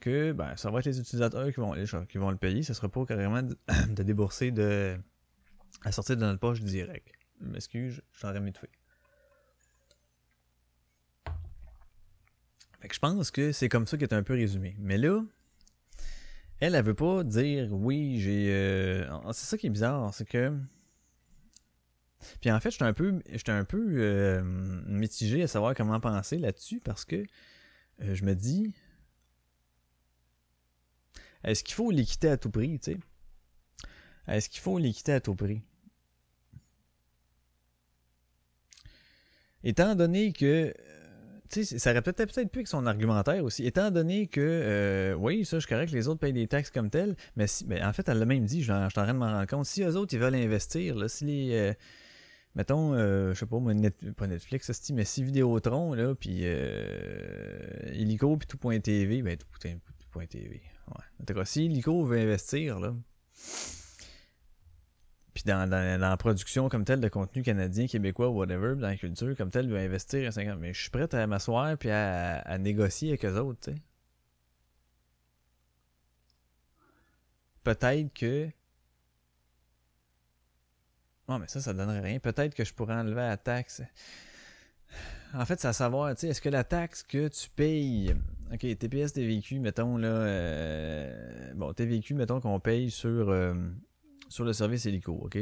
que 0.00 0.32
ben, 0.32 0.56
ça 0.56 0.70
va 0.70 0.80
être 0.80 0.86
les 0.86 0.98
utilisateurs 0.98 1.46
qui 1.52 1.60
vont, 1.60 1.74
qui 2.06 2.18
vont 2.18 2.30
le 2.30 2.36
payer. 2.36 2.62
Ce 2.62 2.74
sera 2.74 2.88
pas 2.88 3.04
carrément 3.04 3.42
de, 3.42 4.02
débourser 4.02 4.50
de, 4.50 4.96
à 5.82 5.92
sortir 5.92 6.16
de 6.16 6.22
notre 6.22 6.40
poche 6.40 6.60
direct. 6.60 7.08
M'excuse, 7.40 8.02
je 8.12 8.18
suis 8.18 8.26
en 8.26 8.34
je 12.90 12.98
pense 12.98 13.30
que 13.30 13.52
c'est 13.52 13.68
comme 13.68 13.86
ça 13.86 13.96
qui 13.96 14.04
est 14.04 14.14
un 14.14 14.22
peu 14.22 14.34
résumé. 14.34 14.74
Mais 14.78 14.98
là, 14.98 15.22
elle, 16.60 16.74
elle 16.74 16.84
veut 16.84 16.94
pas 16.94 17.24
dire 17.24 17.72
oui, 17.72 18.20
j'ai. 18.20 18.48
euh, 18.50 19.32
C'est 19.32 19.46
ça 19.46 19.58
qui 19.58 19.66
est 19.66 19.70
bizarre, 19.70 20.12
c'est 20.14 20.28
que. 20.28 20.52
Puis 22.40 22.50
en 22.50 22.60
fait, 22.60 22.70
j'étais 22.70 22.84
un 22.84 22.92
peu, 22.92 23.22
j'étais 23.30 23.52
un 23.52 23.64
peu 23.64 23.82
euh, 23.96 24.42
mitigé 24.86 25.42
à 25.42 25.46
savoir 25.46 25.74
comment 25.74 25.98
penser 26.00 26.36
là-dessus 26.36 26.80
parce 26.80 27.06
que 27.06 27.24
euh, 28.02 28.14
je 28.14 28.24
me 28.24 28.34
dis, 28.34 28.74
est-ce 31.44 31.64
qu'il 31.64 31.74
faut 31.74 31.90
l'équiter 31.90 32.28
à 32.28 32.36
tout 32.36 32.50
prix, 32.50 32.78
tu 32.78 32.92
sais? 32.92 32.98
Est-ce 34.28 34.48
qu'il 34.48 34.60
faut 34.60 34.78
l'équiter 34.78 35.12
à 35.12 35.20
tout 35.20 35.34
prix? 35.34 35.62
Étant 39.62 39.94
donné 39.94 40.32
que 40.32 40.74
tu 41.50 41.64
sais, 41.64 41.78
ça 41.78 41.90
aurait 41.90 42.02
peut-être 42.02 42.50
plus 42.50 42.62
que 42.62 42.68
son 42.68 42.86
argumentaire 42.86 43.42
aussi. 43.42 43.66
Étant 43.66 43.90
donné 43.90 44.28
que, 44.28 44.40
euh, 44.40 45.14
oui, 45.14 45.44
ça, 45.44 45.56
je 45.56 45.66
suis 45.66 45.68
correct, 45.68 45.90
les 45.90 46.06
autres 46.06 46.20
payent 46.20 46.32
des 46.32 46.46
taxes 46.46 46.70
comme 46.70 46.90
telles, 46.90 47.16
mais 47.34 47.48
si, 47.48 47.64
ben, 47.64 47.84
en 47.84 47.92
fait, 47.92 48.08
elle 48.08 48.18
l'a 48.18 48.24
même 48.24 48.44
dit, 48.44 48.62
je, 48.62 48.72
je 48.72 48.88
suis 48.88 49.00
en 49.00 49.02
train 49.02 49.14
de 49.14 49.18
m'en 49.18 49.32
rendre 49.32 49.48
compte. 49.48 49.66
Si 49.66 49.82
eux 49.82 49.96
autres, 49.96 50.14
ils 50.14 50.20
veulent 50.20 50.36
investir, 50.36 50.94
là, 50.94 51.08
si 51.08 51.24
les, 51.24 51.50
euh, 51.52 51.74
mettons, 52.54 52.94
euh, 52.94 53.34
je 53.34 53.40
sais 53.40 53.46
pas, 53.46 53.58
pas 54.16 54.26
Netflix, 54.28 54.70
esti, 54.70 54.92
mais 54.92 55.04
si 55.04 55.24
Vidéotron, 55.24 55.92
là, 55.94 56.14
puis 56.14 56.42
euh, 56.42 57.58
Illico, 57.94 58.36
puis 58.36 58.46
tout.tv, 58.46 59.22
ben, 59.22 59.36
tout, 59.36 59.46
tout.tv, 59.58 60.62
En 60.90 61.24
tout 61.24 61.34
cas, 61.34 61.44
si 61.44 61.66
Illico 61.66 62.04
veut 62.04 62.18
investir, 62.18 62.80
là, 62.80 62.94
puis 65.32 65.44
dans, 65.44 65.70
la 65.70 66.16
production 66.16 66.68
comme 66.68 66.84
telle 66.84 67.00
de 67.00 67.08
contenu 67.08 67.42
canadien, 67.42 67.86
québécois, 67.86 68.30
whatever, 68.30 68.74
dans 68.74 68.88
la 68.88 68.96
culture 68.96 69.36
comme 69.36 69.50
telle, 69.50 69.68
veut 69.68 69.78
investir 69.78 70.26
à 70.28 70.32
50. 70.32 70.58
Mais 70.58 70.74
je 70.74 70.80
suis 70.80 70.90
prêt 70.90 71.12
à 71.14 71.26
m'asseoir 71.26 71.78
puis 71.78 71.90
à, 71.90 72.40
à 72.40 72.58
négocier 72.58 73.10
avec 73.10 73.24
eux 73.24 73.38
autres, 73.38 73.60
tu 73.60 73.72
sais. 73.72 73.78
Peut-être 77.62 78.12
que. 78.14 78.50
Non, 81.28 81.38
mais 81.38 81.46
ça, 81.46 81.60
ça 81.60 81.72
donnerait 81.72 82.00
rien. 82.00 82.18
Peut-être 82.18 82.54
que 82.54 82.64
je 82.64 82.74
pourrais 82.74 82.94
enlever 82.94 83.20
la 83.20 83.36
taxe. 83.36 83.82
En 85.34 85.44
fait, 85.44 85.60
c'est 85.60 85.68
à 85.68 85.72
savoir, 85.72 86.14
tu 86.14 86.22
sais, 86.22 86.28
est-ce 86.28 86.40
que 86.40 86.48
la 86.48 86.64
taxe 86.64 87.02
que 87.02 87.28
tu 87.28 87.48
payes. 87.50 88.14
Ok, 88.52 88.60
TPS 88.60 89.12
TVQ, 89.12 89.60
mettons, 89.60 89.96
là. 89.96 90.08
euh, 90.08 91.52
Bon, 91.54 91.72
TVQ, 91.72 92.14
mettons 92.14 92.40
qu'on 92.40 92.58
paye 92.58 92.90
sur. 92.90 93.28
euh, 93.30 93.54
sur 94.28 94.44
le 94.44 94.52
service 94.52 94.86
hélico, 94.86 95.12
OK? 95.12 95.38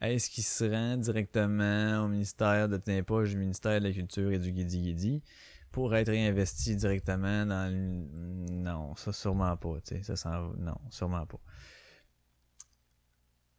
Est-ce 0.00 0.28
qu'il 0.28 0.44
se 0.44 0.64
rend 0.64 0.98
directement 0.98 2.04
au 2.04 2.08
ministère 2.08 2.68
de 2.68 3.00
poches 3.00 3.30
du 3.30 3.38
ministère 3.38 3.80
de 3.80 3.86
la 3.86 3.92
Culture 3.92 4.30
et 4.30 4.38
du 4.38 4.52
Guidi 4.52 4.80
Guidi 4.82 5.22
pour 5.72 5.94
être 5.96 6.10
réinvesti 6.10 6.76
directement 6.76 7.46
dans 7.46 7.72
le... 7.72 8.52
Non, 8.52 8.94
ça 8.96 9.12
sûrement 9.12 9.56
pas, 9.56 9.80
tu 9.86 9.96
sais, 9.96 10.02
ça 10.02 10.16
s'en... 10.16 10.52
Non, 10.58 10.76
sûrement 10.90 11.24
pas. 11.24 11.40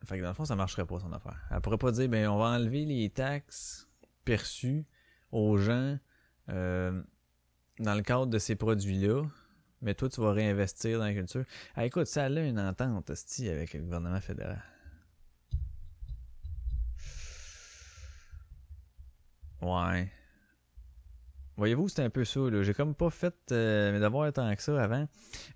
Fait 0.05 0.17
que 0.17 0.21
dans 0.21 0.29
le 0.29 0.35
fond, 0.35 0.45
ça 0.45 0.55
marcherait 0.55 0.85
pas, 0.85 0.99
son 0.99 1.11
affaire. 1.11 1.39
Elle 1.49 1.61
pourrait 1.61 1.79
pas 1.79 1.91
dire, 1.91 2.07
ben, 2.07 2.27
on 2.27 2.37
va 2.37 2.45
enlever 2.45 2.85
les 2.85 3.09
taxes 3.09 3.87
perçues 4.23 4.85
aux 5.31 5.57
gens 5.57 5.97
euh, 6.49 7.01
dans 7.79 7.95
le 7.95 8.01
cadre 8.01 8.27
de 8.27 8.39
ces 8.39 8.55
produits-là, 8.55 9.23
mais 9.81 9.93
toi, 9.93 10.09
tu 10.09 10.21
vas 10.21 10.31
réinvestir 10.31 10.99
dans 10.99 11.05
la 11.05 11.13
culture. 11.13 11.45
Ah, 11.75 11.85
écoute, 11.85 12.07
ça 12.07 12.25
a 12.25 12.29
une 12.29 12.59
entente, 12.59 13.09
hostie, 13.09 13.49
avec 13.49 13.73
le 13.73 13.81
gouvernement 13.81 14.21
fédéral. 14.21 14.63
Ouais. 19.61 20.11
Voyez-vous, 21.57 21.89
c'était 21.89 22.03
un 22.03 22.11
peu 22.11 22.23
ça. 22.23 22.39
J'ai 22.61 22.73
comme 22.75 22.93
pas 22.93 23.09
fait 23.09 23.33
euh, 23.51 23.91
mes 23.91 23.99
devoirs 23.99 24.31
tant 24.31 24.55
que 24.55 24.61
ça 24.61 24.81
avant. 24.81 25.07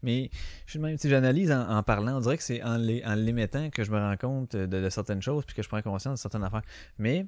Mais 0.02 0.32
je 0.66 0.72
suis 0.72 0.80
même, 0.80 0.98
si 0.98 1.08
j'analyse 1.08 1.52
en, 1.52 1.70
en 1.70 1.84
parlant, 1.84 2.18
on 2.18 2.20
dirait 2.20 2.38
que 2.38 2.44
c'est 2.44 2.64
en 2.64 2.78
les, 2.78 3.04
en 3.06 3.14
les 3.14 3.34
mettant 3.34 3.70
que 3.70 3.84
je 3.84 3.92
me 3.92 4.00
rends 4.00 4.18
compte 4.18 4.56
de, 4.56 4.66
de 4.66 4.90
certaines 4.90 5.22
choses 5.22 5.46
puis 5.46 5.56
que 5.56 5.62
je 5.62 5.70
prends 5.70 5.82
conscience 5.84 6.20
de 6.20 6.22
certaines 6.22 6.44
affaires. 6.44 6.64
Mais 6.98 7.28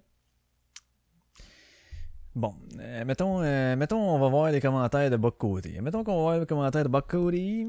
Bon, 2.36 2.56
euh, 2.80 3.06
mettons, 3.06 3.42
euh, 3.44 3.76
mettons, 3.76 4.00
on 4.02 4.18
va 4.20 4.28
voir 4.28 4.52
les 4.52 4.60
commentaires 4.60 5.12
de 5.12 5.18
Buck 5.18 5.38
Cody. 5.38 5.80
Mettons 5.82 6.04
qu'on 6.04 6.16
va 6.16 6.22
voir 6.22 6.40
les 6.40 6.46
commentaires 6.48 6.84
de 6.84 6.90
Buck 6.90 7.08
Cody. 7.08 7.66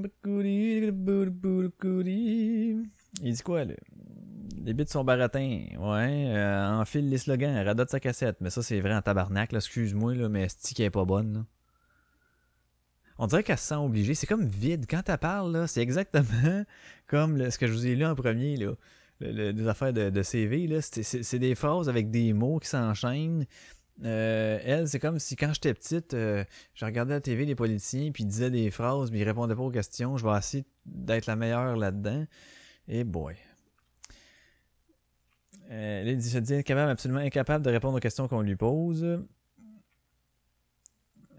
Buck 0.00 0.12
Cody, 0.22 0.90
Buck 0.92 1.72
Cody. 1.78 2.76
Il 3.22 3.32
dit 3.32 3.42
quoi, 3.42 3.64
là? 3.64 3.74
Les 4.62 4.72
bits 4.72 4.86
sont 4.86 5.02
baratins. 5.04 5.66
Ouais, 5.78 6.26
euh, 6.28 6.70
enfile 6.80 7.10
les 7.10 7.18
slogans, 7.18 7.56
radote 7.64 7.90
sa 7.90 7.98
cassette. 8.00 8.36
Mais 8.40 8.50
ça, 8.50 8.62
c'est 8.62 8.80
vrai 8.80 8.94
en 8.94 9.02
tabarnak, 9.02 9.50
là. 9.52 9.58
Excuse-moi, 9.58 10.14
là, 10.14 10.28
mais 10.28 10.46
qui 10.74 10.82
est 10.82 10.90
pas 10.90 11.04
bonne, 11.04 11.34
là? 11.34 11.44
On 13.18 13.26
dirait 13.26 13.42
qu'elle 13.42 13.58
se 13.58 13.66
sent 13.68 13.74
obligée. 13.76 14.14
C'est 14.14 14.26
comme 14.26 14.46
vide. 14.46 14.86
Quand 14.88 15.08
elle 15.08 15.18
parle, 15.18 15.52
là, 15.52 15.66
c'est 15.66 15.82
exactement 15.82 16.64
comme 17.08 17.50
ce 17.50 17.58
que 17.58 17.66
je 17.66 17.72
vous 17.72 17.86
ai 17.86 17.94
lu 17.96 18.04
en 18.06 18.14
premier, 18.14 18.56
là. 18.56 18.72
Le- 19.20 19.30
le- 19.32 19.52
des 19.52 19.68
affaires 19.68 19.92
de, 19.92 20.10
de 20.10 20.22
CV, 20.22 20.66
là. 20.66 20.78
C'est 20.80 21.38
des 21.38 21.54
phrases 21.54 21.88
avec 21.88 22.10
des 22.10 22.32
mots 22.32 22.58
qui 22.58 22.68
s'enchaînent. 22.68 23.44
Euh, 24.02 24.58
elle, 24.64 24.88
c'est 24.88 24.98
comme 24.98 25.18
si 25.18 25.36
quand 25.36 25.52
j'étais 25.52 25.72
petite, 25.72 26.14
euh, 26.14 26.44
je 26.74 26.84
regardais 26.84 27.14
la 27.14 27.20
TV 27.20 27.44
les 27.44 27.54
politiciens, 27.54 28.10
puis 28.10 28.24
ils 28.24 28.26
disaient 28.26 28.50
des 28.50 28.70
phrases, 28.70 29.10
mais 29.10 29.20
ils 29.20 29.24
répondaient 29.24 29.54
pas 29.54 29.62
aux 29.62 29.70
questions. 29.70 30.16
Je 30.16 30.26
vais 30.26 30.36
essayer 30.36 30.64
d'être 30.84 31.26
la 31.26 31.36
meilleure 31.36 31.76
là-dedans. 31.76 32.26
Et 32.88 33.04
boy. 33.04 33.36
Euh, 35.70 36.14
dit, 36.14 36.28
se 36.28 36.38
dit 36.38 36.54
incapable, 36.54 36.90
absolument 36.90 37.20
incapable 37.20 37.64
de 37.64 37.70
répondre 37.70 37.96
aux 37.96 38.00
questions 38.00 38.28
qu'on 38.28 38.42
lui 38.42 38.56
pose. 38.56 39.04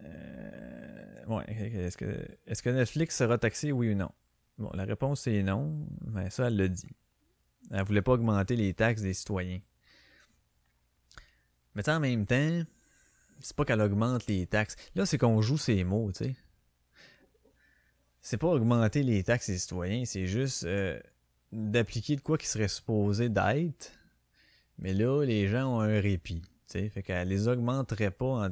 Euh, 0.04 1.26
ouais, 1.28 1.44
est-ce 1.48 1.98
que, 1.98 2.06
est-ce 2.48 2.64
que 2.64 2.70
Netflix 2.70 3.18
sera 3.18 3.38
taxé, 3.38 3.72
oui 3.72 3.92
ou 3.92 3.96
non? 3.96 4.12
Bon, 4.58 4.72
la 4.74 4.86
réponse 4.86 5.28
est 5.28 5.44
non, 5.44 5.88
mais 6.08 6.30
ça, 6.30 6.48
elle 6.48 6.56
l'a 6.58 6.68
dit. 6.68 6.90
Elle 7.72 7.84
voulait 7.84 8.02
pas 8.02 8.14
augmenter 8.14 8.56
les 8.56 8.74
taxes 8.74 9.02
des 9.02 9.14
citoyens. 9.14 9.60
Mais 11.76 11.88
en 11.90 12.00
même 12.00 12.26
temps, 12.26 12.64
c'est 13.42 13.56
pas 13.56 13.66
qu'elle 13.66 13.82
augmente 13.82 14.28
les 14.28 14.48
taxes. 14.48 14.76
Là, 14.96 15.06
c'est 15.06 15.18
qu'on 15.18 15.42
joue 15.42 15.58
ces 15.58 15.84
mots, 15.84 16.12
tu 16.12 16.26
sais. 16.26 16.36
C'est 18.22 18.38
pas 18.38 18.48
augmenter 18.48 19.04
les 19.04 19.24
taxes 19.24 19.50
des 19.50 19.58
citoyens, 19.58 20.04
c'est 20.06 20.26
juste 20.26 20.64
euh, 20.64 21.00
d'appliquer 21.52 22.16
de 22.16 22.22
quoi 22.22 22.38
qui 22.38 22.48
serait 22.48 22.68
supposé 22.68 23.30
d'être. 23.30 23.92
Mais 24.80 24.94
là, 24.94 25.24
les 25.24 25.48
gens 25.48 25.78
ont 25.78 25.82
un 25.82 26.02
répit, 26.02 26.42
tu 26.42 26.50
sais. 26.68 26.90
Fait 26.90 27.04
qu'elle 27.04 27.28
les 27.28 27.48
augmenterait 27.48 28.12
pas 28.12 28.48
en 28.48 28.50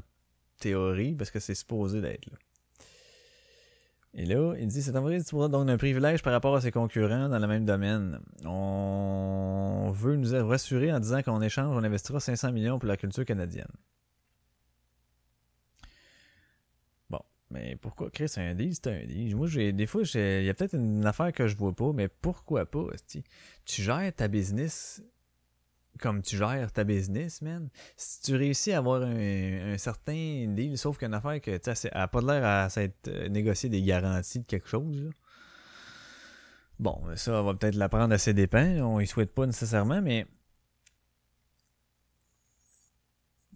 théorie 0.59 1.15
parce 1.15 1.31
que 1.31 1.39
c'est 1.39 1.55
supposé 1.55 2.01
d'être 2.01 2.25
là. 2.27 2.37
Et 4.15 4.25
là, 4.25 4.53
il 4.59 4.67
dit, 4.67 4.83
c'est 4.83 4.95
envoyé 4.95 5.17
disposera 5.17 5.49
donc 5.49 5.65
d'un 5.65 5.77
privilège 5.77 6.21
par 6.21 6.33
rapport 6.33 6.55
à 6.55 6.61
ses 6.61 6.69
concurrents 6.69 7.29
dans 7.29 7.39
le 7.39 7.47
même 7.47 7.65
domaine. 7.65 8.19
On 8.45 9.91
veut 9.91 10.15
nous 10.15 10.47
rassurer 10.47 10.93
en 10.93 10.99
disant 10.99 11.23
qu'en 11.23 11.41
échange, 11.41 11.75
on 11.75 11.83
investira 11.83 12.19
500 12.19 12.51
millions 12.51 12.77
pour 12.77 12.87
la 12.87 12.95
culture 12.95 13.25
canadienne. 13.25 13.71
Bon, 17.09 17.21
Mais 17.49 17.75
pourquoi 17.75 18.11
Chris, 18.11 18.31
un 18.37 18.53
deal, 18.53 18.75
c'est 18.75 18.87
un 18.87 19.03
deal. 19.03 19.35
Moi, 19.35 19.47
j'ai 19.47 19.73
des 19.73 19.87
fois, 19.87 20.03
il 20.03 20.43
y 20.43 20.49
a 20.49 20.53
peut-être 20.53 20.75
une 20.75 21.05
affaire 21.07 21.33
que 21.33 21.47
je 21.47 21.57
vois 21.57 21.73
pas, 21.73 21.91
mais 21.91 22.07
pourquoi 22.07 22.67
pas? 22.67 22.85
Tu 23.65 23.81
gères 23.81 24.13
ta 24.15 24.27
business 24.27 25.01
comme 25.99 26.21
tu 26.21 26.37
gères 26.37 26.71
ta 26.71 26.83
business, 26.83 27.41
man. 27.41 27.69
Si 27.95 28.21
tu 28.21 28.35
réussis 28.35 28.71
à 28.73 28.79
avoir 28.79 29.01
un, 29.03 29.77
certain 29.77 30.45
deal, 30.49 30.77
sauf 30.77 30.97
qu'une 30.97 31.13
affaire 31.13 31.39
que, 31.41 31.57
tu 31.57 31.75
sais, 31.75 31.89
elle 31.91 32.01
a 32.01 32.07
pas 32.07 32.21
de 32.21 32.27
l'air 32.27 32.45
à 32.45 32.69
s'être 32.69 33.07
euh, 33.07 33.29
négocié 33.29 33.69
des 33.69 33.81
garanties 33.81 34.39
de 34.39 34.45
quelque 34.45 34.67
chose. 34.67 35.11
Bon, 36.79 37.01
ça, 37.15 37.41
on 37.41 37.43
va 37.43 37.53
peut-être 37.53 37.75
l'apprendre 37.75 38.13
à 38.13 38.17
ses 38.17 38.33
dépens. 38.33 38.79
On 38.81 38.99
y 38.99 39.07
souhaite 39.07 39.33
pas 39.33 39.45
nécessairement, 39.45 40.01
mais. 40.01 40.25
Tu 40.25 40.29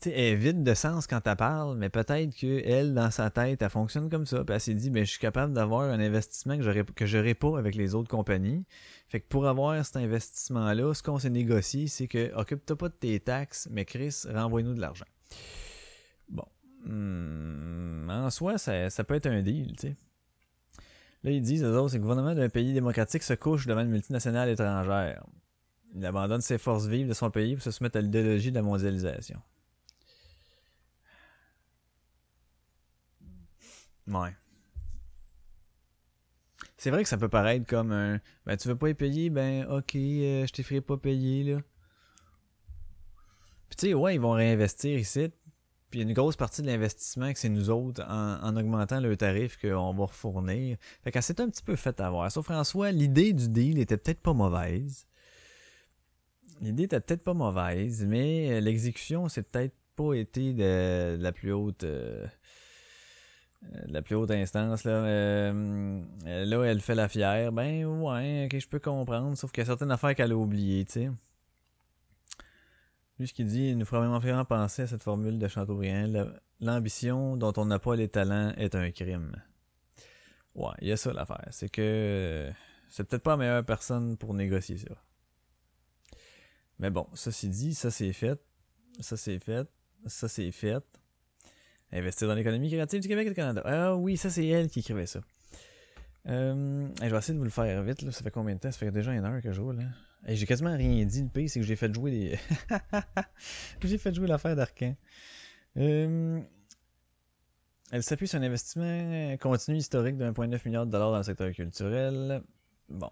sais, 0.01 0.11
elle 0.11 0.33
est 0.33 0.35
vide 0.35 0.63
de 0.63 0.73
sens 0.73 1.07
quand 1.07 1.25
elle 1.25 1.35
parle, 1.35 1.77
mais 1.77 1.89
peut-être 1.89 2.35
qu'elle, 2.35 2.93
dans 2.93 3.11
sa 3.11 3.29
tête, 3.29 3.61
elle 3.61 3.69
fonctionne 3.69 4.09
comme 4.09 4.25
ça. 4.25 4.43
Puis 4.43 4.53
elle 4.53 4.61
s'est 4.61 4.73
dit, 4.73 4.89
ben, 4.89 5.05
je 5.05 5.11
suis 5.11 5.19
capable 5.19 5.53
d'avoir 5.53 5.83
un 5.83 5.99
investissement 5.99 6.57
que 6.57 6.63
j'aurais, 6.63 6.83
que 6.83 7.33
pas 7.33 7.57
avec 7.57 7.75
les 7.75 7.95
autres 7.95 8.09
compagnies. 8.09 8.65
Fait 9.07 9.19
que 9.19 9.27
pour 9.27 9.47
avoir 9.47 9.83
cet 9.85 9.97
investissement-là, 9.97 10.93
ce 10.93 11.03
qu'on 11.03 11.19
s'est 11.19 11.29
négocié, 11.29 11.87
c'est 11.87 12.07
que 12.07 12.33
occupe-toi 12.35 12.77
pas 12.77 12.89
de 12.89 12.93
tes 12.93 13.19
taxes, 13.19 13.67
mais 13.71 13.85
Chris, 13.85 14.23
renvoie-nous 14.31 14.73
de 14.73 14.81
l'argent. 14.81 15.05
Bon. 16.29 16.45
Hmm, 16.85 18.09
en 18.09 18.29
soi, 18.29 18.57
ça, 18.57 18.89
ça 18.89 19.03
peut 19.03 19.15
être 19.15 19.27
un 19.27 19.41
deal, 19.41 19.75
tu 19.75 19.87
sais. 19.87 19.95
Là, 21.23 21.31
ils 21.31 21.41
disent, 21.41 21.63
eux 21.63 21.77
autres, 21.77 21.93
que 21.93 21.97
le 21.97 22.01
gouvernement 22.01 22.35
d'un 22.35 22.49
pays 22.49 22.73
démocratique 22.73 23.23
se 23.23 23.33
couche 23.33 23.65
devant 23.65 23.81
une 23.81 23.89
multinationale 23.89 24.49
étrangère. 24.49 25.25
Il 25.95 26.05
abandonne 26.05 26.41
ses 26.41 26.57
forces 26.57 26.85
vives 26.85 27.07
de 27.07 27.13
son 27.13 27.31
pays 27.31 27.55
pour 27.55 27.63
se 27.63 27.71
soumettre 27.71 27.97
à 27.97 28.01
l'idéologie 28.01 28.51
de 28.51 28.55
la 28.55 28.61
mondialisation. 28.61 29.39
Ouais. 34.07 34.33
C'est 36.77 36.91
vrai 36.91 37.03
que 37.03 37.09
ça 37.09 37.17
peut 37.17 37.29
paraître 37.29 37.65
comme 37.65 37.91
un. 37.91 38.19
Ben, 38.45 38.55
tu 38.55 38.67
veux 38.67 38.75
pas 38.75 38.89
y 38.89 38.93
payer, 38.93 39.29
ben, 39.29 39.65
ok, 39.65 39.95
euh, 39.95 40.45
je 40.45 40.51
t'y 40.51 40.63
ferai 40.63 40.81
pas 40.81 40.97
payer, 40.97 41.43
là. 41.43 41.59
Puis, 43.69 43.75
tu 43.77 43.87
sais, 43.87 43.93
ouais, 43.93 44.15
ils 44.15 44.21
vont 44.21 44.31
réinvestir 44.31 44.97
ici. 44.97 45.29
Puis, 45.89 46.01
une 46.01 46.13
grosse 46.13 46.35
partie 46.35 46.61
de 46.61 46.67
l'investissement, 46.67 47.31
que 47.33 47.39
c'est 47.39 47.49
nous 47.49 47.69
autres, 47.69 48.03
en, 48.07 48.43
en 48.43 48.55
augmentant 48.55 48.99
le 48.99 49.15
tarif 49.17 49.57
qu'on 49.57 49.93
va 49.93 50.05
refournir. 50.05 50.77
Fait 51.03 51.11
qu'elle 51.11 51.23
s'est 51.23 51.41
un 51.41 51.49
petit 51.49 51.63
peu 51.63 51.75
fait 51.75 51.99
avoir. 51.99 52.31
Sauf 52.31 52.51
soi, 52.63 52.91
l'idée 52.91 53.33
du 53.33 53.49
deal 53.49 53.79
était 53.79 53.97
peut-être 53.97 54.21
pas 54.21 54.33
mauvaise. 54.33 55.07
L'idée 56.61 56.83
était 56.83 56.99
peut-être 56.99 57.23
pas 57.23 57.33
mauvaise, 57.33 58.05
mais 58.05 58.51
euh, 58.51 58.59
l'exécution, 58.59 59.29
c'est 59.29 59.43
peut-être 59.43 59.75
pas 59.95 60.13
été 60.13 60.53
de, 60.53 61.17
la 61.19 61.31
plus 61.31 61.51
haute. 61.51 61.83
euh, 61.83 62.25
la 63.87 64.01
plus 64.01 64.15
haute 64.15 64.31
instance 64.31 64.83
là 64.83 64.91
euh, 64.91 66.01
euh, 66.25 66.45
là 66.45 66.63
elle 66.63 66.79
fait 66.81 66.95
la 66.95 67.07
fière. 67.09 67.51
Ben 67.51 67.85
ouais 67.85 68.45
ok 68.51 68.59
je 68.59 68.67
peux 68.67 68.79
comprendre 68.79 69.35
sauf 69.35 69.51
qu'il 69.51 69.61
y 69.61 69.63
a 69.63 69.65
certaines 69.65 69.91
affaires 69.91 70.13
qu'elle 70.15 70.31
a 70.31 70.37
oubliées 70.37 70.85
tu 70.85 70.91
sais. 70.93 71.09
Lui 73.19 73.27
ce 73.27 73.33
qu'il 73.33 73.47
dit 73.47 73.69
il 73.69 73.77
nous 73.77 73.85
fera 73.85 73.99
vraiment 74.01 74.19
vraiment 74.19 74.45
penser 74.45 74.83
à 74.83 74.87
cette 74.87 75.01
formule 75.03 75.39
de 75.39 75.47
Chateaubriand 75.47 76.05
La- 76.07 76.27
l'ambition 76.61 77.35
dont 77.35 77.53
on 77.57 77.65
n'a 77.65 77.79
pas 77.79 77.95
les 77.95 78.07
talents 78.09 78.53
est 78.57 78.75
un 78.75 78.91
crime 78.91 79.31
ouais 80.55 80.73
il 80.81 80.87
y 80.89 80.91
a 80.91 80.97
ça 80.97 81.11
l'affaire. 81.13 81.47
C'est 81.51 81.69
que 81.69 81.81
euh, 81.81 82.51
c'est 82.89 83.03
peut-être 83.07 83.23
pas 83.23 83.31
la 83.31 83.37
meilleure 83.37 83.65
personne 83.65 84.17
pour 84.17 84.33
négocier 84.35 84.77
ça. 84.77 84.95
Mais 86.79 86.91
bon 86.91 87.07
ceci 87.15 87.49
dit 87.49 87.73
ça 87.73 87.89
c'est 87.89 88.13
fait. 88.13 88.39
Ça 88.99 89.17
c'est 89.17 89.39
fait. 89.39 89.67
Ça 90.05 90.27
c'est 90.27 90.51
fait 90.51 90.83
Investir 91.91 92.27
dans 92.27 92.35
l'économie 92.35 92.69
créative 92.69 93.01
du 93.01 93.07
Québec 93.07 93.27
et 93.27 93.29
du 93.29 93.35
Canada. 93.35 93.61
Ah 93.65 93.95
oui, 93.95 94.17
ça 94.17 94.29
c'est 94.29 94.45
elle 94.45 94.69
qui 94.69 94.79
écrivait 94.79 95.05
ça. 95.05 95.21
Euh, 96.27 96.89
je 97.01 97.09
vais 97.09 97.17
essayer 97.17 97.33
de 97.33 97.39
vous 97.39 97.45
le 97.45 97.49
faire 97.49 97.81
vite. 97.83 98.01
Là. 98.01 98.11
Ça 98.11 98.23
fait 98.23 98.31
combien 98.31 98.55
de 98.55 98.59
temps? 98.59 98.71
Ça 98.71 98.77
fait 98.77 98.91
déjà 98.91 99.13
une 99.13 99.23
heure 99.23 99.41
que 99.41 99.51
je 99.51 99.55
joue. 99.55 99.71
Là. 99.71 99.83
Hey, 100.25 100.35
j'ai 100.35 100.45
quasiment 100.45 100.75
rien 100.75 101.05
dit. 101.05 101.23
Le 101.23 101.29
pire, 101.29 101.49
c'est 101.49 101.59
que 101.59 101.65
j'ai 101.65 101.75
fait 101.75 101.93
jouer 101.93 102.37
j'ai 103.81 103.97
fait 103.97 104.13
jouer 104.13 104.27
l'affaire 104.27 104.55
d'Arcan. 104.55 104.95
Euh, 105.77 106.41
elle 107.91 108.03
s'appuie 108.03 108.27
sur 108.27 108.39
un 108.39 108.43
investissement 108.43 109.37
continu 109.37 109.77
historique 109.77 110.17
de 110.17 110.25
1,9 110.25 110.61
milliard 110.65 110.85
de 110.85 110.91
dollars 110.91 111.11
dans 111.11 111.17
le 111.17 111.23
secteur 111.23 111.51
culturel. 111.53 112.41
Bon. 112.89 113.09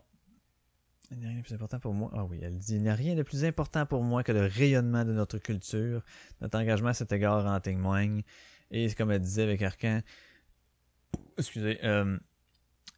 Il 1.12 1.20
n'y 1.20 1.26
a 1.26 1.30
rien 1.30 1.38
de 1.38 1.44
plus 1.44 1.54
important 1.54 1.80
pour 1.80 1.94
moi. 1.94 2.12
Ah 2.14 2.26
oui, 2.26 2.40
elle 2.42 2.58
dit 2.58 2.76
Il 2.76 2.82
n'y 2.82 2.90
a 2.90 2.96
rien 2.96 3.16
de 3.16 3.24
plus 3.24 3.46
important 3.46 3.86
pour 3.86 4.04
moi 4.04 4.24
que 4.24 4.32
le 4.32 4.46
rayonnement 4.46 5.06
de 5.06 5.14
notre 5.14 5.38
culture. 5.38 6.04
Notre 6.42 6.58
engagement 6.60 6.90
à 6.90 6.94
cet 6.94 7.14
égard 7.14 7.46
en 7.46 7.60
témoigne. 7.60 8.24
Et 8.72 8.92
comme 8.94 9.12
elle 9.12 9.22
disait 9.22 9.44
avec 9.44 9.62
Arcan, 9.62 10.02
excusez, 11.38 11.80
euh, 11.86 12.18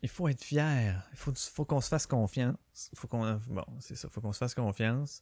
il 0.01 0.09
faut 0.09 0.27
être 0.27 0.43
fier. 0.43 1.07
Il 1.11 1.17
faut, 1.17 1.65
qu'on 1.65 1.81
se 1.81 1.89
fasse 1.89 2.05
confiance. 2.07 2.55
Faut 2.95 3.07
qu'on, 3.07 3.39
bon, 3.47 3.65
c'est 3.79 3.95
ça. 3.95 4.09
Faut 4.09 4.21
qu'on 4.21 4.31
se 4.33 4.37
fasse 4.37 4.55
confiance. 4.55 5.21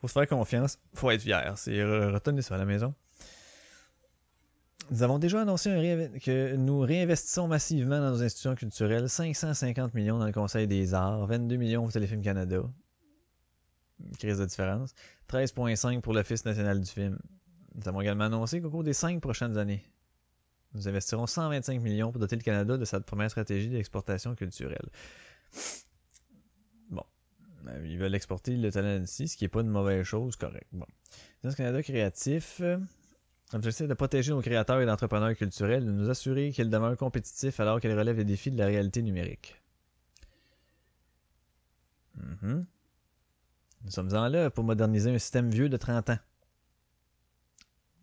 Faut 0.00 0.08
se 0.08 0.12
faire 0.12 0.28
confiance. 0.28 0.78
Faut 0.92 1.10
être 1.10 1.22
fier. 1.22 1.56
C'est 1.56 1.72
re- 1.72 2.10
retenez 2.12 2.42
ça 2.42 2.56
à 2.56 2.58
la 2.58 2.64
maison. 2.64 2.94
Nous 4.90 5.02
avons 5.02 5.18
déjà 5.18 5.40
annoncé 5.40 5.70
que 6.22 6.56
nous 6.56 6.80
réinvestissons 6.80 7.48
massivement 7.48 8.00
dans 8.00 8.10
nos 8.10 8.22
institutions 8.22 8.54
culturelles. 8.54 9.08
550 9.08 9.94
millions 9.94 10.18
dans 10.18 10.26
le 10.26 10.32
Conseil 10.32 10.66
des 10.66 10.92
arts, 10.92 11.26
22 11.26 11.56
millions 11.56 11.82
pour 11.84 11.92
Téléfilm 11.92 12.20
Canada. 12.20 12.62
Une 14.04 14.16
crise 14.16 14.38
de 14.38 14.44
différence. 14.44 14.92
13,5 15.30 16.02
pour 16.02 16.12
l'Office 16.12 16.44
national 16.44 16.80
du 16.80 16.90
film. 16.90 17.18
Nous 17.74 17.88
avons 17.88 18.00
également 18.00 18.24
annoncé 18.24 18.60
qu'au 18.60 18.70
cours 18.70 18.84
des 18.84 18.92
cinq 18.92 19.20
prochaines 19.20 19.58
années, 19.58 19.84
nous 20.74 20.88
investirons 20.88 21.26
125 21.26 21.80
millions 21.80 22.10
pour 22.10 22.20
doter 22.20 22.36
le 22.36 22.42
Canada 22.42 22.76
de 22.76 22.84
sa 22.84 23.00
première 23.00 23.30
stratégie 23.30 23.68
d'exportation 23.68 24.34
culturelle. 24.34 24.88
Bon. 26.90 27.04
Euh, 27.68 27.86
Ils 27.86 27.98
veulent 27.98 28.14
exporter 28.14 28.56
le 28.56 28.70
talent 28.70 28.98
d'ici, 28.98 29.28
ce 29.28 29.36
qui 29.36 29.44
n'est 29.44 29.48
pas 29.48 29.60
une 29.60 29.68
mauvaise 29.68 30.04
chose, 30.04 30.36
correct. 30.36 30.66
Bon. 30.72 30.86
Dans 31.42 31.50
ce 31.50 31.56
Canada 31.56 31.82
créatif, 31.82 32.58
euh, 32.60 32.78
l'objectif 33.52 33.84
est 33.84 33.88
de 33.88 33.94
protéger 33.94 34.32
nos 34.32 34.40
créateurs 34.40 34.80
et 34.80 34.90
entrepreneurs 34.90 35.34
culturels, 35.34 35.84
de 35.84 35.92
nous 35.92 36.10
assurer 36.10 36.50
qu'ils 36.50 36.70
demeurent 36.70 36.96
compétitifs 36.96 37.60
alors 37.60 37.80
qu'ils 37.80 37.96
relèvent 37.96 38.18
les 38.18 38.24
défis 38.24 38.50
de 38.50 38.58
la 38.58 38.66
réalité 38.66 39.02
numérique. 39.02 39.60
Mhm. 42.16 42.66
Nous 43.84 43.90
sommes 43.90 44.14
en 44.14 44.28
là 44.28 44.50
pour 44.50 44.64
moderniser 44.64 45.10
un 45.10 45.18
système 45.18 45.50
vieux 45.50 45.68
de 45.68 45.76
30 45.76 46.10
ans 46.10 46.18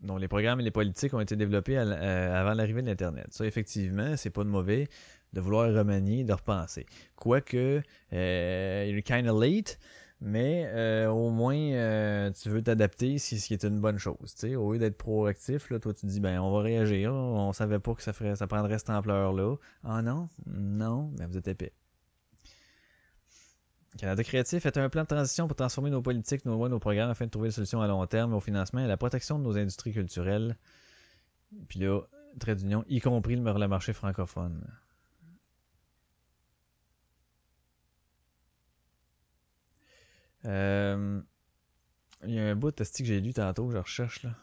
dont 0.01 0.17
les 0.17 0.27
programmes 0.27 0.59
et 0.59 0.63
les 0.63 0.71
politiques 0.71 1.13
ont 1.13 1.19
été 1.19 1.35
développés 1.35 1.77
euh, 1.77 2.39
avant 2.39 2.53
l'arrivée 2.53 2.81
de 2.81 2.87
l'Internet. 2.87 3.27
Ça, 3.29 3.45
effectivement, 3.45 4.17
c'est 4.17 4.29
pas 4.31 4.43
de 4.43 4.49
mauvais 4.49 4.87
de 5.33 5.39
vouloir 5.41 5.73
remanier, 5.73 6.23
de 6.23 6.33
repenser. 6.33 6.85
Quoique, 7.15 7.81
euh, 8.13 8.85
you're 8.89 9.03
kind 9.03 9.27
of 9.27 9.39
late, 9.41 9.79
mais 10.19 10.65
euh, 10.67 11.07
au 11.07 11.29
moins, 11.29 11.55
euh, 11.55 12.29
tu 12.31 12.49
veux 12.49 12.61
t'adapter, 12.61 13.15
qui- 13.15 13.39
ce 13.39 13.47
qui 13.47 13.53
est 13.53 13.63
une 13.63 13.79
bonne 13.79 13.97
chose. 13.97 14.35
Au 14.55 14.73
lieu 14.73 14.79
d'être 14.79 14.97
proactif, 14.97 15.69
là, 15.69 15.79
toi, 15.79 15.93
tu 15.93 16.05
dis, 16.05 16.19
ben, 16.19 16.39
on 16.39 16.51
va 16.51 16.61
réagir. 16.61 17.13
On 17.13 17.53
savait 17.53 17.79
pas 17.79 17.93
que 17.95 18.03
ça, 18.03 18.13
ferait, 18.13 18.35
ça 18.35 18.45
prendrait 18.47 18.77
cette 18.77 18.89
ampleur-là. 18.89 19.55
Ah 19.83 20.01
non? 20.01 20.29
Non? 20.45 21.11
Ben, 21.17 21.27
vous 21.27 21.37
êtes 21.37 21.47
épais. 21.47 21.73
Canada 23.97 24.23
Créatif 24.23 24.65
est 24.65 24.77
un 24.77 24.89
plan 24.89 25.03
de 25.03 25.07
transition 25.07 25.47
pour 25.47 25.55
transformer 25.55 25.89
nos 25.89 26.01
politiques, 26.01 26.45
nos 26.45 26.55
lois, 26.55 26.69
nos 26.69 26.79
programmes 26.79 27.09
afin 27.09 27.25
de 27.25 27.29
trouver 27.31 27.49
des 27.49 27.53
solutions 27.53 27.81
à 27.81 27.87
long 27.87 28.05
terme 28.07 28.33
au 28.33 28.39
financement 28.39 28.81
et 28.81 28.85
à 28.85 28.87
la 28.87 28.97
protection 28.97 29.37
de 29.37 29.43
nos 29.43 29.57
industries 29.57 29.91
culturelles. 29.91 30.57
Puis 31.67 31.79
là, 31.79 32.01
trait 32.39 32.55
d'union, 32.55 32.85
y 32.87 32.99
compris 32.99 33.35
le, 33.35 33.67
marché 33.67 33.93
francophone. 33.93 34.65
Euh, 40.45 41.21
Il 42.23 42.33
y 42.33 42.39
a 42.39 42.43
un 42.49 42.55
bout 42.55 42.71
de 42.71 42.83
que 42.83 43.05
j'ai 43.05 43.19
lu 43.19 43.33
tantôt, 43.33 43.69
je 43.71 43.77
recherche 43.77 44.23
là? 44.23 44.35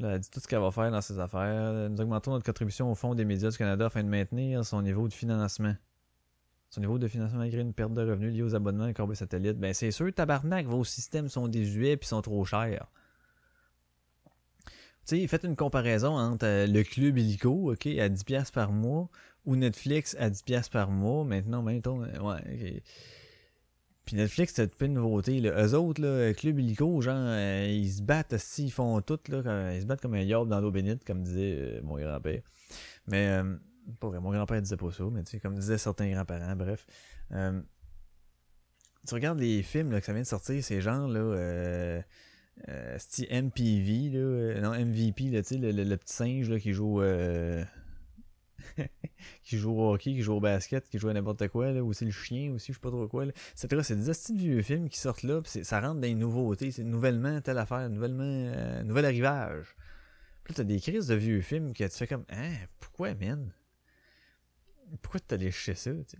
Là, 0.00 0.14
elle 0.14 0.20
dit 0.20 0.30
tout 0.30 0.40
ce 0.40 0.48
qu'elle 0.48 0.60
va 0.60 0.72
faire 0.72 0.90
dans 0.90 1.00
ses 1.00 1.18
affaires. 1.20 1.88
Nous 1.88 2.00
augmentons 2.00 2.32
notre 2.32 2.44
contribution 2.44 2.90
au 2.90 2.94
Fonds 2.94 3.14
des 3.14 3.24
médias 3.24 3.50
du 3.50 3.56
Canada 3.56 3.86
afin 3.86 4.02
de 4.02 4.08
maintenir 4.08 4.64
son 4.64 4.82
niveau 4.82 5.06
de 5.06 5.12
financement. 5.12 5.74
Son 6.74 6.80
niveau 6.80 6.98
de 6.98 7.06
financement 7.06 7.38
malgré 7.38 7.60
une 7.60 7.72
perte 7.72 7.94
de 7.94 8.00
revenus 8.00 8.32
liée 8.32 8.42
aux 8.42 8.56
abonnements 8.56 8.88
et 8.88 8.94
câbles 8.94 9.14
satellites. 9.14 9.58
Ben 9.58 9.72
c'est 9.72 9.92
sûr, 9.92 10.12
tabarnak, 10.12 10.66
vos 10.66 10.82
systèmes 10.82 11.28
sont 11.28 11.46
désuets 11.46 11.96
puis 11.96 12.08
sont 12.08 12.20
trop 12.20 12.44
chers. 12.44 12.88
Tu 15.06 15.20
sais, 15.20 15.26
faites 15.28 15.44
une 15.44 15.54
comparaison 15.54 16.16
entre 16.16 16.46
euh, 16.46 16.66
le 16.66 16.82
club 16.82 17.16
illico, 17.18 17.70
ok, 17.72 17.86
à 17.86 18.08
10$ 18.08 18.50
par 18.50 18.72
mois, 18.72 19.08
ou 19.44 19.54
Netflix 19.54 20.16
à 20.18 20.30
10$ 20.30 20.68
par 20.68 20.90
mois. 20.90 21.24
Maintenant, 21.24 21.62
mettons, 21.62 22.02
euh, 22.02 22.18
ouais, 22.18 22.40
ok. 22.40 22.82
Puis 24.04 24.16
Netflix, 24.16 24.54
c'est 24.56 24.74
pas 24.74 24.86
une 24.86 24.94
nouveauté. 24.94 25.40
Là. 25.40 25.64
Eux 25.64 25.74
autres, 25.74 26.02
là, 26.02 26.34
Club 26.34 26.58
Illico, 26.58 27.00
genre, 27.00 27.14
euh, 27.16 27.68
ils 27.70 27.90
se 27.92 28.02
battent, 28.02 28.36
si, 28.36 28.64
ils 28.64 28.70
font 28.72 29.00
tout, 29.00 29.20
là, 29.28 29.74
ils 29.74 29.82
se 29.82 29.86
battent 29.86 30.00
comme 30.00 30.14
un 30.14 30.22
yob 30.22 30.48
dans 30.48 30.60
l'eau 30.60 30.72
bénite, 30.72 31.04
comme 31.04 31.22
disait 31.22 31.56
euh, 31.56 31.80
mon 31.84 31.96
grand-père. 31.98 32.42
Mais, 33.06 33.28
euh, 33.28 33.56
pas 34.00 34.08
vrai, 34.08 34.20
mon 34.20 34.30
grand-père 34.32 34.60
disait 34.62 34.76
pas 34.76 34.90
ça, 34.92 35.04
mais 35.12 35.22
tu 35.24 35.32
sais, 35.32 35.40
comme 35.40 35.54
disaient 35.56 35.78
certains 35.78 36.10
grands-parents, 36.10 36.56
bref. 36.56 36.86
Euh, 37.32 37.60
tu 39.06 39.14
regardes 39.14 39.38
les 39.40 39.62
films 39.62 39.90
là, 39.92 40.00
que 40.00 40.06
ça 40.06 40.12
vient 40.12 40.22
de 40.22 40.26
sortir, 40.26 40.62
ces 40.64 40.80
gens 40.80 41.06
là, 41.06 41.20
euh, 41.20 42.02
euh, 42.68 42.96
c'est 42.98 43.30
MPV, 43.30 44.10
là, 44.10 44.18
euh, 44.18 44.60
non, 44.60 44.72
MVP, 44.72 45.24
là, 45.30 45.40
le, 45.50 45.70
le- 45.72 45.84
le 45.84 45.96
petit 45.96 46.14
singe 46.14 46.48
là, 46.48 46.58
qui 46.58 46.72
joue 46.72 47.02
euh, 47.02 47.62
qui 49.42 49.58
joue 49.58 49.72
au 49.78 49.92
hockey, 49.92 50.12
qui 50.12 50.22
joue 50.22 50.34
au 50.34 50.40
basket, 50.40 50.88
qui 50.88 50.98
joue 50.98 51.08
à 51.08 51.12
n'importe 51.12 51.48
quoi, 51.48 51.72
là, 51.72 51.82
ou 51.82 51.92
c'est 51.92 52.04
le 52.06 52.10
chien 52.10 52.52
aussi, 52.52 52.68
je 52.72 52.78
sais 52.78 52.80
pas 52.80 52.90
trop 52.90 53.06
quoi. 53.08 53.26
Là. 53.26 53.32
C'est 53.54 53.82
c'est 53.82 53.96
des 53.96 54.08
astuces 54.08 54.34
de 54.36 54.40
vieux 54.40 54.62
films 54.62 54.88
qui 54.88 54.98
sortent 54.98 55.22
là, 55.24 55.42
c'est- 55.44 55.64
ça 55.64 55.80
rentre 55.80 55.96
dans 55.96 56.00
les 56.06 56.14
nouveautés, 56.14 56.70
c'est 56.70 56.84
nouvellement 56.84 57.40
telle 57.40 57.58
affaire, 57.58 57.88
nouvellement, 57.90 58.22
euh, 58.24 58.82
nouvel 58.84 59.04
arrivage. 59.04 59.74
Puis 60.44 60.52
là, 60.52 60.56
t'as 60.58 60.64
des 60.64 60.80
crises 60.80 61.06
de 61.08 61.14
vieux 61.14 61.40
films 61.40 61.72
que 61.74 61.84
tu 61.84 61.90
fais 61.90 62.06
comme, 62.06 62.24
hein, 62.30 62.52
pourquoi, 62.80 63.14
man? 63.14 63.52
Pourquoi 65.02 65.20
allé 65.30 65.50
chercher 65.50 65.74
ça, 65.74 66.04
tu? 66.04 66.16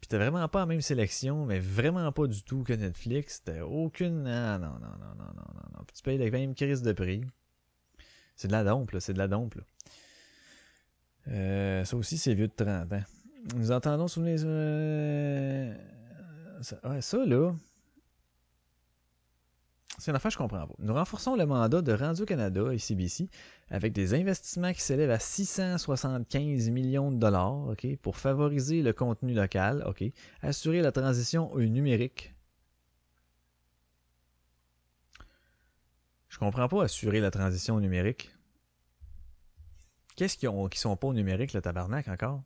Puis 0.00 0.08
t'as 0.08 0.18
vraiment 0.18 0.48
pas 0.48 0.60
la 0.60 0.66
même 0.66 0.80
sélection, 0.80 1.46
mais 1.46 1.60
vraiment 1.60 2.10
pas 2.10 2.26
du 2.26 2.42
tout 2.42 2.64
que 2.64 2.72
Netflix. 2.72 3.42
T'as 3.44 3.62
aucune. 3.62 4.26
Ah 4.26 4.58
non, 4.58 4.72
non, 4.72 4.96
non, 4.98 5.14
non, 5.16 5.32
non, 5.34 5.44
non, 5.54 5.62
non. 5.74 5.84
Puis 5.86 5.94
tu 5.96 6.02
payes 6.02 6.18
la 6.18 6.28
même 6.30 6.54
crise 6.54 6.82
de 6.82 6.92
prix. 6.92 7.22
C'est 8.34 8.48
de 8.48 8.52
la 8.52 8.64
dompe, 8.64 8.90
là. 8.90 9.00
C'est 9.00 9.12
de 9.12 9.18
la 9.18 9.28
dompe, 9.28 9.54
là. 9.54 9.62
Euh, 11.28 11.84
ça 11.84 11.96
aussi, 11.96 12.18
c'est 12.18 12.34
vieux 12.34 12.48
de 12.48 12.52
30 12.52 12.92
ans. 12.92 13.02
Nous 13.54 13.70
entendons 13.70 14.08
sous 14.08 14.22
les. 14.22 14.42
euh, 14.44 15.72
Ça, 16.62 16.80
ouais, 16.88 17.00
ça, 17.00 17.24
là. 17.24 17.52
C'est 19.98 20.10
une 20.10 20.16
affaire 20.16 20.30
que 20.30 20.34
je 20.34 20.38
comprends 20.38 20.66
pas. 20.66 20.74
Nous 20.78 20.94
renforçons 20.94 21.36
le 21.36 21.46
mandat 21.46 21.80
de 21.82 21.92
Radio-Canada 21.92 22.72
et 22.72 22.78
CBC 22.78 23.28
avec 23.72 23.94
des 23.94 24.12
investissements 24.12 24.74
qui 24.74 24.82
s'élèvent 24.82 25.10
à 25.10 25.18
675 25.18 26.68
millions 26.68 27.10
de 27.10 27.16
dollars 27.16 27.74
pour 28.02 28.18
favoriser 28.18 28.82
le 28.82 28.92
contenu 28.92 29.32
local, 29.32 29.82
assurer 30.42 30.82
la 30.82 30.92
transition 30.92 31.50
au 31.52 31.62
numérique. 31.62 32.34
Je 36.28 36.38
comprends 36.38 36.68
pas 36.68 36.84
assurer 36.84 37.20
la 37.20 37.30
transition 37.30 37.74
au 37.76 37.80
numérique. 37.80 38.30
Qu'est-ce 40.16 40.36
qu'ils 40.36 40.50
ont 40.50 40.68
qui 40.68 40.78
sont 40.78 40.94
pas 40.96 41.06
au 41.06 41.14
numérique, 41.14 41.54
le 41.54 41.62
tabarnak, 41.62 42.08
encore? 42.08 42.42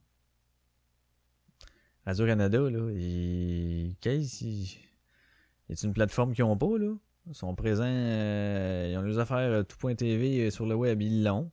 Radio-Canada, 2.06 2.70
là, 2.70 2.92
ils... 2.92 3.96
Qu'est-ce 4.00 4.38
qu'ils- 4.38 4.78
Y 5.68 5.72
a 5.72 5.74
une 5.82 5.92
plateforme 5.92 6.34
qu'ils 6.34 6.44
ont 6.44 6.56
pas, 6.56 6.78
là? 6.78 6.94
Ils 7.28 7.34
sont 7.34 7.54
présents, 7.56 7.84
euh, 7.86 8.88
ils 8.90 8.96
ont 8.96 9.02
les 9.02 9.18
affaires 9.18 9.38
euh, 9.38 9.64
tout.tv 9.64 10.46
euh, 10.46 10.50
sur 10.50 10.64
le 10.64 10.76
web, 10.76 11.02
ils 11.02 11.24
l'ont. 11.24 11.50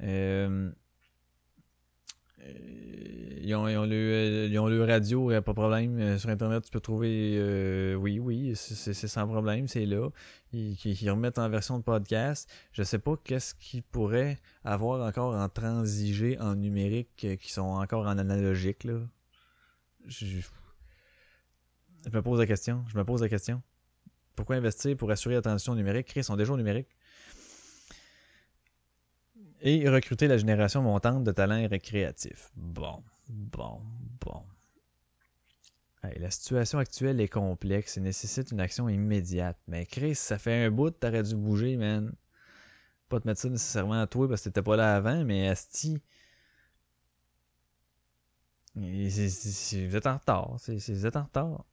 Ils, 0.00 0.72
ont, 3.54 3.68
ils, 3.68 3.76
ont 3.76 3.86
le, 3.86 4.48
ils 4.50 4.58
ont 4.58 4.66
le 4.66 4.84
radio, 4.84 5.28
pas 5.28 5.40
de 5.40 5.52
problème. 5.52 6.18
Sur 6.18 6.30
Internet, 6.30 6.64
tu 6.64 6.70
peux 6.70 6.80
trouver. 6.80 7.94
oui, 7.96 8.18
oui, 8.18 8.52
c'est 8.56 8.94
sans 8.94 9.26
problème, 9.26 9.68
c'est 9.68 9.86
là. 9.86 10.10
Ils, 10.52 10.76
qui 10.76 11.08
remettent 11.08 11.38
en 11.38 11.48
version 11.48 11.78
de 11.78 11.84
podcast. 11.84 12.50
Je 12.72 12.82
sais 12.82 12.98
pas 12.98 13.14
qu'est-ce 13.22 13.54
qu'ils 13.54 13.84
pourraient 13.84 14.38
avoir 14.64 15.06
encore 15.06 15.34
en 15.34 15.48
transigé 15.48 16.38
en 16.40 16.56
numérique 16.56 17.26
qui 17.40 17.52
sont 17.52 17.62
encore 17.62 18.06
en 18.06 18.18
analogique, 18.18 18.84
là. 18.84 18.98
Je 20.06 20.40
me 22.12 22.22
pose 22.22 22.38
la 22.38 22.46
question. 22.46 22.84
Je 22.88 22.98
me 22.98 23.04
pose 23.04 23.22
la 23.22 23.28
question. 23.28 23.62
Pourquoi 24.36 24.56
investir 24.56 24.96
pour 24.96 25.10
assurer 25.10 25.34
la 25.34 25.42
transition 25.42 25.74
numérique? 25.74 26.12
Ils 26.14 26.22
sont 26.22 26.36
déjà 26.36 26.52
au 26.52 26.56
numérique? 26.56 26.94
Et 29.62 29.88
recruter 29.88 30.28
la 30.28 30.36
génération 30.36 30.82
montante 30.82 31.24
de 31.24 31.32
talents 31.32 31.66
récréatifs. 31.66 32.52
Bon, 32.54 33.02
bon, 33.28 33.80
bon. 34.20 34.44
Hey, 36.04 36.18
la 36.20 36.30
situation 36.30 36.78
actuelle 36.78 37.20
est 37.20 37.28
complexe 37.28 37.96
et 37.96 38.00
nécessite 38.00 38.52
une 38.52 38.60
action 38.60 38.88
immédiate. 38.88 39.58
Mais 39.66 39.86
Chris, 39.86 40.14
ça 40.14 40.38
fait 40.38 40.66
un 40.66 40.70
bout, 40.70 40.90
t'aurais 40.90 41.22
dû 41.22 41.34
bouger, 41.34 41.76
man. 41.76 42.14
Pas 43.08 43.18
te 43.18 43.26
mettre 43.26 43.40
ça 43.40 43.48
nécessairement 43.48 44.02
à 44.02 44.06
toi 44.06 44.28
parce 44.28 44.42
que 44.42 44.50
t'étais 44.50 44.62
pas 44.62 44.76
là 44.76 44.94
avant, 44.94 45.24
mais 45.24 45.48
Asti. 45.48 45.98
Vous 48.74 49.96
êtes 49.96 50.06
en 50.06 50.18
retard. 50.18 50.56
Vous 50.66 51.06
êtes 51.06 51.16
en 51.16 51.22
retard. 51.22 51.64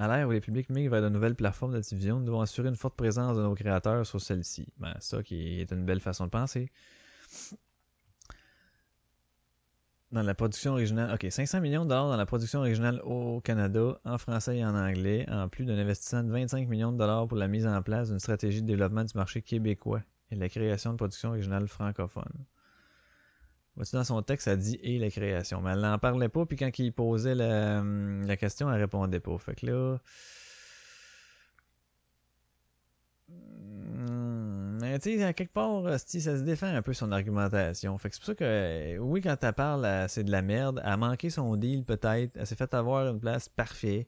À 0.00 0.06
l'ère 0.06 0.28
où 0.28 0.30
les 0.30 0.40
publics 0.40 0.70
migrent 0.70 0.92
vers 0.92 1.02
de 1.02 1.08
nouvelles 1.08 1.34
plateformes 1.34 1.72
de 1.74 1.80
diffusion, 1.80 2.20
nous 2.20 2.26
devons 2.26 2.40
assurer 2.40 2.68
une 2.68 2.76
forte 2.76 2.94
présence 2.94 3.36
de 3.36 3.42
nos 3.42 3.54
créateurs 3.56 4.06
sur 4.06 4.20
celles-ci. 4.20 4.68
Ben, 4.78 4.94
ça 5.00 5.24
qui 5.24 5.60
est 5.60 5.72
une 5.72 5.84
belle 5.84 6.00
façon 6.00 6.26
de 6.26 6.30
penser. 6.30 6.70
Dans 10.12 10.22
la 10.22 10.34
production 10.34 10.72
originale, 10.72 11.12
ok, 11.12 11.26
500 11.30 11.60
millions 11.60 11.84
de 11.84 11.90
dollars 11.90 12.08
dans 12.08 12.16
la 12.16 12.26
production 12.26 12.60
originale 12.60 13.02
au 13.04 13.40
Canada, 13.40 14.00
en 14.04 14.18
français 14.18 14.58
et 14.58 14.64
en 14.64 14.74
anglais, 14.74 15.26
en 15.28 15.48
plus 15.48 15.64
d'un 15.66 15.76
investissement 15.76 16.22
de 16.22 16.30
25 16.30 16.68
millions 16.68 16.92
de 16.92 16.96
dollars 16.96 17.26
pour 17.26 17.36
la 17.36 17.48
mise 17.48 17.66
en 17.66 17.82
place 17.82 18.08
d'une 18.08 18.20
stratégie 18.20 18.62
de 18.62 18.66
développement 18.68 19.04
du 19.04 19.12
marché 19.16 19.42
québécois 19.42 20.02
et 20.30 20.36
la 20.36 20.48
création 20.48 20.92
de 20.92 20.96
production 20.96 21.30
originale 21.30 21.66
francophone. 21.66 22.46
Dans 23.92 24.04
son 24.04 24.22
texte, 24.22 24.46
ça 24.46 24.56
dit 24.56 24.78
et 24.82 24.98
la 24.98 25.10
création. 25.10 25.60
Mais 25.60 25.72
elle 25.72 25.80
n'en 25.80 25.98
parlait 25.98 26.28
pas, 26.28 26.44
puis 26.46 26.56
quand 26.56 26.76
il 26.78 26.92
posait 26.92 27.34
la, 27.34 27.78
hum, 27.80 28.26
question, 28.38 28.72
elle 28.72 28.80
répondait 28.80 29.20
pas. 29.20 29.38
Fait 29.38 29.54
que 29.54 29.66
là. 29.66 29.98
hum, 33.30 34.78
Mais 34.80 34.98
tu 34.98 35.16
sais, 35.16 35.24
à 35.24 35.32
quelque 35.32 35.52
part, 35.52 35.82
ça 35.98 36.06
se 36.08 36.42
défend 36.42 36.66
un 36.74 36.82
peu 36.82 36.92
son 36.92 37.12
argumentation. 37.12 37.96
Fait 37.98 38.08
que 38.08 38.14
c'est 38.16 38.20
pour 38.20 38.26
ça 38.26 38.34
que, 38.34 38.44
euh, 38.44 38.98
oui, 38.98 39.20
quand 39.20 39.36
elle 39.42 39.52
parle, 39.52 39.84
elle- 39.86 40.08
c'est 40.08 40.24
de 40.24 40.30
la 40.30 40.42
merde. 40.42 40.80
Elle 40.84 40.90
a 40.92 40.96
manqué 40.96 41.30
son 41.30 41.56
deal, 41.56 41.84
peut-être. 41.84 42.36
Elle 42.36 42.46
s'est 42.46 42.56
fait 42.56 42.74
avoir 42.74 43.06
une 43.08 43.20
place 43.20 43.48
parfaite. 43.48 44.06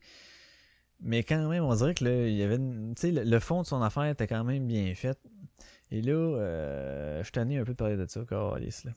Mais 1.01 1.23
quand 1.25 1.49
même, 1.49 1.64
on 1.64 1.75
dirait 1.75 1.95
que 1.95 2.05
là, 2.05 2.27
il 2.27 2.35
y 2.37 2.43
avait. 2.43 2.59
le, 2.59 3.39
fond 3.41 3.62
de 3.62 3.66
son 3.66 3.83
affaire 3.83 4.05
était 4.07 4.27
quand 4.27 4.45
même 4.45 4.66
bien 4.66 4.95
fait. 4.95 5.18
Et 5.91 6.03
là, 6.03 6.12
euh, 6.12 7.18
je 7.21 7.25
suis 7.25 7.33
tanné 7.33 7.59
un 7.59 7.64
peu 7.64 7.73
de 7.73 7.77
parler 7.77 7.97
de 7.97 8.07
ça, 8.07 8.23
câlisse, 8.29 8.85
là. 8.85 8.93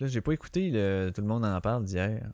Puis 0.00 0.06
là, 0.06 0.12
j'ai 0.14 0.22
pas 0.22 0.32
écouté 0.32 0.70
le 0.70 1.12
Tout 1.14 1.20
le 1.20 1.26
monde 1.26 1.44
en 1.44 1.60
parle 1.60 1.84
d'hier. 1.84 2.32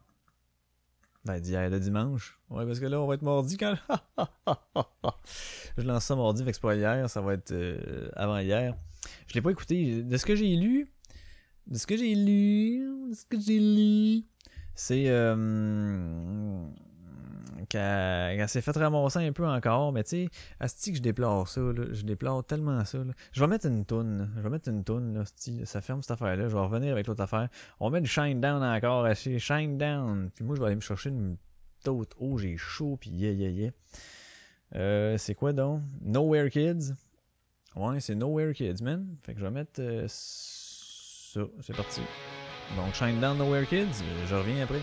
Ben, 1.25 1.41
d'hier, 1.41 1.69
de 1.69 1.81
dimanche. 1.81 2.39
Ouais, 2.49 2.65
parce 2.65 2.79
que 2.79 2.87
là, 2.87 3.01
on 3.01 3.09
va 3.09 3.15
être 3.15 3.23
mardi 3.23 3.57
quand. 3.57 3.75
je 5.77 5.83
lance 5.83 6.05
ça 6.05 6.15
mardi, 6.15 6.45
fait 6.45 6.53
que 6.53 6.61
pas 6.61 6.77
hier, 6.77 7.11
ça 7.11 7.21
va 7.21 7.35
être 7.35 7.51
euh, 7.51 8.09
avant 8.15 8.39
hier. 8.39 8.77
Je 9.27 9.35
l'ai 9.35 9.43
pas 9.43 9.51
écouté. 9.51 10.05
De 10.05 10.17
ce 10.17 10.25
que 10.25 10.37
j'ai 10.37 10.55
lu, 10.55 10.93
de 11.67 11.77
ce 11.77 11.89
que 11.89 11.97
j'ai 11.97 12.15
lu, 12.15 13.09
de 13.11 13.15
ce 13.15 13.25
que 13.25 13.41
j'ai 13.41 13.59
lu, 13.59 14.23
c'est 14.77 15.09
euh, 15.09 16.69
qu'elle 17.69 18.37
qu'elle 18.37 18.49
s'est 18.49 18.61
fait 18.61 18.77
ramasser 18.77 19.21
un 19.21 19.33
peu 19.33 19.47
encore, 19.47 19.93
mais 19.93 20.05
tu 20.05 20.25
sais, 20.25 20.29
Asti 20.61 20.93
que 20.93 20.99
je 20.99 21.03
déplore 21.03 21.49
ça, 21.49 21.61
là. 21.61 21.85
je 21.93 22.03
déplore 22.03 22.45
tellement 22.45 22.85
ça. 22.85 22.99
là. 22.99 23.13
Je 23.33 23.41
vais 23.41 23.47
mettre 23.47 23.67
une 23.67 23.85
toune, 23.85 24.31
je 24.37 24.41
vais 24.43 24.51
mettre 24.51 24.69
une 24.69 24.85
toune, 24.85 25.15
là, 25.15 25.25
ça 25.65 25.81
ferme 25.81 26.03
cette 26.03 26.13
affaire-là, 26.13 26.49
je 26.49 26.55
vais 26.55 26.63
revenir 26.63 26.93
avec 26.93 27.07
l'autre 27.07 27.23
affaire. 27.23 27.49
On 27.81 27.91
met 27.91 28.01
du 28.01 28.09
Shine 28.09 28.41
Down 28.41 28.63
encore. 28.63 29.07
Shine 29.15 29.79
Down, 29.79 30.31
puis 30.35 30.45
moi 30.45 30.57
je 30.57 30.61
vais 30.61 30.67
aller 30.67 30.77
me 30.77 30.81
chercher 30.81 31.11
une 31.11 31.37
d'autres. 31.85 32.17
Oh, 32.21 32.37
j'ai 32.39 32.57
chaud, 32.57 32.97
puis 33.01 33.11
yeah, 33.11 33.33
yeah, 33.33 33.51
yeah. 33.51 33.71
Euh, 34.75 35.17
c'est 35.17 35.35
quoi 35.35 35.53
donc? 35.53 35.83
Nowhere 36.03 36.51
Kids. 36.51 36.93
Ouais, 37.77 38.01
c'est 38.01 38.15
Nowhere 38.15 38.53
Kids, 38.53 38.83
man. 38.83 39.17
Fait 39.23 39.35
que 39.35 39.41
je 39.41 39.45
vais 39.45 39.51
mettre 39.51 39.81
euh, 39.81 40.07
ça, 40.09 41.41
c'est 41.61 41.77
parti. 41.77 42.01
Donc 42.77 42.95
Shine 42.95 43.21
Down 43.21 43.39
Nowhere 43.39 43.67
Kids, 43.67 44.03
je 44.29 44.35
reviens 44.35 44.65
après. 44.65 44.81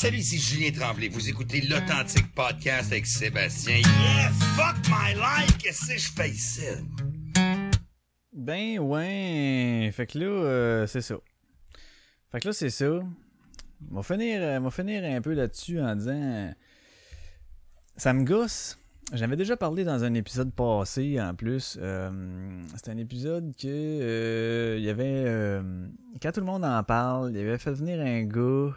Salut, 0.00 0.18
ici 0.18 0.38
Julien 0.38 0.70
Tremblay. 0.70 1.08
Vous 1.08 1.28
écoutez 1.28 1.60
l'Authentique 1.60 2.32
Podcast 2.32 2.92
avec 2.92 3.04
Sébastien. 3.04 3.78
Yeah, 3.78 4.30
fuck 4.54 4.76
my 4.88 5.14
life! 5.14 5.58
Qu'est-ce 5.58 5.88
que 5.88 5.98
je 5.98 6.12
fais 6.12 6.30
ici? 6.30 6.62
Ben 8.32 8.78
ouais. 8.78 9.90
Fait 9.92 10.06
que 10.06 10.20
là, 10.20 10.26
euh, 10.26 10.86
c'est 10.86 11.00
ça. 11.00 11.16
Fait 12.30 12.38
que 12.38 12.46
là, 12.46 12.52
c'est 12.52 12.70
ça. 12.70 13.00
On 13.90 13.96
va 13.96 14.04
finir, 14.04 14.40
euh, 14.40 14.70
finir 14.70 15.02
un 15.02 15.20
peu 15.20 15.32
là-dessus 15.32 15.80
en 15.80 15.96
disant. 15.96 16.54
ça 17.96 18.12
me 18.12 18.22
gosse. 18.22 18.78
J'avais 19.12 19.34
déjà 19.34 19.56
parlé 19.56 19.82
dans 19.82 20.04
un 20.04 20.14
épisode 20.14 20.52
passé 20.54 21.20
en 21.20 21.34
plus. 21.34 21.76
Euh, 21.82 22.62
C'était 22.76 22.92
un 22.92 22.98
épisode 22.98 23.52
que 23.60 24.76
il 24.78 24.84
y 24.84 24.90
avait. 24.90 25.60
quand 26.22 26.30
tout 26.30 26.40
le 26.40 26.46
monde 26.46 26.64
en 26.64 26.84
parle, 26.84 27.32
il 27.34 27.40
avait 27.40 27.58
fait 27.58 27.72
venir 27.72 27.98
un 28.00 28.22
gars 28.22 28.76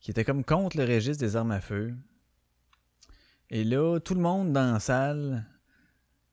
qui 0.00 0.10
était 0.10 0.24
comme 0.24 0.44
contre 0.44 0.76
le 0.76 0.84
registre 0.84 1.24
des 1.24 1.36
armes 1.36 1.50
à 1.50 1.60
feu. 1.60 1.94
Et 3.50 3.64
là, 3.64 3.98
tout 3.98 4.14
le 4.14 4.20
monde 4.20 4.52
dans 4.52 4.74
la 4.74 4.80
salle, 4.80 5.46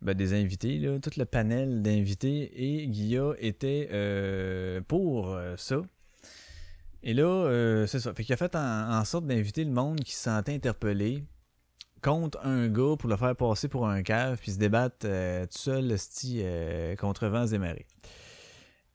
ben, 0.01 0.13
des 0.13 0.33
invités, 0.33 0.77
là, 0.79 0.99
tout 0.99 1.11
le 1.17 1.25
panel 1.25 1.81
d'invités 1.81 2.81
et 2.81 2.87
Guilla 2.87 3.33
était 3.39 3.89
euh, 3.91 4.81
pour 4.81 5.33
euh, 5.33 5.55
ça. 5.57 5.81
Et 7.05 7.13
là, 7.13 7.23
euh, 7.23 7.85
c'est 7.85 7.99
ça. 7.99 8.13
Fait 8.13 8.23
qu'il 8.23 8.33
a 8.33 8.37
fait 8.37 8.55
en, 8.55 9.05
sorte 9.05 9.27
d'inviter 9.27 9.63
le 9.63 9.71
monde 9.71 9.99
qui 9.99 10.13
se 10.13 10.23
sentait 10.23 10.55
interpellé 10.55 11.23
contre 12.01 12.39
un 12.43 12.67
gars 12.67 12.95
pour 12.97 13.09
le 13.09 13.15
faire 13.15 13.35
passer 13.35 13.67
pour 13.67 13.87
un 13.87 14.01
cave 14.03 14.37
puis 14.39 14.51
se 14.51 14.57
débattre 14.57 15.07
tout 15.07 15.57
seul 15.57 15.95
euh, 16.35 16.95
contre 16.95 17.27
vents 17.27 17.47
et 17.47 17.57
marées. 17.59 17.85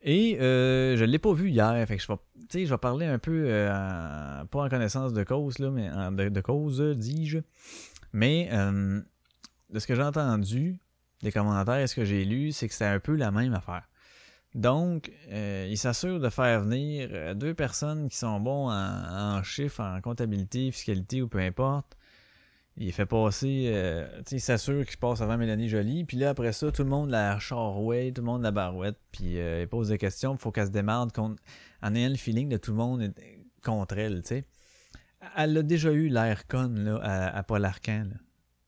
Et 0.02 0.38
euh, 0.40 0.96
je 0.96 1.04
l'ai 1.04 1.18
pas 1.18 1.32
vu 1.32 1.50
hier, 1.50 1.86
fait 1.86 1.96
que 1.96 2.02
je 2.02 2.08
vais, 2.08 2.66
je 2.66 2.70
vais 2.70 2.78
parler 2.78 3.06
un 3.06 3.18
peu, 3.18 3.44
euh, 3.46 4.44
pas 4.46 4.64
en 4.64 4.68
connaissance 4.68 5.12
de 5.12 5.22
cause, 5.24 5.58
là, 5.58 5.70
mais 5.70 6.30
de, 6.30 6.40
cause, 6.40 6.80
dis-je. 6.96 7.38
Mais 8.12 8.48
euh, 8.52 9.00
de 9.68 9.78
ce 9.78 9.86
que 9.86 9.94
j'ai 9.94 10.02
entendu, 10.02 10.78
des 11.22 11.32
commentaires, 11.32 11.86
ce 11.86 11.94
que 11.94 12.04
j'ai 12.04 12.24
lu, 12.24 12.52
c'est 12.52 12.68
que 12.68 12.74
c'est 12.74 12.86
un 12.86 12.98
peu 12.98 13.14
la 13.14 13.30
même 13.30 13.52
affaire. 13.52 13.86
Donc, 14.54 15.12
euh, 15.30 15.66
il 15.68 15.76
s'assure 15.76 16.18
de 16.18 16.28
faire 16.30 16.62
venir 16.62 17.36
deux 17.36 17.54
personnes 17.54 18.08
qui 18.08 18.16
sont 18.16 18.40
bons 18.40 18.70
en, 18.70 19.36
en 19.38 19.42
chiffres, 19.42 19.82
en 19.82 20.00
comptabilité, 20.00 20.72
fiscalité 20.72 21.20
ou 21.22 21.28
peu 21.28 21.38
importe. 21.38 21.96
Il 22.76 22.92
fait 22.92 23.06
passer, 23.06 23.64
euh, 23.74 24.22
il 24.30 24.40
s'assure 24.40 24.86
qu'il 24.86 24.96
passe 24.98 25.20
avant 25.20 25.36
Mélanie 25.36 25.68
Jolie. 25.68 26.04
Puis 26.04 26.16
là, 26.16 26.30
après 26.30 26.52
ça, 26.52 26.70
tout 26.72 26.82
le 26.82 26.88
monde 26.88 27.10
la 27.10 27.38
charrouette, 27.38 28.14
tout 28.14 28.22
le 28.22 28.26
monde 28.26 28.42
la 28.42 28.52
barouette. 28.52 28.98
Puis 29.12 29.38
euh, 29.38 29.62
il 29.62 29.68
pose 29.68 29.88
des 29.88 29.98
questions. 29.98 30.34
Il 30.34 30.38
faut 30.38 30.50
qu'elle 30.50 30.66
se 30.66 30.72
démarre 30.72 31.08
en 31.18 31.94
ayant 31.94 32.08
le 32.08 32.16
feeling 32.16 32.48
de 32.48 32.56
tout 32.56 32.70
le 32.70 32.78
monde 32.78 33.12
contre 33.62 33.98
elle. 33.98 34.22
Elle 35.36 35.58
a 35.58 35.62
déjà 35.62 35.92
eu 35.92 36.08
l'air 36.08 36.46
con, 36.46 36.98
à, 37.02 37.42
Paul 37.42 37.64
Arcan. 37.64 38.08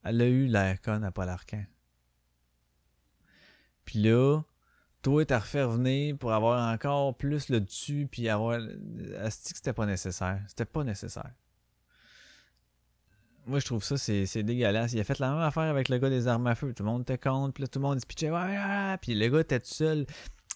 Elle 0.05 0.21
a 0.21 0.27
eu 0.27 0.47
l'air 0.47 0.81
con 0.83 1.03
à 1.03 1.11
Paul 1.11 1.29
Arcan. 1.29 1.65
Puis 3.85 4.01
là, 4.01 4.43
toi, 5.01 5.25
t'as 5.25 5.39
refait 5.39 5.63
revenir 5.63 6.19
pour 6.19 6.33
avoir 6.33 6.73
encore 6.73 7.17
plus 7.17 7.49
le 7.49 7.61
dessus, 7.61 8.09
puis 8.11 8.29
avoir. 8.29 8.61
Asti 9.21 9.53
que 9.53 9.57
c'était 9.57 9.73
pas 9.73 9.87
nécessaire. 9.87 10.43
C'était 10.49 10.65
pas 10.65 10.85
nécessaire. 10.85 11.33
Moi, 13.47 13.59
je 13.59 13.67
trouve 13.67 13.83
ça, 13.83 13.97
c'est 13.97 14.43
dégueulasse. 14.43 14.93
Il 14.93 15.01
a 15.01 15.05
fait 15.05 15.19
la 15.19 15.31
même 15.31 15.41
affaire 15.41 15.65
avec 15.65 15.89
le 15.89 15.99
gars 15.99 16.11
des 16.11 16.29
armes 16.29 16.47
à 16.47 16.55
feu. 16.55 16.73
Tout 16.73 16.85
le 16.85 16.91
monde 16.91 17.03
était 17.03 17.19
contre, 17.19 17.55
puis 17.55 17.63
là, 17.63 17.69
tout 17.69 17.79
le 17.79 17.85
monde 17.85 18.01
se 18.01 18.07
pitchait, 18.07 18.31
ouais, 18.31 18.97
puis 19.01 19.15
le 19.15 19.29
gars 19.29 19.41
était 19.41 19.61
tout 19.61 19.67
seul. 19.67 20.07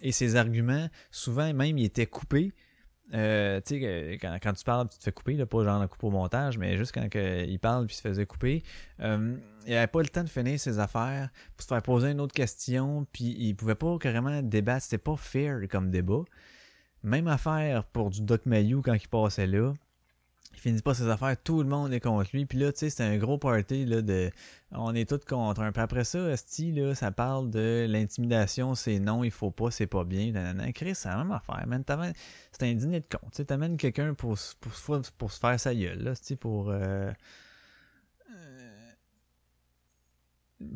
Et 0.03 0.13
ses 0.13 0.37
arguments, 0.37 0.89
souvent, 1.11 1.53
même, 1.53 1.79
ils 1.79 1.87
étaient 1.87 2.07
coupés. 2.07 2.53
Euh, 3.15 3.61
tu 3.65 3.81
sais, 3.81 4.19
quand, 4.21 4.37
quand 4.43 4.53
tu 4.53 4.65
parles, 4.65 4.89
tu 4.89 4.99
te 4.99 5.05
fais 5.05 5.13
couper, 5.13 5.35
là, 5.35 5.47
pas 5.47 5.63
genre 5.63 5.81
le 5.81 5.87
coupe 5.87 6.03
au 6.05 6.11
montage, 6.11 6.59
mais 6.59 6.77
juste 6.77 6.93
quand 6.93 7.07
il 7.15 7.59
parle 7.61 7.87
puis 7.87 7.95
il 7.95 7.97
se 7.97 8.03
faisait 8.03 8.27
couper, 8.27 8.63
euh, 9.01 9.37
il 9.67 9.75
avait 9.75 9.87
pas 9.87 10.03
le 10.03 10.09
temps 10.09 10.25
de 10.25 10.29
finir 10.29 10.59
ses 10.59 10.79
affaires 10.79 11.31
pour 11.57 11.63
se 11.63 11.69
faire 11.69 11.83
poser 11.83 12.11
une 12.11 12.21
autre 12.21 12.35
question, 12.35 13.07
puis 13.13 13.37
il 13.39 13.55
pouvait 13.55 13.77
pas 13.77 13.97
carrément 13.99 14.43
débattre, 14.43 14.83
c'était 14.83 14.99
pas 14.99 15.17
fair 15.17 15.61
comme 15.71 15.91
débat. 15.91 16.23
Même 17.05 17.29
affaire 17.29 17.85
pour 17.85 18.11
du 18.11 18.23
Doc 18.23 18.45
Mayou 18.47 18.83
quand 18.83 18.95
il 18.95 19.09
passait 19.09 19.47
là. 19.47 19.75
Il 20.55 20.61
finit 20.61 20.83
pas 20.83 20.95
ses 20.95 21.09
affaires, 21.09 21.37
tout 21.43 21.63
le 21.63 21.69
monde 21.69 21.93
est 21.93 22.01
contre 22.01 22.31
lui. 22.33 22.47
Puis 22.47 22.59
là, 22.59 22.73
tu 22.73 22.81
sais, 22.81 22.91
c'était 22.91 23.05
un 23.05 23.17
gros 23.19 23.39
party 23.39 23.85
là, 23.85 24.03
de. 24.03 24.31
On 24.73 24.95
est 24.95 25.09
tous 25.09 25.25
contre 25.25 25.61
un. 25.61 25.73
Puis 25.73 25.83
après 25.83 26.05
ça, 26.05 26.19
Esti, 26.31 26.73
là, 26.73 26.95
ça 26.95 27.11
parle 27.11 27.51
de 27.51 27.87
l'intimidation, 27.89 28.75
c'est 28.75 28.99
non, 28.99 29.25
il 29.25 29.31
faut 29.31 29.51
pas, 29.51 29.71
c'est 29.71 29.87
pas 29.87 30.05
bien. 30.05 30.33
Nanana. 30.33 30.73
Chris, 30.73 30.95
c'est 30.95 31.09
la 31.09 31.19
même 31.19 31.33
affaire, 31.33 31.65
C'est 32.53 32.63
un 32.65 32.75
dîner 32.75 33.01
de 33.01 33.07
con. 33.07 33.27
Tu 33.33 33.45
t'amènes 33.45 33.77
quelqu'un 33.77 34.15
pour, 34.15 34.37
pour, 34.61 35.03
pour, 35.19 35.33
se 35.33 35.39
faire 35.39 35.61
sa 35.61 35.75
gueule, 35.75 36.03
là, 36.03 36.13
pour. 36.41 36.71
euh, 36.71 37.11
euh, 38.31 38.87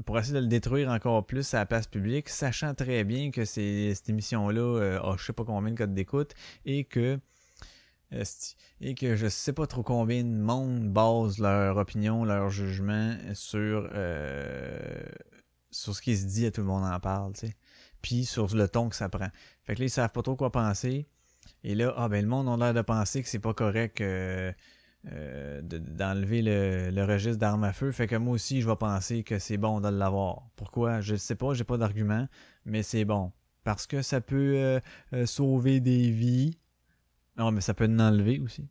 pour 0.04 0.18
essayer 0.18 0.34
de 0.34 0.40
le 0.40 0.46
détruire 0.46 0.90
encore 0.90 1.24
plus 1.26 1.54
à 1.54 1.58
la 1.58 1.66
place 1.66 1.86
publique, 1.86 2.28
sachant 2.28 2.74
très 2.74 3.04
bien 3.04 3.30
que 3.30 3.44
c'est, 3.44 3.94
cette 3.94 4.08
émission-là 4.10 4.60
euh, 4.60 5.00
a 5.00 5.16
je 5.16 5.24
sais 5.24 5.32
pas 5.32 5.44
combien 5.44 5.72
de 5.72 5.78
codes 5.78 5.94
d'écoute 5.94 6.34
et 6.66 6.84
que 6.84 7.18
et 8.80 8.94
que 8.94 9.14
je 9.16 9.28
sais 9.28 9.52
pas 9.52 9.66
trop 9.66 9.82
combien 9.82 10.24
de 10.24 10.28
monde 10.28 10.88
base 10.88 11.38
leur 11.38 11.76
opinion, 11.76 12.24
leur 12.24 12.50
jugement 12.50 13.16
sur 13.34 13.88
euh, 13.94 15.02
sur 15.70 15.94
ce 15.94 16.02
qui 16.02 16.16
se 16.16 16.26
dit 16.26 16.46
à 16.46 16.50
tout 16.50 16.60
le 16.62 16.66
monde 16.66 16.84
en 16.84 16.98
parle, 17.00 17.32
tu 17.34 17.46
sais. 17.46 17.54
Puis 18.02 18.24
sur 18.24 18.54
le 18.54 18.68
ton 18.68 18.88
que 18.88 18.96
ça 18.96 19.08
prend. 19.08 19.28
Fait 19.62 19.74
que 19.74 19.80
là, 19.80 19.86
ils 19.86 19.90
savent 19.90 20.10
pas 20.12 20.22
trop 20.22 20.34
quoi 20.34 20.50
penser. 20.50 21.06
Et 21.64 21.74
là, 21.74 21.94
ah 21.96 22.08
ben 22.08 22.22
le 22.22 22.28
monde 22.28 22.48
a 22.48 22.56
l'air 22.56 22.74
de 22.74 22.82
penser 22.82 23.22
que 23.22 23.28
c'est 23.28 23.38
pas 23.38 23.54
correct 23.54 24.00
euh, 24.00 24.52
euh, 25.12 25.60
de- 25.62 25.78
d'enlever 25.78 26.42
le, 26.42 26.90
le 26.90 27.04
registre 27.04 27.38
d'armes 27.38 27.64
à 27.64 27.72
feu. 27.72 27.92
Fait 27.92 28.06
que 28.06 28.16
moi 28.16 28.34
aussi, 28.34 28.60
je 28.62 28.68
vais 28.68 28.76
penser 28.76 29.22
que 29.22 29.38
c'est 29.38 29.58
bon 29.58 29.80
de 29.80 29.88
l'avoir. 29.88 30.48
Pourquoi? 30.56 31.00
Je 31.00 31.14
sais 31.16 31.36
pas, 31.36 31.54
j'ai 31.54 31.64
pas 31.64 31.76
d'argument, 31.76 32.26
mais 32.64 32.82
c'est 32.82 33.04
bon. 33.04 33.32
Parce 33.62 33.86
que 33.86 34.02
ça 34.02 34.20
peut 34.20 34.80
sauver 35.26 35.80
des 35.80 36.10
vies. 36.10 36.58
Non, 37.40 37.52
mais 37.52 37.62
ça 37.62 37.72
peut 37.72 37.86
en 37.86 37.98
enlever 37.98 38.38
aussi. 38.38 38.68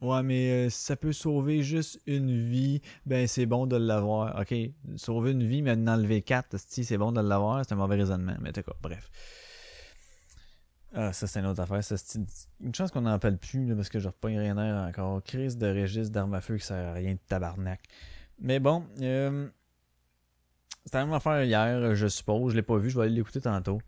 Ouais, 0.00 0.22
mais 0.22 0.50
euh, 0.50 0.70
ça 0.70 0.96
peut 0.96 1.12
sauver 1.12 1.62
juste 1.62 2.00
une 2.06 2.32
vie, 2.32 2.80
ben 3.04 3.28
c'est 3.28 3.44
bon 3.44 3.66
de 3.66 3.76
l'avoir. 3.76 4.40
Ok, 4.40 4.54
sauver 4.96 5.32
une 5.32 5.42
vie, 5.42 5.60
mais 5.60 5.72
en 5.72 5.86
enlever 5.86 6.22
quatre, 6.22 6.58
si 6.58 6.86
c'est 6.86 6.96
bon 6.96 7.12
de 7.12 7.20
l'avoir, 7.20 7.66
c'est 7.66 7.74
un 7.74 7.76
mauvais 7.76 7.96
raisonnement. 7.96 8.34
Mais 8.40 8.50
cas, 8.50 8.62
bref. 8.80 9.10
Ah, 10.94 11.12
ça, 11.12 11.26
c'est 11.26 11.40
une 11.40 11.46
autre 11.46 11.60
affaire. 11.60 11.84
Ça, 11.84 11.96
une 12.62 12.74
chance 12.74 12.90
qu'on 12.90 13.02
n'en 13.02 13.12
appelle 13.12 13.36
plus, 13.36 13.66
là, 13.66 13.76
parce 13.76 13.90
que 13.90 13.98
je 13.98 14.08
repogne 14.08 14.38
rien 14.38 14.54
d'air 14.54 14.74
encore. 14.88 15.22
Crise 15.22 15.58
de 15.58 15.66
registre 15.66 16.14
d'armes 16.14 16.32
à 16.32 16.40
feu 16.40 16.56
qui 16.56 16.64
sert 16.64 16.88
à 16.88 16.94
rien 16.94 17.12
de 17.12 17.20
tabarnak. 17.28 17.82
Mais 18.40 18.58
bon, 18.58 18.86
euh, 19.02 19.50
c'était 20.86 20.96
la 20.96 21.04
même 21.04 21.14
affaire 21.14 21.44
hier, 21.44 21.94
je 21.94 22.06
suppose. 22.06 22.52
Je 22.52 22.56
l'ai 22.56 22.62
pas 22.62 22.78
vu, 22.78 22.88
je 22.88 22.96
vais 22.96 23.04
aller 23.04 23.16
l'écouter 23.16 23.42
tantôt. 23.42 23.82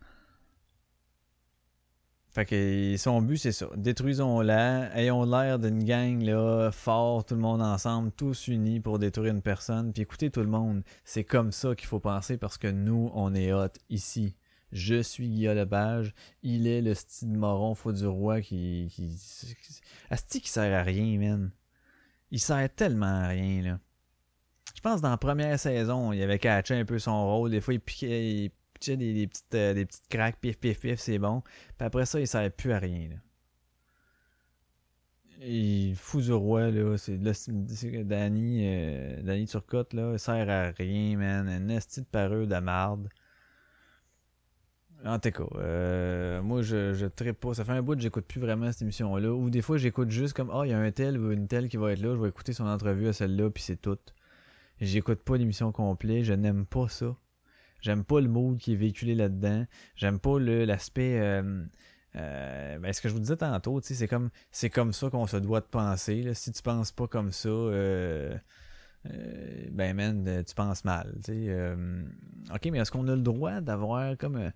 Fait 2.35 2.45
que 2.45 2.97
son 2.97 3.21
but, 3.21 3.37
c'est 3.37 3.53
ça. 3.53 3.69
Détruisons-la, 3.77 4.93
ayons 4.97 5.23
l'air 5.23 5.57
d'une 5.57 5.85
gang 5.85 6.21
là, 6.21 6.69
fort, 6.69 7.23
tout 7.23 7.33
le 7.33 7.39
monde 7.39 7.61
ensemble, 7.61 8.11
tous 8.11 8.49
unis 8.49 8.81
pour 8.81 8.99
détruire 8.99 9.33
une 9.33 9.41
personne. 9.41 9.93
Puis 9.93 10.01
écoutez 10.01 10.29
tout 10.29 10.41
le 10.41 10.47
monde, 10.47 10.83
c'est 11.05 11.23
comme 11.23 11.53
ça 11.53 11.75
qu'il 11.75 11.87
faut 11.87 12.01
penser 12.01 12.35
parce 12.35 12.57
que 12.57 12.67
nous, 12.67 13.09
on 13.13 13.33
est 13.33 13.53
hot 13.53 13.69
ici. 13.89 14.35
Je 14.73 15.01
suis 15.01 15.29
Guillaume 15.29 15.55
Lepage, 15.55 16.13
il 16.43 16.67
est 16.67 16.81
le 16.81 16.93
style 16.93 17.37
moron 17.37 17.73
faux 17.73 17.93
du 17.93 18.05
roi 18.05 18.41
qui. 18.41 18.91
qui, 18.91 19.07
qui 19.07 19.81
Asti 20.09 20.41
qui 20.41 20.49
sert 20.49 20.77
à 20.77 20.83
rien, 20.83 21.17
man. 21.17 21.51
Il 22.31 22.41
sert 22.41 22.69
tellement 22.75 23.05
à 23.05 23.27
rien, 23.27 23.61
là. 23.61 23.79
Je 24.75 24.81
pense 24.81 24.99
dans 24.99 25.09
la 25.09 25.15
première 25.15 25.57
saison, 25.57 26.11
il 26.11 26.21
avait 26.21 26.37
catché 26.37 26.75
un 26.75 26.83
peu 26.83 26.99
son 26.99 27.25
rôle. 27.25 27.51
Des 27.51 27.61
fois, 27.61 27.75
il 27.75 27.79
piquait, 27.79 28.29
il 28.29 28.51
euh, 28.93 29.73
des 29.73 29.85
petites 29.85 30.07
craques, 30.09 30.39
pif, 30.39 30.59
pif, 30.59 30.79
pif, 30.79 30.99
c'est 30.99 31.19
bon. 31.19 31.41
Puis 31.77 31.85
après 31.85 32.05
ça, 32.05 32.19
il 32.19 32.27
sert 32.27 32.51
plus 32.51 32.71
à 32.71 32.79
rien. 32.79 33.09
Là. 33.09 33.15
Il 35.41 35.95
fout 35.95 36.23
du 36.23 36.33
roi, 36.33 36.71
là. 36.71 36.97
C'est 36.97 37.17
là, 37.17 37.31
euh, 37.49 38.03
Danny 39.23 39.45
Turcotte, 39.45 39.93
là, 39.93 40.13
il 40.13 40.19
sert 40.19 40.49
à 40.49 40.71
rien, 40.71 41.17
man. 41.17 41.47
Un 41.47 41.69
esti 41.69 42.01
de 42.01 42.05
parure 42.05 42.47
de 42.47 42.57
marde. 42.59 43.09
En 45.03 45.19
tout 45.19 45.29
cas, 45.29 45.43
euh, 45.57 46.41
moi, 46.41 46.61
je, 46.61 46.93
je 46.93 47.05
trippe 47.05 47.39
pas. 47.39 47.53
Ça 47.53 47.63
fait 47.65 47.73
un 47.73 47.81
bout 47.83 47.95
que 47.95 48.01
j'écoute 48.01 48.25
plus 48.25 48.39
vraiment 48.39 48.71
cette 48.71 48.81
émission-là. 48.81 49.31
Ou 49.33 49.49
des 49.49 49.61
fois, 49.61 49.77
j'écoute 49.77 50.09
juste 50.09 50.33
comme, 50.33 50.49
ah, 50.51 50.61
il 50.65 50.69
y 50.71 50.73
a 50.73 50.79
un 50.79 50.91
tel 50.91 51.19
ou 51.19 51.31
une 51.31 51.47
telle 51.47 51.69
qui 51.69 51.77
va 51.77 51.91
être 51.91 51.99
là. 51.99 52.15
Je 52.15 52.21
vais 52.21 52.29
écouter 52.29 52.53
son 52.53 52.65
entrevue 52.65 53.07
à 53.09 53.13
celle-là, 53.13 53.49
puis 53.51 53.61
c'est 53.61 53.79
tout. 53.79 53.99
J'écoute 54.81 55.21
pas 55.21 55.37
l'émission 55.37 55.71
complète. 55.71 56.23
Je 56.23 56.33
n'aime 56.33 56.65
pas 56.65 56.87
ça. 56.89 57.15
J'aime 57.81 58.03
pas 58.03 58.19
le 58.19 58.27
mood 58.27 58.57
qui 58.57 58.73
est 58.73 58.77
véhiculé 58.77 59.15
là-dedans. 59.15 59.65
J'aime 59.95 60.19
pas 60.19 60.39
l'aspect. 60.39 61.19
euh, 61.19 61.63
euh, 62.15 62.79
ben, 62.79 62.93
ce 62.93 63.01
que 63.01 63.09
je 63.09 63.13
vous 63.13 63.19
disais 63.19 63.35
tantôt, 63.35 63.79
c'est 63.81 64.07
comme 64.07 64.29
c'est 64.51 64.69
comme 64.69 64.93
ça 64.93 65.09
qu'on 65.09 65.27
se 65.27 65.37
doit 65.37 65.59
de 65.59 65.65
penser. 65.65 66.21
Là. 66.23 66.33
Si 66.33 66.51
tu 66.51 66.61
penses 66.61 66.91
pas 66.91 67.07
comme 67.07 67.31
ça, 67.31 67.49
euh, 67.49 68.37
euh, 69.07 69.67
ben 69.71 69.95
man, 69.95 70.25
euh, 70.27 70.43
tu 70.43 70.55
penses 70.55 70.85
mal. 70.85 71.13
ok, 72.53 72.65
mais 72.71 72.79
est-ce 72.79 72.91
qu'on 72.91 73.07
a 73.07 73.15
le 73.15 73.21
droit 73.21 73.61
d'avoir 73.61 74.17
comme 74.17 74.51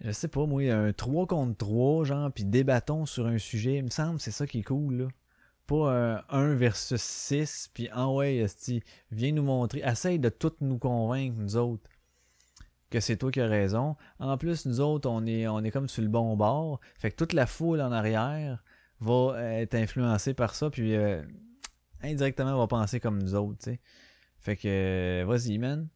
je 0.00 0.10
sais 0.10 0.28
pas 0.28 0.46
moi, 0.46 0.62
un 0.72 0.92
3 0.94 1.26
contre 1.26 1.56
3, 1.58 2.04
genre, 2.04 2.32
puis 2.32 2.44
débattons 2.44 3.04
sur 3.04 3.26
un 3.26 3.38
sujet? 3.38 3.76
Il 3.76 3.84
me 3.84 3.90
semble 3.90 4.20
c'est 4.20 4.30
ça 4.30 4.46
qui 4.46 4.60
est 4.60 4.62
cool, 4.62 4.94
là. 4.96 5.08
pas 5.66 5.92
un 5.92 6.24
1 6.30 6.54
versus 6.54 7.02
6, 7.02 7.70
puis 7.74 7.90
ah 7.92 8.08
ouais, 8.10 8.46
viens 9.10 9.32
nous 9.32 9.42
montrer, 9.42 9.82
essaye 9.84 10.18
de 10.18 10.30
tout 10.30 10.54
nous 10.62 10.78
convaincre, 10.78 11.36
nous 11.38 11.56
autres, 11.56 11.90
que 12.92 13.00
c'est 13.00 13.16
toi 13.16 13.32
qui 13.32 13.40
as 13.40 13.48
raison. 13.48 13.96
En 14.20 14.36
plus, 14.38 14.66
nous 14.66 14.80
autres, 14.80 15.08
on 15.08 15.26
est, 15.26 15.48
on 15.48 15.64
est 15.64 15.70
comme 15.70 15.88
sur 15.88 16.02
le 16.02 16.08
bon 16.08 16.36
bord, 16.36 16.78
fait 16.98 17.10
que 17.10 17.16
toute 17.16 17.32
la 17.32 17.46
foule 17.46 17.80
en 17.80 17.90
arrière 17.90 18.62
va 19.00 19.34
euh, 19.34 19.60
être 19.60 19.74
influencée 19.74 20.34
par 20.34 20.54
ça, 20.54 20.70
puis 20.70 20.94
euh, 20.94 21.22
indirectement 22.02 22.56
va 22.56 22.66
penser 22.66 23.00
comme 23.00 23.20
nous 23.20 23.34
autres, 23.34 23.58
tu 23.58 23.70
sais. 23.72 23.80
Fait 24.38 24.56
que, 24.56 25.24
vas-y, 25.26 25.58
man. 25.58 25.88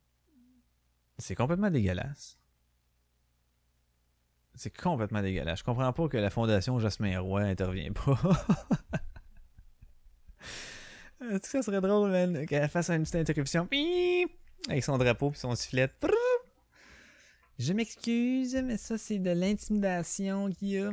C'est 1.18 1.34
complètement 1.34 1.70
dégueulasse. 1.70 2.38
C'est 4.54 4.76
complètement 4.76 5.20
dégueulasse. 5.20 5.58
Je 5.60 5.64
comprends 5.64 5.92
pas 5.92 6.08
que 6.08 6.16
la 6.16 6.30
fondation 6.30 6.78
Jasmin 6.78 7.20
Roy 7.20 7.42
intervient 7.42 7.92
pas. 7.92 8.18
Est-ce 11.30 11.40
que 11.40 11.48
ça 11.48 11.62
serait 11.62 11.80
drôle, 11.80 12.10
man, 12.10 12.46
qu'elle 12.46 12.68
fasse 12.68 12.90
une 12.90 13.02
petite 13.02 13.16
interruption? 13.16 13.68
Avec 14.68 14.84
son 14.84 14.96
drapeau 14.98 15.30
puis 15.30 15.40
son 15.40 15.54
sifflet. 15.54 15.90
Je 17.58 17.72
m'excuse, 17.72 18.54
mais 18.64 18.76
ça, 18.76 18.98
c'est 18.98 19.18
de 19.18 19.30
l'intimidation 19.30 20.50
qu'il 20.52 20.68
y 20.68 20.78
a. 20.78 20.90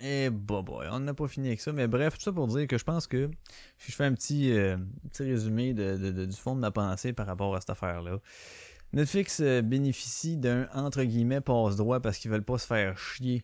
Et 0.00 0.30
bah, 0.30 0.62
bah, 0.66 0.88
on 0.92 1.00
n'a 1.00 1.14
pas 1.14 1.28
fini 1.28 1.48
avec 1.48 1.60
ça. 1.60 1.72
Mais 1.72 1.86
bref, 1.86 2.14
tout 2.16 2.22
ça 2.22 2.32
pour 2.32 2.48
dire 2.48 2.66
que 2.66 2.78
je 2.78 2.84
pense 2.84 3.06
que 3.06 3.30
si 3.78 3.92
je 3.92 3.96
fais 3.96 4.04
un 4.04 4.14
petit, 4.14 4.50
euh, 4.52 4.76
petit 5.10 5.22
résumé 5.24 5.74
de- 5.74 6.24
du 6.26 6.36
fond 6.36 6.54
de 6.54 6.60
ma 6.60 6.70
pensée 6.70 7.12
par 7.12 7.26
rapport 7.26 7.54
à 7.54 7.60
cette 7.60 7.70
affaire-là. 7.70 8.18
Netflix 8.94 9.40
euh, 9.40 9.62
bénéficie 9.62 10.36
d'un 10.36 10.68
entre 10.74 11.02
guillemets 11.04 11.40
passe-droit 11.40 12.00
parce 12.00 12.18
qu'ils 12.18 12.30
veulent 12.30 12.44
pas 12.44 12.58
se 12.58 12.66
faire 12.66 12.98
chier 12.98 13.42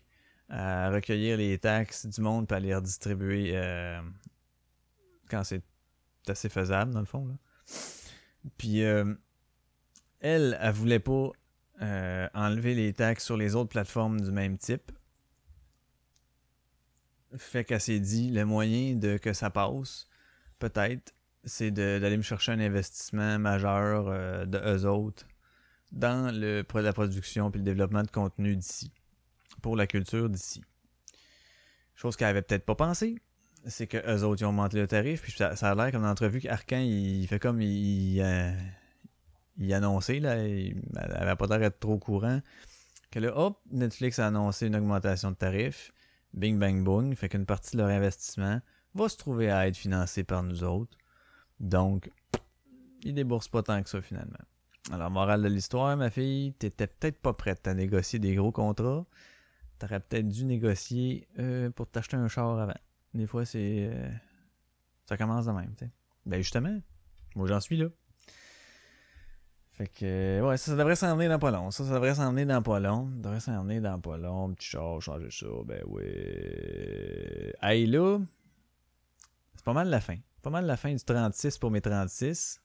à 0.49 0.91
recueillir 0.91 1.37
les 1.37 1.59
taxes 1.59 2.07
du 2.07 2.21
monde 2.21 2.47
et 2.51 2.55
à 2.55 2.61
les 2.61 2.75
redistribuer 2.75 3.53
euh, 3.55 4.01
quand 5.31 5.45
c'est 5.45 5.63
assez 6.27 6.49
faisable, 6.49 6.93
dans 6.93 7.01
le 7.01 7.07
fond. 7.07 7.27
Là. 7.27 7.35
Puis 8.57 8.83
euh, 8.83 9.15
elle, 10.21 10.59
elle 10.61 10.73
voulait 10.73 10.99
pas 11.01 11.31
euh, 11.81 12.29
enlever 12.35 12.75
les 12.75 12.93
taxes 12.93 13.25
sur 13.25 13.37
les 13.37 13.55
autres 13.55 13.71
plateformes 13.71 14.21
du 14.21 14.33
même 14.33 14.59
type. 14.59 14.91
Fait 17.37 17.65
qu'elle 17.65 17.81
s'est 17.81 18.01
dit, 18.01 18.31
le 18.31 18.45
moyen 18.45 18.97
de 18.97 19.17
que 19.17 19.33
ça 19.33 19.51
passe, 19.51 20.09
peut-être, 20.59 21.15
c'est 21.45 21.71
d'aller 21.71 22.17
me 22.17 22.23
chercher 22.23 22.53
un 22.53 22.61
investissement 22.61 23.39
majeur 23.39 24.09
euh, 24.09 24.45
de 24.45 24.59
eux 24.59 24.87
autres 24.87 25.27
dans 25.93 26.35
le, 26.35 26.65
la 26.75 26.93
production 26.93 27.51
puis 27.51 27.61
le 27.61 27.65
développement 27.65 28.03
de 28.03 28.11
contenu 28.11 28.57
d'ici, 28.57 28.93
pour 29.63 29.77
la 29.77 29.87
culture 29.87 30.29
d'ici. 30.29 30.63
Chose 31.95 32.17
qu'elle 32.17 32.29
avait 32.29 32.43
peut-être 32.43 32.65
pas 32.65 32.75
pensé, 32.75 33.17
c'est 33.67 33.87
que 33.87 33.99
eux 33.99 34.25
autres 34.25 34.43
ils 34.43 34.47
ont 34.47 34.53
monté 34.53 34.79
le 34.79 34.87
tarif, 34.87 35.23
puis 35.23 35.33
ça, 35.33 35.57
ça 35.57 35.71
a 35.71 35.75
l'air 35.75 35.91
comme 35.91 36.03
dans 36.03 36.09
l'entrevue 36.09 36.41
qu'Arcan 36.41 36.81
il 36.81 37.27
fait 37.27 37.39
comme 37.39 37.61
il, 37.61 38.21
euh, 38.21 38.53
il 39.59 39.73
annonçait, 39.75 40.21
là, 40.21 40.47
il, 40.47 40.81
elle 40.97 41.13
avait 41.13 41.37
pas 41.37 41.47
l'air 41.47 41.59
d'être 41.59 41.81
trop 41.81 41.99
courant, 41.99 42.41
que 43.11 43.19
là, 43.19 43.37
hop, 43.37 43.61
Netflix 43.71 44.19
a 44.19 44.27
annoncé 44.27 44.67
une 44.67 44.77
augmentation 44.77 45.31
de 45.31 45.37
tarifs, 45.37 45.93
bing 46.35 46.59
bang 46.59 46.85
boom, 46.85 47.15
fait 47.15 47.29
qu'une 47.29 47.47
partie 47.47 47.77
de 47.77 47.83
leur 47.83 47.91
investissement 47.91 48.61
va 48.95 49.09
se 49.09 49.17
trouver 49.17 49.51
à 49.51 49.67
être 49.67 49.77
financée 49.77 50.25
par 50.25 50.43
nous 50.43 50.65
autres. 50.65 50.97
Donc, 51.61 52.11
ils 53.03 53.15
déboursent 53.15 53.49
pas 53.49 53.63
tant 53.63 53.83
que 53.83 53.89
ça 53.89 54.01
finalement. 54.01 54.39
Alors, 54.91 55.11
morale 55.11 55.43
de 55.43 55.49
l'histoire, 55.49 55.97
ma 55.97 56.11
fille, 56.11 56.55
t'étais 56.55 56.87
peut-être 56.87 57.21
pas 57.21 57.33
prête 57.35 57.67
à 57.67 57.75
négocier 57.75 58.19
des 58.19 58.35
gros 58.35 58.53
contrats. 58.53 59.07
T'aurais 59.79 60.01
peut-être 60.01 60.29
dû 60.29 60.45
négocier 60.45 61.29
euh, 61.39 61.71
pour 61.71 61.87
t'acheter 61.89 62.17
un 62.17 62.29
char 62.29 62.59
avant. 62.59 62.75
Des 63.15 63.27
fois, 63.27 63.45
c'est. 63.45 63.91
euh, 63.93 64.11
ça 65.07 65.17
commence 65.17 65.47
de 65.47 65.53
même, 65.53 65.75
tu 65.77 65.85
sais. 65.85 65.91
Ben, 66.27 66.39
justement, 66.39 66.81
moi 67.35 67.47
j'en 67.47 67.61
suis 67.61 67.77
là. 67.77 67.87
Fait 69.79 69.87
que, 69.87 70.41
ouais, 70.43 70.57
ça, 70.57 70.73
ça 70.73 70.77
devrait 70.77 70.97
s'en 70.97 71.15
venir 71.15 71.31
dans 71.31 71.39
pas 71.39 71.53
long. 71.53 71.71
Ça, 71.71 71.85
ça 71.85 71.95
devrait 71.95 72.17
s'en 72.17 72.33
venir 72.33 72.49
dans 72.49 72.63
pas 72.63 72.81
long. 72.81 73.09
Ça 73.11 73.17
devrait 73.23 73.39
s'en 73.39 73.63
venir 73.63 73.81
dans 73.81 74.01
pas 74.01 74.17
long. 74.17 74.53
Petit 74.53 74.71
char, 74.71 75.01
changer 75.01 75.31
ça, 75.31 75.47
ben 75.65 75.85
oui. 75.87 76.03
Hey 77.63 77.87
là, 77.87 78.19
c'est 79.55 79.65
pas 79.65 79.75
mal 79.75 79.89
la 79.89 80.01
fin. 80.01 80.17
Pas 80.43 80.51
mal 80.51 80.67
la 80.67 80.77
fin 80.77 80.93
du 80.93 81.05
36 81.05 81.59
pour 81.59 81.71
mes 81.71 81.81
36. 81.81 82.61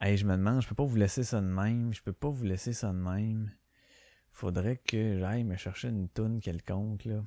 Hey, 0.00 0.16
je 0.16 0.24
me 0.24 0.38
demande, 0.38 0.62
je 0.62 0.68
peux 0.68 0.74
pas 0.74 0.86
vous 0.86 0.96
laisser 0.96 1.22
ça 1.22 1.42
de 1.42 1.46
même. 1.46 1.92
Je 1.92 2.02
peux 2.02 2.14
pas 2.14 2.30
vous 2.30 2.44
laisser 2.44 2.72
ça 2.72 2.88
de 2.88 2.96
même. 2.96 3.50
Faudrait 4.30 4.78
que 4.78 5.18
j'aille 5.18 5.44
me 5.44 5.56
chercher 5.56 5.88
une 5.88 6.08
toune 6.08 6.40
quelconque, 6.40 7.04
là. 7.04 7.22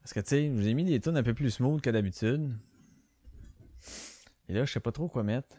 Parce 0.00 0.14
que, 0.14 0.20
tu 0.20 0.28
sais, 0.28 0.46
je 0.46 0.52
vous 0.52 0.68
ai 0.68 0.72
mis 0.72 0.86
des 0.86 1.00
tunes 1.00 1.18
un 1.18 1.22
peu 1.22 1.34
plus 1.34 1.50
smooth 1.50 1.82
que 1.82 1.90
d'habitude. 1.90 2.56
Et 4.50 4.52
là, 4.52 4.64
je 4.64 4.72
sais 4.72 4.80
pas 4.80 4.90
trop 4.90 5.08
quoi 5.08 5.22
mettre. 5.22 5.56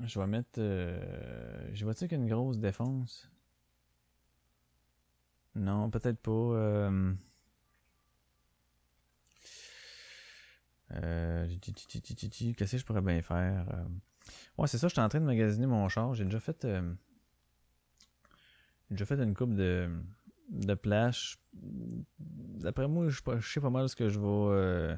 Je 0.00 0.18
vais 0.18 0.26
mettre... 0.26 0.58
Euh... 0.58 1.68
Je 1.74 1.84
vois-tu 1.84 2.08
qu'une 2.08 2.26
grosse 2.26 2.58
défense? 2.58 3.30
Non, 5.54 5.90
peut-être 5.90 6.18
pas. 6.22 6.30
Euh... 6.30 7.12
Euh, 10.92 11.46
Qu'est-ce 11.60 12.72
que 12.72 12.78
je 12.78 12.84
pourrais 12.86 13.02
bien 13.02 13.20
faire? 13.20 13.68
Euh, 13.74 13.84
Ouais, 14.56 14.66
c'est 14.66 14.78
ça, 14.78 14.88
j'étais 14.88 15.02
en 15.02 15.10
train 15.10 15.20
de 15.20 15.26
magasiner 15.26 15.66
mon 15.66 15.86
char. 15.90 16.14
J'ai 16.14 16.24
déjà 16.24 16.40
fait. 16.40 16.64
euh, 16.64 16.94
J'ai 18.88 18.94
déjà 18.94 19.04
fait 19.04 19.22
une 19.22 19.34
coupe 19.34 19.54
de, 19.54 19.90
de 20.48 20.72
plash. 20.72 21.38
D'après 22.18 22.88
moi, 22.88 23.10
je 23.10 23.20
sais 23.42 23.60
pas 23.60 23.68
mal 23.68 23.90
ce 23.90 23.96
que 23.96 24.08
je 24.08 24.18
vais. 24.18 24.96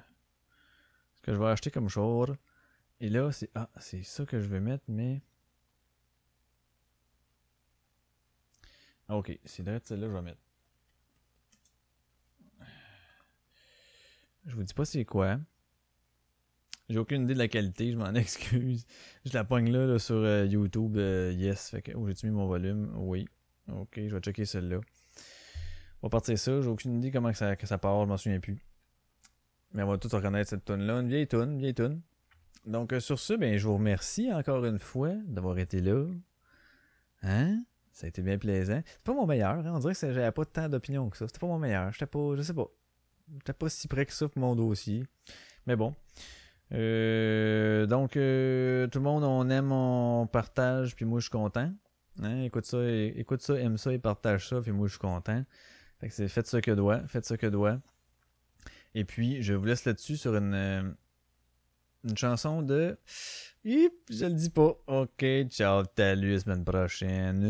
Que 1.24 1.32
je 1.32 1.38
vais 1.38 1.46
acheter 1.46 1.70
comme 1.70 1.88
char. 1.88 2.26
Et 3.01 3.09
là, 3.09 3.32
c'est. 3.32 3.51
Ah, 3.55 3.70
c'est 3.78 4.02
ça 4.02 4.24
que 4.26 4.38
je 4.40 4.46
vais 4.46 4.60
mettre, 4.60 4.84
mais. 4.88 5.22
Ok, 9.09 9.38
c'est 9.44 9.62
direct 9.62 9.86
celle-là 9.86 10.06
que 10.06 10.12
je 10.12 10.16
vais 10.16 10.22
mettre. 10.22 10.40
Je 14.46 14.55
vous 14.55 14.62
dis 14.62 14.74
pas 14.74 14.84
c'est 14.84 15.05
quoi. 15.06 15.38
J'ai 16.90 16.98
aucune 16.98 17.22
idée 17.22 17.32
de 17.32 17.38
la 17.38 17.48
qualité, 17.48 17.92
je 17.92 17.96
m'en 17.96 18.14
excuse. 18.14 18.84
Je 19.24 19.32
la 19.32 19.44
pogne 19.44 19.72
là, 19.72 19.86
là, 19.86 19.98
sur 19.98 20.16
euh, 20.16 20.44
YouTube. 20.44 20.98
euh, 20.98 21.32
yes. 21.32 21.70
Fait 21.70 21.80
que, 21.80 21.92
oh, 21.94 22.06
j'ai-tu 22.06 22.26
mis 22.26 22.32
mon 22.32 22.46
volume? 22.46 22.92
Oui. 22.96 23.26
Ok, 23.68 23.94
je 23.96 24.14
vais 24.14 24.20
checker 24.20 24.44
celle-là. 24.44 24.80
On 26.02 26.09
va 26.09 26.10
partir 26.10 26.38
ça. 26.38 26.60
J'ai 26.60 26.68
aucune 26.68 26.98
idée 26.98 27.10
comment 27.10 27.30
que 27.30 27.38
ça, 27.38 27.56
que 27.56 27.66
ça 27.66 27.78
part, 27.78 28.02
je 28.02 28.09
m'en 28.09 28.18
souviens 28.18 28.40
plus. 28.40 28.59
Mais 29.74 29.82
on 29.82 29.88
va 29.88 29.98
tout 29.98 30.09
reconnaître 30.09 30.51
cette 30.51 30.64
tune 30.64 30.86
là 30.86 31.01
Une 31.01 31.09
vieille 31.09 31.28
tune, 31.28 31.52
une 31.52 31.59
vieille 31.59 31.74
tune. 31.74 32.01
Donc 32.64 32.92
euh, 32.92 33.01
sur 33.01 33.18
ce, 33.18 33.34
ben, 33.34 33.59
je 33.59 33.66
vous 33.66 33.74
remercie 33.74 34.32
encore 34.32 34.64
une 34.64 34.78
fois 34.78 35.12
d'avoir 35.26 35.59
été 35.59 35.80
là. 35.80 36.06
Hein? 37.22 37.62
Ça 37.92 38.06
a 38.06 38.09
été 38.09 38.22
bien 38.22 38.38
plaisant. 38.38 38.80
C'est 38.86 39.02
pas 39.05 39.12
mon 39.12 39.26
meilleur, 39.26 39.59
hein? 39.59 39.72
On 39.74 39.78
dirait 39.78 39.94
que 39.94 40.12
j'avais 40.12 40.32
pas 40.32 40.44
tant 40.44 40.68
d'opinion 40.68 41.10
que 41.10 41.16
ça. 41.16 41.26
C'était 41.26 41.38
pas 41.38 41.46
mon 41.46 41.59
meilleur. 41.59 41.92
J'étais 41.92 42.06
pas. 42.06 42.34
Je 42.36 42.42
sais 42.42 42.55
pas. 42.55 42.66
J'étais 43.34 43.52
pas 43.52 43.68
si 43.68 43.88
près 43.88 44.06
que 44.06 44.12
ça 44.12 44.28
pour 44.28 44.40
mon 44.40 44.56
dossier. 44.56 45.05
Mais 45.66 45.76
bon. 45.76 45.94
Euh, 46.72 47.86
donc, 47.86 48.16
euh, 48.16 48.86
tout 48.88 48.98
le 48.98 49.05
monde, 49.05 49.22
on 49.22 49.48
aime, 49.48 49.70
on 49.70 50.26
partage, 50.26 50.96
puis 50.96 51.05
moi, 51.05 51.20
je 51.20 51.24
suis 51.24 51.30
content. 51.30 51.70
Hein? 52.22 52.42
Écoute 52.42 52.66
ça, 52.66 52.78
écoute 52.90 53.42
ça, 53.42 53.55
aime 53.55 53.76
ça 53.76 53.92
et 53.92 53.98
partage 53.98 54.48
ça, 54.48 54.60
puis 54.60 54.72
moi, 54.72 54.86
je 54.86 54.92
suis 54.92 55.01
content. 55.01 55.44
Fait 56.01 56.09
que 56.09 56.14
c'est 56.14 56.28
faites 56.28 56.46
ce 56.46 56.56
que 56.56 56.70
doit, 56.70 57.06
faites 57.06 57.26
ce 57.26 57.34
que 57.34 57.46
doit. 57.46 57.78
Et 58.95 59.05
puis, 59.05 59.43
je 59.43 59.55
vous 59.55 59.65
laisse 59.65 59.85
là-dessus 59.85 60.16
sur 60.16 60.37
une, 60.37 60.55
euh, 60.55 60.83
une 62.05 62.16
chanson 62.16 62.62
de... 62.62 62.97
Hip, 63.65 63.93
je 64.11 64.27
le 64.27 64.35
dis 64.35 64.51
pas. 64.51 64.77
Ok, 64.87 65.25
ciao, 65.49 65.83
salut, 65.97 66.39
semaine 66.39 66.65
prochaine. 66.65 67.41